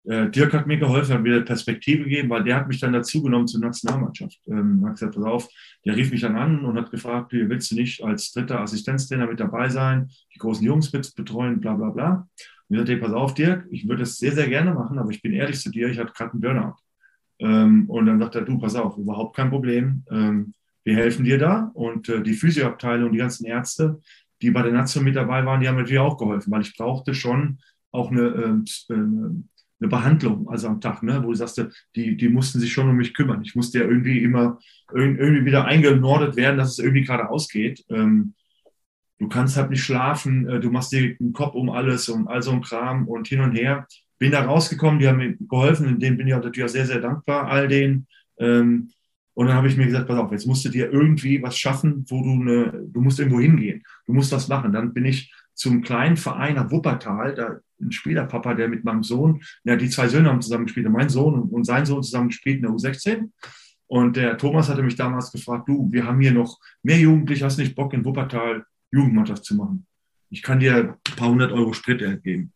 äh, 0.05 0.29
Dirk 0.29 0.53
hat 0.53 0.67
mir 0.67 0.77
geholfen, 0.77 1.15
hat 1.15 1.23
mir 1.23 1.41
Perspektive 1.41 2.03
gegeben, 2.03 2.29
weil 2.29 2.43
der 2.43 2.57
hat 2.57 2.67
mich 2.67 2.79
dann 2.79 2.93
dazugenommen 2.93 3.47
zur 3.47 3.61
Nationalmannschaft. 3.61 4.39
Ähm, 4.47 4.85
hat 4.85 4.93
gesagt, 4.93 5.15
pass 5.15 5.23
auf, 5.23 5.49
der 5.85 5.95
rief 5.95 6.11
mich 6.11 6.21
dann 6.21 6.35
an 6.35 6.65
und 6.65 6.77
hat 6.77 6.91
gefragt, 6.91 7.31
willst 7.31 7.71
du 7.71 7.75
nicht 7.75 8.03
als 8.03 8.31
dritter 8.31 8.59
Assistenztrainer 8.59 9.27
mit 9.27 9.39
dabei 9.39 9.69
sein, 9.69 10.09
die 10.35 10.39
großen 10.39 10.65
Jungs 10.65 10.91
betreuen, 10.91 11.59
bla 11.61 11.73
bla 11.73 11.89
bla. 11.89 12.27
Und 12.69 12.75
ich 12.75 12.77
sagte, 12.77 12.97
pass 12.97 13.13
auf, 13.13 13.33
Dirk, 13.33 13.65
ich 13.71 13.87
würde 13.87 14.03
es 14.03 14.17
sehr, 14.17 14.33
sehr 14.33 14.47
gerne 14.49 14.73
machen, 14.73 14.99
aber 14.99 15.09
ich 15.09 15.21
bin 15.21 15.33
ehrlich 15.33 15.59
zu 15.59 15.71
dir, 15.71 15.87
ich 15.87 15.97
hatte 15.97 16.13
gerade 16.13 16.33
einen 16.33 16.41
Burnout. 16.41 16.82
Ähm, 17.43 17.89
und 17.89 18.05
dann 18.05 18.19
sagt 18.19 18.35
er, 18.35 18.41
du, 18.41 18.57
pass 18.57 18.75
auf, 18.75 18.97
überhaupt 18.97 19.35
kein 19.35 19.49
Problem. 19.49 20.03
Ähm, 20.09 20.53
wir 20.85 20.95
helfen 20.95 21.25
dir 21.25 21.37
da. 21.37 21.71
Und 21.73 22.07
äh, 22.09 22.23
die 22.23 22.33
Physioabteilung, 22.33 23.11
die 23.11 23.17
ganzen 23.17 23.45
Ärzte, 23.45 23.99
die 24.41 24.49
bei 24.49 24.61
der 24.61 24.71
Nation 24.71 25.03
mit 25.03 25.15
dabei 25.15 25.45
waren, 25.45 25.59
die 25.59 25.67
haben 25.67 25.75
natürlich 25.75 25.99
auch 25.99 26.17
geholfen, 26.17 26.51
weil 26.51 26.61
ich 26.61 26.75
brauchte 26.75 27.13
schon 27.13 27.59
auch 27.91 28.11
eine, 28.11 28.21
äh, 28.21 28.93
eine 28.93 29.89
Behandlung, 29.89 30.47
also 30.49 30.67
am 30.67 30.79
Tag, 30.79 31.03
ne, 31.03 31.21
wo 31.23 31.29
du 31.29 31.35
sagst, 31.35 31.61
die, 31.95 32.15
die 32.15 32.29
mussten 32.29 32.59
sich 32.59 32.71
schon 32.71 32.89
um 32.89 32.95
mich 32.95 33.13
kümmern. 33.13 33.41
Ich 33.43 33.55
musste 33.55 33.79
ja 33.79 33.85
irgendwie 33.85 34.23
immer 34.23 34.57
irgendwie 34.93 35.45
wieder 35.45 35.65
eingenordet 35.65 36.35
werden, 36.37 36.57
dass 36.57 36.71
es 36.71 36.79
irgendwie 36.79 37.03
gerade 37.03 37.29
ausgeht. 37.29 37.83
Ähm, 37.89 38.35
du 39.19 39.27
kannst 39.27 39.57
halt 39.57 39.69
nicht 39.69 39.83
schlafen, 39.83 40.47
äh, 40.47 40.59
du 40.61 40.71
machst 40.71 40.93
dir 40.93 41.15
den 41.17 41.33
Kopf 41.33 41.55
um 41.55 41.69
alles 41.69 42.07
und 42.07 42.27
all 42.27 42.41
so 42.41 42.51
ein 42.51 42.61
Kram 42.61 43.07
und 43.07 43.27
hin 43.27 43.41
und 43.41 43.51
her. 43.51 43.87
Bin 44.23 44.31
da 44.31 44.45
rausgekommen, 44.45 44.99
die 45.01 45.07
haben 45.09 45.17
mir 45.17 45.35
geholfen, 45.37 45.85
in 45.85 45.99
denen 45.99 46.15
bin 46.15 46.29
ich 46.29 46.33
auch 46.33 46.41
natürlich 46.41 46.63
auch 46.63 46.71
sehr, 46.71 46.85
sehr 46.85 47.01
dankbar, 47.01 47.47
all 47.47 47.67
denen. 47.67 48.07
Ähm, 48.39 48.89
und 49.33 49.47
dann 49.47 49.57
habe 49.57 49.67
ich 49.67 49.75
mir 49.75 49.85
gesagt, 49.85 50.07
pass 50.07 50.17
auf, 50.17 50.31
jetzt 50.31 50.47
musst 50.47 50.63
du 50.63 50.69
dir 50.69 50.93
irgendwie 50.93 51.43
was 51.43 51.57
schaffen, 51.57 52.05
wo 52.07 52.23
du 52.23 52.31
eine, 52.31 52.87
du 52.87 53.01
musst 53.01 53.19
irgendwo 53.19 53.41
hingehen. 53.41 53.83
Du 54.05 54.13
musst 54.13 54.31
was 54.31 54.47
machen. 54.47 54.71
Dann 54.71 54.93
bin 54.93 55.03
ich 55.03 55.33
zum 55.55 55.81
kleinen 55.81 56.15
Verein 56.15 56.55
nach 56.55 56.71
Wuppertal, 56.71 57.35
da 57.35 57.59
ein 57.81 57.91
Spielerpapa, 57.91 58.53
der 58.53 58.69
mit 58.69 58.85
meinem 58.85 59.03
Sohn, 59.03 59.41
ja, 59.65 59.75
die 59.75 59.89
zwei 59.89 60.07
Söhne 60.07 60.29
haben 60.29 60.41
zusammen 60.41 60.67
gespielt, 60.67 60.87
mein 60.89 61.09
Sohn 61.09 61.41
und 61.41 61.65
sein 61.65 61.85
Sohn 61.85 62.01
zusammen 62.01 62.29
gespielt 62.29 62.57
in 62.57 62.61
der 62.61 62.71
U16. 62.71 63.29
Und 63.87 64.15
der 64.15 64.37
Thomas 64.37 64.69
hatte 64.69 64.83
mich 64.83 64.95
damals 64.95 65.33
gefragt, 65.33 65.67
du, 65.67 65.91
wir 65.91 66.05
haben 66.05 66.21
hier 66.21 66.31
noch 66.31 66.61
mehr 66.81 66.97
Jugendliche, 66.97 67.43
hast 67.43 67.57
nicht 67.57 67.75
Bock 67.75 67.93
in 67.93 68.05
Wuppertal 68.05 68.63
Jugendmannschaft 68.89 69.43
zu 69.43 69.55
machen? 69.55 69.85
Ich 70.29 70.41
kann 70.41 70.61
dir 70.61 70.97
ein 70.97 71.15
paar 71.17 71.27
hundert 71.27 71.51
Euro 71.51 71.73
Sprit 71.73 72.23
geben. 72.23 72.52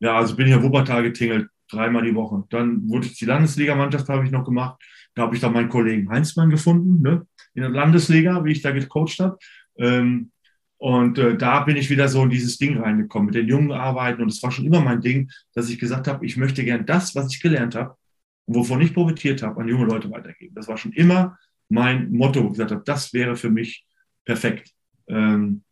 Ja, 0.00 0.16
also 0.16 0.36
bin 0.36 0.46
ich 0.46 0.52
in 0.52 0.62
Wuppertal 0.62 1.02
getingelt, 1.02 1.48
dreimal 1.70 2.04
die 2.04 2.14
Woche. 2.14 2.44
Dann 2.50 2.88
wurde 2.88 3.06
ich 3.06 3.18
die 3.18 3.24
Landesligamannschaft, 3.24 4.08
habe 4.08 4.24
ich 4.24 4.30
noch 4.30 4.44
gemacht. 4.44 4.82
Da 5.14 5.22
habe 5.22 5.34
ich 5.34 5.40
dann 5.40 5.52
meinen 5.52 5.68
Kollegen 5.68 6.10
Heinzmann 6.10 6.50
gefunden, 6.50 7.00
ne? 7.02 7.26
in 7.54 7.62
der 7.62 7.70
Landesliga, 7.70 8.44
wie 8.44 8.52
ich 8.52 8.62
da 8.62 8.70
gecoacht 8.70 9.18
habe. 9.18 9.38
Ähm, 9.78 10.30
und 10.78 11.18
äh, 11.18 11.36
da 11.36 11.60
bin 11.60 11.76
ich 11.76 11.88
wieder 11.88 12.08
so 12.08 12.22
in 12.22 12.30
dieses 12.30 12.58
Ding 12.58 12.78
reingekommen, 12.78 13.26
mit 13.26 13.34
den 13.34 13.48
Jungen 13.48 13.72
arbeiten. 13.72 14.22
Und 14.22 14.28
es 14.28 14.42
war 14.42 14.50
schon 14.50 14.66
immer 14.66 14.80
mein 14.80 15.00
Ding, 15.00 15.30
dass 15.54 15.70
ich 15.70 15.78
gesagt 15.78 16.06
habe, 16.06 16.24
ich 16.26 16.36
möchte 16.36 16.64
gern 16.64 16.84
das, 16.84 17.14
was 17.14 17.32
ich 17.32 17.40
gelernt 17.40 17.74
habe 17.74 17.96
und 18.44 18.56
wovon 18.56 18.82
ich 18.82 18.92
profitiert 18.92 19.42
habe, 19.42 19.60
an 19.60 19.68
junge 19.68 19.86
Leute 19.86 20.10
weitergeben. 20.10 20.54
Das 20.54 20.68
war 20.68 20.76
schon 20.76 20.92
immer 20.92 21.38
mein 21.68 22.12
Motto, 22.12 22.42
wo 22.42 22.46
ich 22.48 22.52
gesagt 22.52 22.72
habe, 22.72 22.82
das 22.84 23.12
wäre 23.14 23.36
für 23.36 23.50
mich 23.50 23.86
perfekt. 24.24 24.70
Ähm, 25.08 25.62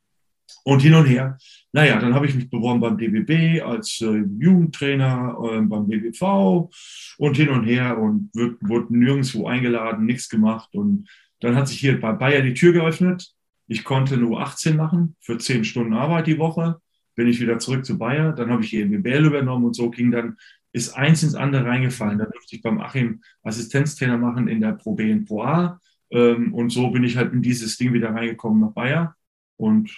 und 0.64 0.80
hin 0.80 0.94
und 0.94 1.06
her. 1.06 1.38
Naja, 1.72 1.98
dann 1.98 2.14
habe 2.14 2.26
ich 2.26 2.34
mich 2.34 2.48
beworben 2.48 2.80
beim 2.80 2.96
DBB 2.96 3.62
als 3.62 4.00
äh, 4.00 4.24
Jugendtrainer, 4.38 5.36
äh, 5.42 5.60
beim 5.60 5.86
BBV 5.86 6.70
und 7.18 7.36
hin 7.36 7.48
und 7.50 7.64
her 7.64 7.98
und 7.98 8.30
wurde 8.34 8.96
nirgendwo 8.96 9.46
eingeladen, 9.46 10.06
nichts 10.06 10.28
gemacht. 10.28 10.70
Und 10.74 11.08
dann 11.40 11.56
hat 11.56 11.68
sich 11.68 11.78
hier 11.78 12.00
bei 12.00 12.12
Bayer 12.12 12.42
die 12.42 12.54
Tür 12.54 12.72
geöffnet. 12.72 13.32
Ich 13.66 13.84
konnte 13.84 14.16
nur 14.16 14.40
18 14.40 14.76
machen 14.76 15.16
für 15.20 15.38
10 15.38 15.64
Stunden 15.64 15.94
Arbeit 15.94 16.26
die 16.26 16.38
Woche. 16.38 16.80
Bin 17.14 17.28
ich 17.28 17.40
wieder 17.40 17.58
zurück 17.58 17.84
zu 17.84 17.98
Bayer. 17.98 18.32
Dann 18.32 18.50
habe 18.50 18.62
ich 18.62 18.70
hier 18.70 18.88
BBL 18.88 19.26
übernommen 19.26 19.64
und 19.64 19.74
so 19.74 19.90
ging 19.90 20.10
dann, 20.10 20.36
ist 20.72 20.94
eins 20.94 21.22
ins 21.22 21.34
andere 21.34 21.64
reingefallen. 21.64 22.18
Dann 22.18 22.30
durfte 22.30 22.56
ich 22.56 22.62
beim 22.62 22.80
Achim 22.80 23.22
Assistenztrainer 23.42 24.18
machen 24.18 24.48
in 24.48 24.60
der 24.60 24.72
Pro 24.72 24.94
B 24.94 25.12
und 25.12 25.26
Pro 25.26 25.42
A. 25.42 25.80
Ähm, 26.10 26.54
und 26.54 26.70
so 26.70 26.90
bin 26.90 27.04
ich 27.04 27.16
halt 27.16 27.32
in 27.32 27.42
dieses 27.42 27.76
Ding 27.76 27.92
wieder 27.92 28.10
reingekommen 28.10 28.60
nach 28.60 28.72
Bayer. 28.72 29.16
Und 29.56 29.90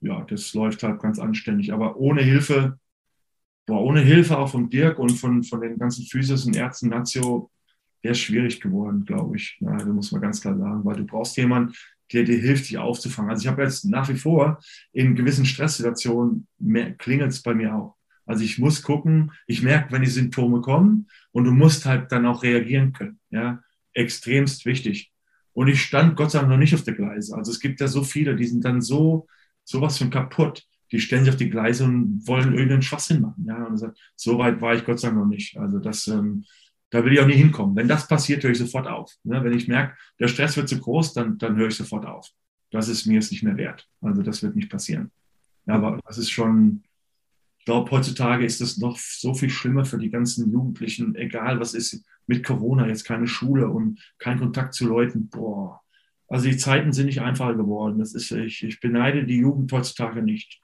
ja, 0.00 0.22
das 0.24 0.54
läuft 0.54 0.82
halt 0.82 1.00
ganz 1.00 1.18
anständig. 1.18 1.72
Aber 1.72 1.96
ohne 1.96 2.22
Hilfe, 2.22 2.78
boah, 3.66 3.82
ohne 3.82 4.00
Hilfe 4.00 4.38
auch 4.38 4.50
von 4.50 4.70
Dirk 4.70 4.98
und 4.98 5.10
von, 5.10 5.42
von 5.42 5.60
den 5.60 5.78
ganzen 5.78 6.06
Physios 6.06 6.46
und 6.46 6.56
Ärzten 6.56 6.88
Nazio, 6.88 7.50
wäre 8.02 8.14
schwierig 8.14 8.60
geworden, 8.60 9.04
glaube 9.04 9.36
ich. 9.36 9.56
Ja, 9.60 9.76
da 9.76 9.86
muss 9.86 10.12
man 10.12 10.20
ganz 10.20 10.40
klar 10.40 10.56
sagen, 10.56 10.84
weil 10.84 10.96
du 10.96 11.04
brauchst 11.04 11.36
jemanden, 11.36 11.74
der 12.12 12.24
dir 12.24 12.38
hilft, 12.38 12.68
dich 12.68 12.78
aufzufangen. 12.78 13.30
Also 13.30 13.42
ich 13.42 13.48
habe 13.48 13.62
jetzt 13.62 13.84
nach 13.84 14.08
wie 14.08 14.16
vor 14.16 14.60
in 14.92 15.14
gewissen 15.14 15.44
Stresssituationen 15.44 16.46
klingelt 16.98 17.32
es 17.32 17.42
bei 17.42 17.54
mir 17.54 17.74
auch. 17.74 17.96
Also 18.24 18.44
ich 18.44 18.58
muss 18.58 18.82
gucken, 18.82 19.32
ich 19.46 19.62
merke, 19.62 19.92
wenn 19.92 20.02
die 20.02 20.10
Symptome 20.10 20.60
kommen 20.60 21.08
und 21.32 21.44
du 21.44 21.50
musst 21.50 21.86
halt 21.86 22.12
dann 22.12 22.26
auch 22.26 22.42
reagieren 22.42 22.92
können. 22.92 23.18
Ja, 23.30 23.62
extremst 23.94 24.64
wichtig. 24.66 25.12
Und 25.54 25.68
ich 25.68 25.82
stand 25.82 26.14
Gott 26.14 26.30
sei 26.30 26.38
Dank 26.38 26.50
noch 26.50 26.58
nicht 26.58 26.74
auf 26.74 26.84
der 26.84 26.94
Gleise. 26.94 27.36
Also 27.36 27.50
es 27.50 27.58
gibt 27.58 27.80
ja 27.80 27.88
so 27.88 28.04
viele, 28.04 28.36
die 28.36 28.44
sind 28.44 28.64
dann 28.64 28.80
so 28.80 29.26
sowas 29.68 29.98
von 29.98 30.10
kaputt. 30.10 30.64
Die 30.90 31.00
stellen 31.00 31.24
sich 31.24 31.32
auf 31.32 31.38
die 31.38 31.50
Gleise 31.50 31.84
und 31.84 32.26
wollen 32.26 32.54
irgendeinen 32.54 32.82
Schwachsinn 32.82 33.20
machen. 33.20 33.44
Ja, 33.46 33.64
und 33.64 33.76
sagt, 33.76 33.98
so 34.16 34.38
weit 34.38 34.60
war 34.62 34.74
ich 34.74 34.84
Gott 34.84 34.98
sei 34.98 35.08
Dank 35.08 35.20
noch 35.20 35.26
nicht. 35.26 35.58
Also 35.58 35.78
das, 35.78 36.08
ähm, 36.08 36.44
da 36.90 37.04
will 37.04 37.12
ich 37.12 37.20
auch 37.20 37.26
nie 37.26 37.34
hinkommen. 37.34 37.76
Wenn 37.76 37.88
das 37.88 38.08
passiert, 38.08 38.42
höre 38.42 38.52
ich 38.52 38.58
sofort 38.58 38.86
auf. 38.86 39.12
Ne? 39.22 39.44
Wenn 39.44 39.52
ich 39.52 39.68
merke, 39.68 39.94
der 40.18 40.28
Stress 40.28 40.56
wird 40.56 40.70
zu 40.70 40.80
groß, 40.80 41.12
dann, 41.12 41.36
dann 41.36 41.56
höre 41.56 41.68
ich 41.68 41.76
sofort 41.76 42.06
auf. 42.06 42.30
Das 42.70 42.88
ist 42.88 43.04
mir 43.04 43.14
jetzt 43.14 43.30
nicht 43.30 43.42
mehr 43.42 43.58
wert. 43.58 43.86
Also 44.00 44.22
das 44.22 44.42
wird 44.42 44.56
nicht 44.56 44.70
passieren. 44.70 45.10
Ja, 45.66 45.74
aber 45.74 46.00
das 46.06 46.16
ist 46.16 46.30
schon, 46.30 46.82
ich 47.58 47.66
glaube, 47.66 47.90
heutzutage 47.90 48.46
ist 48.46 48.62
das 48.62 48.78
noch 48.78 48.96
so 48.96 49.34
viel 49.34 49.50
schlimmer 49.50 49.84
für 49.84 49.98
die 49.98 50.10
ganzen 50.10 50.50
Jugendlichen, 50.50 51.14
egal 51.16 51.60
was 51.60 51.74
ist, 51.74 52.02
mit 52.26 52.44
Corona 52.44 52.86
jetzt 52.86 53.04
keine 53.04 53.26
Schule 53.26 53.68
und 53.68 54.00
kein 54.16 54.38
Kontakt 54.38 54.72
zu 54.72 54.86
Leuten. 54.86 55.28
Boah, 55.28 55.82
also 56.28 56.48
die 56.48 56.56
Zeiten 56.56 56.92
sind 56.92 57.06
nicht 57.06 57.22
einfacher 57.22 57.54
geworden. 57.54 57.98
Das 57.98 58.14
ist, 58.14 58.30
ich, 58.30 58.62
ich 58.62 58.80
beneide 58.80 59.24
die 59.24 59.38
Jugend 59.38 59.72
heutzutage 59.72 60.22
nicht. 60.22 60.60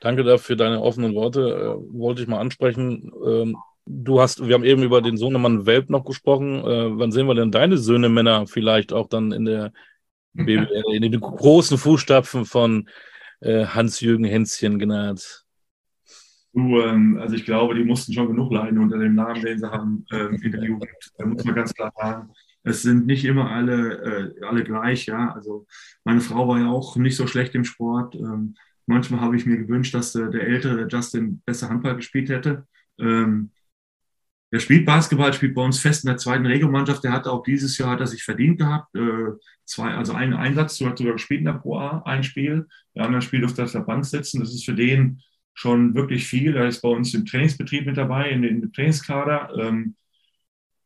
Danke 0.00 0.24
dafür 0.24 0.38
für 0.38 0.56
deine 0.56 0.82
offenen 0.82 1.14
Worte. 1.14 1.40
Äh, 1.40 1.96
wollte 1.96 2.22
ich 2.22 2.28
mal 2.28 2.40
ansprechen. 2.40 3.12
Ähm, 3.24 3.56
du 3.86 4.20
hast, 4.20 4.46
wir 4.46 4.54
haben 4.54 4.64
eben 4.64 4.82
über 4.82 5.00
den 5.00 5.16
Sohnemann 5.16 5.64
Welp 5.64 5.90
noch 5.90 6.04
gesprochen. 6.04 6.58
Äh, 6.58 6.98
wann 6.98 7.12
sehen 7.12 7.26
wir 7.26 7.36
denn 7.36 7.52
deine 7.52 7.78
Söhne 7.78 8.08
Männer 8.08 8.48
vielleicht 8.48 8.92
auch 8.92 9.06
dann 9.06 9.30
in 9.30 9.44
der 9.44 9.72
BBL, 10.32 10.94
in 10.94 11.02
den 11.02 11.20
großen 11.20 11.78
Fußstapfen 11.78 12.44
von 12.44 12.88
äh, 13.40 13.66
Hans-Jürgen 13.66 14.24
Hänschen 14.24 14.80
genannt? 14.80 15.44
Du, 16.52 16.80
ähm, 16.80 17.18
also 17.20 17.36
ich 17.36 17.44
glaube, 17.44 17.76
die 17.76 17.84
mussten 17.84 18.12
schon 18.12 18.26
genug 18.26 18.52
leiden 18.52 18.80
unter 18.80 18.98
dem 18.98 19.14
Namen, 19.14 19.40
den 19.40 19.58
sie 19.58 19.70
haben 19.70 20.04
ähm, 20.12 20.34
in 20.42 20.50
der 20.50 20.64
Jugend. 20.64 20.90
Da 21.16 21.26
muss 21.26 21.44
man 21.44 21.54
ganz 21.54 21.72
klar 21.72 21.92
sagen 21.96 22.28
es 22.64 22.82
sind 22.82 23.06
nicht 23.06 23.24
immer 23.24 23.50
alle, 23.50 24.34
äh, 24.40 24.44
alle 24.44 24.64
gleich, 24.64 25.06
ja. 25.06 25.32
Also 25.32 25.66
meine 26.04 26.20
Frau 26.20 26.48
war 26.48 26.58
ja 26.58 26.68
auch 26.68 26.96
nicht 26.96 27.16
so 27.16 27.26
schlecht 27.26 27.54
im 27.54 27.64
Sport. 27.64 28.14
Ähm, 28.14 28.54
manchmal 28.86 29.20
habe 29.20 29.36
ich 29.36 29.46
mir 29.46 29.56
gewünscht, 29.56 29.94
dass 29.94 30.12
der, 30.12 30.28
der 30.28 30.46
ältere, 30.46 30.86
Justin, 30.88 31.42
besser 31.44 31.68
Handball 31.68 31.96
gespielt 31.96 32.28
hätte. 32.28 32.66
Ähm, 32.98 33.50
der 34.52 34.60
spielt 34.60 34.84
Basketball, 34.84 35.32
spielt 35.32 35.54
bei 35.54 35.62
uns 35.64 35.80
fest 35.80 36.04
in 36.04 36.08
der 36.08 36.18
zweiten 36.18 36.46
Regelmannschaft. 36.46 37.02
Der 37.02 37.12
hat 37.12 37.26
auch 37.26 37.42
dieses 37.42 37.78
Jahr 37.78 37.90
hat 37.90 38.00
er 38.00 38.06
sich 38.06 38.22
verdient 38.22 38.58
gehabt. 38.58 38.94
Äh, 38.94 39.32
zwei, 39.64 39.94
also 39.94 40.12
einen 40.12 40.34
Einsatz, 40.34 40.76
du 40.78 40.86
hast 40.86 40.98
sogar 40.98 41.14
gespielt 41.14 41.40
in 41.40 41.46
der 41.46 41.54
Pro 41.54 41.78
A, 41.78 42.02
ein 42.04 42.22
Spiel. 42.22 42.68
Der 42.94 43.04
andere 43.04 43.22
Spiel 43.22 43.44
auf 43.44 43.54
der 43.54 43.66
Bank 43.80 44.04
sitzen. 44.04 44.40
Das 44.40 44.52
ist 44.54 44.64
für 44.64 44.74
den 44.74 45.22
schon 45.54 45.94
wirklich 45.94 46.26
viel. 46.26 46.54
Er 46.54 46.68
ist 46.68 46.82
bei 46.82 46.88
uns 46.90 47.14
im 47.14 47.24
Trainingsbetrieb 47.24 47.86
mit 47.86 47.96
dabei, 47.96 48.30
in, 48.30 48.44
in 48.44 48.60
dem 48.60 48.72
Trainingskader. 48.72 49.56
Ähm, 49.58 49.96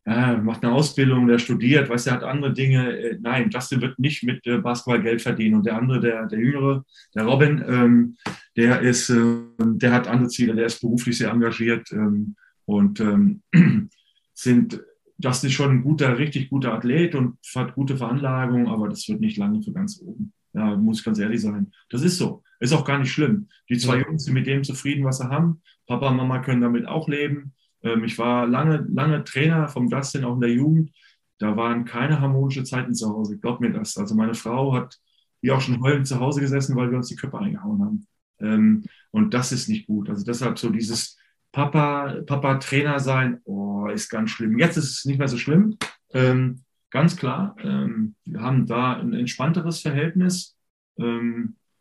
ja, 0.06 0.36
macht 0.36 0.62
eine 0.62 0.72
Ausbildung, 0.72 1.26
der 1.26 1.38
studiert, 1.38 1.88
weiß, 1.88 2.06
er 2.06 2.14
hat 2.14 2.22
andere 2.22 2.52
Dinge. 2.52 2.96
Äh, 2.96 3.18
nein, 3.20 3.50
Justin 3.50 3.80
wird 3.80 3.98
nicht 3.98 4.22
mit 4.22 4.46
äh, 4.46 4.58
Basketball 4.58 5.02
Geld 5.02 5.20
verdienen. 5.20 5.56
Und 5.56 5.66
der 5.66 5.76
andere, 5.76 6.00
der, 6.00 6.26
der 6.26 6.38
Jüngere, 6.38 6.84
der 7.14 7.24
Robin, 7.24 7.64
ähm, 7.66 8.16
der 8.56 8.80
ist, 8.82 9.10
äh, 9.10 9.42
der 9.58 9.92
hat 9.92 10.06
andere 10.06 10.28
Ziele, 10.28 10.54
der 10.54 10.66
ist 10.66 10.80
beruflich 10.80 11.18
sehr 11.18 11.30
engagiert 11.30 11.90
ähm, 11.90 12.36
und 12.66 13.00
ähm, 13.00 13.42
sind, 14.34 14.80
Justin 15.18 15.48
ist 15.48 15.54
schon 15.54 15.70
ein 15.70 15.82
guter, 15.82 16.18
richtig 16.18 16.50
guter 16.50 16.74
Athlet 16.74 17.16
und 17.16 17.38
hat 17.56 17.74
gute 17.74 17.96
Veranlagung, 17.96 18.68
aber 18.68 18.88
das 18.88 19.08
wird 19.08 19.20
nicht 19.20 19.38
lange 19.38 19.60
für 19.60 19.72
ganz 19.72 20.00
oben. 20.00 20.32
Ja, 20.52 20.76
muss 20.76 21.00
ich 21.00 21.04
ganz 21.04 21.18
ehrlich 21.18 21.40
sein. 21.40 21.72
Das 21.90 22.02
ist 22.02 22.16
so. 22.16 22.42
Ist 22.60 22.72
auch 22.72 22.84
gar 22.84 22.98
nicht 22.98 23.10
schlimm. 23.10 23.48
Die 23.68 23.76
zwei 23.76 23.98
Jungs 23.98 24.24
sind 24.24 24.34
mit 24.34 24.46
dem 24.46 24.62
zufrieden, 24.62 25.04
was 25.04 25.18
sie 25.18 25.28
haben. 25.28 25.60
Papa 25.86 26.08
und 26.08 26.16
Mama 26.16 26.38
können 26.38 26.62
damit 26.62 26.86
auch 26.86 27.08
leben. 27.08 27.52
Ähm, 27.86 28.04
ich 28.04 28.18
war 28.18 28.46
lange, 28.46 28.86
lange 28.90 29.24
Trainer 29.24 29.68
vom 29.68 29.88
Justin 29.88 30.24
auch 30.24 30.34
in 30.34 30.40
der 30.40 30.52
Jugend. 30.52 30.90
Da 31.38 31.56
waren 31.56 31.84
keine 31.84 32.20
harmonischen 32.20 32.66
Zeiten 32.66 32.94
zu 32.94 33.08
Hause. 33.08 33.38
Glaub 33.38 33.60
mir 33.60 33.72
das. 33.72 33.96
Also 33.96 34.14
meine 34.14 34.34
Frau 34.34 34.74
hat 34.74 34.98
wie 35.42 35.50
auch 35.52 35.60
schon 35.60 35.80
heulend 35.82 36.06
zu 36.06 36.18
Hause 36.18 36.40
gesessen, 36.40 36.76
weil 36.76 36.90
wir 36.90 36.96
uns 36.96 37.08
die 37.08 37.16
Köpfe 37.16 37.38
eingehauen 37.38 37.82
haben. 37.82 38.06
Ähm, 38.40 38.84
und 39.10 39.34
das 39.34 39.52
ist 39.52 39.68
nicht 39.68 39.86
gut. 39.86 40.08
Also 40.08 40.24
deshalb 40.24 40.58
so 40.58 40.70
dieses 40.70 41.18
Papa, 41.52 42.22
Papa 42.26 42.56
Trainer 42.56 42.98
sein, 42.98 43.40
oh, 43.44 43.86
ist 43.88 44.08
ganz 44.08 44.30
schlimm. 44.30 44.58
Jetzt 44.58 44.76
ist 44.76 44.90
es 44.90 45.04
nicht 45.04 45.18
mehr 45.18 45.28
so 45.28 45.38
schlimm. 45.38 45.78
Ähm, 46.12 46.62
ganz 46.90 47.16
klar. 47.16 47.56
wir 47.58 48.40
haben 48.40 48.66
da 48.66 48.94
ein 48.94 49.12
entspannteres 49.12 49.80
Verhältnis. 49.80 50.56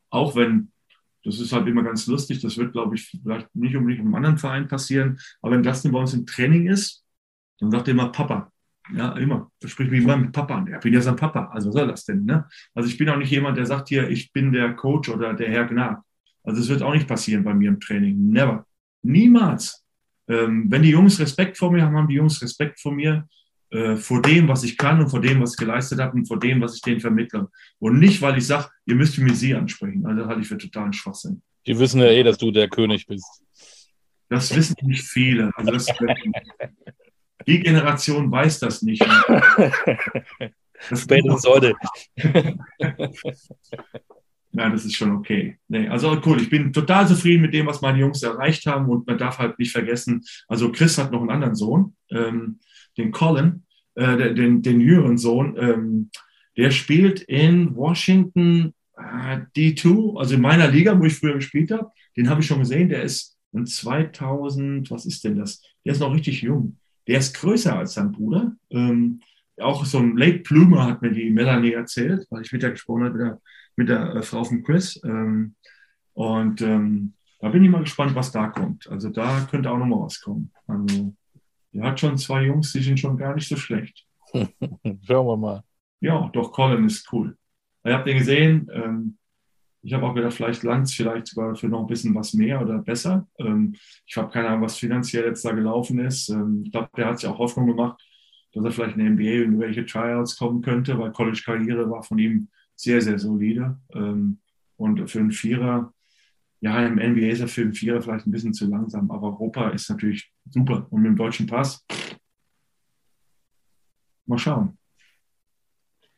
auch 0.09 0.35
wenn 0.35 0.71
das 1.25 1.39
ist 1.39 1.51
halt 1.51 1.67
immer 1.67 1.83
ganz 1.83 2.05
lustig. 2.05 2.39
Das 2.41 2.55
wird, 2.57 2.71
glaube 2.71 2.95
ich, 2.95 3.09
vielleicht 3.21 3.53
nicht 3.55 3.75
unbedingt 3.75 4.05
im 4.05 4.13
anderen 4.13 4.37
Verein 4.37 4.67
passieren. 4.67 5.19
Aber 5.41 5.53
wenn 5.53 5.63
Dustin 5.63 5.91
bei 5.91 5.99
uns 5.99 6.13
im 6.13 6.25
Training 6.25 6.67
ist, 6.67 7.03
dann 7.59 7.71
sagt 7.71 7.87
er 7.87 7.93
immer 7.93 8.09
Papa. 8.09 8.51
Ja, 8.93 9.13
immer. 9.13 9.51
Das 9.59 9.71
spricht 9.71 9.89
mich 9.89 10.03
immer 10.03 10.17
mit 10.17 10.31
Papa 10.31 10.55
an. 10.55 10.67
Ja, 10.67 10.77
bin 10.77 10.93
ja 10.93 11.01
sein 11.01 11.15
Papa. 11.15 11.45
Also 11.45 11.69
was 11.69 11.75
soll 11.75 11.87
das 11.87 12.05
denn? 12.05 12.25
Ne? 12.25 12.45
Also 12.75 12.87
ich 12.87 12.97
bin 12.97 13.09
auch 13.09 13.17
nicht 13.17 13.31
jemand, 13.31 13.57
der 13.57 13.65
sagt 13.65 13.89
hier, 13.89 14.07
ich 14.09 14.31
bin 14.31 14.51
der 14.51 14.73
Coach 14.75 15.09
oder 15.09 15.33
der 15.33 15.49
Herr 15.49 15.65
Gnad. 15.65 15.99
Also 16.43 16.61
es 16.61 16.69
wird 16.69 16.83
auch 16.83 16.93
nicht 16.93 17.07
passieren 17.07 17.43
bei 17.43 17.55
mir 17.55 17.69
im 17.69 17.79
Training. 17.79 18.29
Never. 18.29 18.67
Niemals. 19.01 19.83
Ähm, 20.27 20.65
wenn 20.69 20.83
die 20.83 20.91
Jungs 20.91 21.19
Respekt 21.19 21.57
vor 21.57 21.71
mir 21.71 21.83
haben, 21.83 21.97
haben 21.97 22.07
die 22.07 22.15
Jungs 22.15 22.39
Respekt 22.41 22.79
vor 22.79 22.93
mir, 22.93 23.27
äh, 23.71 23.95
vor 23.95 24.21
dem, 24.21 24.47
was 24.47 24.63
ich 24.63 24.77
kann 24.77 24.99
und 24.99 25.09
vor 25.09 25.21
dem, 25.21 25.41
was 25.41 25.53
ich 25.53 25.57
geleistet 25.57 25.99
habe 25.99 26.13
und 26.15 26.27
vor 26.27 26.39
dem, 26.39 26.61
was 26.61 26.75
ich 26.75 26.81
denen 26.81 26.99
vermittle. 26.99 27.49
Und 27.79 27.99
nicht, 27.99 28.21
weil 28.21 28.37
ich 28.37 28.47
sage, 28.47 28.69
ihr 28.85 28.95
müsst 28.95 29.17
mir 29.17 29.33
sie 29.33 29.55
ansprechen. 29.55 30.05
Also 30.05 30.19
das 30.19 30.27
halte 30.27 30.41
ich 30.41 30.47
für 30.47 30.57
totalen 30.57 30.93
Schwachsinn. 30.93 31.41
Die 31.65 31.77
wissen 31.77 31.99
ja 31.99 32.07
eh, 32.07 32.23
dass 32.23 32.37
du 32.37 32.51
der 32.51 32.69
König 32.69 33.07
bist. 33.07 33.43
Das 34.29 34.55
wissen 34.55 34.75
nicht 34.83 35.03
viele. 35.03 35.51
Also 35.55 35.71
das, 35.71 35.85
die 37.47 37.59
Generation 37.59 38.31
weiß 38.31 38.59
das 38.59 38.81
nicht. 38.81 39.05
Das 40.89 41.03
Spätestens 41.03 41.45
heute. 41.47 41.73
Ja, 44.57 44.69
das 44.69 44.85
ist 44.85 44.95
schon 44.95 45.11
okay. 45.11 45.57
Nee, 45.67 45.89
also 45.89 46.17
cool, 46.25 46.41
ich 46.41 46.49
bin 46.49 46.71
total 46.71 47.05
zufrieden 47.05 47.41
mit 47.41 47.53
dem, 47.53 47.65
was 47.65 47.81
meine 47.81 47.99
Jungs 47.99 48.23
erreicht 48.23 48.65
haben 48.67 48.87
und 48.87 49.05
man 49.05 49.17
darf 49.17 49.37
halt 49.37 49.59
nicht 49.59 49.73
vergessen, 49.73 50.23
also 50.47 50.71
Chris 50.71 50.97
hat 50.97 51.11
noch 51.11 51.19
einen 51.19 51.29
anderen 51.29 51.55
Sohn, 51.55 51.97
ähm, 52.09 52.59
den 52.97 53.11
Colin, 53.11 53.63
äh, 53.95 54.33
den, 54.33 54.61
den 54.61 54.81
jüngeren 54.81 55.17
Sohn, 55.17 55.55
ähm, 55.57 56.09
der 56.57 56.71
spielt 56.71 57.21
in 57.21 57.75
Washington 57.75 58.73
äh, 58.97 59.39
D2, 59.55 60.17
also 60.17 60.35
in 60.35 60.41
meiner 60.41 60.69
Liga, 60.69 60.99
wo 60.99 61.05
ich 61.05 61.15
früher 61.15 61.35
gespielt 61.35 61.71
habe. 61.71 61.91
Den 62.15 62.29
habe 62.29 62.41
ich 62.41 62.47
schon 62.47 62.59
gesehen, 62.59 62.89
der 62.89 63.03
ist 63.03 63.37
in 63.51 63.65
2000, 63.65 64.89
was 64.91 65.05
ist 65.05 65.23
denn 65.23 65.37
das? 65.37 65.61
Der 65.83 65.93
ist 65.93 65.99
noch 65.99 66.13
richtig 66.13 66.41
jung. 66.41 66.77
Der 67.07 67.19
ist 67.19 67.35
größer 67.35 67.77
als 67.77 67.93
sein 67.93 68.11
Bruder. 68.11 68.55
Ähm, 68.69 69.21
auch 69.57 69.85
so 69.85 69.99
ein 69.99 70.17
Late 70.17 70.39
Plumer 70.39 70.85
hat 70.85 71.01
mir 71.01 71.11
die 71.11 71.29
Melanie 71.29 71.73
erzählt, 71.73 72.25
weil 72.29 72.41
ich 72.41 72.51
mit 72.51 72.63
der 72.63 72.71
gesprochen 72.71 73.03
habe, 73.03 73.17
mit 73.17 73.21
der 73.21 73.41
mit 73.75 73.89
der 73.89 74.15
äh, 74.15 74.23
Frau 74.23 74.43
von 74.43 74.63
Chris. 74.63 74.99
Ähm, 75.03 75.55
und 76.13 76.61
ähm, 76.61 77.13
da 77.39 77.49
bin 77.49 77.63
ich 77.63 77.69
mal 77.69 77.81
gespannt, 77.81 78.15
was 78.15 78.31
da 78.31 78.47
kommt. 78.47 78.89
Also 78.89 79.09
da 79.09 79.47
könnte 79.49 79.69
auch 79.69 79.77
noch 79.77 79.85
mal 79.85 80.01
was 80.01 80.21
kommen. 80.21 80.51
Also 80.67 81.13
er 81.75 81.83
hat 81.83 81.99
schon 81.99 82.17
zwei 82.17 82.43
Jungs, 82.43 82.71
die 82.71 82.81
sind 82.81 82.99
schon 82.99 83.17
gar 83.17 83.35
nicht 83.35 83.47
so 83.47 83.55
schlecht. 83.55 84.05
Schauen 84.33 85.27
wir 85.27 85.37
mal. 85.37 85.63
Ja, 85.99 86.29
doch, 86.33 86.51
Colin 86.51 86.85
ist 86.85 87.11
cool. 87.11 87.37
Ich 87.83 87.91
habe 87.91 88.03
den 88.03 88.17
gesehen. 88.17 88.69
Ähm, 88.73 89.17
ich 89.81 89.93
habe 89.93 90.05
auch 90.05 90.15
gedacht, 90.15 90.33
vielleicht 90.33 90.63
langt 90.63 90.87
es 90.87 90.93
vielleicht 90.93 91.27
sogar 91.27 91.55
für 91.55 91.67
noch 91.67 91.81
ein 91.81 91.87
bisschen 91.87 92.15
was 92.15 92.33
mehr 92.33 92.61
oder 92.61 92.79
besser. 92.79 93.27
Ähm, 93.37 93.75
ich 94.07 94.17
habe 94.17 94.31
keine 94.31 94.47
Ahnung, 94.47 94.63
was 94.63 94.77
finanziell 94.77 95.25
jetzt 95.25 95.45
da 95.45 95.51
gelaufen 95.51 95.99
ist. 95.99 96.29
Ähm, 96.29 96.63
ich 96.65 96.71
glaube, 96.71 96.89
der 96.97 97.07
hat 97.07 97.19
sich 97.19 97.29
auch 97.29 97.37
Hoffnung 97.37 97.67
gemacht, 97.67 98.01
dass 98.53 98.65
er 98.65 98.71
vielleicht 98.71 98.97
in 98.97 99.03
der 99.03 99.11
NBA 99.11 99.43
in 99.43 99.59
welche 99.59 99.85
Tryouts 99.85 100.37
kommen 100.37 100.61
könnte, 100.61 100.97
weil 100.97 101.11
College-Karriere 101.11 101.89
war 101.89 102.01
von 102.01 102.17
ihm 102.17 102.47
sehr, 102.75 103.01
sehr 103.01 103.19
solide. 103.19 103.77
Ähm, 103.93 104.39
und 104.77 105.09
für 105.09 105.19
einen 105.19 105.31
Vierer, 105.31 105.93
ja, 106.65 106.83
im 106.83 106.95
NBA 106.95 107.27
ist 107.27 107.41
er 107.41 107.47
für 107.47 107.61
einen 107.61 107.75
Vierer 107.75 108.01
vielleicht 108.01 108.25
ein 108.25 108.31
bisschen 108.31 108.51
zu 108.51 108.65
langsam, 108.65 109.11
aber 109.11 109.27
Europa 109.27 109.69
ist 109.69 109.87
natürlich 109.87 110.33
super. 110.49 110.87
Und 110.89 111.03
mit 111.03 111.09
dem 111.09 111.15
deutschen 111.15 111.45
Pass, 111.45 111.85
mal 114.25 114.39
schauen. 114.39 114.75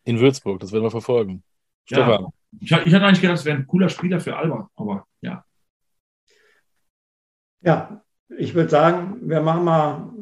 In 0.06 0.22
Würzburg, 0.22 0.62
das 0.62 0.72
werden 0.72 0.86
wir 0.86 0.92
verfolgen. 0.92 1.44
Stefan. 1.84 2.28
Ja, 2.62 2.80
ich, 2.80 2.88
ich 2.88 2.94
hatte 2.94 3.06
eigentlich 3.06 3.20
gedacht, 3.20 3.40
es 3.40 3.44
wäre 3.44 3.58
ein 3.58 3.68
cooler 3.68 3.90
Spieler 3.90 4.22
für 4.22 4.38
Alba, 4.38 4.72
aber 4.78 5.06
ja. 5.20 5.44
Ja, 7.60 8.02
ich 8.30 8.54
würde 8.54 8.70
sagen, 8.70 9.28
wir 9.28 9.42
machen 9.42 9.66
mal 9.66 10.14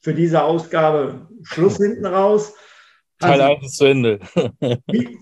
für 0.00 0.12
diese 0.12 0.42
Ausgabe 0.42 1.28
Schluss 1.44 1.76
hinten 1.76 2.06
raus. 2.06 2.52
Teil 3.22 3.40
also, 3.40 3.54
1 3.54 3.64
ist 3.64 3.76
zu 3.76 3.84
Ende. 3.86 4.20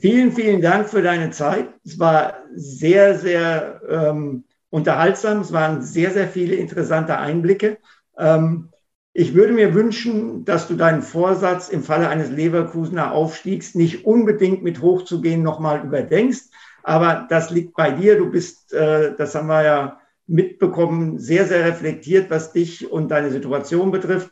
vielen, 0.01 0.33
vielen 0.33 0.61
Dank 0.61 0.89
für 0.89 1.03
deine 1.03 1.31
Zeit. 1.31 1.69
Es 1.85 1.99
war 1.99 2.35
sehr, 2.55 3.19
sehr 3.19 3.81
ähm, 3.89 4.45
unterhaltsam. 4.71 5.41
Es 5.41 5.53
waren 5.53 5.83
sehr, 5.83 6.11
sehr 6.11 6.29
viele 6.29 6.57
interessante 6.57 7.19
Einblicke. 7.19 7.79
Ähm, 8.19 8.71
ich 9.13 9.35
würde 9.35 9.53
mir 9.53 9.75
wünschen, 9.75 10.45
dass 10.45 10.69
du 10.69 10.77
deinen 10.77 11.03
Vorsatz 11.03 11.69
im 11.69 11.83
Falle 11.83 12.09
eines 12.09 12.31
Leverkusener 12.31 13.13
Aufstiegs 13.13 13.75
nicht 13.75 14.05
unbedingt 14.05 14.63
mit 14.63 14.81
hochzugehen 14.81 15.43
nochmal 15.43 15.85
überdenkst. 15.85 16.45
Aber 16.83 17.27
das 17.29 17.51
liegt 17.51 17.75
bei 17.75 17.91
dir. 17.91 18.17
Du 18.17 18.31
bist, 18.31 18.73
äh, 18.73 19.15
das 19.17 19.35
haben 19.35 19.49
wir 19.49 19.65
ja 19.65 20.01
mitbekommen, 20.27 21.19
sehr, 21.19 21.47
sehr 21.47 21.65
reflektiert, 21.67 22.31
was 22.31 22.53
dich 22.53 22.91
und 22.91 23.09
deine 23.11 23.31
Situation 23.31 23.91
betrifft. 23.91 24.31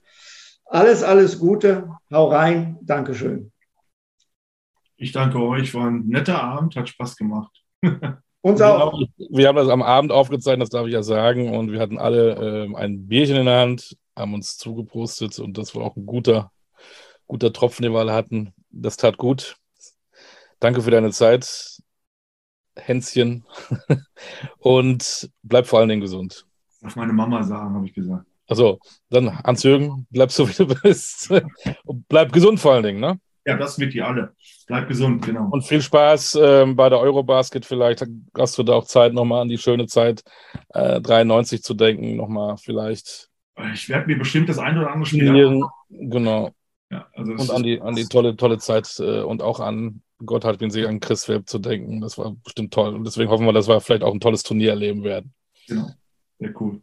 Alles, 0.64 1.02
alles 1.02 1.38
Gute. 1.38 1.90
Hau 2.12 2.28
rein. 2.28 2.78
Dankeschön. 2.82 3.52
Ich 5.00 5.12
danke 5.12 5.40
euch, 5.40 5.72
war 5.74 5.86
ein 5.86 6.06
netter 6.08 6.42
Abend, 6.42 6.74
hat 6.74 6.88
Spaß 6.88 7.16
gemacht. 7.16 7.62
Uns 8.40 8.60
auch. 8.60 9.00
Wir 9.30 9.48
haben 9.48 9.56
das 9.56 9.68
am 9.68 9.82
Abend 9.82 10.10
aufgezeichnet, 10.10 10.62
das 10.62 10.70
darf 10.70 10.86
ich 10.86 10.92
ja 10.92 11.02
sagen. 11.02 11.56
Und 11.56 11.70
wir 11.70 11.80
hatten 11.80 11.98
alle 11.98 12.66
äh, 12.66 12.74
ein 12.74 13.06
Bierchen 13.06 13.36
in 13.36 13.46
der 13.46 13.60
Hand, 13.60 13.96
haben 14.16 14.34
uns 14.34 14.56
zugeprostet 14.56 15.38
und 15.38 15.58
das 15.58 15.74
war 15.74 15.82
auch 15.82 15.96
ein 15.96 16.06
guter, 16.06 16.52
guter 17.26 17.52
Tropfen, 17.52 17.82
den 17.82 17.92
wir 17.92 18.00
alle 18.00 18.12
hatten. 18.12 18.52
Das 18.70 18.96
tat 18.96 19.18
gut. 19.18 19.56
Danke 20.60 20.82
für 20.82 20.90
deine 20.90 21.10
Zeit, 21.10 21.78
Hänschen. 22.76 23.44
und 24.58 25.30
bleib 25.42 25.66
vor 25.66 25.80
allen 25.80 25.88
Dingen 25.88 26.00
gesund. 26.00 26.46
Darf 26.80 26.96
meine 26.96 27.12
Mama 27.12 27.42
sagen, 27.42 27.74
habe 27.74 27.86
ich 27.86 27.94
gesagt. 27.94 28.24
Also, 28.46 28.78
dann 29.10 29.38
Hans-Jürgen, 29.42 30.06
bleib 30.10 30.32
so 30.32 30.48
wie 30.48 30.54
du 30.54 30.66
bist. 30.66 31.30
und 31.84 32.08
bleib 32.08 32.32
gesund 32.32 32.60
vor 32.60 32.72
allen 32.72 32.84
Dingen, 32.84 33.00
ne? 33.00 33.20
Ja, 33.48 33.56
das 33.56 33.78
mit 33.78 33.94
ihr 33.94 34.06
alle. 34.06 34.34
Bleib 34.66 34.88
gesund, 34.88 35.24
genau. 35.24 35.48
Und 35.50 35.64
viel 35.64 35.80
Spaß 35.80 36.38
ähm, 36.38 36.76
bei 36.76 36.90
der 36.90 36.98
Eurobasket. 36.98 37.64
Vielleicht 37.64 38.04
hast 38.36 38.58
du 38.58 38.62
da 38.62 38.74
auch 38.74 38.84
Zeit, 38.84 39.14
nochmal 39.14 39.40
an 39.40 39.48
die 39.48 39.56
schöne 39.56 39.86
Zeit 39.86 40.22
äh, 40.74 41.00
93 41.00 41.62
zu 41.62 41.72
denken. 41.72 42.16
Nochmal 42.16 42.58
vielleicht. 42.58 43.30
Ich 43.72 43.88
werde 43.88 44.06
mir 44.06 44.18
bestimmt 44.18 44.50
das 44.50 44.58
eine 44.58 44.80
oder 44.80 44.92
andere 44.92 45.06
Spiel. 45.06 45.62
Genau. 45.88 46.50
Ja, 46.90 47.06
also 47.14 47.32
und 47.32 47.50
an 47.50 47.62
die, 47.62 47.80
an 47.80 47.94
die 47.94 48.04
tolle, 48.04 48.36
tolle 48.36 48.58
Zeit 48.58 49.00
äh, 49.00 49.22
und 49.22 49.40
auch 49.40 49.60
an 49.60 50.02
Gott 50.26 50.44
hat 50.44 50.60
den 50.60 50.70
See 50.70 50.84
an 50.84 51.00
Chris 51.00 51.26
Webb 51.26 51.48
zu 51.48 51.58
denken. 51.58 52.02
Das 52.02 52.18
war 52.18 52.36
bestimmt 52.44 52.74
toll. 52.74 52.94
Und 52.94 53.04
deswegen 53.04 53.30
hoffen 53.30 53.46
wir, 53.46 53.54
dass 53.54 53.66
wir 53.66 53.80
vielleicht 53.80 54.02
auch 54.02 54.12
ein 54.12 54.20
tolles 54.20 54.42
Turnier 54.42 54.72
erleben 54.72 55.04
werden. 55.04 55.32
Genau. 55.68 55.88
Sehr 56.38 56.52
cool. 56.60 56.82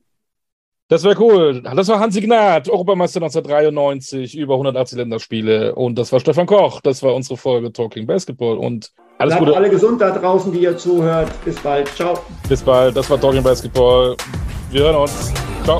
Das 0.87 1.03
wäre 1.03 1.19
cool. 1.19 1.63
Das 1.63 1.87
war 1.87 1.99
Hansi 1.99 2.21
Gnad, 2.21 2.69
Europameister 2.69 3.19
1993, 3.19 4.37
über 4.37 4.53
180 4.53 4.99
Länderspiele. 4.99 5.73
Und 5.73 5.97
das 5.97 6.11
war 6.11 6.19
Stefan 6.19 6.45
Koch. 6.45 6.79
Das 6.81 7.01
war 7.01 7.15
unsere 7.15 7.37
Folge 7.37 7.73
Talking 7.73 8.05
Basketball. 8.05 8.57
Und 8.57 8.91
alles 9.17 9.33
Bleibt 9.33 9.45
Gute. 9.47 9.57
alle 9.57 9.69
gesund 9.71 9.99
da 10.01 10.11
draußen, 10.11 10.51
die 10.51 10.59
ihr 10.59 10.77
zuhört. 10.77 11.29
Bis 11.43 11.55
bald. 11.59 11.87
Ciao. 11.95 12.19
Bis 12.47 12.61
bald. 12.61 12.95
Das 12.95 13.09
war 13.09 13.19
Talking 13.19 13.41
Basketball. 13.41 14.15
Wir 14.69 14.83
hören 14.83 14.95
uns. 14.97 15.33
Ciao. 15.63 15.79